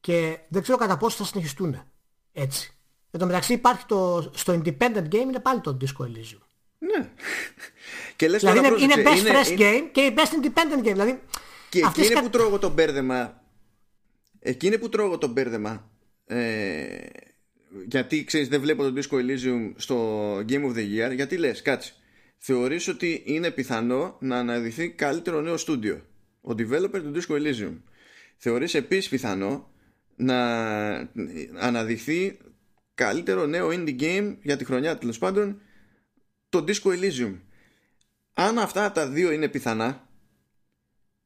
Και 0.00 0.38
δεν 0.48 0.62
ξέρω 0.62 0.78
κατά 0.78 0.96
πόσο 0.96 1.16
θα 1.16 1.24
συνεχιστούν 1.24 1.82
έτσι. 2.32 2.76
Εν 3.10 3.20
τω 3.20 3.26
μεταξύ 3.26 3.52
υπάρχει 3.52 3.86
το, 3.86 4.30
στο 4.34 4.52
Independent 4.52 5.08
Game 5.08 5.14
είναι 5.14 5.40
πάλι 5.40 5.60
το 5.60 5.76
Disco 5.80 6.04
Elysium. 6.04 6.40
Ναι. 6.78 7.10
Και 8.16 8.28
λες 8.28 8.40
δηλαδή 8.40 8.60
τώρα 8.60 8.68
είναι, 8.68 8.92
είναι 8.92 9.02
πρόσεξε, 9.02 9.32
best 9.32 9.58
fresh 9.58 9.60
game 9.60 9.88
και 9.92 10.14
best 10.16 10.44
independent 10.44 10.78
game. 10.78 10.82
Δηλαδή, 10.82 11.22
Και 11.70 11.78
εκεί 11.78 11.86
αυτές 11.86 12.04
είναι 12.06 12.14
κα- 12.14 12.22
που 12.22 12.30
τρώγω 12.30 12.58
το 12.58 12.68
μπέρδεμα. 12.70 13.42
Εκεί 14.38 14.66
είναι 14.66 14.78
που 14.78 14.88
τρώγω 14.88 15.18
το 15.18 15.26
μπέρδεμα. 15.26 15.90
Ε, 16.26 16.96
γιατί 17.86 18.24
ξέρεις 18.24 18.48
δεν 18.48 18.60
βλέπω 18.60 18.82
τον 18.82 18.96
Disco 18.96 19.14
Elysium 19.14 19.72
στο 19.76 20.36
Game 20.38 20.64
of 20.64 20.74
the 20.74 21.08
Year. 21.08 21.14
Γιατί 21.14 21.36
λες, 21.36 21.62
κάτσε. 21.62 21.92
Θεωρείς 22.38 22.88
ότι 22.88 23.22
είναι 23.24 23.50
πιθανό 23.50 24.16
να 24.20 24.36
αναδειχθεί 24.36 24.90
καλύτερο 24.90 25.40
νέο 25.40 25.56
στούντιο. 25.56 26.06
Ο 26.40 26.50
developer 26.50 27.00
του 27.02 27.12
Disco 27.14 27.34
Elysium. 27.34 27.74
Θεωρείς 28.36 28.74
επίσης 28.74 29.08
πιθανό 29.08 29.70
να 30.16 30.38
αναδειχθεί 31.58 32.38
καλύτερο 32.94 33.46
νέο 33.46 33.68
indie 33.70 34.00
game 34.00 34.36
για 34.42 34.56
τη 34.56 34.64
χρονιά 34.64 34.98
τέλος 34.98 35.18
πάντων 35.18 35.60
το 36.48 36.64
Disco 36.68 36.90
Elysium. 36.90 37.34
Αν 38.34 38.58
αυτά 38.58 38.92
τα 38.92 39.08
δύο 39.08 39.30
είναι 39.30 39.48
πιθανά, 39.48 40.08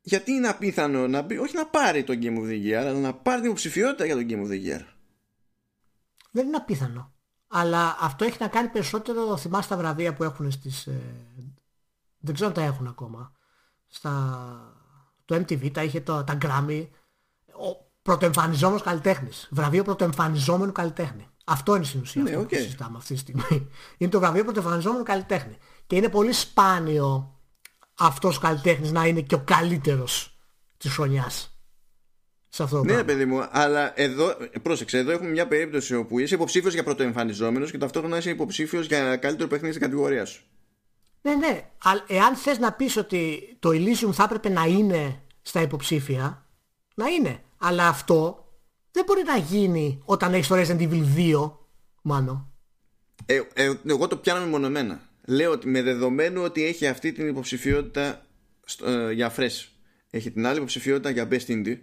γιατί 0.00 0.32
είναι 0.32 0.48
απίθανο 0.48 1.08
να 1.08 1.22
μπει, 1.22 1.38
όχι 1.38 1.56
να 1.56 1.66
πάρει 1.66 2.04
το 2.04 2.18
Game 2.22 2.38
of 2.38 2.48
the 2.48 2.66
Year, 2.66 2.72
αλλά 2.72 2.92
να 2.92 3.14
πάρει 3.14 3.36
την 3.36 3.46
υποψηφιότητα 3.46 4.04
για 4.04 4.14
το 4.14 4.26
Game 4.28 4.46
of 4.46 4.50
the 4.50 4.66
Year. 4.66 4.84
Δεν 6.30 6.46
είναι 6.46 6.56
απίθανο. 6.56 7.12
Αλλά 7.48 7.96
αυτό 8.00 8.24
έχει 8.24 8.36
να 8.40 8.48
κάνει 8.48 8.68
περισσότερο, 8.68 9.36
θυμάστε 9.36 9.74
τα 9.74 9.80
βραβεία 9.80 10.14
που 10.14 10.24
έχουν 10.24 10.50
στις... 10.50 10.86
ε, 10.86 11.00
δεν 12.18 12.34
ξέρω 12.34 12.48
αν 12.48 12.54
τα 12.54 12.62
έχουν 12.62 12.86
ακόμα. 12.86 13.32
Στα... 13.86 14.72
Το 15.24 15.34
MTV 15.34 15.70
τα 15.72 15.82
είχε 15.82 16.00
το, 16.00 16.24
τα 16.24 16.38
Grammy. 16.42 16.88
Ο 17.46 17.90
πρωτοεμφανιζόμενος 18.02 18.82
καλλιτέχνης. 18.82 19.48
Βραβείο 19.50 19.84
πρωτοεμφανιζόμενου 19.84 20.72
καλλιτέχνη. 20.72 21.28
Αυτό 21.44 21.76
είναι 21.76 21.84
στην 21.84 22.00
ουσία 22.00 22.22
Ναι, 22.22 22.30
αυτό 22.30 22.40
οκ. 22.40 22.48
που 22.48 22.54
συζητάμε 22.54 22.96
αυτή 22.96 23.12
τη 23.14 23.18
στιγμή. 23.20 23.68
Είναι 23.98 24.10
το 24.10 24.18
βραβείο 24.20 24.44
πρωτοεμφανιζόμενου 24.44 25.02
καλλιτέχνη. 25.02 25.56
Και 25.86 25.96
είναι 25.96 26.08
πολύ 26.08 26.32
σπάνιο 26.32 27.38
αυτός 27.94 28.36
ο 28.36 28.40
καλλιτέχνης 28.40 28.92
να 28.92 29.06
είναι 29.06 29.20
και 29.20 29.34
ο 29.34 29.42
καλύτερος 29.44 30.38
της 30.76 30.92
χρονιάς. 30.92 31.57
Σε 32.58 32.64
αυτό 32.64 32.76
το 32.76 32.82
Ναι, 32.82 32.88
πράγμα. 32.92 33.04
παιδί 33.04 33.24
μου, 33.24 33.46
αλλά 33.50 34.00
εδώ, 34.00 34.36
πρόσεξε, 34.62 34.98
εδώ 34.98 35.10
έχουμε 35.10 35.30
μια 35.30 35.46
περίπτωση 35.46 35.94
όπου 35.94 36.18
είσαι 36.18 36.34
υποψήφιος 36.34 36.74
για 36.74 36.82
πρωτοεμφανιζόμενος 36.82 37.70
και 37.70 37.78
ταυτόχρονα 37.78 38.16
είσαι 38.16 38.30
υποψήφιος 38.30 38.86
για 38.86 39.16
καλύτερο 39.16 39.48
παιχνίδι 39.48 39.74
στην 39.74 39.86
κατηγορίας 39.86 40.28
σου. 40.30 40.42
Ναι, 41.22 41.34
ναι. 41.34 41.70
Αλλά 41.82 42.04
εάν 42.08 42.34
θες 42.36 42.58
να 42.58 42.72
πεις 42.72 42.96
ότι 42.96 43.38
το 43.58 43.68
Elysium 43.72 44.12
θα 44.12 44.22
έπρεπε 44.22 44.48
να 44.48 44.64
είναι 44.64 45.20
στα 45.42 45.60
υποψήφια, 45.62 46.46
να 46.94 47.06
είναι. 47.08 47.42
Αλλά 47.58 47.88
αυτό 47.88 48.48
δεν 48.92 49.04
μπορεί 49.06 49.22
να 49.26 49.36
γίνει 49.36 50.00
όταν 50.04 50.34
έχεις 50.34 50.46
το 50.46 50.54
Resident 50.56 50.80
Evil 50.80 51.02
2, 51.16 51.52
μάνο. 52.02 52.52
Ε, 53.26 53.40
ε, 53.54 53.72
εγώ 53.88 54.06
το 54.06 54.16
πιάνω 54.16 54.40
μεμονωμένα. 54.40 55.00
Λέω 55.26 55.50
ότι 55.50 55.68
με 55.68 55.82
δεδομένο 55.82 56.42
ότι 56.42 56.64
έχει 56.64 56.86
αυτή 56.86 57.12
την 57.12 57.28
υποψηφιότητα 57.28 58.26
στο- 58.64 58.86
ε, 58.90 59.12
για 59.12 59.34
Fresh, 59.36 59.66
έχει 60.10 60.30
την 60.30 60.46
άλλη 60.46 60.56
υποψηφιότητα 60.56 61.10
για 61.10 61.28
Best 61.30 61.46
Indie, 61.46 61.76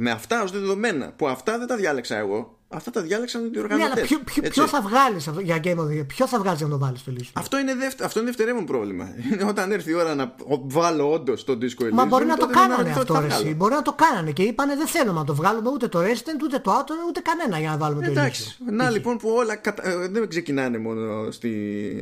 με 0.00 0.10
αυτά 0.10 0.42
ως 0.42 0.50
δεδομένα, 0.50 1.12
που 1.16 1.28
αυτά 1.28 1.58
δεν 1.58 1.66
τα 1.66 1.76
διάλεξα 1.76 2.16
εγώ, 2.16 2.58
αυτά 2.68 2.90
τα 2.90 3.00
διάλεξαν 3.02 3.44
οι 3.44 3.50
Ναι, 3.50 3.58
οργανωτές. 3.60 3.92
αλλά 3.92 4.06
ποιο, 4.06 4.18
ποιο, 4.24 4.42
έτσι. 4.44 4.60
ποιο 4.60 4.66
θα 4.68 4.80
βγάλεις 4.80 5.28
αυτό, 5.28 5.40
για 5.40 5.60
Game 5.64 5.76
of 5.78 5.86
the 5.88 6.00
Year, 6.00 6.06
ποιο 6.06 6.26
θα 6.26 6.38
βγάλεις 6.38 6.58
για 6.58 6.68
να 6.68 6.72
το 6.72 6.78
βάλεις 6.84 7.00
στο 7.00 7.12
Elysium. 7.16 7.30
Αυτό 7.32 7.58
είναι, 7.58 7.74
δευτε, 7.74 8.04
αυτό 8.04 8.18
είναι 8.20 8.28
δευτερεύον 8.28 8.64
πρόβλημα. 8.66 9.08
Είναι 9.32 9.44
όταν 9.44 9.72
έρθει 9.72 9.90
η 9.90 9.94
ώρα 9.94 10.14
να 10.14 10.34
βάλω 10.66 11.12
όντως 11.12 11.44
το 11.44 11.58
Disco 11.60 11.82
Elysium. 11.84 11.90
Μα 11.92 12.04
μπορεί 12.04 12.24
να 12.24 12.36
το 12.36 12.40
τότε 12.40 12.52
κάνανε 12.52 12.72
αναρωτηθώ 12.74 13.04
τι 13.04 13.12
αυτό 13.12 13.14
θα 13.14 13.20
ρε, 13.20 13.26
εσύ. 13.26 13.38
βγάλω. 13.40 13.56
Μπορεί 13.56 13.74
να 13.74 13.82
το 13.82 13.92
κάνανε 13.92 14.30
και 14.32 14.42
είπανε 14.42 14.76
δεν 14.76 14.86
θέλουμε 14.86 15.18
να 15.18 15.24
το 15.24 15.34
βγάλουμε 15.34 15.68
ούτε 15.70 15.88
το 15.88 15.98
Resident, 16.00 16.42
ούτε 16.42 16.58
το 16.58 16.70
Outer, 16.78 17.08
ούτε 17.08 17.20
κανένα 17.20 17.58
για 17.58 17.70
να 17.70 17.76
βάλουμε 17.76 18.04
το 18.04 18.10
Εντάξει. 18.10 18.56
Elysium. 18.58 18.72
Να 18.72 18.90
λοιπόν 18.90 19.16
που 19.16 19.28
όλα 19.30 19.56
κατα... 19.56 19.88
ε, 19.88 20.08
δεν 20.08 20.28
ξεκινάνε 20.28 20.78
μόνο 20.78 21.30
στη... 21.30 21.50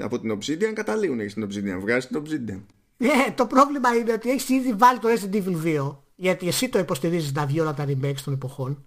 από 0.02 0.18
την 0.20 0.38
Obsidian, 0.38 0.72
καταλήγουν 0.74 1.18
και 1.18 1.28
στην 1.28 1.44
Obsidian. 1.48 1.78
Βγάζει 1.80 2.06
την 2.06 2.22
Obsidian. 2.22 2.60
Ε, 2.98 3.30
το 3.34 3.46
πρόβλημα 3.46 3.94
είναι 3.96 4.12
ότι 4.12 4.30
έχεις 4.30 4.48
ήδη 4.48 4.72
βάλει 4.78 4.98
το 4.98 5.08
Resident 5.08 5.34
Evil 5.34 5.66
2, 5.90 5.96
γιατί 6.14 6.48
εσύ 6.48 6.68
το 6.68 6.78
υποστηρίζεις 6.78 7.32
να 7.32 7.46
βγει 7.46 7.60
όλα 7.60 7.74
τα 7.74 7.84
remakes 7.88 8.20
των 8.24 8.32
εποχών. 8.34 8.84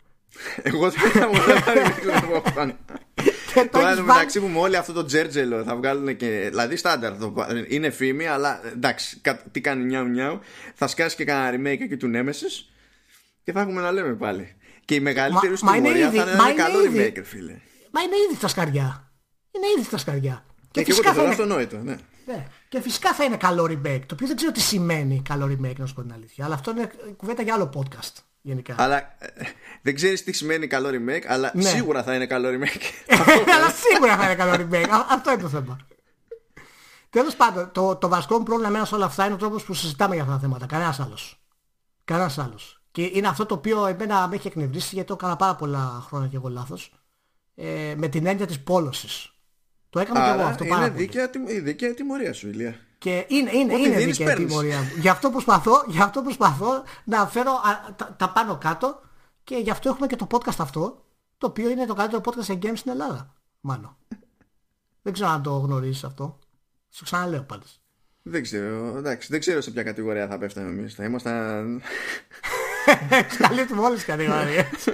Εγώ 0.63 0.89
δεν 0.89 1.11
θα 1.11 1.27
μου 1.27 1.33
το 2.55 2.73
Και 3.53 3.61
το 3.63 3.69
Τώρα 3.71 3.87
έχεις 3.87 3.99
εν 3.99 4.05
βάλει 4.05 4.17
μεταξύ 4.17 4.39
μου 4.39 4.47
με 4.47 4.59
όλο 4.59 4.77
αυτό 4.77 4.93
το 4.93 5.05
τζέρτζελο 5.05 5.63
θα 5.63 5.75
βγάλουν 5.75 6.15
και. 6.15 6.45
Δηλαδή 6.49 6.75
στάνταρ 6.75 7.11
θα 7.13 7.17
το 7.19 7.29
πα- 7.31 7.47
είναι 7.67 7.89
φήμη, 7.89 8.27
αλλά 8.27 8.61
εντάξει, 8.73 9.17
κα- 9.21 9.41
τι 9.51 9.61
κάνει 9.61 9.83
νιάου 9.83 10.05
νιάου. 10.05 10.39
Θα 10.73 10.87
σκάσει 10.87 11.15
και 11.15 11.23
κανένα 11.23 11.57
remake 11.57 11.81
εκεί 11.81 11.97
του 11.97 12.11
Nemesis 12.15 12.65
και 13.43 13.51
θα 13.51 13.61
έχουμε 13.61 13.81
να 13.81 13.91
λέμε 13.91 14.13
πάλι. 14.13 14.55
Και 14.85 14.95
η 14.95 14.99
μεγαλύτερη 14.99 15.51
Μα- 15.51 15.57
σου 15.57 15.65
μα 15.65 15.75
είναι 15.75 15.85
τιμωρία 15.87 16.07
ήδη- 16.07 16.17
θα 16.17 16.23
είναι 16.23 16.35
μα 16.35 16.43
ένα 16.43 16.51
είναι 16.51 16.61
καλό 16.61 16.83
ήδη. 16.85 16.97
remake, 17.09 17.15
ρε 17.15 17.23
φίλε. 17.23 17.55
Μα 17.91 18.01
είναι 18.01 18.15
ήδη 18.27 18.35
στα 18.37 18.47
σκαριά. 18.47 19.11
Είναι 19.51 19.65
ήδη 19.77 19.85
στα 19.85 19.97
σκαριά. 19.97 20.45
Και, 20.71 20.83
και 20.83 20.91
εγώ 20.91 21.01
φυσικά 21.01 21.09
το 21.09 21.15
θεωρώ 21.15 21.33
θα 21.35 21.43
είναι, 21.43 21.53
αυτονόητο. 21.53 21.77
Ναι. 21.77 21.95
ναι. 22.33 22.47
Και 22.69 22.81
φυσικά 22.81 23.13
θα 23.13 23.23
είναι 23.23 23.37
καλό 23.37 23.63
remake. 23.63 24.01
Το 24.05 24.13
οποίο 24.13 24.27
δεν 24.27 24.35
ξέρω 24.35 24.51
τι 24.51 24.59
σημαίνει 24.59 25.21
καλό 25.21 25.45
remake, 25.45 25.75
να 25.77 25.85
σου 25.85 25.93
πω 25.93 26.01
την 26.01 26.13
αλήθεια. 26.13 26.45
Αλλά 26.45 26.53
αυτό 26.55 26.71
είναι 26.71 26.91
κουβέντα 27.17 27.41
για 27.41 27.53
άλλο 27.53 27.69
podcast 27.75 28.13
γενικά. 28.41 28.75
Αλλά 28.77 28.97
ε, 28.97 29.27
δεν 29.81 29.95
ξέρεις 29.95 30.23
τι 30.23 30.31
σημαίνει 30.31 30.67
καλό 30.67 30.89
remake, 30.89 31.23
αλλά 31.27 31.51
Ναι. 31.53 31.61
σίγουρα 31.61 32.03
θα 32.03 32.15
είναι 32.15 32.25
καλό 32.25 32.49
remake. 32.49 32.81
Αλλά 33.55 33.69
σίγουρα 33.69 34.17
θα 34.17 34.23
είναι 34.25 34.35
καλό 34.35 34.53
remake. 34.53 34.89
Α- 34.89 35.05
Αυτό 35.09 35.31
είναι 35.31 35.41
το 35.41 35.49
θέμα. 35.49 35.77
Τέλος 37.09 37.35
πάντων, 37.35 37.71
το, 37.71 37.95
το 37.95 38.07
βασικό 38.07 38.37
μου 38.37 38.43
πρόβλημα 38.43 38.69
εμένα 38.69 38.85
σε 38.85 38.95
όλα 38.95 39.05
αυτά 39.05 39.25
είναι 39.25 39.33
ο 39.33 39.37
τρόπος 39.37 39.63
που 39.63 39.73
συζητάμε 39.73 40.13
για 40.13 40.23
αυτά 40.23 40.35
τα 40.35 40.41
θέματα. 40.41 40.65
Κανένας 40.65 40.99
άλλος. 40.99 41.39
Κανένας 42.05 42.37
άλλος. 42.37 42.81
Και 42.91 43.09
είναι 43.13 43.27
αυτό 43.27 43.45
το 43.45 43.53
οποίο 43.53 43.85
εμένα 43.85 44.27
με 44.27 44.35
έχει 44.35 44.47
εκνευρίσει 44.47 44.89
γιατί 44.93 45.07
το 45.07 45.13
έκανα 45.13 45.35
πάρα 45.35 45.55
πολλά 45.55 46.03
χρόνια 46.07 46.27
και 46.27 46.35
εγώ 46.35 46.49
λάθος. 46.49 46.93
Ε, 47.55 47.93
με 47.97 48.07
την 48.07 48.25
έννοια 48.25 48.45
της 48.47 48.59
πόλωσης. 48.63 49.31
Το 49.89 49.99
έκανα 49.99 50.19
και 50.19 50.25
εγώ 50.29 50.39
Άρα 50.39 50.47
αυτό 50.47 50.65
πάρα 50.65 50.81
είναι 50.81 50.91
πολύ. 50.91 51.05
δίκαια, 51.05 51.29
τιμ- 51.29 51.49
η 51.49 51.59
δίκαια 51.59 51.93
τιμωρία 51.93 52.33
σου, 52.33 52.47
Ηλία. 52.49 52.75
Και 52.97 53.25
είναι, 53.27 53.51
είναι, 53.53 53.73
Ό,τι 53.73 53.83
είναι 53.83 53.95
δίνεις, 53.97 54.17
δίκαια 54.17 54.31
η 54.33 54.35
παίρνεις. 54.35 54.47
τιμωρία 54.51 54.77
μου. 54.77 54.89
Γι' 54.99 55.09
αυτό 55.09 55.29
προσπαθώ, 55.29 55.83
γι 55.87 56.01
αυτό 56.01 56.21
προσπαθώ 56.21 56.83
να 57.03 57.27
φέρω 57.27 57.51
α, 57.51 57.93
τα, 57.95 58.15
τα 58.19 58.29
πάνω 58.29 58.57
κάτω 58.57 59.01
και 59.43 59.55
γι' 59.55 59.69
αυτό 59.69 59.89
έχουμε 59.89 60.07
και 60.07 60.15
το 60.15 60.27
podcast 60.31 60.55
αυτό, 60.57 61.05
το 61.37 61.47
οποίο 61.47 61.69
είναι 61.69 61.85
το 61.85 61.93
καλύτερο 61.93 62.21
podcast 62.25 62.43
σε 62.43 62.53
games 62.61 62.71
στην 62.77 62.91
Ελλάδα. 62.91 63.33
Μάλλον. 63.61 63.97
δεν 65.03 65.13
ξέρω 65.13 65.29
αν 65.29 65.43
το 65.43 65.51
γνωρίζεις 65.51 66.03
αυτό. 66.03 66.39
Σου 66.89 67.03
ξαναλέω 67.03 67.41
πάντως. 67.41 67.79
Δεν 68.21 68.41
ξέρω, 68.41 68.97
εντάξει, 68.97 69.27
δεν 69.31 69.39
ξέρω 69.39 69.61
σε 69.61 69.71
ποια 69.71 69.83
κατηγορία 69.83 70.27
θα 70.27 70.37
πέφταμε 70.37 70.69
εμείς. 70.69 70.93
Θα 70.95 71.03
ήμασταν... 71.03 71.81
Καλύπτουμε 73.37 73.81
όλες 73.81 73.95
τις 73.97 74.05
κατηγορίες. 74.05 74.65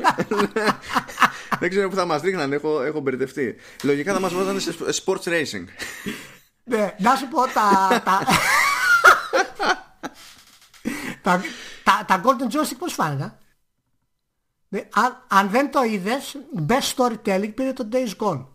δεν 1.59 1.69
ξέρω 1.69 1.89
που 1.89 1.95
θα 1.95 2.05
μας 2.05 2.21
ρίχναν, 2.21 2.53
έχω, 2.53 2.81
έχω 2.81 2.99
μπερδευτεί. 2.99 3.55
Λογικά 3.83 4.13
θα 4.13 4.19
μας 4.19 4.33
βάζανε 4.33 4.59
σε 4.59 4.75
sports 5.03 5.23
racing. 5.23 5.65
ναι, 6.63 6.95
να 6.99 7.15
σου 7.15 7.27
πω 7.27 7.41
τα... 7.47 8.01
τα... 8.05 8.25
τα, 11.23 11.41
τα, 11.83 12.05
τα 12.07 12.21
Golden 12.23 12.55
Joystick 12.55 12.77
πώς 12.79 12.93
φάνηκαν; 12.93 13.37
Ναι, 14.67 14.87
αν, 14.93 15.25
αν 15.27 15.49
δεν 15.49 15.71
το 15.71 15.83
είδες, 15.83 16.37
best 16.67 16.95
storytelling 16.95 17.53
πήρε 17.55 17.73
το 17.73 17.89
Days 17.91 18.15
Gone. 18.17 18.45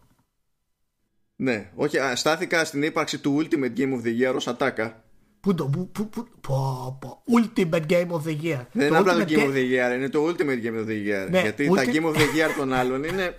ναι, 1.36 1.70
όχι, 1.74 1.98
α, 1.98 2.16
στάθηκα 2.16 2.64
στην 2.64 2.82
ύπαρξη 2.82 3.18
του 3.18 3.42
Ultimate 3.42 3.76
Game 3.76 4.00
of 4.00 4.02
the 4.04 4.20
Year 4.20 4.34
ως 4.34 4.48
ατάκα. 4.48 5.02
Πού 5.40 5.54
το, 5.54 5.64
πού, 5.66 5.90
πού, 5.90 6.08
πού, 6.08 6.28
πω, 6.40 6.98
πω, 7.00 7.22
Ultimate 7.40 7.86
Game 7.90 8.08
of 8.10 8.22
the 8.28 8.36
Year. 8.42 8.66
Δεν 8.72 8.86
είναι 8.86 8.96
απλά 8.98 9.14
το 9.14 9.24
Ultimate 9.24 9.28
Game 9.28 9.38
of 9.38 9.48
Ga- 9.48 9.54
the 9.54 9.90
Year, 9.92 9.94
είναι 9.96 10.08
το 10.08 10.26
Ultimate 10.26 10.64
Game 10.64 10.78
of 10.80 10.86
the 10.88 11.06
Year. 11.06 11.30
Ναι, 11.30 11.40
Γιατί 11.40 11.66
τα 11.74 11.82
Ulti- 11.82 11.86
Game 11.94 12.04
of 12.04 12.14
the 12.14 12.18
Year 12.36 12.50
των 12.58 12.72
άλλων 12.72 13.04
είναι... 13.04 13.34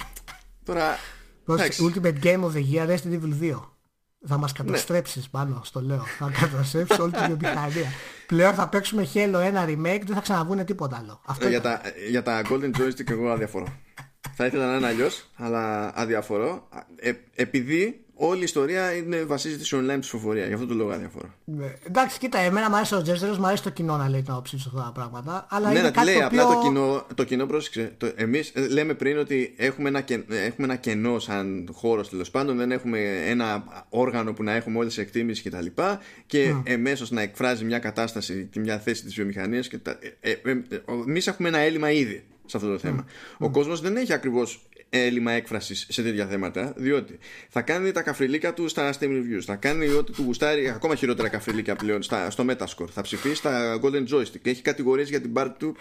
Τώρα... 0.63 0.97
Πρόσεξε, 1.43 1.81
εντάξει. 1.83 2.01
Ultimate 2.03 2.25
Game 2.25 2.43
of 2.43 2.51
the 2.53 2.63
Year 2.73 2.87
Resident 2.89 3.13
Evil 3.21 3.51
2. 3.53 3.59
Θα 4.27 4.37
μας 4.37 4.51
καταστρέψεις 4.51 5.29
πάνω, 5.29 5.61
στο 5.63 5.81
λέω. 5.81 6.03
Θα 6.17 6.31
καταστρέψεις 6.39 6.99
όλη 6.99 7.11
τη 7.11 7.17
βιομηχανία. 7.25 7.91
Πλέον 8.27 8.53
θα 8.53 8.67
παίξουμε 8.69 9.07
Halo 9.13 9.39
ένα 9.43 9.65
remake, 9.65 10.01
δεν 10.05 10.15
θα 10.15 10.21
ξαναβούνε 10.21 10.63
τίποτα 10.63 10.97
άλλο. 10.97 11.21
Αυτό 11.25 11.45
Ε, 11.45 11.49
για, 11.49 11.57
ήταν. 11.57 11.79
τα, 11.83 11.89
για 12.09 12.23
τα 12.23 12.41
Golden 12.49 12.71
Joystick 12.81 13.09
εγώ 13.09 13.29
αδιαφορώ. 13.29 13.65
θα 14.35 14.45
ήθελα 14.45 14.71
να 14.71 14.77
είναι 14.77 14.87
αλλιώς, 14.87 15.29
αλλά 15.35 15.91
αδιαφορώ. 15.99 16.67
Ε, 16.95 17.11
επειδή 17.35 18.05
όλη 18.20 18.39
η 18.39 18.43
ιστορία 18.43 18.93
είναι, 18.95 19.24
βασίζεται 19.24 19.63
σε 19.63 19.78
online 19.80 19.99
ψηφοφορία. 19.99 20.45
Γι' 20.45 20.53
αυτό 20.53 20.65
το 20.65 20.74
λόγο 20.74 20.91
αδιαφορά. 20.91 21.36
Ναι. 21.43 21.74
Εντάξει, 21.88 22.20
κοίτα, 22.20 22.39
εμένα 22.39 22.70
μου 22.70 22.76
αρέσει 22.76 22.95
ο 22.95 23.01
Τζέστερο, 23.01 23.36
μου 23.36 23.45
αρέσει 23.45 23.63
το 23.63 23.70
κοινό 23.70 23.97
να 23.97 24.09
λέει 24.09 24.22
την 24.22 24.32
άποψή 24.32 24.55
του 24.55 24.63
αυτά 24.65 24.84
τα 24.84 24.91
πράγματα. 24.91 25.47
Αλλά 25.49 25.67
ναι, 25.67 25.74
είναι 25.74 25.82
να 25.82 25.91
κάτι 25.91 26.05
λέει 26.05 26.15
το 26.15 26.26
απλά 26.26 26.45
οποίο... 26.45 26.59
το 26.59 26.61
κοινό, 26.61 27.05
το 27.15 27.24
κοινό 27.24 27.45
πρόσεξε. 27.45 27.93
Το, 27.97 28.11
εμείς 28.15 28.51
ε, 28.55 28.67
λέμε 28.67 28.93
πριν 28.93 29.17
ότι 29.17 29.53
έχουμε 29.57 29.89
ένα, 29.89 30.01
κεν- 30.01 30.32
ε, 30.32 30.45
έχουμε 30.45 30.67
ένα 30.67 30.76
κενό 30.76 31.20
σαν 31.20 31.70
χώρος 31.72 32.09
τέλος 32.09 32.32
πάντων. 32.32 32.57
Δεν 32.57 32.72
έχουμε 32.72 32.99
ένα 33.26 33.63
όργανο 33.89 34.34
που 34.34 34.43
να 34.43 34.51
έχουμε 34.51 34.78
όλες 34.78 34.93
τις 34.93 35.03
εκτίμησεις 35.03 35.43
κτλ. 35.43 35.49
Και, 35.49 35.55
τα 35.55 35.61
λοιπά, 35.61 35.99
και 36.26 36.53
εμέσως 36.63 37.11
να 37.11 37.22
εκφράζει 37.22 37.65
μια 37.65 37.80
κατάσταση 37.80 38.47
και 38.51 38.59
μια 38.59 38.80
θέση 38.80 39.03
της 39.03 39.13
βιομηχανίας. 39.13 39.67
Ε, 39.67 39.80
ε, 40.20 40.32
ε, 40.32 40.61
Εμείς 41.07 41.28
έχουμε 41.28 41.47
ένα 41.47 41.57
έλλειμμα 41.57 41.91
ήδη 41.91 42.24
σε 42.45 42.57
αυτό 42.57 42.70
το 42.70 42.78
θέμα. 42.78 43.05
Ο 43.38 43.49
κόσμος 43.49 43.82
δεν 43.82 43.95
έχει 43.95 44.13
ακριβώς 44.13 44.68
έλλειμμα 44.89 45.31
έκφρασης 45.31 45.85
σε 45.89 46.03
τέτοια 46.03 46.27
θέματα, 46.27 46.73
διότι 46.75 47.19
θα 47.49 47.61
κάνει 47.61 47.91
τα 47.91 48.01
καφριλίκα 48.01 48.53
του 48.53 48.67
στα 48.67 48.93
Steam 48.93 49.07
Reviews, 49.07 49.43
θα 49.45 49.55
κάνει 49.55 49.87
ό,τι 49.87 50.11
του 50.11 50.23
γουστάρει, 50.23 50.69
ακόμα 50.69 50.95
χειρότερα 50.95 51.27
καφριλίκα 51.27 51.75
πλέον 51.75 52.01
στα, 52.01 52.29
στο 52.29 52.45
Metascore, 52.49 52.89
θα 52.93 53.01
ψηφίσει 53.01 53.35
στα 53.35 53.79
Golden 53.83 54.13
Joystick, 54.13 54.41
έχει 54.45 54.61
κατηγορίες 54.61 55.09
για 55.09 55.21
την 55.21 55.33
part 55.37 55.51
του 55.57 55.75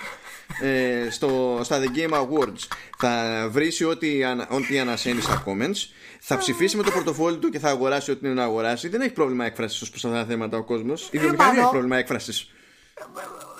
ε, 0.62 1.10
στο, 1.10 1.60
στα 1.62 1.80
The 1.82 1.98
Game 1.98 2.12
Awards, 2.12 2.66
θα 2.98 3.46
βρει 3.50 3.72
ό,τι, 3.90 4.24
ανα- 4.24 4.48
ό,τι 4.50 4.78
ανασένει 4.78 5.20
στα 5.20 5.44
comments, 5.46 5.88
θα 6.20 6.36
ψηφίσει 6.36 6.76
με 6.76 6.82
το 6.82 6.90
πορτοφόλι 6.90 7.36
του 7.36 7.48
και 7.48 7.58
θα 7.58 7.68
αγοράσει 7.68 8.10
ό,τι 8.10 8.26
είναι 8.26 8.34
να 8.34 8.42
αγοράσει. 8.42 8.88
Δεν 8.88 9.00
έχει 9.00 9.12
πρόβλημα 9.12 9.44
έκφρασης 9.44 9.80
ως 9.82 9.90
προς 9.90 10.04
αυτά 10.04 10.16
τα 10.16 10.24
θέματα 10.24 10.56
ο 10.56 10.64
κόσμος. 10.64 11.08
Η 11.12 11.18
βιομηχανία 11.18 11.50
πάνω. 11.50 11.60
έχει 11.60 11.70
πρόβλημα 11.70 11.96
έκφρασης. 11.96 12.50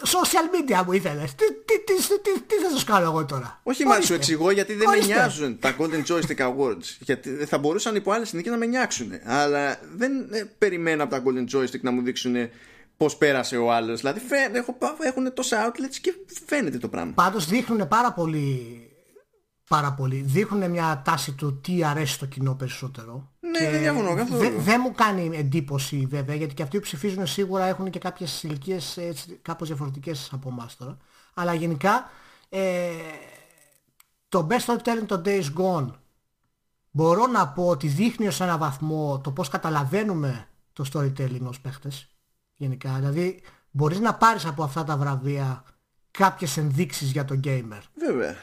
Social 0.02 0.46
media 0.54 0.82
μου 0.86 0.92
ήθελες. 0.92 1.34
Τι, 1.34 1.44
τι, 1.64 1.78
τι, 1.84 1.94
τι, 2.22 2.40
τι 2.40 2.54
θα 2.54 2.70
σας 2.70 2.84
κάνω 2.84 3.04
εγώ 3.04 3.24
τώρα; 3.24 3.60
Όχι, 3.62 3.84
μα 3.84 3.90
σου 3.90 3.96
Ορίστε. 3.96 4.14
εξηγώ 4.14 4.50
γιατί 4.50 4.74
δεν 4.74 4.88
Ορίστε. 4.88 5.06
με 5.08 5.14
νοιάζουν 5.14 5.58
τα 5.58 5.76
Golden 5.78 6.04
Joystick 6.12 6.36
Awards. 6.38 6.96
Γιατί 6.98 7.30
θα 7.30 7.58
μπορούσαν 7.58 7.94
υπό 7.96 8.12
άλλε 8.12 8.24
συνθήκε 8.24 8.50
να 8.50 8.56
με 8.56 8.66
νοιάξουν. 8.66 9.12
Αλλά 9.24 9.78
δεν 9.96 10.12
ε, 10.32 10.50
περιμένω 10.58 11.02
από 11.02 11.14
τα 11.14 11.22
Golden 11.26 11.56
Joystick 11.56 11.80
να 11.80 11.90
μου 11.90 12.02
δείξουν 12.02 12.34
πώς 12.96 13.16
πέρασε 13.16 13.56
ο 13.56 13.72
άλλος. 13.72 14.00
Δηλαδή 14.00 14.20
φαι- 14.20 14.54
έχω, 14.56 14.76
έχουν 15.00 15.34
τόσα 15.34 15.66
outlets 15.72 15.96
και 16.00 16.14
φαίνεται 16.46 16.78
το 16.78 16.88
πράγμα. 16.88 17.12
Πάντως 17.14 17.46
δείχνουν 17.48 17.88
πάρα 17.88 18.12
πολύ, 18.12 18.90
πάρα 19.68 19.92
πολύ. 19.92 20.20
Δείχνουν 20.20 20.70
μια 20.70 21.02
τάση 21.04 21.32
του 21.32 21.60
τι 21.60 21.84
αρέσει 21.84 22.12
στο 22.12 22.26
κοινό 22.26 22.54
περισσότερο. 22.54 23.32
Ναι, 23.40 23.70
δεν 23.70 23.80
διαφωνώ 23.80 24.14
καθόλου. 24.14 24.40
Δεν 24.40 24.54
δεν 24.58 24.80
μου 24.84 24.92
κάνει 24.92 25.36
εντύπωση 25.36 26.06
βέβαια 26.10 26.34
γιατί 26.34 26.54
και 26.54 26.62
αυτοί 26.62 26.76
που 26.76 26.82
ψηφίζουν 26.82 27.26
σίγουρα 27.26 27.64
έχουν 27.64 27.90
και 27.90 27.98
κάποιες 27.98 28.42
ηλικίες 28.42 28.96
έτσι, 28.96 29.38
κάπως 29.42 29.68
διαφορετικές 29.68 30.28
από 30.32 30.48
εμάς 30.48 30.76
τώρα. 30.76 30.96
Αλλά 31.34 31.54
γενικά 31.54 32.10
ε, 32.48 32.90
το 34.28 34.46
Best 34.50 34.64
Storytelling 34.66 35.06
των 35.06 35.22
Days 35.24 35.44
Gone 35.58 35.90
μπορώ 36.90 37.26
να 37.26 37.48
πω 37.48 37.66
ότι 37.66 37.86
δείχνει 37.86 38.26
ως 38.26 38.40
ένα 38.40 38.58
βαθμό 38.58 39.20
το 39.20 39.30
πώς 39.30 39.48
καταλαβαίνουμε 39.48 40.48
το 40.72 40.84
storytelling 40.92 41.42
ως 41.42 41.60
παίχτες 41.60 42.08
γενικά. 42.56 42.92
Δηλαδή 42.92 43.42
μπορείς 43.70 43.98
να 43.98 44.14
πάρεις 44.14 44.46
από 44.46 44.62
αυτά 44.62 44.84
τα 44.84 44.96
βραβεία 44.96 45.64
κάποιες 46.10 46.56
ενδείξεις 46.56 47.10
για 47.10 47.24
τον 47.24 47.40
gamer. 47.44 47.80
Βέβαια. 47.94 48.36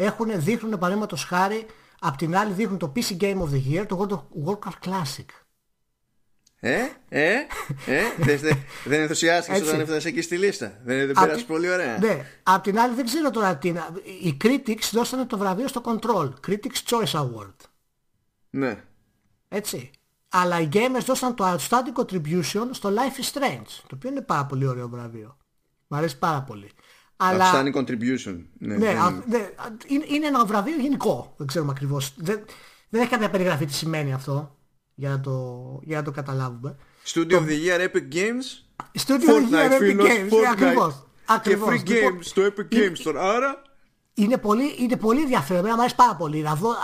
Έχουν, 0.00 0.30
δείχνουν 0.42 0.78
παραδείγματος 0.78 1.24
χάρη, 1.24 1.66
απ' 2.00 2.16
την 2.16 2.36
άλλη 2.36 2.52
δείχνουν 2.52 2.78
το 2.78 2.92
PC 2.96 3.16
Game 3.20 3.36
of 3.42 3.48
the 3.52 3.62
Year, 3.72 3.86
το 3.88 4.06
World 4.08 4.12
of 4.14 4.48
Warcraft 4.48 4.88
Classic. 4.88 5.24
Ε, 6.60 6.78
ε, 7.08 7.32
ε, 7.86 8.02
δεν, 8.18 8.38
δεν, 8.38 8.58
δεν 8.84 9.00
ενθουσιάστηκες 9.00 9.58
Έτσι. 9.58 9.68
όταν 9.70 9.80
έφτασες 9.80 10.04
εκεί 10.04 10.20
στη 10.20 10.38
λίστα. 10.38 10.66
Δεν, 10.84 10.98
δεν 11.06 11.10
Απ' 11.10 11.14
πέρασες 11.22 11.42
τη- 11.42 11.48
πολύ 11.52 11.70
ωραία. 11.70 11.98
Ναι. 11.98 12.26
Απ' 12.42 12.62
την 12.62 12.78
άλλη 12.78 12.94
δεν 12.94 13.04
ξέρω 13.04 13.30
τώρα 13.30 13.56
τι 13.56 13.68
είναι. 13.68 13.82
Οι 14.22 14.36
Critics 14.44 14.88
δώσανε 14.92 15.24
το 15.24 15.38
βραβείο 15.38 15.68
στο 15.68 15.80
Control. 15.84 16.30
Critics 16.46 16.82
Choice 16.88 17.20
Award. 17.20 17.54
Ναι. 18.50 18.84
Έτσι. 19.48 19.90
Αλλά 20.28 20.60
οι 20.60 20.68
gamers 20.72 21.04
δώσαν 21.04 21.34
το 21.34 21.44
Outstanding 21.56 22.00
Contribution 22.02 22.68
στο 22.70 22.88
Life 22.94 23.20
is 23.22 23.38
Strange. 23.38 23.66
Το 23.86 23.94
οποίο 23.94 24.10
είναι 24.10 24.20
πάρα 24.22 24.46
πολύ 24.46 24.66
ωραίο 24.66 24.88
βραβείο. 24.88 25.36
Μ' 25.86 25.94
αρέσει 25.94 26.18
πάρα 26.18 26.42
πολύ. 26.42 26.70
Αλλά... 27.20 27.52
Outstanding 27.52 27.74
contribution. 27.74 28.40
Ναι, 28.58 28.74
Ναι, 28.76 28.86
δεν- 28.86 28.98
α- 28.98 29.22
ναι, 29.26 29.48
είναι, 29.86 30.04
είναι 30.08 30.26
ένα 30.26 30.44
βραβείο 30.44 30.76
γενικό. 30.76 31.34
Δεν 31.36 31.46
ξέρουμε 31.46 31.70
ακριβώς. 31.70 32.12
Δεν, 32.16 32.44
δεν 32.88 33.00
έχει 33.00 33.10
κάποια 33.10 33.30
περιγραφή 33.30 33.66
τι 33.66 33.72
σημαίνει 33.72 34.12
αυτό. 34.12 34.56
Για 34.94 35.08
να 35.10 35.20
το, 35.20 35.54
για 35.82 35.96
να 35.96 36.02
το 36.02 36.10
καταλάβουμε. 36.10 36.76
Studio 37.04 37.32
of 37.32 37.42
the 37.46 37.66
Year 37.66 37.80
Epic 37.88 38.14
Games. 38.14 38.46
Studio 39.06 39.10
of 39.10 39.50
the 39.50 39.52
Year 39.52 39.70
Fortnite, 39.70 39.72
Epic 39.72 39.78
φίλος, 39.78 40.06
Games. 40.06 40.10
ναι, 40.22 40.28
Fortnite. 40.30 40.50
Ακριβώς. 40.52 40.94
Και 40.94 41.32
Ακριβώς. 41.34 41.68
free 41.68 41.86
Λοιπόν, 41.88 42.16
games 42.18 42.24
στο 42.24 42.42
Epic 42.46 42.74
είναι- 42.74 42.86
Games 42.88 42.98
τώρα. 43.02 43.34
Άρα 43.34 43.62
είναι 44.14 44.36
πολύ, 44.38 44.74
είναι 44.78 44.96
πολύ 44.96 45.20
ενδιαφέρον. 45.20 45.58
Εμένα 45.58 45.74
μου 45.74 45.80
αρέσει 45.80 45.96
πάρα 45.96 46.14
πολύ. 46.16 46.40
Να 46.40 46.54
δω, 46.54 46.70
α, 46.70 46.74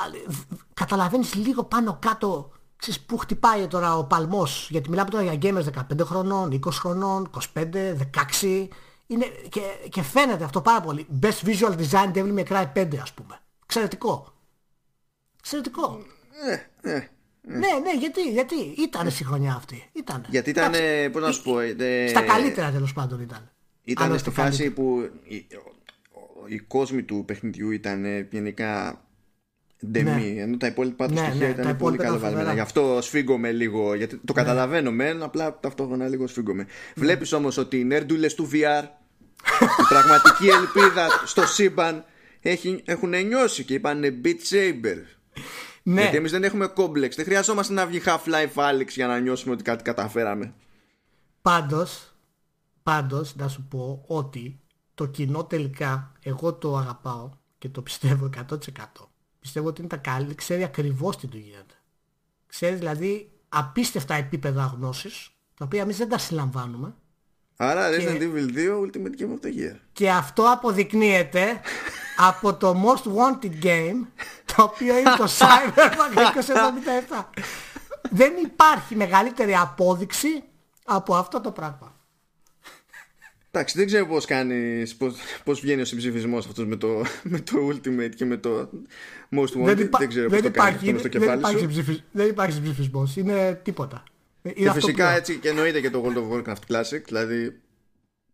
καταλαβαίνεις 0.75 1.35
λίγο 1.35 1.65
πάνω 1.65 1.99
κάτω 2.01 2.51
ξέρεις, 2.77 3.01
πού 3.01 3.17
χτυπάει 3.19 3.67
τώρα 3.67 3.97
ο 3.97 4.05
παλμός. 4.05 4.69
Γιατί 4.71 4.91
μιλάμε 4.91 5.11
τώρα 5.11 5.23
για 5.35 5.39
gamers 5.43 5.65
15 5.65 6.05
χρονών, 6.05 6.53
20 6.53 6.71
χρονών, 6.79 7.31
25, 7.55 7.95
16. 7.95 8.69
Είναι, 9.07 9.25
και, 9.49 9.61
και 9.89 10.03
φαίνεται 10.03 10.45
αυτό 10.45 10.61
πάρα 10.61 10.81
πολύ. 10.81 11.07
Best 11.23 11.47
Visual 11.47 11.77
Design 11.79 12.13
Devil 12.15 12.39
May 12.39 12.45
Cry 12.45 12.73
5 12.75 12.97
ας 13.03 13.13
πούμε. 13.13 13.39
Εξαιρετικό. 13.65 14.35
Εξαιρετικό. 15.39 16.03
Ε, 16.83 16.91
ε. 16.91 17.09
Ναι, 17.47 17.59
ναι, 17.59 17.93
γιατί, 17.99 18.31
γιατί 18.31 18.55
ήταν 18.79 19.11
στη 19.11 19.25
χρονιά 19.25 19.55
αυτή. 19.55 19.91
Ήτανε. 19.93 20.27
Γιατί 20.31 20.51
ήταν, 20.51 20.65
Εντάξει, 20.65 20.83
ε, 20.83 21.09
πώς 21.09 21.23
να 21.23 21.33
σου 21.33 21.43
πω, 21.43 21.59
ε, 21.59 22.07
Στα 22.09 22.23
καλύτερα 22.23 22.71
τέλος 22.71 22.93
πάντων 22.93 23.21
ήταν. 23.21 23.39
Αν 23.39 23.51
Ήταν 23.85 24.11
όχι 24.11 24.19
στη 24.19 24.31
στα 24.31 24.43
φάση 24.43 24.59
καλύτερα. 24.59 24.89
που 24.89 25.11
οι, 25.25 25.47
οι 26.47 26.59
κόσμοι 26.59 27.03
του 27.03 27.25
παιχνιδιού 27.27 27.71
ήταν 27.71 28.05
ε, 28.05 28.29
γενικά 29.81 30.21
ντεμή, 30.21 30.41
ενώ 30.41 30.57
τα 30.57 30.67
υπόλοιπα 30.67 31.07
τους 31.09 31.21
Ναι, 31.21 31.27
στοιχεία 31.27 31.47
ναι, 31.47 31.53
ήταν 31.53 31.67
τα 31.67 31.75
πολύ 31.75 31.75
υπόλοιπα 31.75 32.03
ήταν 32.03 32.07
καλοβαλμένα. 32.07 32.39
φοβερά. 32.39 32.55
Γι' 32.55 32.61
αυτό 32.61 32.99
σφίγγομαι 33.03 33.53
λίγο, 33.53 33.95
γιατί 33.95 34.21
το 34.25 34.33
καταλαβαίνω 34.33 34.91
μεν, 34.91 35.23
απλά 35.23 35.61
ταυτόχρονα 35.61 36.09
λίγο 36.09 36.27
σφίγγομαι. 36.27 36.67
Βλέπεις 36.95 37.33
όμως 37.33 37.57
ότι 37.57 37.79
οι 37.79 37.85
νέρντουλες 37.85 38.35
του 38.35 38.49
VR, 38.53 38.85
η 39.81 39.85
πραγματική 39.89 40.47
ελπίδα 40.49 41.09
στο 41.25 41.47
σύμπαν, 41.47 42.05
έχει, 42.41 42.83
έχουν 42.85 43.27
νιώσει 43.27 43.65
και 43.65 43.75
είπαν 43.75 44.21
Beat 44.25 44.29
Saber. 44.51 44.97
Ναι, 45.83 46.01
Γιατί 46.01 46.17
εμείς 46.17 46.31
δεν 46.31 46.45
έχουμε 46.45 46.67
κόμπλεξ. 46.67 47.17
Δεν 47.17 47.25
χρειαζόμαστε 47.25 47.73
να 47.73 47.87
βγει 47.87 48.03
Half-Life 48.05 48.55
Alyx 48.55 48.87
για 48.89 49.07
να 49.07 49.19
νιώσουμε 49.21 49.55
ότι 49.55 49.63
κάτι 49.63 49.83
καταφέραμε. 49.83 50.55
πάντως, 51.43 52.15
πάντως 52.83 53.37
να 53.37 53.49
σου 53.49 53.67
πω 53.71 54.05
ότι 54.07 54.61
το 54.95 55.07
κοινό 55.07 55.45
τελικά 55.45 56.13
εγώ 56.23 56.55
το 56.55 56.77
αγαπάω 56.77 57.31
και 57.59 57.69
το 57.69 57.83
πιστεύω 57.83 58.31
100%. 58.49 58.57
Πιστεύω 59.45 59.69
ότι 59.69 59.81
είναι 59.81 59.89
τα 59.89 59.97
καλύτερα, 59.97 60.35
ξέρει 60.35 60.65
ακριβώς 60.65 61.17
τι 61.17 61.27
του 61.27 61.37
γίνεται. 61.37 61.75
Ξέρεις 62.47 62.79
δηλαδή 62.79 63.31
απίστευτα 63.49 64.15
επίπεδα 64.15 64.75
γνώσης, 64.77 65.31
τα 65.59 65.65
οποία 65.65 65.81
εμείς 65.81 65.97
δεν 65.97 66.09
τα 66.09 66.19
συλλαμβάνουμε. 66.19 66.95
Άρα 67.57 67.91
Resident 67.91 68.21
Evil 68.21 68.57
2 68.57 68.81
Ultimate 68.81 69.21
Game 69.21 69.31
of 69.31 69.47
the 69.47 69.59
Year. 69.59 69.77
Και 69.93 70.11
αυτό 70.11 70.51
αποδεικνύεται 70.53 71.61
από 72.29 72.55
το 72.55 72.83
Most 72.85 73.13
Wanted 73.13 73.65
Game, 73.65 74.07
το 74.55 74.63
οποίο 74.63 74.99
είναι 74.99 75.15
το 75.17 75.29
Cyberpunk 75.39 76.19
2077. 77.25 77.43
Δεν 78.11 78.33
υπάρχει 78.43 78.97
μεγαλύτερη 78.97 79.55
απόδειξη 79.55 80.45
από 80.85 81.15
αυτό 81.15 81.41
το 81.41 81.51
πράγμα. 81.51 81.94
Εντάξει, 83.57 83.79
δεν 83.79 83.87
ξέρω 83.87 84.07
πώς 84.07 84.25
κάνεις, 84.25 84.97
πώς, 84.97 85.15
πώς 85.45 85.61
βγαίνει 85.61 85.81
ο 85.81 85.85
συμψηφισμός 85.85 86.47
αυτός 86.47 86.67
με 86.67 86.77
το, 86.77 87.03
με 87.23 87.39
το 87.41 87.53
Ultimate 87.69 88.11
και 88.17 88.25
με 88.25 88.37
το 88.37 88.71
Most 89.31 89.43
Wanted. 89.57 89.65
Δεν, 89.65 89.79
υπά- 89.79 90.07
ξέρω 90.07 90.29
πώς 90.29 90.41
δεν 90.41 90.53
το 90.53 90.59
κάνεις 90.59 90.75
υπάρχει, 90.75 90.77
αυτό 90.77 90.91
μες 90.93 91.01
στο 91.01 91.09
δεν, 91.09 91.21
κεφάλι 91.21 91.39
υπάρχει 91.39 91.59
σου. 91.59 91.69
ψηφι- 91.69 92.03
δεν 92.13 92.29
υπάρχει 92.29 92.63
ψηφισμός. 92.63 93.17
Είναι 93.17 93.61
τίποτα. 93.65 94.03
Είναι 94.43 94.55
Και 94.55 94.69
αυτό 94.69 94.81
φυσικά 94.81 95.11
που- 95.11 95.17
έτσι 95.17 95.39
και 95.39 95.49
εννοείται 95.49 95.81
και 95.81 95.91
το 95.91 96.05
World 96.05 96.17
of 96.19 96.37
Warcraft 96.37 96.75
Classic, 96.75 97.03
δηλαδή 97.07 97.61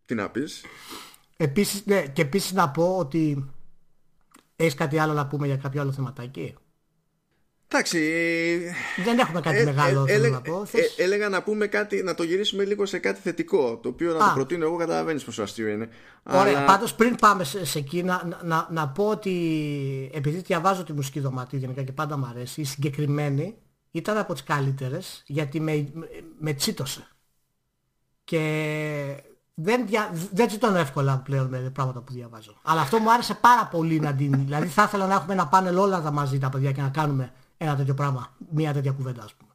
τι 0.05 0.15
να 0.15 0.29
πεις. 0.29 0.61
Επίσης, 1.37 1.85
ναι, 1.85 2.05
και 2.13 2.21
επίσης 2.21 2.51
να 2.51 2.69
πω 2.69 2.97
ότι 2.97 3.49
έχεις 4.55 4.73
κάτι 4.73 4.97
άλλο 4.97 5.13
να 5.13 5.27
πούμε 5.27 5.45
για 5.47 5.57
κάποιο 5.57 5.81
άλλο 5.81 5.91
θεματάκι; 5.91 6.55
Εντάξει, 7.73 7.99
Δεν 9.03 9.19
έχουμε 9.19 9.41
κάτι 9.41 9.57
ε, 9.57 9.63
μεγάλο 9.63 10.01
ε, 10.03 10.11
θέλω 10.11 10.17
έλεγα- 10.25 10.33
να 10.33 10.41
πω. 10.41 10.61
ε, 10.61 10.65
Θες- 10.65 10.99
έλεγα 10.99 11.29
να 11.29 11.43
πούμε 11.43 11.67
κάτι, 11.67 12.03
να 12.03 12.15
το 12.15 12.23
γυρίσουμε 12.23 12.63
λίγο 12.65 12.85
σε 12.85 12.97
κάτι 12.99 13.19
θετικό, 13.21 13.77
το 13.77 13.89
οποίο 13.89 14.13
να 14.13 14.23
Α. 14.25 14.27
το 14.27 14.33
προτείνω 14.33 14.65
εγώ 14.65 14.75
καταλαβαίνεις 14.75 15.23
πόσο 15.23 15.41
αστείο 15.43 15.67
είναι. 15.67 15.89
Ωραία, 16.23 16.57
Αλλά- 16.57 16.65
πάντως 16.65 16.93
πριν 16.93 17.15
πάμε 17.15 17.43
σε, 17.43 17.65
σε 17.65 17.77
εκεί 17.79 18.03
να, 18.03 18.39
να, 18.43 18.67
να 18.71 18.87
πω 18.89 19.07
ότι 19.07 19.31
επειδή 20.13 20.37
διαβάζω 20.37 20.83
τη 20.83 20.93
μουσική 20.93 21.19
δωματίου 21.19 21.59
γενικά 21.59 21.83
και 21.83 21.91
πάντα 21.91 22.17
μου 22.17 22.25
αρέσει, 22.29 22.61
η 22.61 22.63
συγκεκριμένη 22.63 23.55
ήταν 23.91 24.17
από 24.17 24.33
τις 24.33 24.43
καλύτερες 24.43 25.23
γιατί 25.25 25.59
με, 25.59 25.89
με, 25.93 26.07
με 26.39 26.53
τσίτωσε. 26.53 27.07
Και 28.23 28.41
δεν, 29.53 29.87
δια, 29.87 30.11
δεν 30.33 30.47
τσιτώνω 30.47 30.77
εύκολα 30.77 31.17
πλέον 31.25 31.47
με 31.47 31.57
πράγματα 31.73 32.01
που 32.01 32.13
διαβάζω. 32.13 32.59
Αλλά 32.63 32.81
αυτό 32.81 32.97
μου 32.99 33.11
άρεσε 33.13 33.33
πάρα 33.33 33.65
πολύ 33.65 33.99
να 33.99 34.13
την... 34.13 34.31
δηλαδή 34.45 34.67
θα 34.67 34.83
ήθελα 34.83 35.07
να 35.07 35.13
έχουμε 35.13 35.33
ένα 35.33 35.47
πάνελ 35.47 35.77
όλα 35.77 36.01
τα 36.01 36.11
μαζί 36.11 36.37
τα 36.39 36.49
παιδιά 36.49 36.71
και 36.71 36.81
να 36.81 36.89
κάνουμε 36.89 37.31
ένα 37.63 37.75
τέτοιο 37.75 37.93
πράγμα, 37.93 38.35
μια 38.51 38.73
τέτοια 38.73 38.91
κουβέντα 38.91 39.23
ας 39.23 39.33
πούμε. 39.33 39.51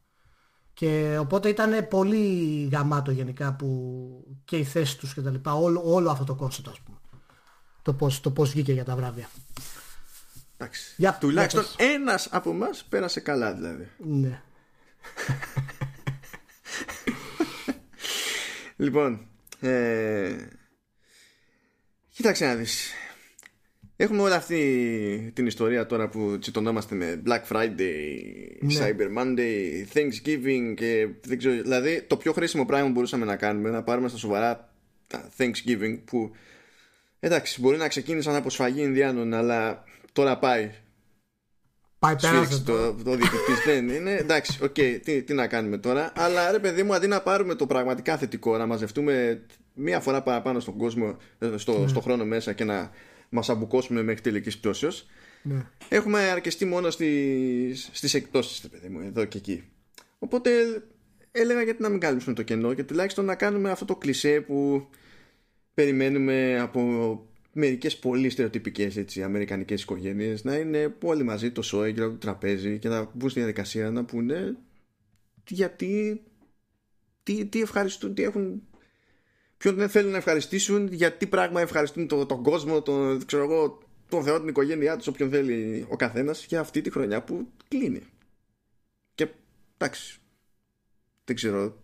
Και 0.74 1.16
οπότε 1.20 1.48
ήταν 1.48 1.88
πολύ 1.88 2.68
γαμάτο 2.72 3.10
γενικά 3.10 3.54
που 3.54 4.24
και 4.44 4.56
οι 4.56 4.64
θέσεις 4.64 4.96
τους 4.96 5.14
και 5.14 5.20
τα 5.20 5.30
λοιπά, 5.30 5.54
όλο, 5.54 5.82
όλο 5.84 6.10
αυτό 6.10 6.24
το 6.24 6.34
concept 6.34 6.68
ας 6.68 6.80
πούμε. 6.80 6.98
Το 7.82 7.92
πώς, 7.94 8.20
το 8.20 8.30
πώς 8.30 8.50
βγήκε 8.50 8.72
για 8.72 8.84
τα 8.84 8.96
βράδια. 8.96 9.28
Εντάξει. 10.56 10.94
Για- 10.96 11.16
Τουλάχιστον 11.20 11.64
για 11.76 11.86
ένας 11.92 12.28
από 12.30 12.50
εμάς 12.50 12.84
πέρασε 12.84 13.20
καλά 13.20 13.54
δηλαδή. 13.54 13.88
Ναι. 13.98 14.42
λοιπόν, 18.76 19.26
ε, 19.60 20.36
κοίταξε 22.12 22.46
να 22.46 22.54
δεις. 22.54 22.90
Έχουμε 23.97 24.23
όλη 24.23 24.32
αυτή 24.35 25.31
την 25.35 25.47
ιστορία 25.47 25.86
τώρα 25.86 26.09
που 26.09 26.39
τσιτωνόμαστε 26.40 26.94
με 26.94 27.23
Black 27.27 27.43
Friday, 27.52 27.94
Ναι. 28.60 28.74
Cyber 28.78 29.18
Monday, 29.23 29.85
Thanksgiving 29.94 30.74
και 30.77 31.09
δεν 31.27 31.39
ξέρω, 31.39 31.62
δηλαδή 31.62 32.02
το 32.06 32.16
πιο 32.16 32.32
χρήσιμο 32.32 32.64
πράγμα 32.64 32.86
που 32.86 32.93
μπορούσαμε 32.93 33.24
να 33.24 33.36
κάνουμε 33.36 33.70
να 33.70 33.82
πάρουμε 33.82 34.09
στα 34.09 34.18
σοβαρά 34.18 34.73
τα 35.06 35.28
Thanksgiving 35.39 35.98
που 36.05 36.31
εντάξει 37.20 37.60
μπορεί 37.60 37.77
να 37.77 37.89
ξεκίνησαν 37.89 38.35
από 38.35 38.51
σφαγή 38.51 38.82
Ινδιάνων 38.82 39.35
αλλά 39.35 39.85
τώρα 40.12 40.39
πάει 40.39 40.70
Πάει 41.98 42.14
πέρασε 42.20 42.35
σφύριξε 42.44 42.62
το. 42.64 42.93
το, 42.94 43.02
το 43.05 43.10
διαιτητής 43.10 43.64
δεν 43.66 43.89
είναι 43.89 44.12
εντάξει 44.14 44.59
οκ 44.64 44.74
τι, 45.05 45.23
τι 45.23 45.35
να 45.35 45.47
κάνουμε 45.47 45.78
τώρα 45.78 46.12
αλλά 46.16 46.51
ρε 46.51 46.59
παιδί 46.59 46.82
μου 46.82 46.94
αντί 46.94 47.06
να 47.06 47.20
πάρουμε 47.20 47.55
το 47.55 47.66
πραγματικά 47.66 48.16
θετικό 48.16 48.56
να 48.56 48.66
μαζευτούμε 48.66 49.43
μία 49.74 50.01
φορά 50.01 50.23
παραπάνω 50.23 50.60
στον 50.60 50.77
κόσμο 50.77 51.16
ε, 51.39 51.56
στο, 51.56 51.78
Ναι. 51.78 51.89
στο 51.89 52.01
χρόνο 52.01 52.24
μέσα 52.24 52.52
και 52.52 52.64
να 52.64 52.90
μας 53.28 53.48
αμπουκώσουμε 53.48 54.03
μέχρι 54.03 54.20
τελικής 54.20 54.59
πτώσεως 54.59 55.07
Ναι. 55.43 55.66
έχουμε 55.89 56.19
αρκεστεί 56.20 56.65
μόνο 56.65 56.90
στις, 56.90 57.89
στις 57.93 58.15
εκπτώσεις 58.15 58.61
ρε 58.62 58.69
παιδί 58.69 58.89
μου 58.89 59.01
εδώ 59.01 59.24
και 59.24 59.39
εκεί 59.39 59.62
οπότε 60.19 60.51
έλεγα 61.32 61.62
γιατί 61.62 61.82
να 61.82 61.89
μην 61.89 62.01
κάλυψουμε 62.01 62.35
το 62.35 62.43
κενό 62.43 62.74
και 62.74 62.85
τουλάχιστον 62.85 63.24
να 63.24 63.35
κάνουμε 63.35 63.70
αυτό 63.70 63.85
το 63.85 63.97
κλισέ 63.97 64.40
που 64.40 64.89
περιμένουμε 65.74 66.59
από 66.61 66.81
μερικές 67.53 67.97
πολύ 67.98 68.31
στερεοτυπικές 68.31 68.97
έτσι, 68.97 69.23
αμερικανικές 69.23 69.82
οικογένειες 69.82 70.44
να 70.44 70.57
είναι 70.57 70.94
όλοι 71.03 71.23
μαζί 71.23 71.51
το 71.51 71.62
σόι 71.62 71.93
και 71.93 72.01
το 72.01 72.11
τραπέζι 72.11 72.78
και 72.78 72.89
να 72.89 73.11
μπουν 73.15 73.31
στη 73.31 73.39
διαδικασία 73.39 73.90
να 73.90 74.05
πούνε 74.05 74.57
γιατί 75.48 76.23
τι, 77.23 77.44
τι 77.47 77.61
ευχαριστούν, 77.61 78.15
τι 78.15 78.23
έχουν 78.23 78.62
ποιον 79.56 79.74
δεν 79.74 79.88
θέλουν 79.88 80.10
να 80.10 80.16
ευχαριστήσουν 80.16 80.92
για 80.92 81.12
τι 81.12 81.26
πράγμα 81.26 81.60
ευχαριστούν 81.60 82.08
το, 82.08 82.26
τον 82.26 82.42
κόσμο 82.42 82.82
τον, 82.82 83.26
ξέρω 83.26 83.42
εγώ, 83.42 83.78
τον 84.08 84.22
Θεό, 84.22 84.38
την 84.38 84.48
οικογένειά 84.48 84.96
τους 84.96 85.06
όποιον 85.06 85.30
θέλει 85.30 85.86
ο 85.88 85.96
καθένας 85.96 86.44
για 86.44 86.60
αυτή 86.60 86.80
τη 86.80 86.90
χρονιά 86.90 87.22
που 87.22 87.48
κλείνει 87.68 88.02
και 89.14 89.28
εντάξει 89.76 90.18
δεν 91.24 91.36
ξέρω 91.36 91.82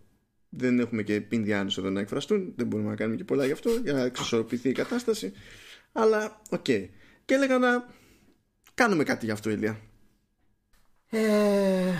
δεν 0.48 0.78
έχουμε 0.80 1.02
και 1.02 1.22
Ινδιάνους 1.28 1.78
εδώ 1.78 1.90
να 1.90 2.00
εκφραστούν 2.00 2.52
δεν 2.56 2.66
μπορούμε 2.66 2.88
να 2.88 2.96
κάνουμε 2.96 3.16
και 3.16 3.24
πολλά 3.24 3.46
γι' 3.46 3.52
αυτό 3.52 3.70
για 3.70 3.92
να 3.92 4.02
εξισορροπηθεί 4.02 4.68
η 4.68 4.72
κατάσταση 4.72 5.32
αλλά 5.92 6.40
οκ 6.50 6.62
και 7.24 7.34
έλεγα 7.34 7.58
να 7.58 7.88
κάνουμε 8.74 9.04
κάτι 9.04 9.24
γι' 9.24 9.30
αυτό 9.30 9.50
Ηλία 9.50 9.80
Ε, 11.10 11.94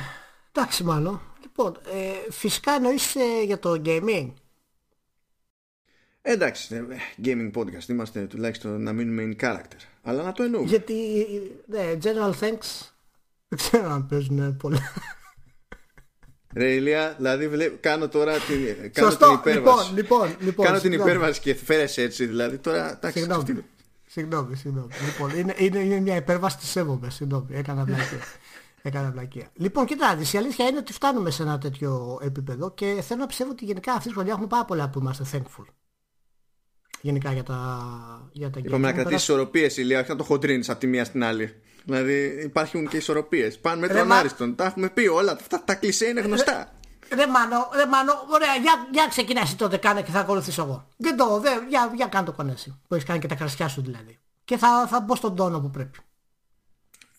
εντάξει 0.52 0.84
μάλλον. 0.84 1.20
Λοιπόν, 1.42 1.78
ε, 1.92 2.30
φυσικά 2.30 2.72
εννοείς 2.72 3.14
ε, 3.14 3.42
για 3.44 3.58
το 3.58 3.82
gaming. 3.84 4.32
Ε, 6.22 6.32
εντάξει 6.32 6.74
ε, 6.74 6.82
gaming 7.24 7.50
podcast 7.54 7.88
είμαστε 7.88 8.20
τουλάχιστον 8.26 8.82
να 8.82 8.92
μείνουμε 8.92 9.36
in 9.36 9.44
character 9.44 9.86
αλλά 10.02 10.22
να 10.22 10.32
το 10.32 10.42
εννοούμε 10.42 10.68
Γιατί, 10.68 10.94
ναι, 11.66 11.92
general 12.02 12.30
thanks, 12.40 12.88
δεν 13.48 13.58
ξέρω 13.58 13.90
αν 13.90 14.06
παίζουν 14.06 14.56
πολλά. 14.56 14.92
Ρε 16.54 16.72
Ηλία, 16.74 17.14
δηλαδή 17.16 17.48
βλέ- 17.48 17.80
κάνω 17.80 18.08
τώρα 18.08 18.32
την, 18.38 18.92
κάνω 18.92 19.10
Σωστό, 19.10 19.26
την 19.26 19.34
υπέρβαση 19.52 19.92
λοιπόν, 19.92 20.26
λοιπόν, 20.28 20.36
λοιπόν. 20.40 20.66
κάνω 20.66 20.78
την 20.78 20.90
συγγνώμη. 20.90 21.10
υπέρβαση 21.10 21.40
και 21.40 21.54
φέρεσαι 21.54 22.02
έτσι 22.02 22.26
δηλαδή 22.26 22.58
τώρα 22.58 22.90
εντάξει 22.92 23.18
Συγγνώμη. 23.18 23.64
Συγγνώμη, 24.06 24.56
συγγνώμη. 24.56 24.88
Λοιπόν, 25.04 25.38
είναι, 25.38 25.54
είναι, 25.58 25.78
είναι 25.78 26.00
μια 26.00 26.16
υπέρβαση 26.16 26.56
τη 26.56 26.64
σέβομαι. 26.66 27.10
Συγγνώμη, 27.10 27.46
έκανα 27.50 27.84
βλακία. 27.84 28.18
έκανα 28.82 29.10
βλακία. 29.10 29.48
Λοιπόν, 29.54 29.84
κοίτα, 29.86 30.06
να 30.08 30.14
δεις, 30.14 30.32
η 30.32 30.38
αλήθεια 30.38 30.66
είναι 30.66 30.78
ότι 30.78 30.92
φτάνουμε 30.92 31.30
σε 31.30 31.42
ένα 31.42 31.58
τέτοιο 31.58 32.18
επίπεδο 32.22 32.70
και 32.74 32.98
θέλω 33.02 33.20
να 33.20 33.26
πιστεύω 33.26 33.50
ότι 33.50 33.64
γενικά 33.64 33.92
αυτή 33.92 34.08
τη 34.08 34.14
χρονιά 34.14 34.32
έχουμε 34.32 34.46
πάρα 34.46 34.64
πολλά 34.64 34.88
που 34.90 34.98
είμαστε 34.98 35.24
thankful. 35.32 35.64
Γενικά 37.02 37.32
για 37.32 37.42
τα, 37.42 37.56
για 38.32 38.50
τα 38.50 38.58
Είπαμε 38.58 38.76
games. 38.76 38.80
να 38.80 38.88
Έχουμε 38.88 38.92
κρατήσει 39.02 39.14
ισορροπίες, 39.32 39.76
Ηλία, 39.76 40.00
όχι 40.00 40.10
να 40.10 40.16
το 40.16 40.24
χοντρίνεις 40.24 40.68
από 40.68 40.80
τη 40.80 40.86
μία 40.86 41.04
στην 41.04 41.24
άλλη. 41.24 41.54
Δηλαδή 41.84 42.40
υπάρχουν 42.44 42.88
και 42.88 42.96
ισορροπίες. 42.96 43.58
Πάνε 43.58 43.80
με 43.80 43.86
Ρε, 43.86 43.94
τον 43.98 44.06
μα- 44.06 44.16
άριστον. 44.16 44.54
Τα 44.56 44.64
έχουμε 44.64 44.88
πει 44.90 45.06
όλα. 45.06 45.32
Αυτά 45.32 45.62
τα 45.64 45.74
κλισέ 45.74 46.06
είναι 46.06 46.20
γνωστά. 46.20 46.72
Ρε 47.14 47.26
Μάνο, 47.26 47.68
ρε 47.74 47.86
Μάνο, 47.86 48.12
ωραία, 48.32 48.54
για, 48.54 48.72
για 48.92 49.06
ξεκινάς 49.08 49.42
εσύ 49.44 49.56
τότε 49.56 49.76
κάνε 49.76 50.02
και 50.02 50.10
θα 50.10 50.20
ακολουθήσω 50.20 50.62
εγώ. 50.62 50.88
Δεν 50.96 51.16
το, 51.16 51.40
δεν, 51.40 51.66
για, 51.68 51.92
για 51.96 52.06
κάνε 52.06 52.26
το 52.26 52.32
κονέσι. 52.32 52.80
Που 52.88 52.94
έχεις 52.94 53.06
κάνει 53.06 53.20
και 53.20 53.26
τα 53.26 53.34
κρασιά 53.34 53.68
σου 53.68 53.82
δηλαδή. 53.82 54.18
Και 54.44 54.56
θα, 54.56 54.86
θα 54.86 55.00
μπω 55.00 55.14
στον 55.14 55.36
τόνο 55.36 55.60
που 55.60 55.70
πρέπει. 55.70 55.98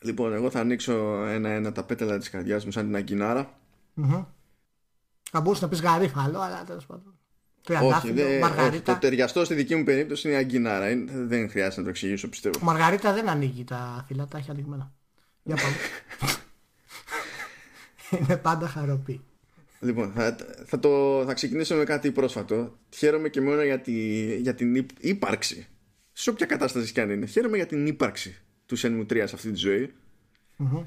Λοιπόν, 0.01 0.33
εγώ 0.33 0.49
θα 0.49 0.59
ανοίξω 0.59 1.25
ένα-ένα 1.25 1.71
τα 1.71 1.83
πέταλα 1.83 2.17
της 2.17 2.29
καρδιάς 2.29 2.65
μου 2.65 2.71
σαν 2.71 2.85
την 2.85 2.95
αγκινάρα. 2.95 3.59
Μμμ. 3.93 4.23
Θα 5.31 5.41
μπορούσε 5.41 5.63
να 5.63 5.69
πεις 5.69 5.81
γαρίφαλο, 5.81 6.39
αλλά 6.39 6.63
τέλος 6.63 6.85
πάντων. 6.85 7.17
Όχι, 7.69 7.79
Τριαντάφυλλο, 7.79 8.13
δεν- 8.13 8.27
όχι, 8.27 8.39
μαργαρίτα. 8.39 8.93
το 8.93 8.99
ταιριαστό 8.99 9.45
στη 9.45 9.53
δική 9.53 9.75
μου 9.75 9.83
περίπτωση 9.83 10.27
είναι 10.27 10.37
η 10.37 10.39
αγκινάρα. 10.39 10.89
Είναι- 10.89 11.11
Δεν 11.15 11.49
χρειάζεται 11.49 11.75
να 11.77 11.83
το 11.83 11.89
εξηγήσω, 11.89 12.29
πιστεύω. 12.29 12.59
Μαργαρίτα 12.61 13.13
δεν 13.13 13.29
ανοίγει 13.29 13.63
τα 13.63 14.03
φύλλα, 14.07 14.27
τα 14.27 14.37
έχει 14.37 14.51
ανοιγμένα. 14.51 14.93
Για 15.43 15.55
πάμε. 15.55 15.75
Είναι 18.19 18.37
πάντα 18.37 18.67
χαροπή. 18.67 19.21
Λοιπόν, 19.79 20.11
θα, 20.15 20.35
θα, 20.65 20.79
το, 20.79 21.23
θα 21.25 21.33
ξεκινήσω 21.33 21.75
με 21.75 21.83
κάτι 21.83 22.11
πρόσφατο. 22.11 22.77
Χαίρομαι 22.95 23.29
και 23.29 23.41
μόνο 23.41 23.61
για, 23.63 23.79
τη, 23.79 23.91
για 24.35 24.55
την 24.55 24.75
ύπ- 24.75 24.89
ύπαρξη. 25.03 25.67
Σε 26.11 26.29
όποια 26.29 26.45
κατάσταση 26.45 26.91
κι 26.93 26.99
αν 26.99 27.09
είναι. 27.09 27.25
Χαίρομαι 27.25 27.55
για 27.57 27.65
την 27.65 27.87
ύπαρξη 27.87 28.37
του 28.65 28.77
Shenmue 28.79 29.05
3 29.13 29.23
σε 29.25 29.35
αυτή 29.35 29.51
τη 29.51 29.57
ζωή. 29.57 29.93
Μμμ. 30.57 30.83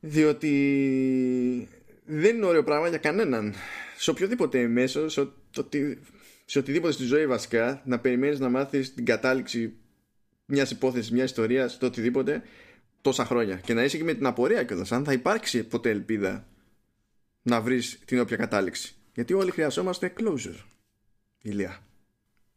Διότι 0.00 1.68
δεν 2.04 2.36
είναι 2.36 2.46
ωραίο 2.46 2.62
πράγμα 2.64 2.88
για 2.88 2.98
κανέναν. 2.98 3.54
Σε 3.96 4.10
οποιοδήποτε 4.10 4.66
μέσο, 4.66 5.08
σε, 5.08 5.28
οτι- 5.60 5.98
σε 6.44 6.58
οτιδήποτε 6.58 6.92
στη 6.92 7.04
ζωή 7.04 7.26
βασικά, 7.26 7.82
να 7.84 7.98
περιμένεις 7.98 8.38
να 8.38 8.48
μάθεις 8.48 8.94
την 8.94 9.04
κατάληξη 9.04 9.74
μιας 10.44 10.70
υπόθεσης, 10.70 11.10
μιας 11.10 11.24
ιστορίας, 11.30 11.78
το 11.78 11.86
οτιδήποτε, 11.86 12.42
τόσα 13.00 13.24
χρόνια. 13.24 13.56
Και 13.56 13.74
να 13.74 13.84
είσαι 13.84 13.96
και 13.96 14.04
με 14.04 14.14
την 14.14 14.26
απορία 14.26 14.64
κιόλας, 14.64 14.92
αν 14.92 15.04
θα 15.04 15.12
υπάρξει 15.12 15.64
ποτέ 15.64 15.90
ελπίδα 15.90 16.46
να 17.42 17.60
βρεις 17.60 17.98
την 18.04 18.20
όποια 18.20 18.36
κατάληξη. 18.36 18.94
Γιατί 19.14 19.32
όλοι 19.32 19.50
χρειαζόμαστε 19.50 20.12
closure. 20.18 20.58
Ηλία. 21.42 21.78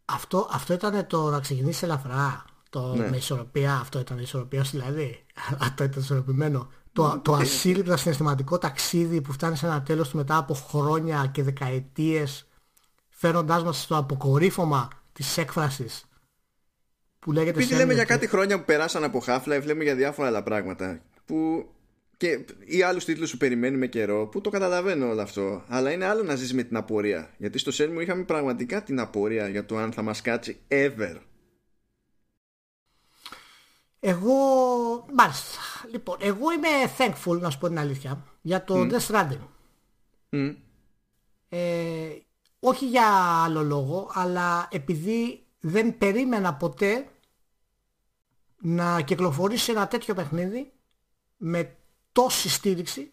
Αυτό, 0.05 0.49
αυτό 0.51 0.73
ήταν 0.73 1.07
το 1.07 1.29
να 1.29 1.39
ξεκινήσεις 1.39 1.83
ελαφρά. 1.83 2.45
Το 2.69 2.95
Ναι. 2.95 3.09
με 3.09 3.17
ισορροπία, 3.17 3.73
αυτό 3.73 3.99
ήταν 3.99 4.17
η 4.17 4.21
ισορροπίας 4.23 4.67
σου 4.67 4.77
δηλαδή. 4.77 5.25
αυτό 5.67 5.83
ήταν 5.83 6.01
ισορροπημένο. 6.01 6.71
Το, 6.93 7.21
το 7.23 7.33
ασύλληπτα 7.33 7.97
συναισθηματικό 7.97 8.57
ταξίδι 8.57 9.21
που 9.21 9.31
φτάνει 9.31 9.55
σε 9.57 9.65
ένα 9.65 9.81
τέλος 9.83 10.09
του 10.09 10.17
μετά 10.17 10.37
από 10.37 10.53
χρόνια 10.53 11.29
και 11.33 11.43
δεκαετίες 11.43 12.46
φέρνοντάς 13.19 13.63
μας 13.63 13.81
στο 13.81 13.97
αποκορύφωμα 13.97 14.87
της 15.13 15.37
έκφρασης 15.37 16.05
που 17.19 17.31
λέγεται 17.31 17.57
Επειδή 17.59 17.73
Shenmue 17.73 17.77
λέμε 17.77 17.93
για 17.93 18.03
3. 18.03 18.07
κάτι 18.07 18.27
χρόνια 18.27 18.59
που 18.59 18.65
περάσαν 18.65 19.03
από 19.03 19.23
Half-Life, 19.25 19.63
λέμε 19.65 19.83
για 19.83 19.95
διάφορα 19.95 20.27
άλλα 20.27 20.43
πράγματα. 20.43 21.01
Που 21.25 21.69
και 22.17 22.45
ή 22.65 22.81
άλλους 22.81 23.05
τίτλους 23.05 23.31
που 23.31 23.37
περιμένουμε 23.37 23.87
καιρό, 23.87 24.27
που 24.27 24.41
το 24.41 24.49
καταλαβαίνω 24.49 25.09
όλο 25.09 25.21
αυτό. 25.21 25.63
Αλλά 25.67 25.91
είναι 25.91 26.05
άλλο 26.05 26.23
να 26.23 26.35
ζεις 26.35 26.53
με 26.53 26.63
την 26.63 26.77
απορία. 26.77 27.33
Γιατί 27.37 27.57
στο 27.57 27.71
Shenmue 27.73 28.01
είχαμε 28.01 28.23
πραγματικά 28.23 28.83
την 28.83 28.99
απορία 28.99 29.47
για 29.47 29.65
το 29.65 29.77
αν 29.77 29.91
θα 29.91 30.01
μας 30.01 30.21
κάτσει 30.21 30.59
ever. 30.67 31.15
Εγώ, 33.99 34.35
μάλιστα. 35.13 35.59
Λοιπόν, 35.91 36.17
εγώ 36.21 36.51
είμαι 36.51 36.67
thankful, 36.97 37.39
να 37.39 37.49
σου 37.49 37.57
πω 37.57 37.67
την 37.67 37.79
αλήθεια, 37.79 38.23
για 38.41 38.63
το 38.63 38.87
Death 38.91 39.07
Stranding. 39.07 39.47
Μμ. 40.29 40.49
Ε, 41.49 42.07
όχι 42.59 42.87
για 42.87 43.07
άλλο 43.43 43.63
λόγο, 43.63 44.11
αλλά 44.13 44.67
επειδή 44.71 45.45
δεν 45.59 45.97
περίμενα 45.97 46.53
ποτέ 46.53 47.07
να 48.61 49.01
κυκλοφορήσει 49.01 49.71
ένα 49.71 49.87
τέτοιο 49.87 50.13
παιχνίδι 50.13 50.71
με 51.37 51.77
τόση 52.11 52.49
στήριξη 52.49 53.11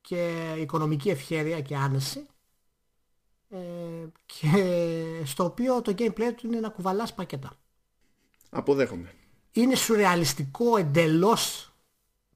και 0.00 0.52
οικονομική 0.58 1.10
ευχέρεια 1.10 1.60
και 1.60 1.76
άνεση 1.76 2.26
ε, 3.48 3.58
και 4.26 5.22
στο 5.24 5.44
οποίο 5.44 5.82
το 5.82 5.94
gameplay 5.98 6.32
του 6.36 6.46
είναι 6.46 6.60
να 6.60 6.68
κουβαλάς 6.68 7.14
πακέτα. 7.14 7.52
Αποδέχομαι. 8.50 9.12
Είναι 9.52 9.74
σουρεαλιστικό 9.74 10.76
εντελώς 10.76 11.72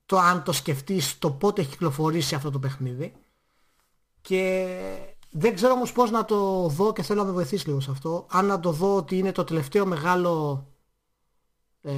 το 0.07 0.19
αν 0.19 0.43
το 0.43 0.53
σκεφτείς 0.53 1.19
το 1.19 1.31
πότε 1.31 1.61
έχει 1.61 1.71
κυκλοφορήσει 1.71 2.35
αυτό 2.35 2.51
το 2.51 2.59
παιχνίδι 2.59 3.15
και 4.21 5.17
δεν 5.31 5.55
ξέρω 5.55 5.73
όμως 5.73 5.93
πώς 5.93 6.11
να 6.11 6.25
το 6.25 6.69
δω 6.69 6.93
και 6.93 7.03
θέλω 7.03 7.21
να 7.21 7.27
με 7.27 7.33
βοηθήσει 7.33 7.67
λίγο 7.67 7.81
σε 7.81 7.91
αυτό. 7.91 8.27
Αν 8.31 8.47
να 8.47 8.61
το 8.61 8.73
δω 8.73 8.97
ότι 8.97 9.19
είναι 9.19 9.33
το 9.33 9.45
τελευταίο 9.45 9.87
μεγάλο 9.87 10.67
ε, 11.81 11.93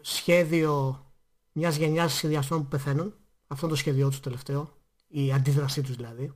σχέδιο 0.00 1.04
μιας 1.52 1.76
γενιάς 1.76 2.12
σχεδιαστών 2.12 2.62
που 2.62 2.68
πεθαίνουν. 2.68 3.14
Αυτό 3.46 3.66
είναι 3.66 3.74
το 3.74 3.80
σχέδιό 3.80 4.08
τους 4.08 4.20
τελευταίο. 4.20 4.76
Η 5.08 5.32
αντίδρασή 5.32 5.82
τους 5.82 5.96
δηλαδή. 5.96 6.32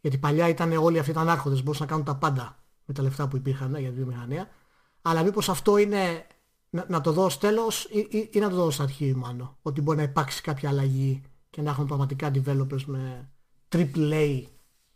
Γιατί 0.00 0.18
παλιά 0.18 0.48
ήταν 0.48 0.72
όλοι 0.72 0.98
αυτοί 0.98 1.10
ήταν 1.10 1.28
άρχοντες 1.28 1.62
μπορούσαν 1.62 1.86
να 1.86 1.90
κάνουν 1.90 2.06
τα 2.06 2.16
πάντα 2.16 2.64
με 2.84 2.94
τα 2.94 3.02
λεφτά 3.02 3.28
που 3.28 3.36
υπήρχαν 3.36 3.76
για 3.76 3.88
τη 3.88 3.94
βιομηχανία. 3.94 4.48
Αλλά 5.02 5.22
μήπως 5.22 5.48
αυτό 5.48 5.76
είναι 5.76 6.26
να, 6.70 6.86
να 6.88 7.00
το 7.00 7.12
δω 7.12 7.24
ως 7.24 7.38
τέλος 7.38 7.84
ή, 7.84 8.06
ή, 8.10 8.30
ή 8.32 8.38
να 8.38 8.48
το 8.50 8.56
δω 8.56 8.64
ως 8.64 8.80
αρχή 8.80 9.14
μάλλον 9.14 9.56
ότι 9.62 9.80
μπορεί 9.80 9.96
να 9.96 10.02
υπάρξει 10.02 10.42
κάποια 10.42 10.68
αλλαγή 10.68 11.22
και 11.50 11.62
να 11.62 11.70
έχουν 11.70 11.86
πραγματικά 11.86 12.30
developers 12.34 12.84
με 12.84 13.30
AAA 13.68 14.42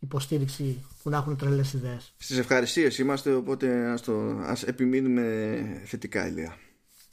υποστήριξη 0.00 0.84
που 1.02 1.10
να 1.10 1.16
έχουν 1.16 1.36
τρελές 1.36 1.72
ιδέες. 1.72 2.12
Στις 2.18 2.38
ευχαριστίες 2.38 2.98
είμαστε 2.98 3.32
οπότε 3.32 3.86
ας, 3.90 4.02
το, 4.02 4.38
ας 4.42 4.62
επιμείνουμε 4.62 5.82
θετικά 5.84 6.26
Ηλία. 6.26 6.56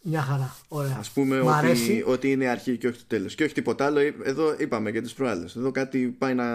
Μια 0.01 0.21
χαρά. 0.21 0.55
Ωραία. 0.67 0.95
Ας 0.99 1.09
πούμε 1.11 1.39
ότι, 1.39 2.03
ότι 2.05 2.31
είναι 2.31 2.47
αρχή 2.47 2.77
και 2.77 2.87
όχι 2.87 2.97
το 2.97 3.05
τέλος. 3.07 3.35
Και 3.35 3.43
όχι 3.43 3.53
τίποτα 3.53 3.85
άλλο. 3.85 3.99
Εδώ 4.23 4.55
είπαμε 4.59 4.91
και 4.91 5.01
τις 5.01 5.13
προάλλες. 5.13 5.55
Εδώ 5.55 5.71
κάτι 5.71 6.07
πάει 6.17 6.33
να 6.33 6.45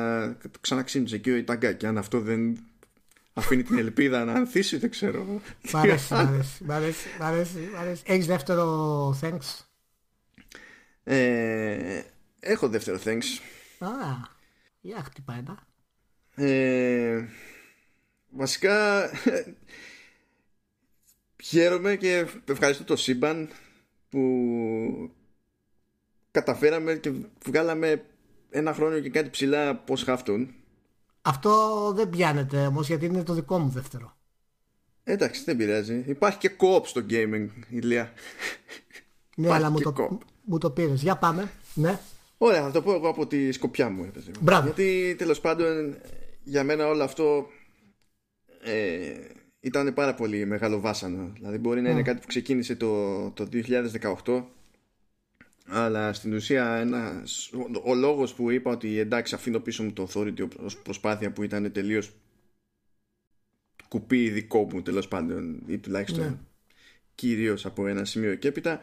ξαναξύνησε 0.60 1.18
και 1.18 1.32
ο 1.32 1.44
ταγκάκι. 1.44 1.86
Αν 1.86 1.98
αυτό 1.98 2.20
δεν 2.20 2.58
αφήνει 3.32 3.62
την 3.62 3.78
ελπίδα 3.78 4.24
να 4.24 4.32
ανθίσει 4.32 4.76
δεν 4.76 4.90
ξέρω. 4.90 5.40
Μ' 5.72 5.76
αρέσει, 5.76 6.14
μ' 6.64 6.70
αρέσει, 6.70 7.08
μ' 7.20 7.24
αρέσει, 7.24 8.02
Έχεις 8.04 8.26
δεύτερο 8.26 9.18
thanks; 9.20 9.64
Ε, 11.04 12.02
έχω 12.40 12.68
δεύτερο 12.68 12.98
thanks. 13.04 13.24
Α, 13.78 13.88
για 14.80 15.02
χτυπά 15.04 15.34
ένα. 15.34 15.66
Ε, 16.34 17.24
βασικά 18.30 19.10
χαίρομαι 21.42 21.96
και 21.96 22.26
ευχαριστώ 22.48 22.84
το 22.84 22.96
σύμπαν 22.96 23.48
που 24.08 24.20
καταφέραμε 26.30 26.94
και 26.94 27.12
βγάλαμε 27.46 28.04
ένα 28.50 28.74
χρόνο 28.74 28.98
και 29.00 29.10
κάτι 29.10 29.30
ψηλά 29.30 29.76
πως 29.76 30.02
χάφτουν. 30.02 30.54
Αυτό 31.22 31.92
δεν 31.96 32.08
πιάνεται 32.08 32.66
όμως 32.66 32.86
γιατί 32.86 33.04
είναι 33.04 33.22
το 33.22 33.34
δικό 33.34 33.58
μου 33.58 33.68
δεύτερο. 33.68 34.16
Εντάξει, 35.04 35.42
δεν 35.44 35.56
πειράζει. 35.56 36.04
Υπάρχει 36.06 36.38
και 36.38 36.50
co-op 36.60 36.86
στο 36.86 37.04
gaming, 37.10 37.48
ηλία. 37.68 38.12
Ναι, 39.36 39.52
αλλά 39.52 39.70
μου 39.70 39.80
το, 39.80 40.18
μου 40.44 40.58
το 40.58 40.70
πήρες. 40.70 41.02
Για 41.02 41.16
πάμε. 41.16 41.50
Ναι. 41.74 41.98
Ωραία, 42.38 42.62
θα 42.62 42.70
το 42.70 42.82
πω 42.82 42.94
εγώ 42.94 43.08
από 43.08 43.26
τη 43.26 43.52
σκοπιά 43.52 43.88
μου. 43.88 44.10
Μπράβο. 44.40 44.64
Γιατί 44.64 45.14
τέλος 45.18 45.40
πάντων 45.40 45.96
για 46.44 46.64
μένα 46.64 46.88
όλο 46.88 47.02
αυτό 47.02 47.46
ε, 48.62 49.14
ήταν 49.60 49.94
πάρα 49.94 50.14
πολύ 50.14 50.44
μεγάλο 50.44 50.80
βάσανο. 50.80 51.32
Δηλαδή 51.34 51.58
μπορεί 51.58 51.80
να 51.80 51.90
είναι 51.90 52.02
κάτι 52.02 52.20
που 52.20 52.26
ξεκίνησε 52.26 52.76
το, 52.76 53.30
το 53.30 53.48
2018 54.24 54.44
αλλά 55.66 56.12
στην 56.12 56.34
ουσία 56.34 56.74
ένας, 56.74 57.50
ο, 57.52 57.90
ο 57.90 57.94
λόγος 57.94 58.34
που 58.34 58.50
είπα 58.50 58.70
ότι 58.70 58.98
εντάξει 58.98 59.34
αφήνω 59.34 59.60
πίσω 59.60 59.82
μου 59.82 59.92
το 59.92 60.08
Authority 60.12 60.48
ως 60.58 60.78
προσπάθεια 60.78 61.32
που 61.32 61.42
ήταν 61.42 61.72
τελείως 61.72 62.10
κουπί 63.88 64.28
δικό 64.28 64.68
μου 64.72 64.82
τέλος 64.82 65.08
πάντων 65.08 65.62
ή 65.66 65.78
τουλάχιστον 65.78 66.24
ναι. 66.24 66.38
κυρίως 67.14 67.66
από 67.66 67.86
ένα 67.86 68.04
σημείο 68.04 68.34
και 68.34 68.48
έπειτα 68.48 68.80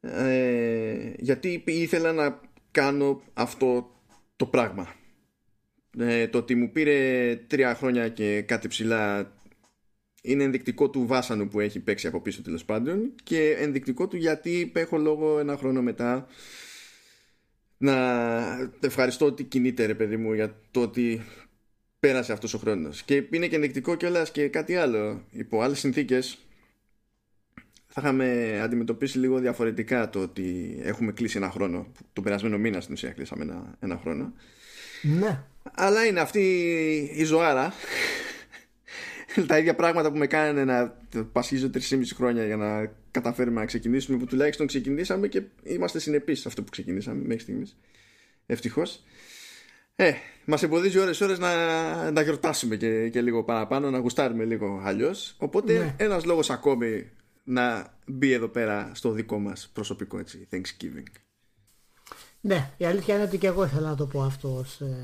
ε, 0.00 1.12
γιατί 1.18 1.62
ήθελα 1.66 2.12
να 2.12 2.40
κάνω 2.70 3.22
αυτό 3.34 3.90
το 4.36 4.46
πράγμα 4.46 4.94
ε, 5.98 6.28
το 6.28 6.38
ότι 6.38 6.54
μου 6.54 6.72
πήρε 6.72 7.36
τρία 7.46 7.74
χρόνια 7.74 8.08
και 8.08 8.42
κάτι 8.42 8.68
ψηλά 8.68 9.32
είναι 10.22 10.44
ενδεικτικό 10.44 10.90
του 10.90 11.06
βάσανου 11.06 11.48
που 11.48 11.60
έχει 11.60 11.80
παίξει 11.80 12.06
από 12.06 12.20
πίσω 12.20 12.42
τέλος 12.42 12.64
πάντων 12.64 13.14
και 13.22 13.50
ενδεικτικό 13.50 14.08
του 14.08 14.16
γιατί 14.16 14.72
έχω 14.74 14.98
λόγο 14.98 15.38
ένα 15.38 15.56
χρόνο 15.56 15.82
μετά 15.82 16.26
να 17.78 18.70
ευχαριστώ 18.80 19.24
ότι 19.24 19.44
κινείται 19.44 19.86
ρε 19.86 19.94
παιδί 19.94 20.16
μου 20.16 20.32
για 20.32 20.60
το 20.70 20.80
ότι 20.80 21.22
πέρασε 22.00 22.32
αυτός 22.32 22.54
ο 22.54 22.58
χρόνος. 22.58 23.02
Και 23.02 23.24
είναι 23.30 23.46
και 23.46 23.54
ενδεικτικό 23.54 23.94
κιόλας 23.94 24.30
και 24.30 24.48
κάτι 24.48 24.76
άλλο. 24.76 25.24
Υπό 25.30 25.60
άλλες 25.62 25.78
συνθήκες 25.78 26.38
θα 27.86 28.00
είχαμε 28.00 28.60
αντιμετωπίσει 28.62 29.18
λίγο 29.18 29.38
διαφορετικά 29.38 30.10
το 30.10 30.20
ότι 30.20 30.78
έχουμε 30.82 31.12
κλείσει 31.12 31.36
ένα 31.36 31.50
χρόνο 31.50 31.86
τον 32.12 32.24
περασμένο 32.24 32.58
μήνα 32.58 32.80
στην 32.80 32.94
ουσία 32.94 33.10
κλείσαμε 33.10 33.42
ένα, 33.42 33.76
ένα 33.80 33.96
χρόνο. 33.96 34.32
Ναι 35.02 35.44
αλλά 35.74 36.06
είναι 36.06 36.20
αυτή 36.20 36.40
η 37.14 37.24
ζωάρα 37.24 37.72
τα 39.46 39.58
ίδια 39.58 39.74
πράγματα 39.74 40.10
που 40.10 40.18
με 40.18 40.26
κάνανε 40.26 40.64
να 40.64 40.96
πασχίζω 41.32 41.70
3,5 41.74 42.02
χρόνια 42.14 42.46
για 42.46 42.56
να 42.56 42.92
καταφέρουμε 43.10 43.60
να 43.60 43.66
ξεκινήσουμε 43.66 44.18
που 44.18 44.24
τουλάχιστον 44.24 44.66
ξεκινήσαμε 44.66 45.28
και 45.28 45.42
είμαστε 45.62 45.98
συνεπείς 45.98 46.40
σε 46.40 46.48
αυτό 46.48 46.62
που 46.62 46.70
ξεκινήσαμε 46.70 47.20
μέχρι 47.22 47.42
στιγμής 47.42 47.76
ευτυχώς 48.46 49.02
ε, 49.96 50.12
μας 50.44 50.62
εμποδίζει 50.62 50.98
ώρες 50.98 51.20
ώρες 51.20 51.38
να, 51.38 52.10
να 52.10 52.22
γιορτάσουμε 52.22 52.76
και, 52.76 53.08
και 53.08 53.20
λίγο 53.20 53.44
παραπάνω 53.44 53.90
να 53.90 53.98
γουστάρουμε 53.98 54.44
λίγο 54.44 54.80
αλλιώς. 54.84 55.34
οπότε 55.38 55.72
ναι. 55.72 55.94
ένας 55.96 56.24
λόγος 56.24 56.50
ακόμη 56.50 57.10
να 57.44 57.96
μπει 58.06 58.32
εδώ 58.32 58.48
πέρα 58.48 58.90
στο 58.94 59.10
δικό 59.10 59.38
μας 59.38 59.70
προσωπικό 59.72 60.18
έτσι, 60.18 60.48
Thanksgiving 60.50 61.18
ναι, 62.40 62.70
η 62.76 62.84
αλήθεια 62.84 63.14
είναι 63.14 63.24
ότι 63.24 63.38
και 63.38 63.46
εγώ 63.46 63.64
ήθελα 63.64 63.88
να 63.88 63.96
το 63.96 64.06
πω 64.06 64.22
αυτό 64.22 64.54
ως, 64.54 64.80
ε, 64.80 64.96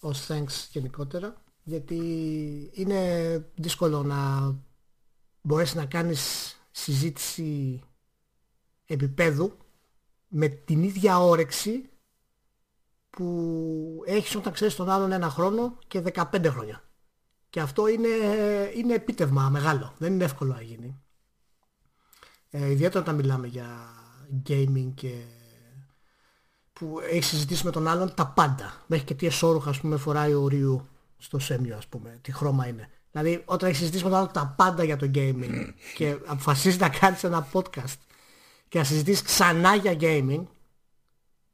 ως 0.00 0.26
thanks 0.28 0.68
γενικότερα 0.70 1.42
γιατί 1.62 2.00
είναι 2.74 3.50
δύσκολο 3.54 4.02
να 4.02 4.54
μπορέσεις 5.40 5.74
να 5.74 5.86
κάνεις 5.86 6.52
συζήτηση 6.70 7.80
επίπεδου 8.86 9.56
με 10.28 10.48
την 10.48 10.82
ίδια 10.82 11.18
όρεξη 11.18 11.90
που 13.10 14.02
έχεις 14.06 14.34
όταν 14.34 14.52
ξέρεις 14.52 14.74
τον 14.74 14.88
άλλον 14.88 15.12
ένα 15.12 15.30
χρόνο 15.30 15.78
και 15.86 16.02
15 16.14 16.46
χρόνια. 16.46 16.82
Και 17.50 17.60
αυτό 17.60 17.88
είναι, 17.88 18.08
είναι 18.74 18.94
επίτευγμα 18.94 19.48
μεγάλο. 19.48 19.94
Δεν 19.98 20.12
είναι 20.12 20.24
εύκολο 20.24 20.52
να 20.52 20.62
γίνει. 20.62 21.02
Ε, 22.50 22.70
ιδιαίτερα 22.70 23.00
όταν 23.00 23.14
μιλάμε 23.14 23.46
για 23.46 23.68
gaming 24.48 24.90
και 24.94 25.24
που 26.78 26.98
έχει 27.10 27.22
συζητήσει 27.22 27.64
με 27.64 27.70
τον 27.70 27.88
άλλον 27.88 28.14
τα 28.14 28.26
πάντα. 28.26 28.74
Μέχρι 28.86 29.04
και 29.04 29.14
τι 29.14 29.26
εσώρουχα 29.26 29.70
ας 29.70 29.80
πούμε 29.80 29.96
φοράει 29.96 30.34
ο 30.34 30.48
Ρίου 30.48 30.86
στο 31.18 31.38
Σέμιο 31.38 31.76
ας 31.76 31.86
πούμε, 31.86 32.18
τι 32.22 32.32
χρώμα 32.32 32.66
είναι. 32.66 32.88
Δηλαδή 33.10 33.42
όταν 33.44 33.68
έχει 33.68 33.78
συζητήσει 33.78 34.04
με 34.04 34.10
τον 34.10 34.18
άλλον 34.18 34.32
τα 34.32 34.54
πάντα 34.56 34.84
για 34.84 34.96
το 34.96 35.10
gaming 35.14 35.72
και 35.96 36.16
αποφασίζει 36.26 36.78
να 36.78 36.88
κάνεις 36.88 37.24
ένα 37.24 37.48
podcast 37.52 37.98
και 38.68 38.78
να 38.78 38.84
συζητήσεις 38.84 39.22
ξανά 39.22 39.74
για 39.74 39.96
gaming 40.00 40.42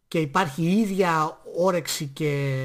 και 0.09 0.21
υπάρχει 0.21 0.63
η 0.63 0.81
ίδια 0.81 1.41
όρεξη 1.57 2.07
και 2.07 2.61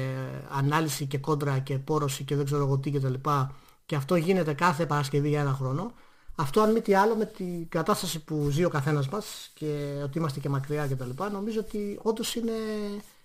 ανάλυση 0.50 1.06
και 1.06 1.18
κόντρα 1.18 1.58
και 1.58 1.78
πόρωση 1.78 2.24
και 2.24 2.36
δεν 2.36 2.44
ξέρω 2.44 2.62
εγώ 2.62 2.78
τι 2.78 2.90
και 2.90 3.00
τα 3.00 3.08
λοιπά 3.08 3.54
και 3.86 3.96
αυτό 3.96 4.16
γίνεται 4.16 4.52
κάθε 4.52 4.86
Παρασκευή 4.86 5.28
για 5.28 5.40
ένα 5.40 5.52
χρόνο 5.52 5.92
αυτό 6.40 6.60
αν 6.60 6.72
μη 6.72 6.80
τι 6.80 6.94
άλλο 6.94 7.16
με 7.16 7.24
την 7.24 7.68
κατάσταση 7.68 8.24
που 8.24 8.48
ζει 8.50 8.64
ο 8.64 8.68
καθένας 8.68 9.08
μας 9.08 9.50
και 9.54 10.00
ότι 10.02 10.18
είμαστε 10.18 10.40
και 10.40 10.48
μακριά 10.48 10.86
και 10.86 10.94
τα 10.94 11.06
λοιπά 11.06 11.30
νομίζω 11.30 11.60
ότι 11.60 11.98
όντως 12.02 12.34
είναι, 12.34 12.52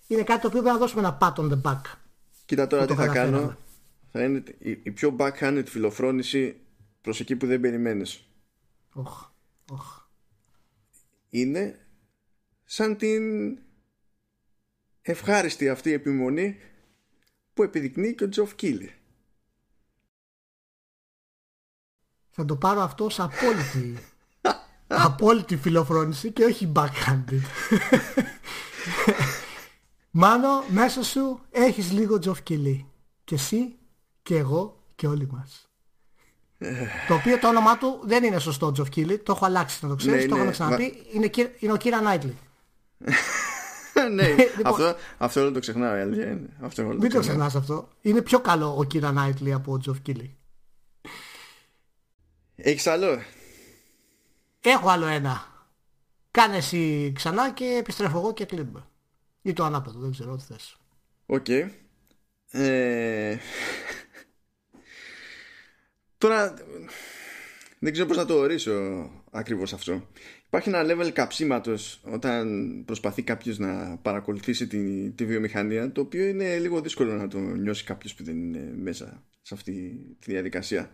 είναι 0.07 0.23
κάτι 0.23 0.41
το 0.41 0.47
οποίο 0.47 0.61
πρέπει 0.61 0.75
να 0.75 0.77
δώσουμε 0.77 1.01
ένα 1.01 1.17
pat 1.21 1.33
on 1.33 1.51
the 1.51 1.61
back. 1.61 1.81
Κοίτα 2.45 2.67
τώρα 2.67 2.85
τι 2.85 2.93
θα 2.93 3.07
κάνω. 3.07 3.57
Θα 4.11 4.23
είναι 4.23 4.43
η, 4.59 4.91
πιο 4.91 5.15
backhanded 5.19 5.63
φιλοφρόνηση 5.67 6.55
προς 7.01 7.19
εκεί 7.19 7.35
που 7.35 7.45
δεν 7.45 7.59
περιμένεις. 7.59 8.23
Οχ, 8.93 9.29
οχ. 9.69 10.07
Είναι 11.29 11.79
σαν 12.65 12.97
την 12.97 13.57
ευχάριστη 15.01 15.69
αυτή 15.69 15.91
επιμονή 15.91 16.57
που 17.53 17.63
επιδεικνύει 17.63 18.15
και 18.15 18.23
ο 18.23 18.29
Τζοφ 18.29 18.55
Κίλι. 18.55 18.93
Θα 22.35 22.45
το 22.45 22.55
πάρω 22.55 22.81
αυτό 22.81 23.05
ως 23.05 23.19
απόλυτη 23.19 23.97
απόλυτη 24.87 25.57
φιλοφρόνηση 25.57 26.31
και 26.31 26.43
όχι 26.43 26.71
backhanded. 26.75 27.41
Μάνο, 30.11 30.63
μέσα 30.67 31.03
σου 31.03 31.39
έχεις 31.51 31.91
λίγο 31.91 32.19
Τζοφ 32.19 32.41
Κιλί. 32.41 32.85
Και 33.23 33.35
εσύ 33.35 33.75
και 34.23 34.37
εγώ 34.37 34.83
και 34.95 35.07
όλοι 35.07 35.27
μας. 35.31 35.69
το 37.07 37.13
οποίο 37.13 37.39
το 37.39 37.47
όνομά 37.47 37.77
του 37.77 37.99
δεν 38.03 38.23
είναι 38.23 38.39
σωστό 38.39 38.71
Τζοφ 38.71 38.89
Κιλί. 38.89 39.17
Το 39.17 39.31
έχω 39.31 39.45
αλλάξει 39.45 39.79
να 39.81 39.89
το 39.89 39.95
ξέρεις. 39.95 40.21
Ναι, 40.23 40.27
το 40.29 40.35
είχαμε 40.35 40.45
ναι, 40.45 40.51
ξαναπεί. 40.51 41.03
Είναι, 41.11 41.29
είναι 41.59 41.71
ο 41.71 41.77
Κύρα 41.77 42.01
Νάιτλι. 42.01 42.37
ναι, 44.15 44.27
λοιπόν, 44.27 44.65
αυτό, 44.65 44.95
αυτό 45.17 45.43
δεν 45.43 45.53
το 45.53 45.59
ξεχνάω. 45.59 45.93
Αυτό 46.61 46.83
Μην 46.83 47.09
το 47.09 47.19
ξεχνάς 47.19 47.55
αυτό. 47.55 47.87
Είναι 48.01 48.21
πιο 48.21 48.39
καλό 48.39 48.75
ο 48.77 48.83
Keira 48.83 49.11
Knightley 49.11 49.53
από 49.53 49.71
ο 49.71 49.77
Geoff 49.77 50.01
Keighley. 50.01 50.35
Έχεις 52.55 52.87
άλλο; 52.87 53.19
Έχω 54.61 54.89
άλλο 54.89 55.05
ένα. 55.05 55.53
Κάνε 56.31 56.57
εσύ 56.57 57.11
ξανά 57.15 57.51
και 57.51 57.65
επιστρέφω 57.65 58.17
εγώ 58.17 58.33
και 58.33 58.45
κλείνουμε. 58.45 58.87
Ή 59.41 59.53
το 59.53 59.63
ανάποδο, 59.63 59.99
δεν 59.99 60.11
ξέρω 60.11 60.35
τι 60.35 60.43
θες. 60.43 60.77
Οκ. 61.25 61.47
Ε... 62.51 63.37
Τώρα 66.17 66.53
δεν 67.79 67.91
ξέρω 67.91 68.07
πώς 68.07 68.17
να 68.17 68.25
το 68.25 68.33
ορίσω 68.33 69.09
ακριβώς 69.31 69.73
αυτό. 69.73 70.07
Υπάρχει 70.45 70.69
ένα 70.69 70.83
level 70.85 71.11
καψίματος 71.11 72.01
όταν 72.03 72.83
προσπαθεί 72.85 73.21
κάποιος 73.21 73.57
να 73.57 73.97
παρακολουθήσει 73.97 74.67
τη, 74.67 75.11
τη 75.11 75.25
βιομηχανία 75.25 75.91
το 75.91 76.01
οποίο 76.01 76.25
είναι 76.25 76.57
λίγο 76.57 76.81
δύσκολο 76.81 77.13
να 77.13 77.27
το 77.27 77.39
νιώσει 77.39 77.83
κάποιος 77.83 78.15
που 78.15 78.23
δεν 78.23 78.37
είναι 78.37 78.73
μέσα 78.75 79.23
σε 79.41 79.53
αυτή 79.53 79.71
τη 80.19 80.31
διαδικασία. 80.31 80.91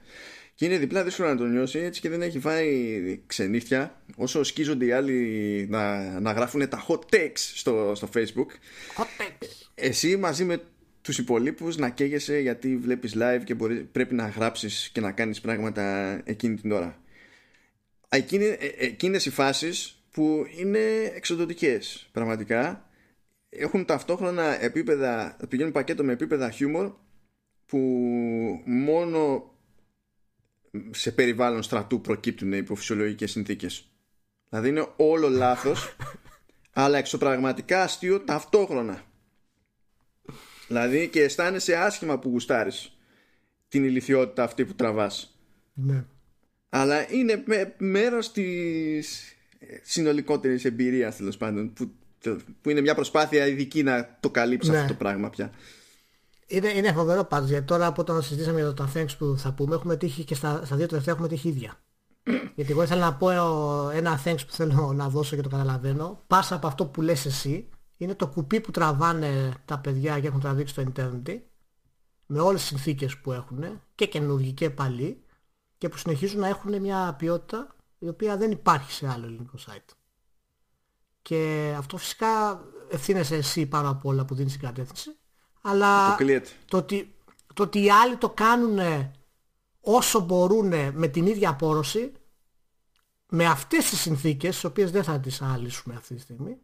Και 0.55 0.65
είναι 0.65 0.77
διπλά 0.77 1.03
δύσκολο 1.03 1.29
να 1.29 1.37
το 1.37 1.45
νιώσει 1.45 1.79
έτσι 1.79 2.01
και 2.01 2.09
δεν 2.09 2.21
έχει 2.21 2.39
φάει 2.39 3.23
ξενύχτια 3.25 4.01
όσο 4.15 4.43
σκίζονται 4.43 4.85
οι 4.85 4.91
άλλοι 4.91 5.67
να, 5.69 6.19
να 6.19 6.31
γράφουν 6.31 6.69
τα 6.69 6.85
hot 6.87 6.99
takes 7.09 7.31
στο, 7.35 7.91
στο 7.95 8.09
facebook. 8.15 8.47
Hot 8.97 9.21
takes. 9.21 9.47
Εσύ 9.75 10.17
μαζί 10.17 10.43
με 10.43 10.61
τους 11.01 11.17
υπολείπους 11.17 11.77
να 11.77 11.89
καίγεσαι 11.89 12.39
γιατί 12.39 12.77
βλέπεις 12.77 13.15
live 13.17 13.41
και 13.43 13.53
μπορείς, 13.53 13.85
πρέπει 13.91 14.13
να 14.13 14.27
γράψεις 14.27 14.89
και 14.93 15.01
να 15.01 15.11
κάνεις 15.11 15.41
πράγματα 15.41 16.15
εκείνη 16.25 16.55
την 16.55 16.71
ώρα. 16.71 17.01
Εκείνη, 18.09 18.45
ε, 18.45 18.57
εκείνες 18.77 19.25
οι 19.25 19.29
φάσεις 19.29 20.03
που 20.11 20.45
είναι 20.57 20.79
εξοδοτικές 21.15 22.09
πραγματικά 22.11 22.89
έχουν 23.49 23.85
ταυτόχρονα 23.85 24.63
επίπεδα, 24.63 25.37
πηγαίνουν 25.49 25.71
πακέτο 25.71 26.03
με 26.03 26.13
επίπεδα 26.13 26.49
χιούμορ 26.49 26.91
που 27.65 27.77
μόνο 28.65 29.50
σε 30.91 31.11
περιβάλλον 31.11 31.63
στρατού 31.63 32.01
προκύπτουν 32.01 32.53
υπό 32.53 32.75
φυσιολογικές 32.75 33.31
συνθήκες. 33.31 33.85
Δηλαδή 34.49 34.69
είναι 34.69 34.87
όλο 34.95 35.29
λάθος 35.29 35.95
αλλά 36.73 36.97
εξωπραγματικά 36.97 37.83
αστείο 37.83 38.19
ταυτόχρονα. 38.19 39.01
Δηλαδή 40.67 41.07
και 41.07 41.21
αισθάνεσαι 41.21 41.75
άσχημα 41.75 42.19
που 42.19 42.29
γουστάρεις 42.29 42.97
την 43.67 43.83
ηλικιότητα 43.83 44.43
αυτή 44.43 44.65
που 44.65 44.73
τραβάς. 44.73 45.39
Ναι. 45.73 46.05
Αλλά 46.69 47.11
είναι 47.11 47.43
με, 47.45 47.75
μέρος 47.77 48.31
της 48.31 49.35
συνολικότερης 49.81 50.65
εμπειρίας 50.65 51.15
τέλος 51.15 51.37
πάντων 51.37 51.73
που, 51.73 51.91
που 52.61 52.69
είναι 52.69 52.81
μια 52.81 52.95
προσπάθεια 52.95 53.47
ειδική 53.47 53.83
να 53.83 54.17
το 54.19 54.29
καλύψει 54.29 54.69
Ναι. 54.69 54.75
αυτό 54.77 54.87
το 54.87 54.93
πράγμα 54.93 55.29
πια. 55.29 55.51
Είναι, 56.51 56.69
είναι 56.69 56.93
φοβερό 56.93 57.23
πάντως 57.23 57.49
γιατί 57.49 57.65
τώρα 57.65 57.85
από 57.85 58.01
όταν 58.01 58.21
συζητήσαμε 58.21 58.59
για 58.59 58.73
το 58.73 58.87
thanks 58.93 59.17
που 59.17 59.35
θα 59.37 59.53
πούμε 59.53 59.75
έχουμε 59.75 59.97
τύχει 59.97 60.23
και 60.23 60.35
στα, 60.35 60.65
στα 60.65 60.75
δύο 60.75 60.87
τελευταία 60.87 61.13
έχουμε 61.13 61.27
τύχει 61.27 61.47
ίδια. 61.49 61.73
γιατί 62.55 62.71
εγώ 62.71 62.83
ήθελα 62.83 63.05
να 63.05 63.15
πω 63.15 63.29
ε, 63.29 63.97
ένα 63.97 64.21
thanks 64.23 64.45
που 64.47 64.53
θέλω 64.53 64.93
να 64.93 65.09
δώσω 65.09 65.35
και 65.35 65.41
το 65.41 65.49
καταλαβαίνω. 65.49 66.23
Πάσα 66.27 66.55
από 66.55 66.67
αυτό 66.67 66.85
που 66.85 67.01
λες 67.01 67.25
εσύ 67.25 67.69
είναι 67.97 68.15
το 68.15 68.27
κουπί 68.27 68.61
που 68.61 68.71
τραβάνε 68.71 69.53
τα 69.65 69.79
παιδιά 69.79 70.19
και 70.19 70.27
έχουν 70.27 70.39
τραβήξει 70.39 70.73
στο 70.73 70.83
Eternity 70.95 71.39
με 72.25 72.39
όλες 72.39 72.59
τις 72.59 72.69
συνθήκες 72.69 73.17
που 73.17 73.31
έχουν 73.31 73.81
και 73.95 74.05
καινούργοι 74.05 74.51
και 74.51 74.69
παλιοί 74.69 75.23
και 75.77 75.89
που 75.89 75.97
συνεχίζουν 75.97 76.39
να 76.39 76.47
έχουν 76.47 76.81
μια 76.81 77.15
ποιότητα 77.17 77.75
η 77.99 78.07
οποία 78.07 78.37
δεν 78.37 78.51
υπάρχει 78.51 78.91
σε 78.91 79.07
άλλο 79.07 79.25
ελληνικό 79.25 79.57
site. 79.57 79.93
Και 81.21 81.73
αυτό 81.77 81.97
φυσικά 81.97 82.61
ευθύνεσαι 82.89 83.35
εσύ 83.35 83.65
πάνω 83.65 83.89
απ' 83.89 84.05
όλα 84.05 84.25
που 84.25 84.35
δίνεις 84.35 84.51
την 84.51 84.61
κατεύθυνση 84.61 85.15
αλλά 85.61 86.07
Αποκλείεται. 86.07 86.49
το 86.65 86.77
ότι, 86.77 87.15
το 87.53 87.63
ότι 87.63 87.83
οι 87.83 87.91
άλλοι 87.91 88.15
το 88.15 88.29
κάνουν 88.29 88.79
όσο 89.81 90.19
μπορούν 90.19 90.73
με 90.93 91.07
την 91.07 91.25
ίδια 91.25 91.49
απόρρωση 91.49 92.11
με 93.27 93.45
αυτές 93.45 93.89
τις 93.89 93.99
συνθήκες 93.99 94.53
τις 94.53 94.63
οποίες 94.63 94.91
δεν 94.91 95.03
θα 95.03 95.19
τις 95.19 95.41
αναλύσουμε 95.41 95.95
αυτή 95.95 96.15
τη 96.15 96.21
στιγμή 96.21 96.57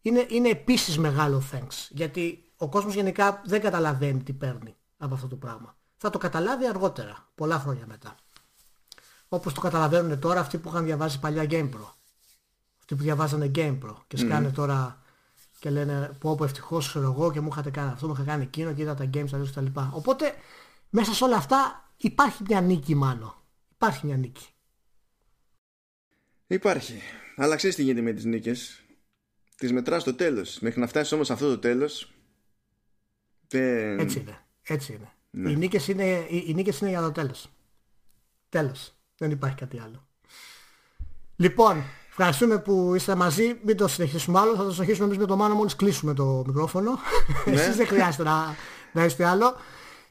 είναι, 0.00 0.26
είναι 0.28 0.48
επίσης 0.48 0.98
μεγάλο 0.98 1.42
thanks. 1.52 1.88
Γιατί 1.90 2.44
ο 2.56 2.68
κόσμος 2.68 2.94
γενικά 2.94 3.42
δεν 3.44 3.60
καταλαβαίνει 3.60 4.22
τι 4.22 4.32
παίρνει 4.32 4.76
από 4.96 5.14
αυτό 5.14 5.28
το 5.28 5.36
πράγμα. 5.36 5.76
Θα 5.96 6.10
το 6.10 6.18
καταλάβει 6.18 6.66
αργότερα 6.66 7.28
πολλά 7.34 7.58
χρόνια 7.58 7.86
μετά. 7.86 8.14
Όπως 9.28 9.54
το 9.54 9.60
καταλαβαίνουν 9.60 10.18
τώρα 10.18 10.40
αυτοί 10.40 10.58
που 10.58 10.68
είχαν 10.68 10.84
διαβάσει 10.84 11.18
παλιά 11.18 11.46
GamePro 11.50 11.94
αυτοί 12.84 12.96
που 12.96 13.02
διαβάζανε 13.02 13.50
GamePro 13.54 13.94
και 14.06 14.16
σκάνε 14.16 14.50
τώρα 14.50 15.02
και 15.64 15.70
λένε 15.70 16.16
πω 16.18 16.34
πω 16.34 16.44
ευτυχώς 16.44 16.88
ξέρω 16.88 17.04
εγώ 17.04 17.32
και 17.32 17.40
μου 17.40 17.48
είχατε 17.52 17.70
κάνει 17.70 17.90
αυτό, 17.90 18.06
μου 18.06 18.12
είχα 18.12 18.22
κάνει 18.22 18.42
εκείνο 18.42 18.74
και 18.74 18.82
είδα 18.82 18.94
τα 18.94 19.04
games 19.04 19.28
αλλιώς 19.32 19.48
και 19.48 19.54
τα 19.54 19.60
λοιπά. 19.60 19.90
Οπότε 19.94 20.34
μέσα 20.90 21.14
σε 21.14 21.24
όλα 21.24 21.36
αυτά 21.36 21.90
υπάρχει 21.96 22.42
μια 22.46 22.60
νίκη 22.60 22.94
μάνο. 22.94 23.42
Υπάρχει 23.74 24.06
μια 24.06 24.16
νίκη. 24.16 24.46
Υπάρχει. 26.46 27.00
Αλλά 27.36 27.56
ξέρεις 27.56 27.76
τι 27.76 27.82
γίνεται 27.82 28.00
με 28.00 28.12
τις 28.12 28.24
νίκες. 28.24 28.82
Τις 29.56 29.72
μετράς 29.72 30.02
στο 30.02 30.14
τέλος. 30.14 30.58
Μέχρι 30.60 30.80
να 30.80 30.86
φτάσεις 30.86 31.12
όμως 31.12 31.26
σε 31.26 31.32
αυτό 31.32 31.48
το 31.48 31.58
τέλος 31.58 32.12
δεν... 33.48 33.98
Έτσι 33.98 34.18
είναι. 34.18 34.38
Έτσι 34.62 34.92
είναι. 34.92 35.12
Ναι. 35.30 35.50
Οι, 35.50 35.56
νίκες 35.56 35.88
είναι 35.88 36.26
οι, 36.28 36.44
οι 36.46 36.54
νίκες 36.54 36.80
είναι 36.80 36.90
για 36.90 37.00
το 37.00 37.12
τέλος. 37.12 37.50
Τέλος. 38.48 38.94
Δεν 39.16 39.30
υπάρχει 39.30 39.56
κάτι 39.56 39.78
άλλο. 39.78 40.06
Λοιπόν, 41.36 41.84
ευχαριστούμε 42.18 42.58
που 42.58 42.92
είστε 42.94 43.14
μαζί. 43.14 43.58
Μην 43.62 43.76
το 43.76 43.88
συνεχίσουμε 43.88 44.38
άλλο. 44.38 44.56
Θα 44.56 44.64
το 44.64 44.72
συνεχίσουμε 44.72 45.06
εμείς 45.06 45.18
με 45.18 45.26
το 45.26 45.36
Μάνο 45.36 45.54
μόλις 45.54 45.76
κλείσουμε 45.76 46.14
το 46.14 46.42
μικρόφωνο. 46.46 46.98
Ναι. 47.44 47.52
Εσείς 47.60 47.76
δεν 47.76 47.86
χρειάζεται 47.86 48.22
να, 48.22 48.56
να 48.92 49.04
είστε 49.04 49.24
άλλο. 49.24 49.56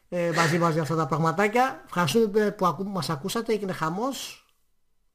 Ε, 0.10 0.32
μαζί 0.36 0.58
μας 0.58 0.74
για 0.74 0.82
αυτά 0.82 0.96
τα 0.96 1.08
πραγματάκια. 1.08 1.82
Ευχαριστούμε 1.86 2.52
που 2.52 2.66
ακού, 2.66 2.84
μας 2.84 3.10
ακούσατε. 3.10 3.54
Έγινε 3.54 3.72
χαμός. 3.74 4.46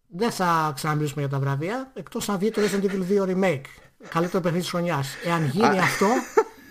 Δεν 0.06 0.31
θα 0.31 0.73
ξαναμιλήσουμε 0.74 1.20
για 1.20 1.31
τα 1.31 1.39
βραβεία. 1.39 1.90
Εκτός 1.94 2.28
αν 2.28 2.39
βγει 2.39 2.51
το 2.51 2.60
Resident 2.60 2.85
Evil 2.85 3.20
2 3.23 3.35
Remake. 3.35 3.65
Καλύτερο 4.09 4.43
παιχνίδι 4.43 4.62
της 4.62 4.70
χρονιάς. 4.70 5.09
Εάν 5.24 5.44
γίνει 5.47 5.78
αυτό, 5.78 6.06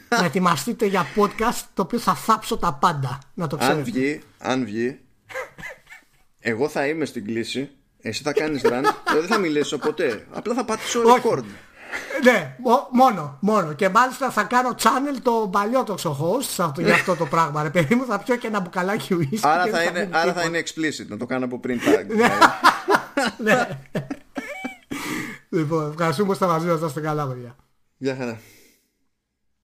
να 0.10 0.26
ετοιμαστείτε 0.26 0.86
για 0.86 1.06
podcast 1.16 1.66
το 1.74 1.82
οποίο 1.82 2.00
θα 2.00 2.16
θάψω 2.16 2.58
τα 2.58 2.74
πάντα. 2.74 3.20
Να 3.34 3.48
το 3.48 3.58
Αν 3.60 3.62
ξέρετε. 3.62 3.92
βγει, 3.92 4.22
αν 4.38 4.66
βγει, 4.66 5.00
εγώ 6.40 6.70
θα 6.70 6.88
είμαι 6.88 7.06
στην 7.06 7.26
κλίση, 7.26 7.70
εσύ 8.02 8.24
θα 8.24 8.34
κάνεις 8.34 8.62
run, 8.66 8.84
εγώ 9.10 9.20
δεν 9.20 9.28
θα 9.28 9.38
μιλήσω 9.38 9.78
ποτέ. 9.78 10.26
Απλά 10.34 10.54
θα 10.54 10.66
πατήσω 10.66 11.02
Όχι. 11.02 11.22
record. 11.24 11.44
Ναι, 12.24 12.56
μο- 12.60 12.88
μόνο, 12.92 13.38
μόνο. 13.42 13.74
Και 13.74 13.90
μάλιστα 13.90 14.30
θα 14.32 14.44
κάνω 14.44 14.76
channel 14.80 15.18
το 15.22 15.50
παλιό 15.52 15.84
το 15.84 15.96
host 16.04 16.44
σε 16.44 16.64
αυτό, 16.64 16.82
για 16.82 16.94
αυτό 16.94 17.16
το 17.16 17.26
πράγμα. 17.26 17.64
Ρε 17.64 17.70
παιδί 17.70 17.96
μου, 17.96 18.06
θα 18.06 18.20
πιω 18.20 18.36
και 18.36 18.48
ένα 18.48 18.60
μπουκαλάκι 18.60 19.14
ουίσκι. 19.14 19.40
Άρα 19.42 19.64
και 19.64 19.70
θα, 19.70 19.78
δεν 19.78 19.88
είναι, 19.90 20.00
μείνει 20.00 20.12
άρα 20.14 20.34
θα 20.34 20.42
τίποτα. 20.42 20.48
είναι 20.48 20.64
explicit, 20.68 21.06
να 21.08 21.18
το 21.18 21.26
κάνω 21.26 21.46
από 21.46 21.60
πριν 21.60 21.80
tag. 21.80 22.06
Ναι. 23.38 23.68
λοιπόν, 25.50 25.90
ευχαριστούμε 25.92 26.28
που 26.28 26.34
είστε 26.34 26.46
μαζί 26.46 26.66
μας. 26.68 26.80
Να 26.80 26.88
είστε 26.88 27.02
καλά, 27.02 27.28
παιδιά. 27.28 27.56
Γεια 27.98 28.16
χαρά. 28.16 28.40